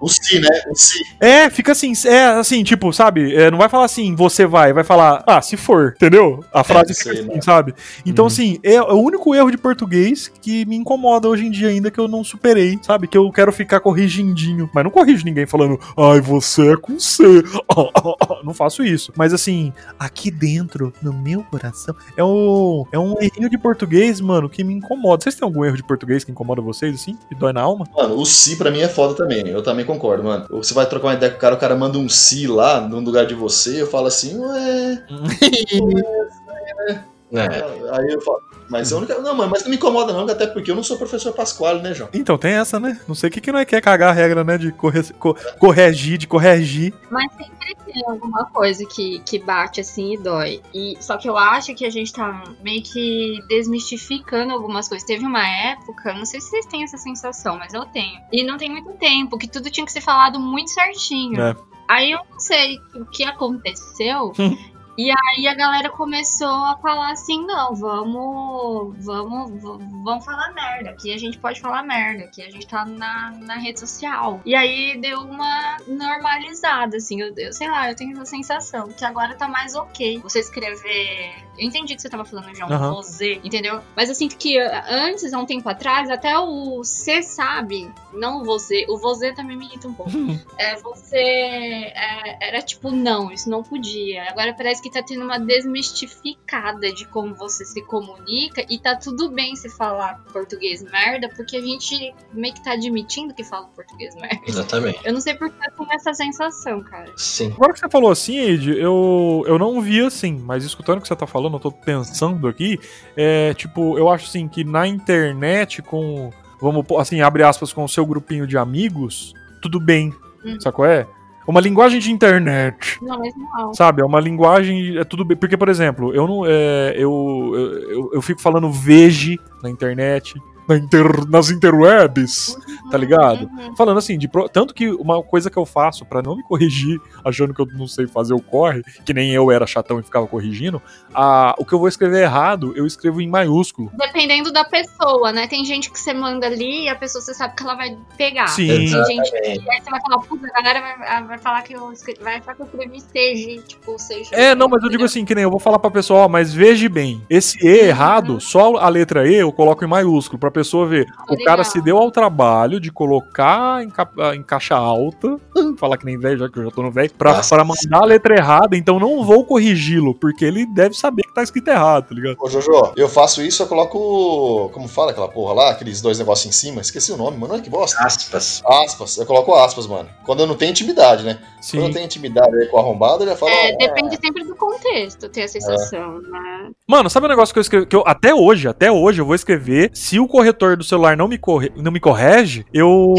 O 0.00 0.08
si, 0.08 0.40
né? 0.40 0.48
O 0.70 0.74
si. 0.74 0.98
É, 1.20 1.50
fica 1.50 1.72
assim, 1.72 1.92
é 2.06 2.24
assim, 2.24 2.62
tipo, 2.64 2.92
sabe? 2.92 3.34
É, 3.34 3.50
não 3.50 3.58
vai 3.58 3.68
falar 3.68 3.84
assim, 3.84 4.14
você 4.14 4.46
vai, 4.46 4.72
vai 4.72 4.84
falar, 4.84 5.22
ah, 5.26 5.40
se 5.42 5.56
for, 5.56 5.92
entendeu? 5.96 6.42
A 6.52 6.64
frase 6.64 6.94
fica 6.94 7.10
sei, 7.12 7.20
assim, 7.20 7.34
né? 7.34 7.40
sabe? 7.42 7.74
Então, 8.06 8.24
Uhum. 8.24 8.28
assim, 8.28 8.58
é 8.62 8.80
o 8.80 8.94
único 8.94 9.34
erro 9.34 9.50
de 9.50 9.58
português 9.58 10.28
que 10.40 10.64
me 10.66 10.76
incomoda 10.76 11.28
hoje 11.28 11.46
em 11.46 11.50
dia 11.50 11.68
ainda 11.68 11.90
que 11.90 11.98
eu 12.00 12.08
não 12.08 12.24
superei, 12.24 12.78
sabe? 12.82 13.06
Que 13.06 13.18
eu 13.18 13.30
quero 13.30 13.52
ficar 13.52 13.80
corrigindinho. 13.80 14.70
Mas 14.74 14.84
não 14.84 14.90
corrijo 14.90 15.24
ninguém 15.24 15.46
falando, 15.46 15.78
ai, 15.98 16.20
você 16.20 16.72
é 16.72 16.76
com 16.76 16.98
C. 16.98 17.22
não 18.44 18.54
faço 18.54 18.82
isso. 18.82 19.12
Mas 19.16 19.32
assim, 19.32 19.72
aqui 19.98 20.30
dentro, 20.30 20.92
no 21.02 21.12
meu 21.12 21.42
coração, 21.44 21.94
é, 22.16 22.22
o, 22.22 22.86
é 22.92 22.98
um 22.98 23.20
errinho 23.20 23.48
de 23.48 23.58
português, 23.58 24.20
mano, 24.20 24.48
que 24.48 24.62
me 24.62 24.74
incomoda. 24.74 25.22
Vocês 25.22 25.34
têm 25.34 25.46
algum 25.46 25.64
erro 25.64 25.76
de 25.76 25.82
português 25.82 26.24
que 26.24 26.30
incomoda 26.30 26.60
vocês, 26.60 26.94
assim? 26.94 27.16
Que 27.28 27.34
dói 27.34 27.52
na 27.52 27.62
alma? 27.62 27.86
Mano, 27.96 28.16
o 28.16 28.26
si 28.26 28.56
pra 28.56 28.70
mim 28.70 28.80
é 28.80 28.88
foda 28.88 29.14
também. 29.14 29.48
Eu 29.48 29.62
também 29.62 29.84
concordo, 29.84 30.24
mano. 30.24 30.46
Você 30.50 30.74
vai 30.74 30.86
trocar 30.86 31.08
uma 31.08 31.14
ideia 31.14 31.30
com 31.30 31.38
o 31.38 31.40
cara, 31.40 31.54
o 31.54 31.58
cara 31.58 31.76
manda 31.76 31.98
um 31.98 32.08
si 32.08 32.46
lá 32.46 32.80
no 32.80 33.00
lugar 33.00 33.26
de 33.26 33.34
você, 33.34 33.82
eu 33.82 33.86
falo 33.86 34.06
assim, 34.06 34.38
ué. 34.38 35.04
É. 37.34 37.46
Aí 37.92 38.12
eu 38.12 38.20
falo. 38.20 38.51
Mas 38.68 38.90
eu 38.90 39.00
não, 39.00 39.22
não, 39.22 39.34
mano, 39.34 39.50
mas 39.50 39.62
não 39.62 39.70
me 39.70 39.76
incomoda 39.76 40.12
não, 40.12 40.26
até 40.26 40.46
porque 40.46 40.70
eu 40.70 40.74
não 40.74 40.82
sou 40.82 40.96
professor 40.96 41.32
Pasquale, 41.32 41.82
né, 41.82 41.92
João? 41.94 42.08
Então, 42.14 42.38
tem 42.38 42.52
essa, 42.52 42.78
né? 42.80 43.00
Não 43.06 43.14
sei 43.14 43.28
o 43.28 43.32
que 43.32 43.40
que 43.40 43.52
nós 43.52 43.64
quer 43.64 43.80
cagar 43.80 44.10
a 44.10 44.12
regra, 44.12 44.42
né? 44.44 44.56
De 44.58 44.72
corre, 44.72 45.02
co- 45.18 45.36
corrigir, 45.58 46.18
de 46.18 46.26
corrigir. 46.26 46.94
Mas 47.10 47.30
sempre 47.32 47.76
tem 47.84 48.02
alguma 48.06 48.44
coisa 48.46 48.84
que, 48.86 49.20
que 49.20 49.38
bate 49.38 49.80
assim 49.80 50.14
e 50.14 50.16
dói. 50.18 50.60
E, 50.74 50.96
só 51.00 51.16
que 51.16 51.28
eu 51.28 51.36
acho 51.36 51.74
que 51.74 51.84
a 51.84 51.90
gente 51.90 52.12
tá 52.12 52.44
meio 52.62 52.82
que 52.82 53.38
desmistificando 53.48 54.52
algumas 54.52 54.88
coisas. 54.88 55.06
Teve 55.06 55.24
uma 55.26 55.46
época, 55.46 56.14
não 56.14 56.24
sei 56.24 56.40
se 56.40 56.48
vocês 56.50 56.66
têm 56.66 56.84
essa 56.84 56.96
sensação, 56.98 57.58
mas 57.58 57.74
eu 57.74 57.84
tenho. 57.86 58.20
E 58.32 58.42
não 58.44 58.56
tem 58.56 58.70
muito 58.70 58.92
tempo, 58.92 59.36
que 59.38 59.48
tudo 59.48 59.70
tinha 59.70 59.84
que 59.84 59.92
ser 59.92 60.00
falado 60.00 60.38
muito 60.40 60.70
certinho. 60.70 61.40
É. 61.40 61.56
Aí 61.88 62.12
eu 62.12 62.20
não 62.30 62.40
sei 62.40 62.78
o 62.94 63.04
que 63.06 63.24
aconteceu. 63.24 64.32
E 64.96 65.10
aí 65.10 65.46
a 65.46 65.54
galera 65.54 65.88
começou 65.90 66.48
a 66.48 66.76
falar 66.76 67.12
assim, 67.12 67.46
não, 67.46 67.74
vamos, 67.74 68.94
vamos, 69.04 69.62
vamos 70.04 70.24
falar 70.24 70.52
merda. 70.52 70.90
Aqui 70.90 71.12
a 71.12 71.18
gente 71.18 71.38
pode 71.38 71.60
falar 71.60 71.82
merda, 71.82 72.24
aqui 72.24 72.42
a 72.42 72.50
gente 72.50 72.66
tá 72.66 72.84
na, 72.84 73.30
na 73.40 73.54
rede 73.56 73.80
social. 73.80 74.40
E 74.44 74.54
aí 74.54 74.98
deu 74.98 75.20
uma 75.20 75.78
normalizada, 75.86 76.98
assim, 76.98 77.20
eu, 77.20 77.32
eu 77.36 77.52
sei 77.52 77.70
lá, 77.70 77.90
eu 77.90 77.96
tenho 77.96 78.12
essa 78.12 78.26
sensação 78.26 78.88
que 78.88 79.04
agora 79.04 79.34
tá 79.34 79.48
mais 79.48 79.74
ok 79.74 80.18
você 80.18 80.40
escrever. 80.40 81.32
Eu 81.58 81.66
entendi 81.66 81.94
que 81.94 82.02
você 82.02 82.08
tava 82.08 82.24
falando, 82.24 82.54
João, 82.54 82.70
Aham. 82.70 82.94
você, 82.94 83.40
entendeu? 83.44 83.80
Mas 83.96 84.08
eu 84.08 84.14
sinto 84.14 84.36
que 84.36 84.58
antes, 84.58 85.32
há 85.32 85.38
um 85.38 85.46
tempo 85.46 85.68
atrás, 85.68 86.10
até 86.10 86.38
o 86.38 86.78
você 86.78 87.22
sabe, 87.22 87.90
não 88.12 88.44
você, 88.44 88.86
o 88.88 88.98
você 88.98 89.32
também 89.32 89.56
me 89.56 89.66
irrita 89.66 89.88
um 89.88 89.94
pouco. 89.94 90.12
É, 90.58 90.76
você 90.76 91.16
é, 91.16 92.48
era 92.48 92.62
tipo, 92.62 92.90
não, 92.90 93.32
isso 93.32 93.48
não 93.50 93.62
podia. 93.62 94.28
Agora 94.28 94.54
parece 94.54 94.82
que 94.82 94.90
tá 94.92 95.02
tendo 95.02 95.24
uma 95.24 95.38
desmistificada 95.38 96.92
de 96.92 97.06
como 97.06 97.34
você 97.34 97.64
se 97.64 97.82
comunica 97.82 98.64
e 98.68 98.78
tá 98.78 98.94
tudo 98.96 99.30
bem 99.30 99.56
se 99.56 99.68
falar 99.68 100.22
português 100.32 100.82
merda, 100.82 101.28
porque 101.34 101.56
a 101.56 101.60
gente 101.60 102.14
meio 102.32 102.54
que 102.54 102.62
tá 102.62 102.72
admitindo 102.72 103.34
que 103.34 103.44
fala 103.44 103.66
português 103.68 104.14
merda. 104.16 104.40
Exatamente. 104.46 105.00
Eu 105.04 105.12
não 105.12 105.20
sei 105.20 105.34
por 105.34 105.50
que 105.50 105.56
eu 105.66 105.72
tenho 105.72 105.92
essa 105.92 106.12
sensação, 106.14 106.82
cara. 106.82 107.12
Sim. 107.16 107.52
Agora 107.52 107.72
que 107.72 107.78
você 107.78 107.88
falou 107.88 108.10
assim, 108.10 108.36
Eide, 108.36 108.78
eu, 108.78 109.44
eu 109.46 109.58
não 109.58 109.80
vi 109.80 110.00
assim, 110.00 110.38
mas 110.44 110.64
escutando 110.64 110.98
o 110.98 111.00
que 111.02 111.08
você 111.08 111.16
tá 111.16 111.26
falando, 111.26 111.54
eu 111.56 111.60
tô 111.60 111.72
pensando 111.72 112.46
aqui, 112.46 112.78
é, 113.16 113.54
tipo, 113.54 113.98
eu 113.98 114.08
acho 114.10 114.26
assim 114.26 114.46
que 114.48 114.64
na 114.64 114.86
internet, 114.86 115.82
com, 115.82 116.30
vamos 116.60 116.86
pôr, 116.86 117.00
assim, 117.00 117.20
abre 117.20 117.42
aspas, 117.42 117.72
com 117.72 117.84
o 117.84 117.88
seu 117.88 118.04
grupinho 118.06 118.46
de 118.46 118.56
amigos, 118.58 119.32
tudo 119.60 119.80
bem, 119.80 120.12
Hum. 120.44 120.58
sacou? 120.60 120.84
É? 120.84 121.06
Uma 121.46 121.60
linguagem 121.60 121.98
de 121.98 122.12
internet, 122.12 122.98
Não, 123.02 123.18
mas 123.18 123.34
não. 123.34 123.74
sabe? 123.74 124.00
É 124.00 124.04
uma 124.04 124.20
linguagem, 124.20 124.96
é 124.96 125.04
tudo 125.04 125.24
bem, 125.24 125.36
porque, 125.36 125.56
por 125.56 125.68
exemplo, 125.68 126.14
eu 126.14 126.26
não, 126.26 126.44
é, 126.46 126.94
eu, 126.96 127.52
eu, 127.54 127.90
eu, 127.90 128.10
eu 128.14 128.22
fico 128.22 128.40
falando 128.40 128.70
veje 128.70 129.38
na 129.62 129.68
internet, 129.68 130.34
na 130.68 130.76
inter, 130.76 131.28
nas 131.28 131.50
interwebs, 131.50 132.56
tá 132.90 132.96
ligado? 132.98 133.44
Uhum. 133.58 133.76
Falando 133.76 133.98
assim, 133.98 134.16
de 134.18 134.28
pro- 134.28 134.48
tanto 134.48 134.72
que 134.74 134.88
uma 134.90 135.22
coisa 135.22 135.50
que 135.50 135.56
eu 135.56 135.66
faço 135.66 136.04
pra 136.04 136.22
não 136.22 136.36
me 136.36 136.42
corrigir, 136.42 137.00
achando 137.24 137.52
que 137.54 137.60
eu 137.60 137.66
não 137.66 137.86
sei 137.86 138.06
fazer 138.06 138.34
o 138.34 138.40
corre, 138.40 138.82
que 139.04 139.12
nem 139.12 139.32
eu 139.32 139.50
era 139.50 139.66
chatão 139.66 139.98
e 139.98 140.02
ficava 140.02 140.26
corrigindo, 140.26 140.80
a, 141.14 141.54
o 141.58 141.64
que 141.64 141.72
eu 141.72 141.78
vou 141.78 141.88
escrever 141.88 142.22
errado, 142.22 142.72
eu 142.76 142.86
escrevo 142.86 143.20
em 143.20 143.28
maiúsculo. 143.28 143.90
Dependendo 143.94 144.52
da 144.52 144.64
pessoa, 144.64 145.32
né? 145.32 145.46
Tem 145.46 145.64
gente 145.64 145.90
que 145.90 145.98
você 145.98 146.12
manda 146.12 146.46
ali 146.46 146.84
e 146.84 146.88
a 146.88 146.94
pessoa 146.94 147.20
você 147.22 147.34
sabe 147.34 147.54
que 147.56 147.62
ela 147.62 147.74
vai 147.74 147.96
pegar. 148.16 148.46
Sim. 148.48 148.68
Tem 148.68 148.86
gente. 148.88 149.30
E 149.34 149.70
aí 149.70 149.80
você 149.82 149.90
vai 149.90 150.00
falar, 150.00 150.18
puta, 150.20 150.46
a 150.54 150.62
galera 150.62 150.96
vai, 150.98 151.24
vai 151.24 151.38
falar 151.38 151.62
que 151.62 151.74
eu 151.74 151.92
escrevi, 151.92 152.22
vai 152.22 152.40
falar 152.40 152.56
que 152.56 152.62
eu 152.62 152.66
escrevi 152.66 153.00
seja, 153.00 153.62
tipo, 153.62 153.98
seja. 153.98 154.30
É, 154.34 154.54
não, 154.54 154.68
mas 154.68 154.82
eu 154.82 154.88
digo 154.90 155.04
assim, 155.04 155.24
que 155.24 155.34
nem 155.34 155.44
eu 155.44 155.50
vou 155.50 155.60
falar 155.60 155.78
pra 155.78 155.90
pessoa, 155.90 156.20
ó, 156.26 156.28
mas 156.28 156.52
veja 156.54 156.88
bem, 156.88 157.22
esse 157.28 157.58
E 157.64 157.68
errado, 157.86 158.40
só 158.40 158.76
a 158.76 158.88
letra 158.88 159.28
E 159.28 159.34
eu 159.34 159.52
coloco 159.52 159.84
em 159.84 159.88
maiúsculo, 159.88 160.38
pra 160.38 160.50
pessoa 160.52 160.86
ver. 160.86 161.06
O 161.28 161.32
Legal. 161.32 161.46
cara 161.46 161.64
se 161.64 161.80
deu 161.80 161.98
ao 161.98 162.10
trabalho 162.10 162.78
de 162.78 162.92
colocar 162.92 163.82
em, 163.82 163.90
ca- 163.90 164.10
em 164.34 164.42
caixa 164.42 164.76
alta, 164.76 165.36
falar 165.76 165.96
que 165.96 166.04
nem 166.04 166.18
velho, 166.18 166.38
já 166.38 166.48
que 166.48 166.58
eu 166.58 166.64
já 166.64 166.70
tô 166.70 166.82
no 166.82 166.90
velho, 166.90 167.10
pra, 167.18 167.34
Nossa. 167.36 167.54
pra 167.54 167.64
mandar 167.64 168.02
a 168.02 168.06
letra 168.06 168.34
errada, 168.36 168.76
então 168.76 168.98
não 169.00 169.24
vou 169.24 169.44
corrigi-lo, 169.44 170.14
porque 170.14 170.44
ele 170.44 170.64
deve 170.66 170.94
saber 170.94 171.22
que 171.22 171.34
tá 171.34 171.42
escrito 171.42 171.68
errado, 171.68 172.08
tá 172.08 172.14
ligado? 172.14 172.36
Ô, 172.40 172.48
Jojo, 172.48 172.92
eu 172.96 173.08
faço 173.08 173.42
isso, 173.42 173.62
eu 173.62 173.66
coloco. 173.66 174.70
Como 174.72 174.88
fala 174.88 175.10
aquela 175.12 175.28
porra 175.28 175.54
lá? 175.54 175.70
Aqueles 175.70 176.00
dois 176.00 176.18
negócios 176.18 176.46
em 176.46 176.52
cima. 176.52 176.80
Esqueci 176.80 177.12
o 177.12 177.16
nome, 177.16 177.36
mano. 177.38 177.54
Olha 177.54 177.62
que 177.62 177.70
bosta. 177.70 178.02
Aspas. 178.04 178.62
Aspas. 178.66 179.16
Eu 179.18 179.26
coloco 179.26 179.54
aspas, 179.54 179.86
mano. 179.86 180.08
Quando 180.24 180.40
eu 180.40 180.46
não 180.46 180.54
tenho 180.54 180.70
intimidade, 180.70 181.24
né? 181.24 181.38
Quando 181.70 181.82
eu 181.82 181.86
Sim. 181.88 181.92
tenho 181.92 182.04
intimidade 182.04 182.54
aí 182.56 182.66
com 182.66 182.76
o 182.76 182.80
arrombado, 182.80 183.22
eu 183.24 183.28
já 183.28 183.36
falo. 183.36 183.52
É, 183.52 183.72
"Ah, 183.72 183.76
depende 183.78 184.16
sempre 184.20 184.44
do 184.44 184.54
contexto, 184.56 185.28
ter 185.28 185.42
a 185.44 185.48
sensação, 185.48 186.20
né? 186.22 186.70
Mano, 186.88 187.08
sabe 187.08 187.26
um 187.26 187.28
negócio 187.28 187.52
que 187.52 187.58
eu 187.58 187.62
escrevi? 187.62 187.86
Que 187.86 187.96
eu, 187.96 188.02
até 188.06 188.34
hoje, 188.34 188.68
até 188.68 188.90
hoje, 188.90 189.20
eu 189.20 189.24
vou 189.26 189.34
escrever. 189.34 189.90
Se 189.94 190.18
o 190.18 190.26
corretor 190.42 190.76
do 190.76 190.82
celular 190.82 191.16
não 191.16 191.28
me, 191.28 191.38
corre, 191.38 191.70
não 191.76 191.92
me 191.92 192.00
corrige, 192.00 192.66
eu. 192.74 193.14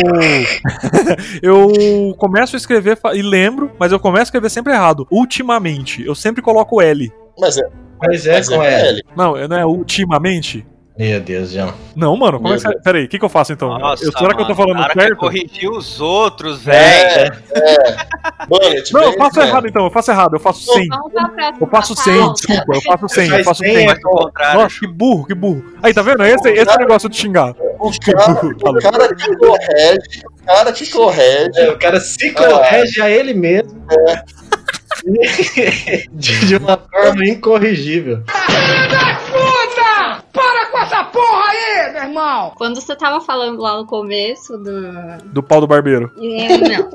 eu 1.42 2.14
começo 2.18 2.56
a 2.56 2.58
escrever 2.58 3.00
e 3.14 3.22
lembro, 3.22 3.72
mas 3.80 3.92
eu 3.92 4.00
começo 4.00 4.22
a 4.22 4.24
escrever 4.24 4.50
sempre 4.50 4.74
errado. 4.74 5.08
Ultimamente. 5.10 6.06
Eu 6.06 6.14
sempre 6.14 6.42
coloco 6.42 6.82
L. 6.82 7.12
Mas 7.40 7.58
é, 7.58 7.64
Pois 7.98 8.28
é, 8.28 8.34
mas 8.34 8.50
com 8.50 8.62
é 8.62 8.74
L. 8.74 8.88
L. 8.90 9.04
Não, 9.16 9.48
não 9.48 9.58
é 9.58 9.66
ultimamente? 9.66 10.66
Meu 10.98 11.20
Deus, 11.20 11.52
João. 11.52 11.74
Não, 11.96 12.16
mano, 12.16 12.40
como 12.40 12.54
é 12.54 12.58
que. 12.58 12.80
Peraí, 12.82 13.06
o 13.06 13.08
que, 13.08 13.18
que 13.18 13.26
eu 13.26 13.30
faço 13.30 13.52
então? 13.52 13.80
Nossa, 13.80 14.06
eu, 14.06 14.12
será 14.12 14.36
que 14.36 14.42
eu 14.42 14.46
tô 14.46 14.54
mano, 14.54 14.74
falando 14.74 14.88
cara 14.88 14.94
certo? 14.94 15.18
corrigir 15.18 15.68
os 15.70 16.00
outros, 16.00 16.62
velho. 16.64 17.34
Bullet, 18.48 18.94
Não, 18.94 19.02
eu 19.02 19.10
bem, 19.10 19.18
faço 19.18 19.42
errado 19.42 19.68
então, 19.68 19.86
eu 19.86 19.92
faço 19.92 20.12
errado, 20.12 20.36
eu 20.36 20.40
faço 20.40 20.72
100. 20.72 20.88
Vamos 20.90 21.12
pra 21.12 21.30
próxima 21.30 21.58
Eu 21.62 21.68
faço 21.68 21.96
100, 21.96 22.20
pauta. 22.20 22.34
desculpa, 22.34 22.76
eu 22.76 22.82
faço 22.82 23.10
100, 23.10 23.30
eu 23.30 23.44
faço 23.44 23.64
100, 23.64 23.76
100. 23.76 23.86
Mas 23.88 24.06
ao 24.06 24.12
contrário. 24.12 24.62
Nossa, 24.62 24.80
que 24.80 24.88
burro, 24.88 25.26
que 25.26 25.34
burro. 25.34 25.66
Aí, 25.82 25.94
tá 25.94 26.02
vendo? 26.04 26.24
Esse, 26.24 26.50
esse 26.50 26.72
é 26.72 26.76
o 26.76 26.80
negócio 26.80 27.10
de 27.10 27.18
xingar. 27.18 27.56
O 27.80 27.92
cara, 28.00 28.46
o 28.46 28.80
cara 28.80 29.16
que 29.16 29.36
corrige, 29.36 30.22
o 30.26 30.46
cara 30.46 30.72
que 30.72 30.92
corrige. 30.92 31.60
É, 31.60 31.72
o 31.72 31.78
cara 31.80 32.00
se 32.00 32.32
corrige 32.34 33.02
a 33.02 33.10
ele 33.10 33.34
mesmo. 33.34 33.84
de 36.14 36.46
de 36.46 36.56
uma 36.58 36.78
forma 36.78 37.26
incorrigível. 37.26 38.24
Com 40.74 40.80
essa 40.80 41.04
porra 41.04 41.52
aí, 41.52 41.94
meu 41.94 42.02
irmão! 42.02 42.52
Quando 42.56 42.82
você 42.82 42.96
tava 42.96 43.22
falando 43.22 43.62
lá 43.62 43.78
no 43.78 43.86
começo 43.86 44.58
do. 44.58 45.24
Do 45.26 45.44
pau 45.44 45.62
do 45.62 45.68
barbeiro. 45.68 46.12
É, 46.18 46.58
não. 46.58 46.90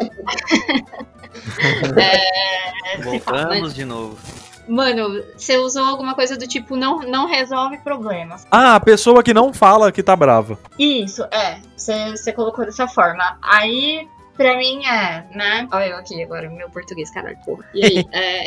é, 1.97 2.99
Voltamos 3.01 3.72
de 3.72 3.85
novo. 3.85 4.18
Mano, 4.66 5.22
você 5.37 5.57
usou 5.57 5.85
alguma 5.85 6.16
coisa 6.16 6.37
do 6.37 6.45
tipo 6.49 6.74
não, 6.74 6.99
não 7.03 7.29
resolve 7.29 7.79
problemas. 7.79 8.45
Ah, 8.51 8.74
a 8.74 8.81
pessoa 8.81 9.22
que 9.22 9.33
não 9.33 9.55
fala 9.55 9.93
que 9.93 10.03
tá 10.03 10.16
brava. 10.16 10.59
Isso, 10.76 11.22
é. 11.31 11.61
Você 11.76 12.33
colocou 12.33 12.64
dessa 12.64 12.89
forma. 12.89 13.39
Aí, 13.41 14.09
pra 14.39 14.57
mim, 14.57 14.86
é, 14.86 15.26
né? 15.34 15.68
Olha 15.70 15.86
eu 15.89 15.97
aqui 15.97 16.22
agora, 16.22 16.49
meu 16.49 16.70
português, 16.70 17.11
caralho, 17.11 17.36
porra. 17.45 17.64
E 17.74 17.84
aí, 17.84 18.05
é. 18.14 18.45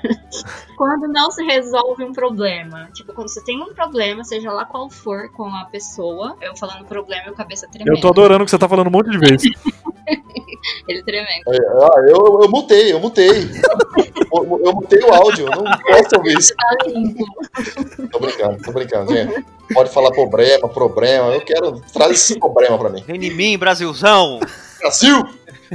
quando 0.76 1.06
não 1.06 1.30
se 1.30 1.44
resolve 1.44 2.02
um 2.02 2.12
problema. 2.12 2.88
Tipo, 2.94 3.12
quando 3.12 3.28
você 3.28 3.44
tem 3.44 3.62
um 3.62 3.74
problema, 3.74 4.24
seja 4.24 4.50
lá 4.50 4.64
qual 4.64 4.88
for, 4.88 5.30
com 5.32 5.44
a 5.44 5.66
pessoa. 5.66 6.36
Eu 6.40 6.56
falando 6.56 6.86
problema 6.86 7.26
e 7.26 7.30
o 7.30 7.34
cabeça 7.34 7.68
tremendo. 7.68 7.96
Eu 7.96 8.00
tô 8.00 8.08
adorando 8.08 8.44
que 8.44 8.50
você 8.50 8.58
tá 8.58 8.68
falando 8.68 8.88
um 8.88 8.90
monte 8.90 9.10
de 9.10 9.18
vezes. 9.18 9.50
Ele 10.88 11.02
tremendo. 11.02 11.42
Ah, 11.48 12.00
eu, 12.08 12.40
eu 12.42 12.48
mutei, 12.48 12.92
eu 12.92 13.00
mutei. 13.00 13.28
Eu, 14.32 14.60
eu 14.64 14.72
mutei 14.74 15.00
o 15.00 15.12
áudio, 15.14 15.46
eu 15.46 15.62
não 15.62 15.78
posso 15.78 16.16
ouvir 16.16 16.38
isso. 16.38 16.52
Tá. 16.56 16.76
Tô 18.12 18.18
brincando, 18.18 18.62
tô 18.62 18.72
brincando, 18.72 19.12
gente. 19.14 19.44
Pode 19.72 19.90
falar 19.90 20.10
problema, 20.12 20.68
problema. 20.68 21.34
Eu 21.34 21.40
quero. 21.40 21.80
Traz 21.92 22.12
esse 22.12 22.38
problema 22.38 22.78
pra 22.78 22.88
mim. 22.88 23.02
Vem 23.06 23.24
em 23.24 23.34
mim, 23.34 23.58
Brasilzão. 23.58 24.40
Brasil! 24.80 25.24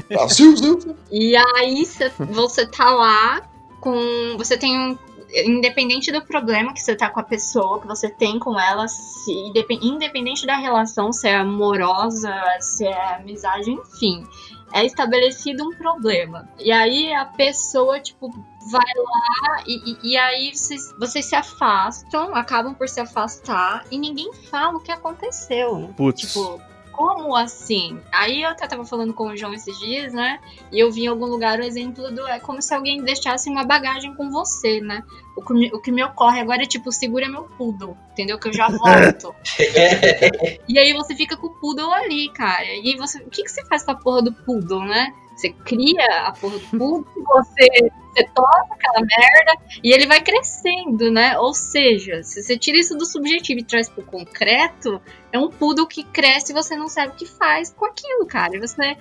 Brasil, 0.10 0.52
Brasil! 0.56 0.96
E 1.12 1.36
aí 1.36 1.86
cê- 1.86 2.12
você 2.20 2.66
tá 2.66 2.90
lá 2.92 3.42
com. 3.80 4.36
Você 4.38 4.58
tem 4.58 4.78
um. 4.78 4.98
Independente 5.34 6.12
do 6.12 6.22
problema 6.26 6.74
que 6.74 6.82
você 6.82 6.96
tá 6.96 7.10
com 7.10 7.20
a 7.20 7.24
pessoa, 7.24 7.80
que 7.80 7.88
você 7.88 8.10
tem 8.10 8.38
com 8.40 8.60
ela, 8.60 8.88
se, 8.88 9.32
indepen- 9.32 9.80
independente 9.82 10.46
da 10.46 10.56
relação, 10.58 11.12
se 11.14 11.28
é 11.28 11.36
amorosa, 11.38 12.34
se 12.60 12.86
é 12.86 13.16
amizade, 13.16 13.72
enfim. 13.72 14.26
É 14.74 14.86
estabelecido 14.86 15.64
um 15.68 15.76
problema. 15.76 16.48
E 16.58 16.72
aí 16.72 17.14
a 17.14 17.26
pessoa, 17.26 18.00
tipo, 18.00 18.30
vai 18.70 18.82
lá 18.98 19.64
e, 19.68 19.92
e- 19.92 20.12
e 20.14 20.18
aí 20.18 20.52
vocês, 20.56 20.94
vocês 20.98 21.26
se 21.26 21.36
afastam, 21.36 22.34
acabam 22.36 22.74
por 22.74 22.88
se 22.88 23.00
afastar 23.02 23.86
e 23.92 23.98
ninguém 23.98 24.32
fala 24.50 24.78
o 24.78 24.80
que 24.80 24.92
aconteceu. 24.92 25.94
Putz. 25.98 26.22
Tipo, 26.22 26.62
como 26.92 27.36
assim? 27.36 28.00
Aí 28.12 28.42
eu 28.44 28.50
até 28.50 28.68
tava 28.68 28.86
falando 28.86 29.14
com 29.14 29.28
o 29.28 29.38
João 29.38 29.54
esses 29.54 29.78
dias, 29.80 30.14
né? 30.14 30.40
E 30.72 30.80
eu 30.80 30.92
vi 30.92 31.04
em 31.04 31.08
algum 31.08 31.26
lugar 31.26 31.60
o 31.60 31.64
exemplo 31.64 32.12
do. 32.12 32.28
É 32.28 32.40
como 32.40 32.62
se 32.62 32.74
alguém 32.74 33.04
deixasse 33.04 33.50
uma 33.50 33.64
bagagem 33.64 34.14
com 34.16 34.30
você, 34.30 34.80
né? 34.82 35.04
O 35.36 35.42
que, 35.42 35.54
me, 35.54 35.72
o 35.74 35.82
que 35.82 35.92
me 35.92 36.04
ocorre 36.04 36.40
agora 36.40 36.64
é 36.64 36.66
tipo, 36.66 36.92
segura 36.92 37.30
meu 37.30 37.44
poodle, 37.44 37.98
entendeu? 38.12 38.38
Que 38.38 38.50
eu 38.50 38.54
já 38.54 38.68
volto. 38.68 39.34
e 40.68 40.78
aí 40.78 40.94
você 40.94 41.16
fica 41.16 41.38
com 41.38 41.48
o 41.48 41.60
poodle 41.60 41.92
ali, 41.92 42.30
cara. 42.30 42.66
E 42.66 42.90
aí 42.90 42.96
você. 42.98 43.20
O 43.20 43.30
que, 43.30 43.44
que 43.44 43.52
você 43.52 43.66
faz 43.66 43.84
com 43.84 43.92
a 43.92 43.96
porra 43.96 44.22
do 44.22 44.34
poodle, 44.34 44.86
né? 44.86 45.14
Você 45.42 45.50
cria 45.50 46.28
a 46.28 46.34
porra 46.34 46.60
do 46.60 46.78
poodle, 46.78 47.06
você, 47.26 47.68
você 48.14 48.24
toca 48.36 48.76
aquela 48.76 49.00
merda 49.00 49.80
e 49.84 49.92
ele 49.92 50.06
vai 50.06 50.22
crescendo, 50.22 51.10
né? 51.12 51.36
Ou 51.40 51.52
seja, 51.52 52.22
se 52.22 52.44
você 52.44 52.56
tira 52.56 52.78
isso 52.78 52.96
do 52.96 53.08
subjetivo 53.08 53.60
e 53.60 53.64
traz 53.64 53.90
pro 53.90 54.04
concreto, 54.04 55.02
é 55.32 55.40
um 55.40 55.50
poodle 55.50 55.88
que 55.88 56.04
cresce 56.04 56.52
e 56.52 56.56
você 56.56 56.76
não 56.76 56.88
sabe 56.88 57.14
o 57.14 57.16
que 57.16 57.26
faz 57.26 57.74
com 57.74 57.86
aquilo, 57.86 58.28
cara. 58.28 58.60
Você 58.60 58.96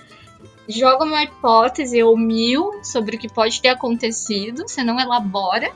joga 0.66 1.04
uma 1.04 1.22
hipótese 1.24 2.02
ou 2.02 2.16
mil 2.16 2.82
sobre 2.82 3.16
o 3.16 3.18
que 3.18 3.30
pode 3.30 3.60
ter 3.60 3.68
acontecido, 3.68 4.66
você 4.66 4.82
não 4.82 4.98
elabora, 4.98 5.70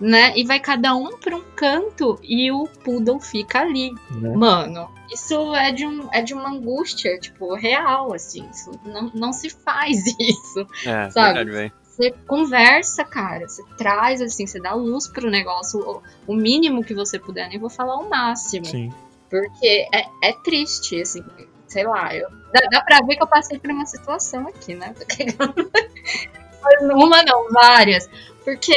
né? 0.00 0.32
E 0.36 0.44
vai 0.44 0.60
cada 0.60 0.94
um 0.94 1.18
pra 1.18 1.36
um 1.36 1.44
canto 1.56 2.18
e 2.22 2.50
o 2.52 2.66
poodle 2.84 3.20
fica 3.20 3.60
ali. 3.60 3.92
Né? 4.10 4.30
Mano, 4.36 4.88
isso 5.12 5.54
é 5.54 5.72
de, 5.72 5.86
um, 5.86 6.08
é 6.12 6.22
de 6.22 6.34
uma 6.34 6.50
angústia, 6.50 7.18
tipo, 7.18 7.54
real, 7.54 8.14
assim. 8.14 8.48
Isso 8.50 8.70
não, 8.84 9.10
não 9.14 9.32
se 9.32 9.50
faz 9.50 10.04
isso 10.18 10.66
É, 10.86 11.10
Sabe? 11.10 11.34
verdade, 11.34 11.50
velho. 11.50 11.72
você 11.84 12.10
conversa, 12.26 13.04
cara. 13.04 13.48
Você 13.48 13.62
traz, 13.76 14.20
assim, 14.20 14.46
você 14.46 14.60
dá 14.60 14.74
luz 14.74 15.08
pro 15.08 15.30
negócio. 15.30 15.80
O, 15.80 16.32
o 16.32 16.34
mínimo 16.34 16.84
que 16.84 16.94
você 16.94 17.18
puder, 17.18 17.48
nem 17.48 17.58
vou 17.58 17.70
falar 17.70 17.96
o 17.96 18.08
máximo. 18.08 18.66
Sim. 18.66 18.92
Porque 19.30 19.86
é, 19.92 20.04
é 20.22 20.32
triste, 20.44 21.00
assim. 21.00 21.22
Sei 21.66 21.84
lá, 21.86 22.14
eu, 22.14 22.26
dá, 22.50 22.60
dá 22.70 22.80
pra 22.80 23.00
ver 23.04 23.16
que 23.16 23.22
eu 23.22 23.26
passei 23.26 23.58
por 23.58 23.70
uma 23.70 23.84
situação 23.84 24.46
aqui, 24.48 24.74
né? 24.74 24.94
Mas 26.82 26.90
uma 27.04 27.22
não, 27.22 27.50
várias. 27.50 28.08
Porque, 28.44 28.74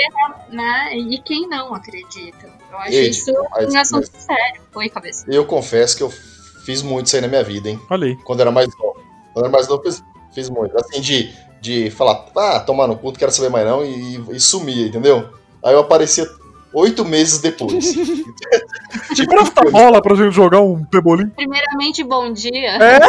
né? 0.49 0.95
E 0.97 1.17
quem 1.21 1.47
não 1.47 1.73
acredita? 1.73 2.49
Eu 2.71 2.77
acho 2.77 2.93
Ed, 2.93 3.09
isso 3.09 3.31
mas- 3.51 3.73
um 3.73 3.77
assunto 3.77 4.09
sério. 4.17 4.61
Oi, 4.75 4.89
cabeça. 4.89 5.25
Eu 5.29 5.45
confesso 5.45 5.95
que 5.95 6.03
eu 6.03 6.09
fiz 6.09 6.81
muito 6.81 7.07
isso 7.07 7.15
aí 7.15 7.21
na 7.21 7.27
minha 7.27 7.43
vida, 7.43 7.69
hein? 7.69 7.79
Olha 7.89 8.07
aí. 8.07 8.15
Quando 8.17 8.41
era 8.41 8.51
mais 8.51 8.67
novo. 8.77 8.95
Quando 9.33 9.45
eu 9.45 9.49
era 9.49 9.49
mais 9.49 9.67
novo, 9.67 9.83
fiz, 9.83 10.03
fiz 10.33 10.49
muito. 10.49 10.77
Assim, 10.77 10.99
de, 10.99 11.33
de 11.61 11.89
falar, 11.91 12.25
ah, 12.35 12.59
tomar 12.59 12.87
no 12.87 12.97
cu, 12.97 13.07
não 13.07 13.13
quero 13.13 13.31
saber 13.31 13.49
mais 13.49 13.65
não, 13.65 13.85
e, 13.85 14.17
e 14.31 14.39
sumia, 14.39 14.87
entendeu? 14.87 15.29
Aí 15.63 15.73
eu 15.73 15.79
aparecia 15.79 16.25
oito 16.73 17.05
meses 17.05 17.39
depois. 17.39 17.93
tipo, 19.13 19.29
Presta 19.29 19.69
bola 19.69 20.01
pra 20.01 20.15
gente 20.15 20.33
jogar 20.33 20.61
um 20.61 20.83
pebolim. 20.85 21.29
Primeiramente, 21.29 22.03
bom 22.03 22.31
dia. 22.31 22.77
É? 22.77 22.99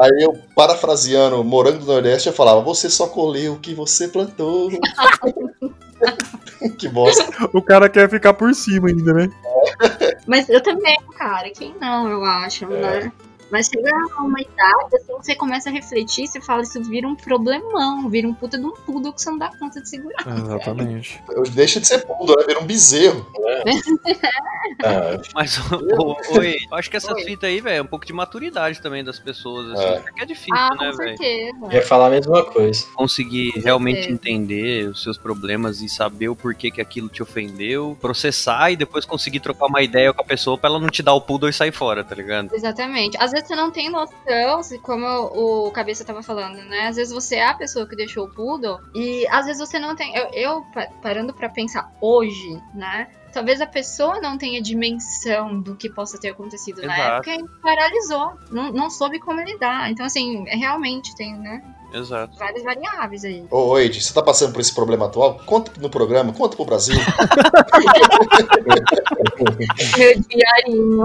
Aí 0.00 0.22
eu, 0.22 0.38
parafraseando 0.54 1.42
Morango 1.44 1.78
do 1.78 1.86
Nordeste, 1.86 2.28
eu 2.28 2.32
falava, 2.32 2.60
você 2.60 2.90
só 2.90 3.06
colheu 3.06 3.54
o 3.54 3.58
que 3.58 3.74
você 3.74 4.08
plantou. 4.08 4.70
que 6.78 6.88
bosta. 6.88 7.48
O 7.52 7.62
cara 7.62 7.88
quer 7.88 8.08
ficar 8.08 8.34
por 8.34 8.54
cima 8.54 8.88
ainda, 8.88 9.12
né? 9.12 9.30
Mas 10.26 10.48
eu 10.48 10.62
também, 10.62 10.96
cara. 11.16 11.50
Quem 11.50 11.74
não, 11.80 12.08
eu 12.08 12.24
acho, 12.24 12.66
né? 12.66 13.12
Mas 13.50 13.66
chega 13.68 13.90
a 14.16 14.22
uma 14.22 14.40
idade, 14.40 14.96
assim, 14.96 15.12
você 15.12 15.34
começa 15.34 15.70
a 15.70 15.72
refletir, 15.72 16.26
você 16.26 16.40
fala, 16.40 16.62
isso 16.62 16.82
vira 16.84 17.06
um 17.08 17.14
problemão, 17.16 18.08
vira 18.08 18.28
um 18.28 18.34
puta 18.34 18.58
de 18.58 18.64
um 18.64 18.72
poodle 18.72 19.12
que 19.12 19.22
você 19.22 19.30
não 19.30 19.38
dá 19.38 19.50
conta 19.58 19.80
de 19.80 19.88
segurar. 19.88 20.24
Exatamente. 20.26 21.20
Eu 21.30 21.42
deixa 21.44 21.80
de 21.80 21.86
ser 21.86 22.04
pudo, 22.06 22.34
né? 22.36 22.44
Vira 22.46 22.60
um 22.60 22.66
bezerro. 22.66 23.26
Ah, 24.84 25.18
Mas, 25.34 25.58
ô, 25.72 25.76
ô, 25.76 26.38
oi, 26.38 26.56
eu 26.70 26.76
acho 26.76 26.90
que 26.90 26.96
essa 26.96 27.14
fita 27.16 27.46
aí, 27.46 27.60
velho, 27.60 27.76
é 27.78 27.82
um 27.82 27.86
pouco 27.86 28.04
de 28.06 28.12
maturidade 28.12 28.80
também 28.80 29.02
das 29.02 29.18
pessoas, 29.18 29.70
assim. 29.72 29.84
É. 29.94 30.00
Porque 30.00 30.22
é 30.22 30.26
difícil, 30.26 30.54
Ah, 30.54 30.74
né, 30.78 30.92
velho? 30.92 31.72
ia 31.72 31.82
falar 31.82 32.06
a 32.08 32.10
mesma 32.10 32.44
coisa. 32.44 32.86
Conseguir 32.94 33.50
realmente 33.62 33.96
certeza. 34.04 34.12
entender 34.14 34.88
os 34.88 35.02
seus 35.02 35.16
problemas 35.18 35.80
e 35.80 35.88
saber 35.88 36.28
o 36.28 36.36
porquê 36.36 36.70
que 36.70 36.80
aquilo 36.80 37.08
te 37.08 37.22
ofendeu, 37.22 37.96
processar 38.00 38.70
e 38.70 38.76
depois 38.76 39.04
conseguir 39.04 39.40
trocar 39.40 39.66
uma 39.66 39.82
ideia 39.82 40.12
com 40.12 40.20
a 40.20 40.24
pessoa 40.24 40.58
pra 40.58 40.68
ela 40.70 40.78
não 40.78 40.88
te 40.88 41.02
dar 41.02 41.14
o 41.14 41.20
poodle 41.20 41.48
e 41.48 41.52
sair 41.52 41.72
fora, 41.72 42.04
tá 42.04 42.14
ligado? 42.14 42.54
Exatamente. 42.54 43.16
Às 43.18 43.32
vezes 43.42 43.48
você 43.48 43.56
não 43.56 43.70
tem 43.70 43.90
noção, 43.90 44.62
se- 44.62 44.78
como 44.78 45.06
o 45.06 45.70
Cabeça 45.70 46.04
tava 46.04 46.22
falando, 46.22 46.56
né? 46.64 46.88
Às 46.88 46.96
vezes 46.96 47.12
você 47.12 47.36
é 47.36 47.46
a 47.48 47.54
pessoa 47.54 47.86
que 47.88 47.96
deixou 47.96 48.26
o 48.26 48.30
poodle 48.30 48.78
e 48.94 49.26
às 49.28 49.46
vezes 49.46 49.60
você 49.60 49.78
não 49.78 49.94
tem. 49.96 50.14
Eu, 50.16 50.28
eu, 50.32 50.62
pa- 50.74 50.88
parando 51.02 51.32
pra 51.32 51.48
pensar 51.48 51.90
hoje, 52.00 52.60
né? 52.74 53.08
Talvez 53.32 53.60
a 53.60 53.66
pessoa 53.66 54.20
não 54.20 54.38
tenha 54.38 54.60
dimensão 54.60 55.60
do 55.60 55.76
que 55.76 55.88
possa 55.90 56.18
ter 56.18 56.30
acontecido 56.30 56.80
na 56.82 56.94
Exato. 56.98 57.30
época 57.30 57.34
e 57.34 57.60
paralisou, 57.62 58.32
não, 58.50 58.72
não 58.72 58.88
soube 58.90 59.18
como 59.20 59.40
lidar. 59.42 59.90
Então, 59.90 60.06
assim, 60.06 60.44
é, 60.48 60.56
realmente 60.56 61.14
tem, 61.14 61.36
né? 61.36 61.62
Exato. 61.92 62.36
Várias 62.38 62.62
variáveis 62.62 63.24
aí. 63.24 63.46
Ô, 63.50 63.68
ô, 63.68 63.78
Ed, 63.78 64.02
você 64.02 64.12
tá 64.12 64.22
passando 64.22 64.52
por 64.52 64.60
esse 64.60 64.74
problema 64.74 65.06
atual? 65.06 65.40
Conta 65.46 65.72
no 65.78 65.88
programa, 65.90 66.32
conta 66.32 66.56
pro 66.56 66.64
Brasil. 66.66 66.96
Meu 69.98 70.14
diarinho. 70.28 70.98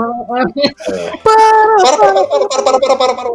Para, 1.24 1.98
para, 1.98 2.14
para, 2.14 2.28
para, 2.28 2.64
para, 2.64 2.80
para, 2.80 2.96
para, 2.98 3.16
para. 3.16 3.32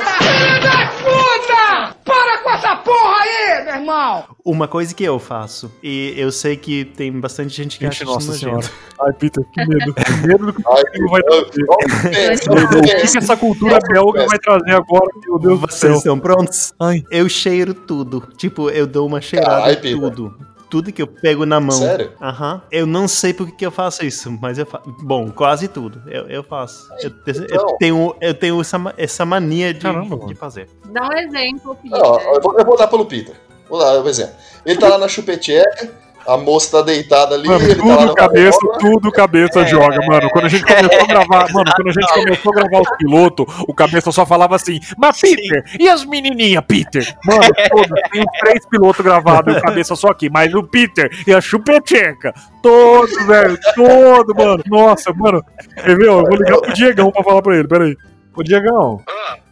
Puta! 0.99 1.97
Para 2.05 2.39
com 2.39 2.51
essa 2.51 2.77
porra 2.77 3.17
aí, 3.21 3.65
meu 3.65 3.75
irmão! 3.75 4.25
Uma 4.45 4.67
coisa 4.67 4.95
que 4.95 5.05
eu 5.05 5.19
faço, 5.19 5.71
e 5.83 6.15
eu 6.17 6.33
sei 6.33 6.57
que 6.57 6.85
tem 6.85 7.13
bastante 7.13 7.51
gente 7.55 7.79
que 7.79 7.85
Gente, 7.85 7.97
acha 7.97 8.05
nossa 8.07 8.31
isso 8.31 8.39
senhora. 8.39 8.57
nojento. 8.57 8.75
Ai, 9.01 9.13
Peter, 9.13 9.45
que 9.53 9.67
medo. 9.67 9.95
Que 9.95 10.13
medo 10.27 10.47
do 10.47 10.53
que 10.55 10.63
o 10.63 11.11
vai 11.11 11.23
trazer. 11.23 11.65
O 11.69 12.83
que 12.83 13.19
essa 13.19 13.37
cultura 13.37 13.79
belga 13.87 14.27
vai 14.27 14.39
trazer 14.39 14.73
agora, 14.73 15.07
meu 15.27 15.39
Deus 15.39 15.61
do 15.61 15.67
Vocês 15.67 15.81
céu. 15.81 15.95
estão 15.97 16.19
prontos? 16.19 16.73
Ai. 16.81 17.03
Eu 17.11 17.29
cheiro 17.29 17.75
tudo. 17.75 18.23
Tipo, 18.37 18.71
eu 18.71 18.87
dou 18.87 19.07
uma 19.07 19.21
cheirada 19.21 19.71
em 19.73 19.95
tudo. 20.01 20.35
Tudo 20.71 20.93
que 20.93 21.01
eu 21.01 21.07
pego 21.07 21.47
na 21.47 21.59
mão. 21.61 21.71
Sério? 21.79 22.13
Aham. 22.21 22.61
Eu 22.71 22.87
não 22.87 23.09
sei 23.09 23.33
por 23.33 23.47
que 23.47 23.53
que 23.57 23.67
eu 23.67 23.71
faço 23.71 24.05
isso, 24.05 24.31
mas 24.41 24.59
eu 24.59 24.67
faço. 24.67 24.85
Bom, 25.03 25.31
quase 25.31 25.67
tudo. 25.69 26.03
Eu, 26.07 26.29
eu 26.29 26.43
faço. 26.43 26.89
Eu, 27.03 27.11
eu 27.27 27.45
Então. 27.45 27.77
tenho, 27.79 28.15
eu 28.21 28.35
tenho 28.35 28.61
essa, 28.61 28.95
essa 28.97 29.25
mania 29.25 29.73
de, 29.73 29.81
Caramba, 29.81 30.17
de 30.27 30.35
fazer. 30.35 30.69
Dá 30.93 31.09
um 31.09 31.13
exemplo, 31.15 31.75
Peter. 31.83 31.99
Eu, 31.99 32.41
vou, 32.41 32.59
eu 32.59 32.65
vou 32.65 32.77
dar 32.77 32.87
pelo 32.89 33.07
Peter. 33.07 33.35
Vou 33.69 33.79
dar 33.79 34.01
um 34.01 34.07
exemplo. 34.09 34.35
Ele 34.67 34.79
tá 34.79 34.89
lá 34.89 34.99
na 34.99 35.09
chupeteca, 35.09 35.91
a 36.29 36.37
moça 36.37 36.77
tá 36.77 36.83
deitada 36.83 37.35
ali, 37.35 37.49
Mano, 37.49 37.67
tá 37.67 37.75
tudo 37.75 38.07
no 38.07 38.15
cabeça, 38.15 38.59
tudo 38.79 39.11
cabeça 39.11 39.67
joga, 39.67 39.99
mano. 40.07 40.29
Quando 40.29 40.45
a 40.45 40.49
gente 40.49 40.63
começou 40.63 41.01
a 41.01 41.07
gravar, 41.09 41.53
mano, 41.55 41.71
quando 41.75 41.89
a 41.89 41.93
gente 41.93 42.13
começou 42.13 42.53
a 42.53 42.55
gravar 42.55 42.81
os 42.83 42.97
pilotos, 42.99 43.47
o 43.67 43.73
cabeça 43.73 44.13
só 44.13 44.27
falava 44.27 44.55
assim, 44.55 44.79
mas 44.99 45.19
Peter, 45.19 45.65
e 45.81 45.89
as 45.89 46.05
menininhas, 46.05 46.63
Peter? 46.69 47.17
Mano, 47.25 47.41
todos, 47.71 48.03
tem 48.13 48.23
três 48.41 48.67
pilotos 48.67 49.03
gravados, 49.03 49.55
e 49.55 49.57
o 49.57 49.63
cabeça 49.63 49.97
só 49.97 50.09
aqui, 50.09 50.29
mas 50.29 50.53
o 50.53 50.63
Peter 50.63 51.11
e 51.27 51.33
a 51.33 51.41
chupeteca, 51.41 52.35
todos, 52.63 53.27
velho, 53.27 53.59
todo, 53.75 54.35
mano. 54.37 54.63
Nossa, 54.67 55.11
mano, 55.15 55.43
ó, 55.79 55.83
eu 55.89 56.25
vou 56.25 56.37
ligar 56.37 56.61
pro 56.61 56.75
Diegão 56.75 57.11
pra 57.11 57.25
falar 57.25 57.41
pra 57.41 57.57
ele, 57.57 57.67
peraí. 57.67 57.97
Ô, 58.37 58.43
Diegão, 58.43 59.01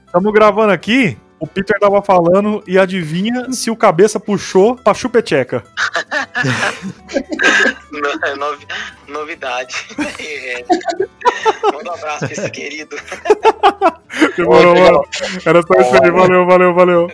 estamos 0.05 0.31
gravando 0.31 0.73
aqui, 0.73 1.17
o 1.39 1.47
Peter 1.47 1.79
tava 1.79 2.01
falando 2.03 2.63
e 2.67 2.79
adivinha 2.79 3.53
se 3.53 3.71
o 3.71 3.77
cabeça 3.77 4.19
puxou 4.19 4.77
pra 4.77 4.95
chupeteca. 4.95 5.63
No- 7.91 8.27
é 8.29 8.35
novi- 8.37 8.67
novidade. 9.09 9.75
É. 10.21 10.65
Manda 11.73 11.91
um 11.91 11.95
abraço 11.95 12.21
pra 12.21 12.33
esse 12.33 12.51
querido. 12.51 12.97
Demorou, 14.37 14.75
mano. 14.75 15.03
Era 15.45 15.63
só 15.63 15.75
isso 15.81 16.03
aí, 16.03 16.11
valeu, 16.11 16.47
valeu, 16.47 16.75
valeu. 16.75 17.11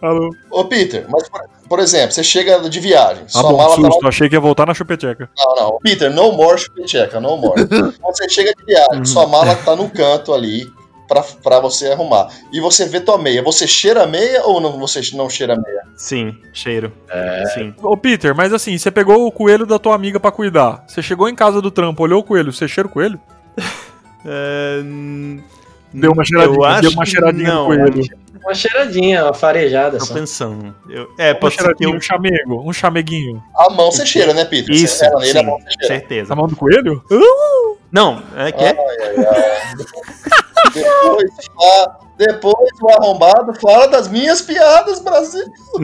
Falou. 0.00 0.30
Ô, 0.50 0.64
Peter, 0.64 1.04
mas 1.08 1.28
por, 1.28 1.40
por 1.68 1.78
exemplo, 1.78 2.12
você 2.12 2.22
chega 2.24 2.58
de 2.68 2.80
viagem, 2.80 3.24
Ah, 3.26 3.28
sua 3.28 3.42
bom, 3.42 3.56
mala 3.58 3.76
tá 3.76 3.82
lá 3.82 3.90
susto, 3.90 4.08
achei 4.08 4.28
que 4.28 4.34
ia 4.34 4.40
voltar 4.40 4.66
na 4.66 4.72
chupeteca. 4.74 5.28
Não, 5.36 5.54
não. 5.56 5.78
Peter, 5.80 6.10
no 6.10 6.32
more 6.32 6.58
chupeteca, 6.58 7.20
no 7.20 7.36
more. 7.36 7.66
Quando 7.68 7.94
você 8.16 8.28
chega 8.28 8.52
de 8.54 8.64
viagem, 8.64 9.04
sua 9.04 9.26
mala 9.26 9.54
tá 9.56 9.76
no 9.76 9.90
canto 9.90 10.32
ali 10.32 10.66
pra, 11.10 11.22
pra 11.42 11.58
você 11.58 11.88
arrumar. 11.88 12.28
E 12.52 12.60
você 12.60 12.86
vê 12.86 13.00
tua 13.00 13.18
meia. 13.18 13.42
Você 13.42 13.66
cheira 13.66 14.04
a 14.04 14.06
meia 14.06 14.44
ou 14.44 14.60
não, 14.60 14.78
você 14.78 15.00
não 15.14 15.28
cheira 15.28 15.54
a 15.54 15.56
meia? 15.56 15.82
Sim, 15.96 16.36
cheiro. 16.54 16.92
Sim. 17.52 17.74
Ô, 17.82 17.96
Peter, 17.96 18.32
mas 18.34 18.52
assim, 18.52 18.78
você 18.78 18.92
pegou 18.92 19.26
o 19.26 19.32
coelho 19.32 19.66
da 19.66 19.78
tua 19.78 19.96
amiga 19.96 20.20
pra 20.20 20.30
cuidar. 20.30 20.84
Você 20.86 21.02
chegou 21.02 21.28
em 21.28 21.34
casa 21.34 21.60
do 21.60 21.70
trampo, 21.70 22.04
olhou 22.04 22.20
o 22.20 22.24
coelho, 22.24 22.52
você 22.52 22.68
cheira 22.68 22.88
o 22.88 22.92
coelho? 22.92 23.20
É, 24.22 24.82
Deu 25.94 26.12
uma 26.12 26.20
eu 26.20 26.26
cheiradinha, 26.26 26.66
acho 26.68 26.82
deu 26.82 26.90
uma 26.90 27.06
cheiradinha 27.06 27.48
não, 27.54 27.68
no 27.70 27.74
coelho. 27.74 28.02
Uma 28.44 28.54
cheiradinha, 28.54 29.24
uma 29.24 29.32
farejada 29.32 29.98
Tô 29.98 30.04
só. 30.04 30.12
pensando. 30.14 30.74
Eu, 30.90 31.08
é, 31.18 31.30
Uma 31.32 31.40
pode 31.40 31.54
ser 31.54 31.74
que 31.74 31.86
eu... 31.86 31.90
um 31.90 32.00
chamego, 32.00 32.68
um 32.68 32.72
chameguinho. 32.72 33.42
A 33.56 33.70
mão 33.70 33.90
você 33.90 34.04
cheira, 34.04 34.34
né, 34.34 34.44
Peter? 34.44 34.74
Isso, 34.74 34.96
Você 34.98 35.06
ela 35.06 35.20
nele, 35.20 35.38
a 35.38 35.40
sim, 35.40 35.46
mão 35.46 35.58
você 35.58 35.70
cheira. 35.70 35.86
certeza. 35.86 36.32
A 36.32 36.36
mão 36.36 36.46
do 36.46 36.54
coelho? 36.54 37.02
Não, 37.90 38.22
é 38.36 38.52
que 38.52 38.62
Ai, 38.62 38.76
ai, 38.76 39.26
ai. 39.26 39.74
Depois, 40.74 41.30
fa- 41.54 41.98
depois 42.16 42.70
o 42.82 42.88
arrombado 42.90 43.54
fala 43.60 43.88
das 43.88 44.08
minhas 44.08 44.42
piadas, 44.42 45.00
Brasil. 45.00 45.44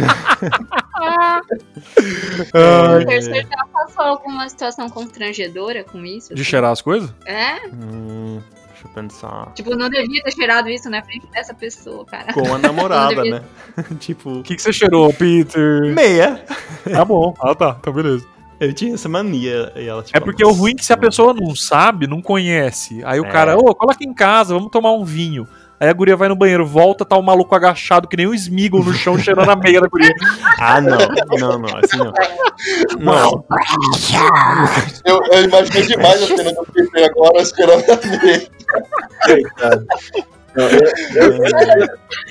Ai, 2.54 3.04
Peter, 3.04 3.22
você 3.22 3.42
já 3.42 3.64
passou 3.72 4.02
alguma 4.04 4.48
situação 4.48 4.88
constrangedora 4.88 5.84
com 5.84 6.04
isso? 6.04 6.28
de 6.28 6.34
assim? 6.40 6.44
cheirar 6.50 6.72
as 6.72 6.80
coisas? 6.82 7.12
É? 7.24 7.66
Hum, 7.68 8.40
deixa 8.70 8.86
eu 8.86 8.90
pensar. 8.94 9.52
Tipo, 9.54 9.74
não 9.76 9.88
devia 9.88 10.22
ter 10.22 10.32
cheirado 10.32 10.68
isso 10.68 10.88
na 10.90 11.02
frente 11.02 11.26
dessa 11.32 11.54
pessoa, 11.54 12.04
cara. 12.04 12.32
Com 12.32 12.54
a 12.54 12.58
namorada, 12.58 13.22
né? 13.24 13.42
tipo, 13.98 14.38
O 14.38 14.42
que, 14.42 14.56
que 14.56 14.62
você 14.62 14.72
cheirou, 14.72 15.12
Peter? 15.12 15.92
meia. 15.94 16.44
Tá 16.90 17.04
bom. 17.04 17.34
Ah, 17.40 17.54
tá. 17.54 17.76
Então, 17.80 17.92
beleza. 17.92 18.26
Eu 18.58 18.72
tinha 18.72 18.94
essa 18.94 19.08
mania 19.08 19.72
e 19.76 19.86
ela 19.86 20.02
tipo, 20.02 20.16
É 20.16 20.20
porque 20.20 20.44
o 20.44 20.50
ruim 20.52 20.72
é 20.72 20.74
que 20.74 20.84
se 20.84 20.92
a 20.92 20.96
pessoa 20.96 21.34
não 21.34 21.54
sabe, 21.54 22.06
não 22.06 22.22
conhece. 22.22 23.02
Aí 23.04 23.20
o 23.20 23.26
É. 23.26 23.30
cara, 23.30 23.56
ô, 23.56 23.74
coloca 23.74 24.02
em 24.02 24.14
casa, 24.14 24.54
vamos 24.54 24.70
tomar 24.70 24.92
um 24.92 25.04
vinho. 25.04 25.46
Aí 25.78 25.90
a 25.90 25.92
guria 25.92 26.16
vai 26.16 26.26
no 26.30 26.34
banheiro, 26.34 26.64
volta, 26.64 27.04
tá 27.04 27.18
o 27.18 27.22
maluco 27.22 27.54
agachado 27.54 28.08
que 28.08 28.16
nem 28.16 28.26
um 28.26 28.32
Smeagol 28.32 28.82
no 28.82 28.94
chão, 28.94 29.18
cheirando 29.18 29.50
a 29.50 29.56
meia 29.56 29.78
da 29.80 29.88
guria. 29.88 30.14
Ah, 30.58 30.80
não. 30.80 30.96
Não, 31.38 31.58
não, 31.58 31.76
assim 31.76 31.98
não. 31.98 32.12
Não. 32.98 33.44
Eu, 35.04 35.20
eu 35.32 35.44
imaginei 35.44 35.82
demais 35.82 36.22
a 36.22 36.26
cena 36.26 36.52
do 36.54 36.64
Peter 36.72 37.04
agora 37.10 37.42
esperando 37.42 37.84
a 37.90 38.24
meia. 38.24 38.48
Coitado. 39.22 39.86
Não, 40.56 40.64
eu, 40.68 40.80
eu, 41.22 41.86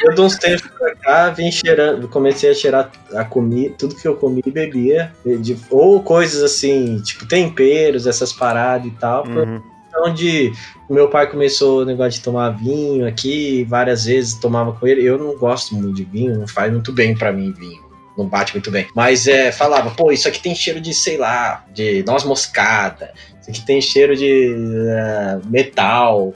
eu, 0.05 0.15
de 0.15 0.21
uns 0.21 0.37
tempos 0.37 0.67
pra 0.77 0.95
cá 0.95 1.29
vim 1.29 1.51
cheirando, 1.51 2.07
comecei 2.07 2.49
a 2.49 2.53
cheirar 2.55 2.91
a 3.13 3.23
comida, 3.23 3.75
tudo 3.77 3.95
que 3.95 4.07
eu 4.07 4.15
comi 4.15 4.41
e 4.45 4.51
bebia, 4.51 5.11
de- 5.41 5.57
ou 5.69 6.01
coisas 6.01 6.41
assim, 6.43 6.99
tipo 7.01 7.27
temperos, 7.27 8.07
essas 8.07 8.33
paradas 8.33 8.87
e 8.87 8.91
tal, 8.91 9.25
Uhum. 9.27 9.61
onde 10.05 10.51
o 10.89 10.93
meu 10.93 11.07
pai 11.09 11.29
começou 11.29 11.81
o 11.81 11.85
negócio 11.85 12.19
de 12.19 12.21
tomar 12.21 12.49
vinho 12.51 13.07
aqui, 13.07 13.63
várias 13.65 14.05
vezes 14.05 14.33
tomava 14.39 14.73
com 14.73 14.85
ele. 14.87 15.03
Eu 15.05 15.17
não 15.17 15.37
gosto 15.37 15.73
muito 15.75 15.93
de 15.95 16.03
vinho, 16.03 16.37
não 16.39 16.47
faz 16.47 16.71
muito 16.71 16.91
bem 16.91 17.15
pra 17.15 17.31
mim 17.31 17.53
vinho. 17.53 17.83
não 18.17 18.25
bate 18.29 18.53
muito 18.53 18.71
bem. 18.71 18.87
Mas 18.95 19.27
é, 19.27 19.51
falava, 19.51 19.91
pô, 19.91 20.09
isso 20.09 20.25
aqui 20.25 20.39
tem 20.41 20.55
cheiro 20.55 20.79
de, 20.79 20.93
sei 20.93 21.17
lá, 21.17 21.65
de 21.73 22.01
noz 22.07 22.23
moscada. 22.23 23.11
Isso 23.41 23.49
aqui 23.51 23.65
tem 23.65 23.81
cheiro 23.81 24.15
de 24.15 24.55
eh, 24.87 25.39
metal. 25.49 26.33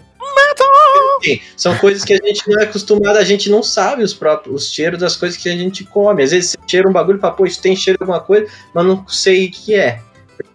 Enfim, 1.21 1.41
são 1.57 1.77
coisas 1.77 2.03
que 2.03 2.13
a 2.13 2.17
gente 2.17 2.47
não 2.49 2.59
é 2.61 2.63
acostumado, 2.63 3.17
a 3.17 3.23
gente 3.23 3.49
não 3.49 3.61
sabe 3.61 4.03
os 4.03 4.13
próprios 4.13 4.63
os 4.67 4.73
cheiros 4.73 4.99
das 4.99 5.15
coisas 5.15 5.37
que 5.37 5.49
a 5.49 5.51
gente 5.53 5.83
come. 5.83 6.23
Às 6.23 6.31
vezes 6.31 6.51
você 6.51 6.57
cheira 6.67 6.87
um 6.87 6.93
bagulho 6.93 7.17
e 7.17 7.21
fala, 7.21 7.33
pô, 7.33 7.45
isso 7.45 7.61
tem 7.61 7.75
cheiro 7.75 7.97
de 7.97 8.03
alguma 8.03 8.21
coisa, 8.21 8.47
mas 8.73 8.85
não 8.85 9.07
sei 9.07 9.47
o 9.47 9.51
que 9.51 9.75
é. 9.75 10.01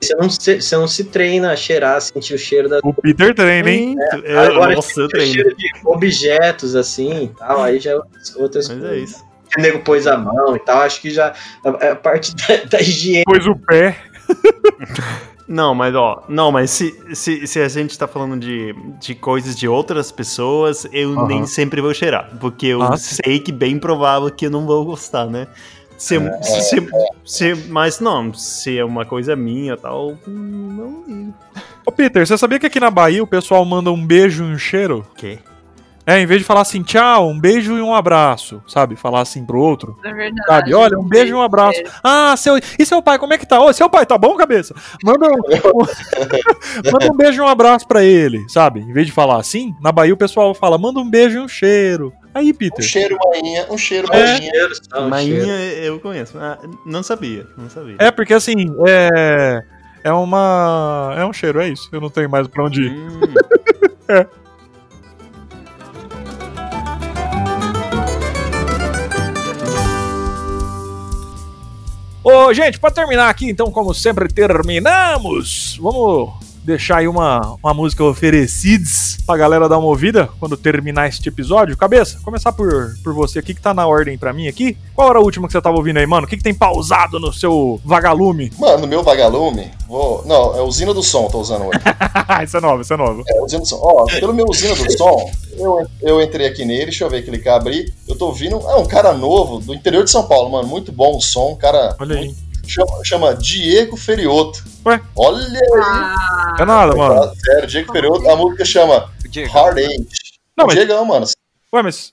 Você 0.01 0.15
não, 0.17 0.31
se, 0.31 0.61
você 0.63 0.77
não 0.77 0.89
se 0.89 1.05
treina 1.05 1.53
a 1.53 1.57
cheirar, 1.57 1.97
a 1.97 2.01
sentir 2.01 2.35
o 2.35 2.39
cheiro 2.39 2.69
da. 2.71 2.81
O 2.83 2.95
Peter 2.95 3.35
treina, 3.35 3.71
hein? 3.71 3.95
É, 4.25 4.37
Agora, 4.39 4.75
nossa, 4.75 4.99
eu 4.99 5.05
o 5.05 5.09
treino. 5.09 5.33
cheiro 5.35 5.55
de 5.57 5.67
objetos 5.85 6.75
assim 6.75 7.25
e 7.25 7.29
tal, 7.29 7.63
aí 7.63 7.79
já 7.79 7.91
é 7.91 7.97
outras- 7.97 8.37
outras 8.37 8.69
Mas 8.69 8.79
coisas. 8.79 8.97
é 8.97 9.01
isso. 9.03 9.25
O 9.57 9.61
nego 9.61 9.79
pôs 9.81 10.07
a 10.07 10.17
mão 10.17 10.57
e 10.57 10.59
tal, 10.59 10.81
acho 10.81 11.01
que 11.03 11.11
já 11.11 11.35
a, 11.65 11.91
a 11.91 11.97
parte 11.97 12.35
da, 12.35 12.57
da 12.65 12.81
higiene. 12.81 13.25
Pôs 13.25 13.47
o 13.47 13.55
pé. 13.57 13.97
Não, 15.47 15.75
mas 15.75 15.95
ó, 15.95 16.25
não, 16.29 16.51
mas 16.51 16.71
se, 16.71 17.15
se, 17.15 17.47
se 17.47 17.61
a 17.61 17.69
gente 17.69 17.99
tá 17.99 18.09
falando 18.09 18.39
de, 18.41 18.75
de 18.99 19.15
coisas 19.15 19.55
de 19.55 19.69
outras 19.69 20.11
pessoas, 20.11 20.87
eu 20.91 21.13
Aham. 21.13 21.27
nem 21.27 21.47
sempre 21.47 21.83
vou 21.83 21.93
cheirar. 21.93 22.31
Porque 22.41 22.69
eu 22.69 22.83
Ah, 22.83 22.97
sei 22.97 23.39
que 23.39 23.53
bem 23.53 23.79
provável 23.79 24.31
que 24.31 24.47
eu 24.47 24.51
não 24.51 24.65
vou 24.67 24.85
gostar, 24.87 25.27
né? 25.27 25.47
Se, 25.99 26.17
se, 26.43 26.89
se, 27.25 27.55
mas 27.69 28.01
não, 28.01 28.33
se 28.35 28.77
é 28.79 28.85
uma 28.85 29.05
coisa 29.05 29.37
minha 29.37 29.77
tal, 29.77 30.17
não 30.27 31.05
ligo. 31.07 31.35
Ô, 31.87 31.93
Peter, 31.93 32.27
você 32.27 32.37
sabia 32.37 32.59
que 32.59 32.67
aqui 32.67 32.81
na 32.81 32.91
Bahia 32.91 33.23
o 33.23 33.27
pessoal 33.27 33.65
manda 33.65 33.93
um 33.93 34.05
beijo 34.07 34.43
e 34.45 34.47
um 34.55 34.59
cheiro? 34.59 35.07
O 35.11 35.15
quê? 35.15 35.39
É, 36.07 36.21
em 36.21 36.27
vez 36.27 36.41
de 36.41 36.47
falar 36.47 36.61
assim, 36.61 36.83
tchau, 36.83 37.31
um 37.31 37.41
beijo 37.41 37.79
e 37.79 37.81
um 37.81 37.95
abraço, 37.95 38.63
sabe? 38.67 38.95
Falar 38.95 39.21
assim 39.23 39.45
pro 39.45 39.59
outro. 39.59 39.99
É 40.05 40.13
verdade. 40.13 40.47
Sabe? 40.47 40.75
Olha, 40.75 40.99
um 40.99 41.03
beijo 41.09 41.33
e 41.33 41.35
um 41.35 41.41
abraço. 41.41 41.81
Ah, 42.03 42.35
seu. 42.37 42.59
E 42.79 42.85
seu 42.85 43.01
pai, 43.01 43.19
como 43.19 43.33
é 43.33 43.39
que 43.39 43.47
tá? 43.47 43.59
Ô, 43.59 43.73
seu 43.73 43.89
pai, 43.89 44.05
tá 44.05 44.19
bom, 44.19 44.37
cabeça? 44.37 44.75
Manda 45.03 45.27
um, 45.29 45.39
manda 46.93 47.13
um 47.13 47.17
beijo 47.17 47.39
e 47.43 47.45
um 47.45 47.49
abraço 47.49 47.87
pra 47.89 48.05
ele, 48.05 48.45
sabe? 48.49 48.81
Em 48.81 48.93
vez 48.93 49.07
de 49.07 49.13
falar 49.13 49.39
assim, 49.39 49.75
na 49.81 49.91
Bahia 49.91 50.13
o 50.13 50.17
pessoal 50.17 50.55
fala, 50.55 50.77
manda 50.77 51.01
um 51.01 51.09
beijo 51.09 51.39
e 51.39 51.41
um 51.41 51.49
cheiro. 51.49 52.13
Aí, 52.35 52.51
Um 52.51 52.55
Peter. 52.55 52.85
cheiro, 52.85 53.17
mainha, 53.33 53.67
um 53.71 53.79
cheiro, 53.79 54.09
É. 54.13 54.21
mainha. 55.01 55.09
Mainha 55.09 55.55
eu 55.83 56.01
conheço. 56.01 56.37
Ah, 56.39 56.59
não 56.85 57.03
sabia, 57.03 57.47
não 57.57 57.71
sabia. 57.71 57.97
É, 57.99 58.11
porque 58.11 58.35
assim, 58.35 58.67
é. 58.87 59.63
É 60.03 60.13
uma. 60.13 61.15
É 61.17 61.25
um 61.25 61.33
cheiro, 61.33 61.63
é 61.63 61.69
isso. 61.69 61.89
Eu 61.91 61.99
não 62.01 62.11
tenho 62.11 62.29
mais 62.29 62.47
pra 62.47 62.63
onde 62.65 62.83
ir. 62.83 62.91
Hum, 62.93 63.21
É. 64.07 64.27
Ô, 72.25 72.55
gente, 72.55 72.81
pra 72.81 72.91
terminar 72.91 73.29
aqui, 73.29 73.51
então, 73.51 73.71
como 73.71 73.93
sempre, 73.93 74.33
terminamos. 74.33 75.79
Vamos 75.79 76.54
deixar 76.65 76.99
aí 76.99 77.09
uma, 77.09 77.57
uma 77.63 77.75
música 77.75 78.03
oferecidas 78.03 79.19
pra 79.27 79.37
galera 79.37 79.69
dar 79.69 79.79
uma 79.79 79.89
ouvida 79.89 80.29
quando 80.41 80.57
terminar 80.57 81.09
este 81.09 81.29
episódio. 81.29 81.77
Cabeça, 81.77 82.19
começar 82.25 82.53
por, 82.53 82.95
por 83.05 83.13
você 83.13 83.39
aqui 83.39 83.55
que 83.55 83.61
tá 83.61 83.75
na 83.75 83.87
ordem 83.87 84.17
pra 84.17 84.33
mim 84.33 84.49
aqui. 84.49 84.77
Qual 84.95 85.09
era 85.11 85.19
a 85.19 85.23
última 85.23 85.47
que 85.47 85.53
você 85.53 85.61
tava 85.61 85.77
ouvindo 85.77 85.99
aí, 85.99 86.07
mano? 86.07 86.27
O 86.27 86.29
que, 86.29 86.37
que 86.37 86.43
tem 86.43 86.55
pausado 86.55 87.21
no 87.21 87.33
seu 87.33 87.81
vagalume? 87.85 88.51
Mano, 88.59 88.79
no 88.79 88.87
meu 88.87 89.03
vagalume, 89.03 89.71
vou. 89.87 90.25
Não, 90.27 90.57
é 90.57 90.63
usina 90.63 90.95
do 90.95 91.03
som, 91.03 91.29
tô 91.29 91.41
usando 91.41 91.67
hoje. 91.67 91.79
isso 92.43 92.57
é 92.57 92.61
novo, 92.61 92.83
isso 92.83 92.95
é 92.95 92.97
novo. 92.97 93.23
É, 93.29 93.43
usina 93.43 93.61
do 93.61 93.69
som. 93.69 93.81
Ó, 93.83 94.05
pelo 94.07 94.33
meu 94.33 94.47
usina 94.49 94.75
do 94.75 94.93
som, 94.97 95.31
eu, 95.59 95.87
eu 96.01 96.23
entrei 96.23 96.47
aqui 96.47 96.65
nele, 96.65 96.87
deixa 96.87 97.05
eu 97.05 97.11
ver, 97.11 97.25
clicar, 97.25 97.57
abrir. 97.57 97.93
Eu 98.09 98.17
tô 98.17 98.27
ouvindo. 98.27 98.57
É 98.57 98.77
um 98.77 98.87
cara 98.87 99.13
novo, 99.13 99.59
do 99.59 99.75
interior 99.75 100.05
de 100.05 100.11
São 100.11 100.27
Paulo, 100.27 100.51
mano. 100.51 100.67
Muito 100.67 100.91
bom 100.91 101.17
o 101.17 101.21
som. 101.21 101.51
Um 101.53 101.57
cara. 101.57 101.95
Olha 102.01 102.17
aí. 102.17 102.25
muito- 102.27 102.54
chama, 102.71 103.05
chama 103.05 103.35
Diego 103.35 103.97
Ferioto. 103.97 104.63
Ué? 104.87 105.01
Olha 105.17 105.39
aí. 105.47 105.83
Ah, 105.83 106.57
É 106.61 106.65
nada, 106.65 106.95
mano. 106.97 107.21
Tá 107.21 107.33
sério, 107.37 107.67
Diego 107.69 107.93
Ferioto. 107.93 108.29
A 108.31 108.37
música 108.37 108.65
chama 108.65 109.11
Diego. 109.29 109.53
Hard 109.53 109.79
Age. 109.79 110.07
Não, 110.57 110.67
mas- 110.67 110.75
Diegão, 110.77 111.05
mano. 111.05 111.27
Ué, 111.73 111.83
mas. 111.83 112.13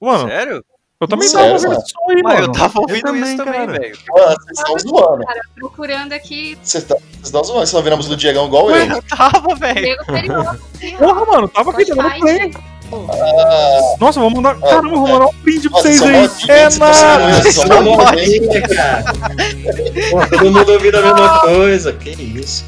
Mano, 0.00 0.28
Sério? 0.28 0.64
eu 1.00 1.06
também 1.08 1.28
Sério, 1.28 1.60
tava 1.60 1.68
ouvindo 1.68 1.88
som 1.88 2.10
aí, 2.10 2.22
Mas 2.24 2.34
mano. 2.34 2.46
eu 2.46 2.52
tava 2.52 2.80
ouvindo 2.80 3.02
também, 3.02 3.22
isso 3.22 3.36
também, 3.44 3.66
velho. 3.68 3.98
Mano, 4.10 4.36
vocês 4.36 4.58
estão 4.58 4.78
zoando. 4.80 5.24
cara, 5.24 5.40
procurando 5.54 6.12
aqui 6.12 6.58
Vocês 6.62 6.82
tá- 6.84 6.94
vocês 6.96 7.22
estão 7.22 7.44
zoando. 7.44 7.58
Vocês 7.60 7.68
estão 7.68 7.78
ouvindo 7.80 7.92
a 7.92 7.96
música 7.96 8.16
do 8.16 8.18
Diegão 8.20 8.46
igual 8.46 8.70
eu. 8.72 8.76
Eu 8.96 9.02
tava, 9.02 9.54
velho. 9.54 9.80
Diego 9.80 10.04
Ferioto. 10.06 10.62
Porra, 10.98 11.24
mano, 11.26 11.48
tava 11.48 11.70
aqui 11.70 11.84
dando 11.84 12.10
play. 12.18 12.52
Ah, 12.92 13.94
Nossa, 13.98 14.20
vou 14.20 14.30
mandar. 14.30 14.54
Caramba, 14.56 14.88
vou 14.90 15.08
mandar 15.08 15.26
um 15.26 15.34
print 15.42 15.70
pra 15.70 15.80
vocês 15.80 16.02
aí. 16.02 16.30
É 16.48 16.68
cara? 16.78 17.40
Pô, 20.10 20.26
Todo 20.36 20.50
mundo 20.50 20.72
ouvindo 20.72 20.98
a 20.98 21.02
mesma 21.02 21.38
coisa. 21.40 21.92
Que 21.94 22.10
isso? 22.10 22.64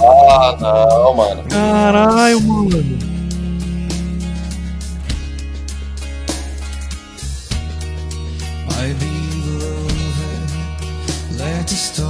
Ah, 0.00 0.56
não, 0.60 1.14
mano. 1.14 1.44
Caralho, 1.50 2.40
mano. 2.40 2.98
I 8.80 8.92
believe 8.94 9.62
love 9.62 11.38
let 11.38 11.70
us 11.70 11.80
stop 11.90 12.07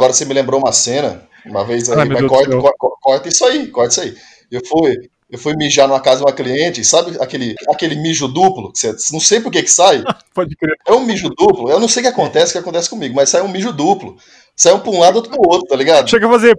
agora 0.00 0.14
você 0.14 0.24
me 0.24 0.32
lembrou 0.32 0.58
uma 0.58 0.72
cena, 0.72 1.22
uma 1.44 1.62
vez 1.62 1.90
aí, 1.90 1.98
Ai, 1.98 2.08
mas 2.08 2.26
corta, 2.26 2.56
corta, 2.56 2.96
corta 3.02 3.28
isso 3.28 3.44
aí, 3.44 3.66
corta 3.68 3.90
isso 3.90 4.00
aí. 4.00 4.14
Eu 4.50 4.62
fui, 4.66 4.96
eu 5.30 5.38
fui 5.38 5.54
mijar 5.54 5.86
numa 5.86 6.00
casa 6.00 6.18
de 6.18 6.24
uma 6.24 6.32
cliente, 6.32 6.82
sabe 6.82 7.16
aquele, 7.20 7.54
aquele 7.68 7.94
mijo 7.96 8.26
duplo? 8.26 8.72
Que 8.72 8.78
você, 8.78 8.96
não 9.12 9.20
sei 9.20 9.40
por 9.40 9.52
que 9.52 9.62
que 9.62 9.70
sai. 9.70 10.02
Pode 10.34 10.56
crer. 10.56 10.74
É 10.86 10.92
um 10.92 11.04
mijo 11.04 11.28
duplo, 11.28 11.70
eu 11.70 11.78
não 11.78 11.86
sei 11.86 12.00
o 12.00 12.04
que 12.04 12.12
acontece, 12.12 12.50
o 12.50 12.52
que 12.52 12.58
acontece 12.58 12.88
comigo, 12.88 13.14
mas 13.14 13.28
sai 13.28 13.42
um 13.42 13.48
mijo 13.48 13.72
duplo. 13.72 14.16
Sai 14.56 14.72
um 14.72 14.80
pra 14.80 14.90
um 14.90 14.98
lado, 14.98 15.16
outro 15.16 15.30
pro 15.30 15.48
outro, 15.48 15.68
tá 15.68 15.76
ligado? 15.76 16.08
Chega 16.08 16.26
a 16.26 16.30
fazer. 16.30 16.58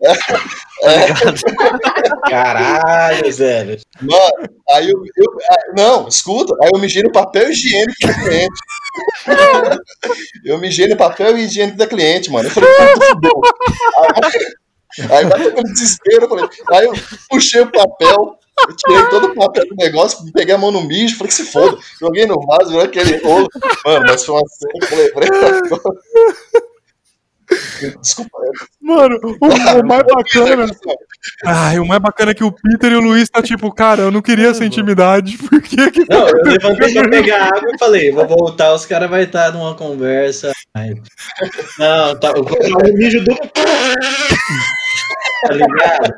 Caralho, 2.28 3.32
velho. 3.32 3.78
Mano, 4.00 4.48
aí 4.70 4.88
eu, 4.90 5.02
eu- 5.16 5.38
ah, 5.50 5.56
Não, 5.76 6.08
escuta, 6.08 6.54
aí 6.62 6.70
eu 6.72 6.80
mijei 6.80 7.02
no 7.02 7.12
papel 7.12 7.50
higiênico 7.50 7.94
da 8.06 8.14
cliente. 8.14 8.60
eu 10.44 10.58
mijei 10.58 10.88
no 10.88 10.96
papel 10.96 11.36
higiênico 11.38 11.76
da 11.78 11.86
cliente, 11.86 12.30
mano. 12.30 12.48
Eu 12.48 12.52
falei, 12.52 12.70
puta, 12.70 13.06
fudeu. 13.06 13.40
Aí, 14.14 14.46
aí 15.18 15.24
bateu 15.26 15.48
aquele 15.50 15.72
desespero, 15.72 16.24
eu 16.24 16.28
falei, 16.28 16.48
aí 16.72 16.84
eu 16.86 16.92
puxei 17.28 17.60
o 17.60 17.70
papel, 17.70 18.36
eu 18.68 18.76
tirei 18.76 19.06
todo 19.08 19.26
o 19.28 19.34
papel 19.34 19.64
do 19.68 19.76
negócio, 19.76 20.18
peguei 20.32 20.54
a 20.54 20.58
mão 20.58 20.70
no 20.72 20.82
mijo, 20.82 21.16
falei 21.16 21.28
que 21.28 21.34
se 21.34 21.44
foda. 21.44 21.78
Joguei 22.00 22.26
no 22.26 22.40
vaso, 22.46 22.70
virou 22.70 22.84
aquele 22.84 23.16
rolo. 23.18 23.48
Mano, 23.84 24.04
mas 24.08 24.24
foi 24.24 24.34
uma 24.34 24.42
cena 24.48 24.72
que 24.88 24.94
eu 24.94 24.98
lembrei. 24.98 25.28
Desculpa. 28.00 28.38
Mano, 28.80 29.18
o, 29.22 29.46
o 29.46 29.86
mais 29.86 30.02
bacana. 30.02 30.66
Ai, 31.44 31.78
o 31.78 31.86
mais 31.86 32.00
bacana 32.00 32.30
é 32.32 32.34
que 32.34 32.44
o 32.44 32.52
Peter 32.52 32.92
e 32.92 32.96
o 32.96 33.00
Luiz 33.00 33.28
tá 33.28 33.42
tipo, 33.42 33.72
cara, 33.72 34.02
eu 34.02 34.10
não 34.10 34.22
queria 34.22 34.48
essa 34.48 34.64
intimidade. 34.64 35.38
Por 35.48 35.60
que 35.62 35.90
que. 35.90 36.04
Não, 36.08 36.28
eu 36.28 36.44
levantei 36.44 36.92
pra 36.92 37.08
pegar 37.08 37.46
água 37.46 37.70
e 37.74 37.78
falei, 37.78 38.12
vou 38.12 38.26
voltar, 38.26 38.74
os 38.74 38.86
caras 38.86 39.08
vão 39.08 39.20
estar 39.20 39.52
numa 39.52 39.74
conversa. 39.74 40.52
Aí, 40.74 40.94
não, 41.78 42.18
tá, 42.18 42.32
um 42.32 42.96
mijo 42.96 43.22
do. 43.24 43.34
Tá 45.46 45.54
ligado? 45.54 46.14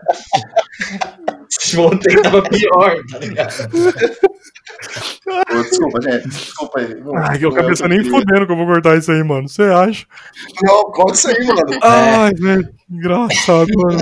Voltei, 1.75 2.17
tava 2.23 2.43
pior, 2.43 2.97
tá 3.11 3.19
ligado? 3.19 3.53
Pô, 5.25 5.63
Desculpa, 5.63 6.01
gente. 6.03 6.29
Desculpa 6.29 6.81
aí. 6.81 6.95
Não- 7.01 7.17
Ai, 7.17 7.39
que 7.39 7.47
eu 7.47 7.53
cabeça 7.53 7.89
nem 7.89 8.05
fudendo 8.05 8.47
que 8.47 8.53
eu 8.53 8.57
vou 8.57 8.67
cortar 8.67 8.97
isso 8.97 9.11
aí, 9.13 9.23
mano. 9.23 9.49
Você 9.49 9.63
acha? 9.63 10.07
Não, 10.63 10.83
corta 10.93 11.15
isso 11.15 11.29
aí, 11.29 11.47
mano. 11.47 11.79
Ai, 11.83 12.33
velho, 12.35 12.69
engraçado, 12.91 13.69
mano. 13.77 14.01